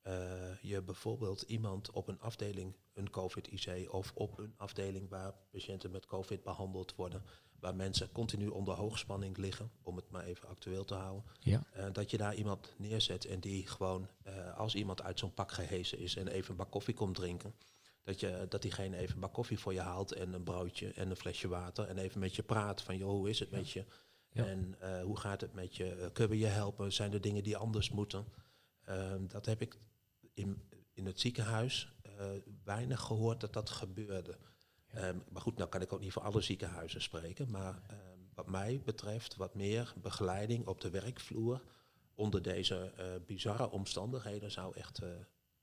uh, 0.07 0.57
je 0.63 0.83
bijvoorbeeld 0.83 1.43
iemand 1.43 1.91
op 1.91 2.09
een 2.09 2.21
afdeling, 2.21 2.75
een 2.93 3.11
COVID-IC, 3.11 3.93
of 3.93 4.13
op 4.15 4.39
een 4.39 4.55
afdeling 4.57 5.09
waar 5.09 5.35
patiënten 5.51 5.91
met 5.91 6.07
COVID 6.07 6.43
behandeld 6.43 6.95
worden, 6.95 7.23
waar 7.61 7.75
mensen 7.75 8.13
continu 8.13 8.47
onder 8.47 8.75
hoogspanning 8.75 9.37
liggen, 9.37 9.71
om 9.83 9.97
het 9.97 10.11
maar 10.11 10.25
even 10.25 10.49
actueel 10.49 10.85
te 10.85 10.95
houden, 10.95 11.25
ja. 11.41 11.63
uh, 11.77 11.87
dat 11.93 12.11
je 12.11 12.17
daar 12.17 12.35
iemand 12.35 12.75
neerzet 12.77 13.25
en 13.25 13.41
die 13.41 13.67
gewoon, 13.67 14.09
uh, 14.27 14.59
als 14.59 14.75
iemand 14.75 15.03
uit 15.03 15.19
zo'n 15.19 15.35
pak 15.35 15.53
gehezen 15.53 15.99
is 15.99 16.17
en 16.17 16.29
even 16.29 16.51
een 16.51 16.57
bak 16.57 16.71
koffie 16.71 16.95
komt 16.95 17.15
drinken, 17.15 17.55
dat, 18.03 18.21
je, 18.21 18.47
dat 18.49 18.63
diegene 18.63 18.97
even 18.97 19.15
een 19.15 19.21
bak 19.21 19.33
koffie 19.33 19.59
voor 19.59 19.73
je 19.73 19.81
haalt 19.81 20.13
en 20.13 20.33
een 20.33 20.45
broodje 20.45 20.93
en 20.93 21.11
een 21.11 21.17
flesje 21.17 21.49
water 21.49 21.89
en 21.89 21.99
even 21.99 22.21
met 22.21 22.37
je 22.37 22.43
praat 22.43 22.83
van, 22.83 22.97
joh, 22.97 23.11
hoe 23.11 23.29
is 23.29 23.39
het 23.39 23.51
met 23.51 23.71
je? 23.71 23.85
En 24.43 24.77
uh, 24.83 25.03
hoe 25.03 25.19
gaat 25.19 25.41
het 25.41 25.53
met 25.53 25.77
je? 25.77 25.97
Uh, 25.97 26.07
kunnen 26.13 26.33
we 26.33 26.39
je 26.39 26.47
helpen? 26.47 26.93
Zijn 26.93 27.13
er 27.13 27.21
dingen 27.21 27.43
die 27.43 27.57
anders 27.57 27.91
moeten? 27.91 28.27
Uh, 28.89 29.15
dat 29.29 29.47
heb 29.47 29.61
ik 29.61 29.79
in, 30.33 30.63
in 30.93 31.07
het 31.07 31.21
ziekenhuis 31.21 31.93
eh, 32.03 32.27
weinig 32.65 33.01
gehoord 33.01 33.41
dat 33.41 33.53
dat 33.53 33.71
gebeurde. 33.71 34.39
Ja. 34.93 35.09
Um, 35.09 35.23
maar 35.31 35.43
goed, 35.43 35.57
nou 35.57 35.69
kan 35.69 35.81
ik 35.81 35.93
ook 35.93 36.01
niet 36.01 36.13
voor 36.13 36.23
alle 36.23 36.41
ziekenhuizen 36.41 37.03
spreken. 37.03 37.51
Maar 37.51 37.75
um, 37.75 38.29
wat 38.35 38.47
mij 38.47 38.83
betreft, 38.85 39.37
wat 39.37 39.55
meer 39.55 39.95
begeleiding 40.03 40.67
op 40.67 40.81
de 40.81 40.91
werkvloer 40.91 41.63
onder 42.15 42.43
deze 42.43 42.93
bizarre 43.27 43.71
omstandigheden 43.71 44.51
zou 44.51 44.77
echt 44.77 45.01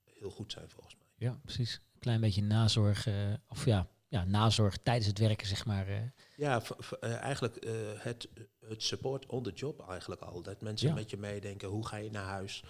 heel 0.04 0.30
goed 0.30 0.52
zijn 0.52 0.70
volgens 0.70 0.96
mij. 0.96 1.06
Ja, 1.16 1.40
precies. 1.42 1.74
Een 1.74 2.00
klein 2.00 2.20
beetje 2.20 2.42
nazorg, 2.42 3.08
of 3.48 3.64
ja, 3.64 3.88
ja, 4.12 4.24
nazorg 4.24 4.76
tijdens 4.76 5.06
het 5.06 5.18
werken, 5.18 5.46
zeg 5.46 5.64
maar. 5.64 5.88
Uh. 5.88 5.96
Ja, 6.36 6.62
uh, 7.04 7.14
eigenlijk 7.14 7.64
uh, 7.64 7.72
het, 7.96 8.28
het 8.66 8.82
support 8.82 9.26
on 9.26 9.42
the 9.42 9.52
job 9.52 9.88
eigenlijk 9.88 10.20
al. 10.20 10.42
Dat 10.42 10.60
mensen 10.60 10.88
ja. 10.88 10.94
met 10.94 11.10
je 11.10 11.16
meedenken, 11.16 11.68
hoe 11.68 11.86
ga 11.86 11.96
je 11.96 12.10
naar 12.10 12.24
huis? 12.24 12.64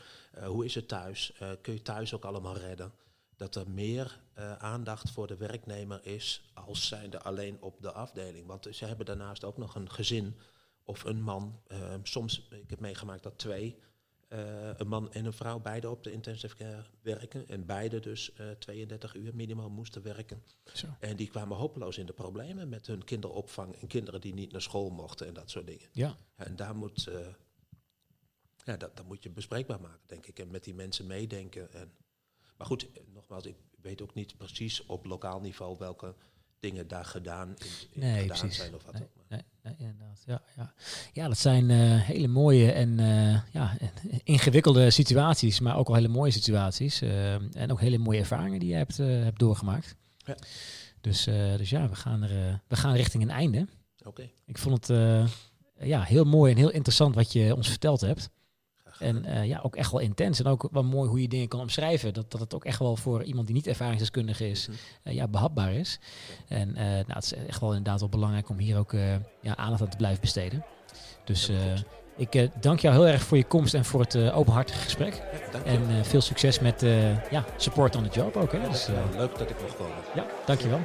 hoe 0.44 0.64
is 0.64 0.74
het 0.74 0.88
thuis? 0.88 1.32
kun 1.60 1.72
je 1.72 1.82
thuis 1.82 2.14
ook 2.14 2.24
allemaal 2.24 2.56
redden? 2.56 2.92
Dat 3.36 3.54
er 3.54 3.70
meer 3.70 4.20
aandacht 4.58 5.10
voor 5.10 5.26
de 5.26 5.36
werknemer 5.36 6.06
is 6.06 6.50
als 6.54 6.88
zijnde 6.88 7.22
alleen 7.22 7.56
op 7.60 7.76
de 7.80 7.92
afdeling. 7.92 8.46
Want 8.46 8.68
ze 8.70 8.84
hebben 8.84 9.06
daarnaast 9.06 9.44
ook 9.44 9.56
nog 9.56 9.74
een 9.74 9.90
gezin 9.90 10.36
of 10.84 11.04
een 11.04 11.22
man. 11.22 11.60
soms, 12.02 12.48
ik 12.50 12.70
heb 12.70 12.80
meegemaakt 12.80 13.22
dat 13.22 13.38
twee 13.38 13.78
een 14.76 14.88
man 14.88 15.12
en 15.12 15.24
een 15.24 15.32
vrouw 15.32 15.60
beide 15.60 15.90
op 15.90 16.04
de 16.04 16.12
intensive 16.12 16.56
care 16.56 16.84
werken. 17.02 17.48
En 17.48 17.66
beide 17.66 18.00
dus 18.00 18.32
uh, 18.40 18.50
32 18.50 19.14
uur 19.14 19.34
minimaal 19.34 19.70
moesten 19.70 20.02
werken. 20.02 20.42
Zo. 20.72 20.86
En 21.00 21.16
die 21.16 21.28
kwamen 21.28 21.56
hopeloos 21.56 21.98
in 21.98 22.06
de 22.06 22.12
problemen 22.12 22.68
met 22.68 22.86
hun 22.86 23.04
kinderopvang 23.04 23.74
en 23.74 23.86
kinderen 23.86 24.20
die 24.20 24.34
niet 24.34 24.52
naar 24.52 24.62
school 24.62 24.90
mochten 24.90 25.26
en 25.26 25.34
dat 25.34 25.50
soort 25.50 25.66
dingen. 25.66 25.88
Ja. 25.92 26.16
En 26.36 26.56
daar 26.56 26.76
moet, 26.76 27.06
uh, 27.08 27.26
ja, 28.64 28.76
dat, 28.76 28.96
dat 28.96 29.06
moet 29.06 29.22
je 29.22 29.30
bespreekbaar 29.30 29.80
maken, 29.80 30.06
denk 30.06 30.26
ik. 30.26 30.38
En 30.38 30.50
met 30.50 30.64
die 30.64 30.74
mensen 30.74 31.06
meedenken. 31.06 31.72
En, 31.72 31.92
maar 32.56 32.66
goed, 32.66 32.88
nogmaals, 33.12 33.46
ik 33.46 33.56
weet 33.80 34.02
ook 34.02 34.14
niet 34.14 34.36
precies 34.36 34.86
op 34.86 35.04
lokaal 35.04 35.40
niveau 35.40 35.78
welke 35.78 36.14
dingen 36.60 36.88
daar 36.88 37.04
gedaan, 37.04 37.48
in, 37.48 37.66
in 37.90 38.00
nee, 38.00 38.20
gedaan 38.20 38.38
precies. 38.38 38.56
zijn 38.56 38.74
of 38.74 38.84
wat 38.84 38.92
nee, 38.92 39.02
ook. 39.02 39.21
Nee, 39.32 39.42
nee, 39.62 39.74
inderdaad. 39.78 40.22
Ja, 40.26 40.42
ja. 40.56 40.72
ja, 41.12 41.28
dat 41.28 41.38
zijn 41.38 41.70
uh, 41.70 42.00
hele 42.00 42.28
mooie 42.28 42.72
en 42.72 42.98
uh, 42.98 43.40
ja, 43.52 43.76
ingewikkelde 44.24 44.90
situaties, 44.90 45.60
maar 45.60 45.76
ook 45.76 45.88
al 45.88 45.94
hele 45.94 46.08
mooie 46.08 46.30
situaties. 46.30 47.02
Uh, 47.02 47.56
en 47.56 47.70
ook 47.70 47.80
hele 47.80 47.98
mooie 47.98 48.18
ervaringen 48.18 48.60
die 48.60 48.68
je 48.68 48.74
hebt, 48.74 48.96
hebt 48.96 49.38
doorgemaakt. 49.38 49.94
Ja. 50.16 50.36
Dus, 51.00 51.24
dus 51.56 51.70
ja, 51.70 51.88
we 51.88 51.94
gaan, 51.94 52.22
er, 52.22 52.60
we 52.68 52.76
gaan 52.76 52.94
richting 52.94 53.22
een 53.22 53.30
einde. 53.30 53.66
Oké. 54.04 54.30
Ik 54.46 54.58
vond 54.58 54.86
het 54.86 54.96
ja, 55.80 56.02
heel 56.02 56.24
mooi 56.24 56.52
en 56.52 56.58
heel 56.58 56.70
interessant 56.70 57.14
wat 57.14 57.32
je 57.32 57.54
ons 57.54 57.68
verteld 57.68 58.00
hebt. 58.00 58.30
En 59.02 59.24
uh, 59.26 59.44
ja, 59.44 59.60
ook 59.62 59.76
echt 59.76 59.90
wel 59.90 60.00
intens. 60.00 60.40
En 60.40 60.46
ook 60.46 60.68
wel 60.72 60.84
mooi 60.84 61.08
hoe 61.08 61.20
je 61.20 61.28
dingen 61.28 61.48
kan 61.48 61.60
omschrijven. 61.60 62.14
Dat, 62.14 62.30
dat 62.30 62.40
het 62.40 62.54
ook 62.54 62.64
echt 62.64 62.78
wel 62.78 62.96
voor 62.96 63.22
iemand 63.22 63.46
die 63.46 63.56
niet 63.56 63.66
ervaringsdeskundige 63.66 64.50
is, 64.50 64.66
-hmm. 64.66 64.74
uh, 65.04 65.14
ja, 65.14 65.28
behapbaar 65.28 65.72
is. 65.72 65.98
En 66.48 66.68
uh, 66.68 66.76
nou, 66.76 67.04
het 67.06 67.24
is 67.24 67.32
echt 67.32 67.60
wel 67.60 67.70
inderdaad 67.70 68.00
wel 68.00 68.08
belangrijk 68.08 68.48
om 68.48 68.58
hier 68.58 68.78
ook 68.78 68.92
ja, 69.40 69.56
aandacht 69.56 69.82
aan 69.82 69.88
te 69.88 69.96
blijven 69.96 70.20
besteden. 70.20 70.64
Dus 71.24 71.50
ik 72.16 72.50
dank 72.60 72.80
jou 72.80 72.94
heel 72.94 73.06
erg 73.06 73.22
voor 73.22 73.36
je 73.36 73.44
komst 73.44 73.74
en 73.74 73.84
voor 73.84 74.00
het 74.00 74.16
openhartige 74.16 74.78
gesprek. 74.78 75.22
Ja, 75.52 75.62
en 75.62 76.04
veel 76.04 76.20
succes 76.20 76.60
met 76.60 76.80
ja, 77.30 77.44
support 77.56 77.96
on 77.96 78.08
the 78.08 78.20
job 78.20 78.36
ook. 78.36 78.52
Hè. 78.52 78.68
Dus, 78.68 78.88
leuk 79.16 79.38
dat 79.38 79.50
ik 79.50 79.62
mag 79.62 79.76
komen. 79.76 79.96
Ja, 80.14 80.26
dankjewel. 80.46 80.80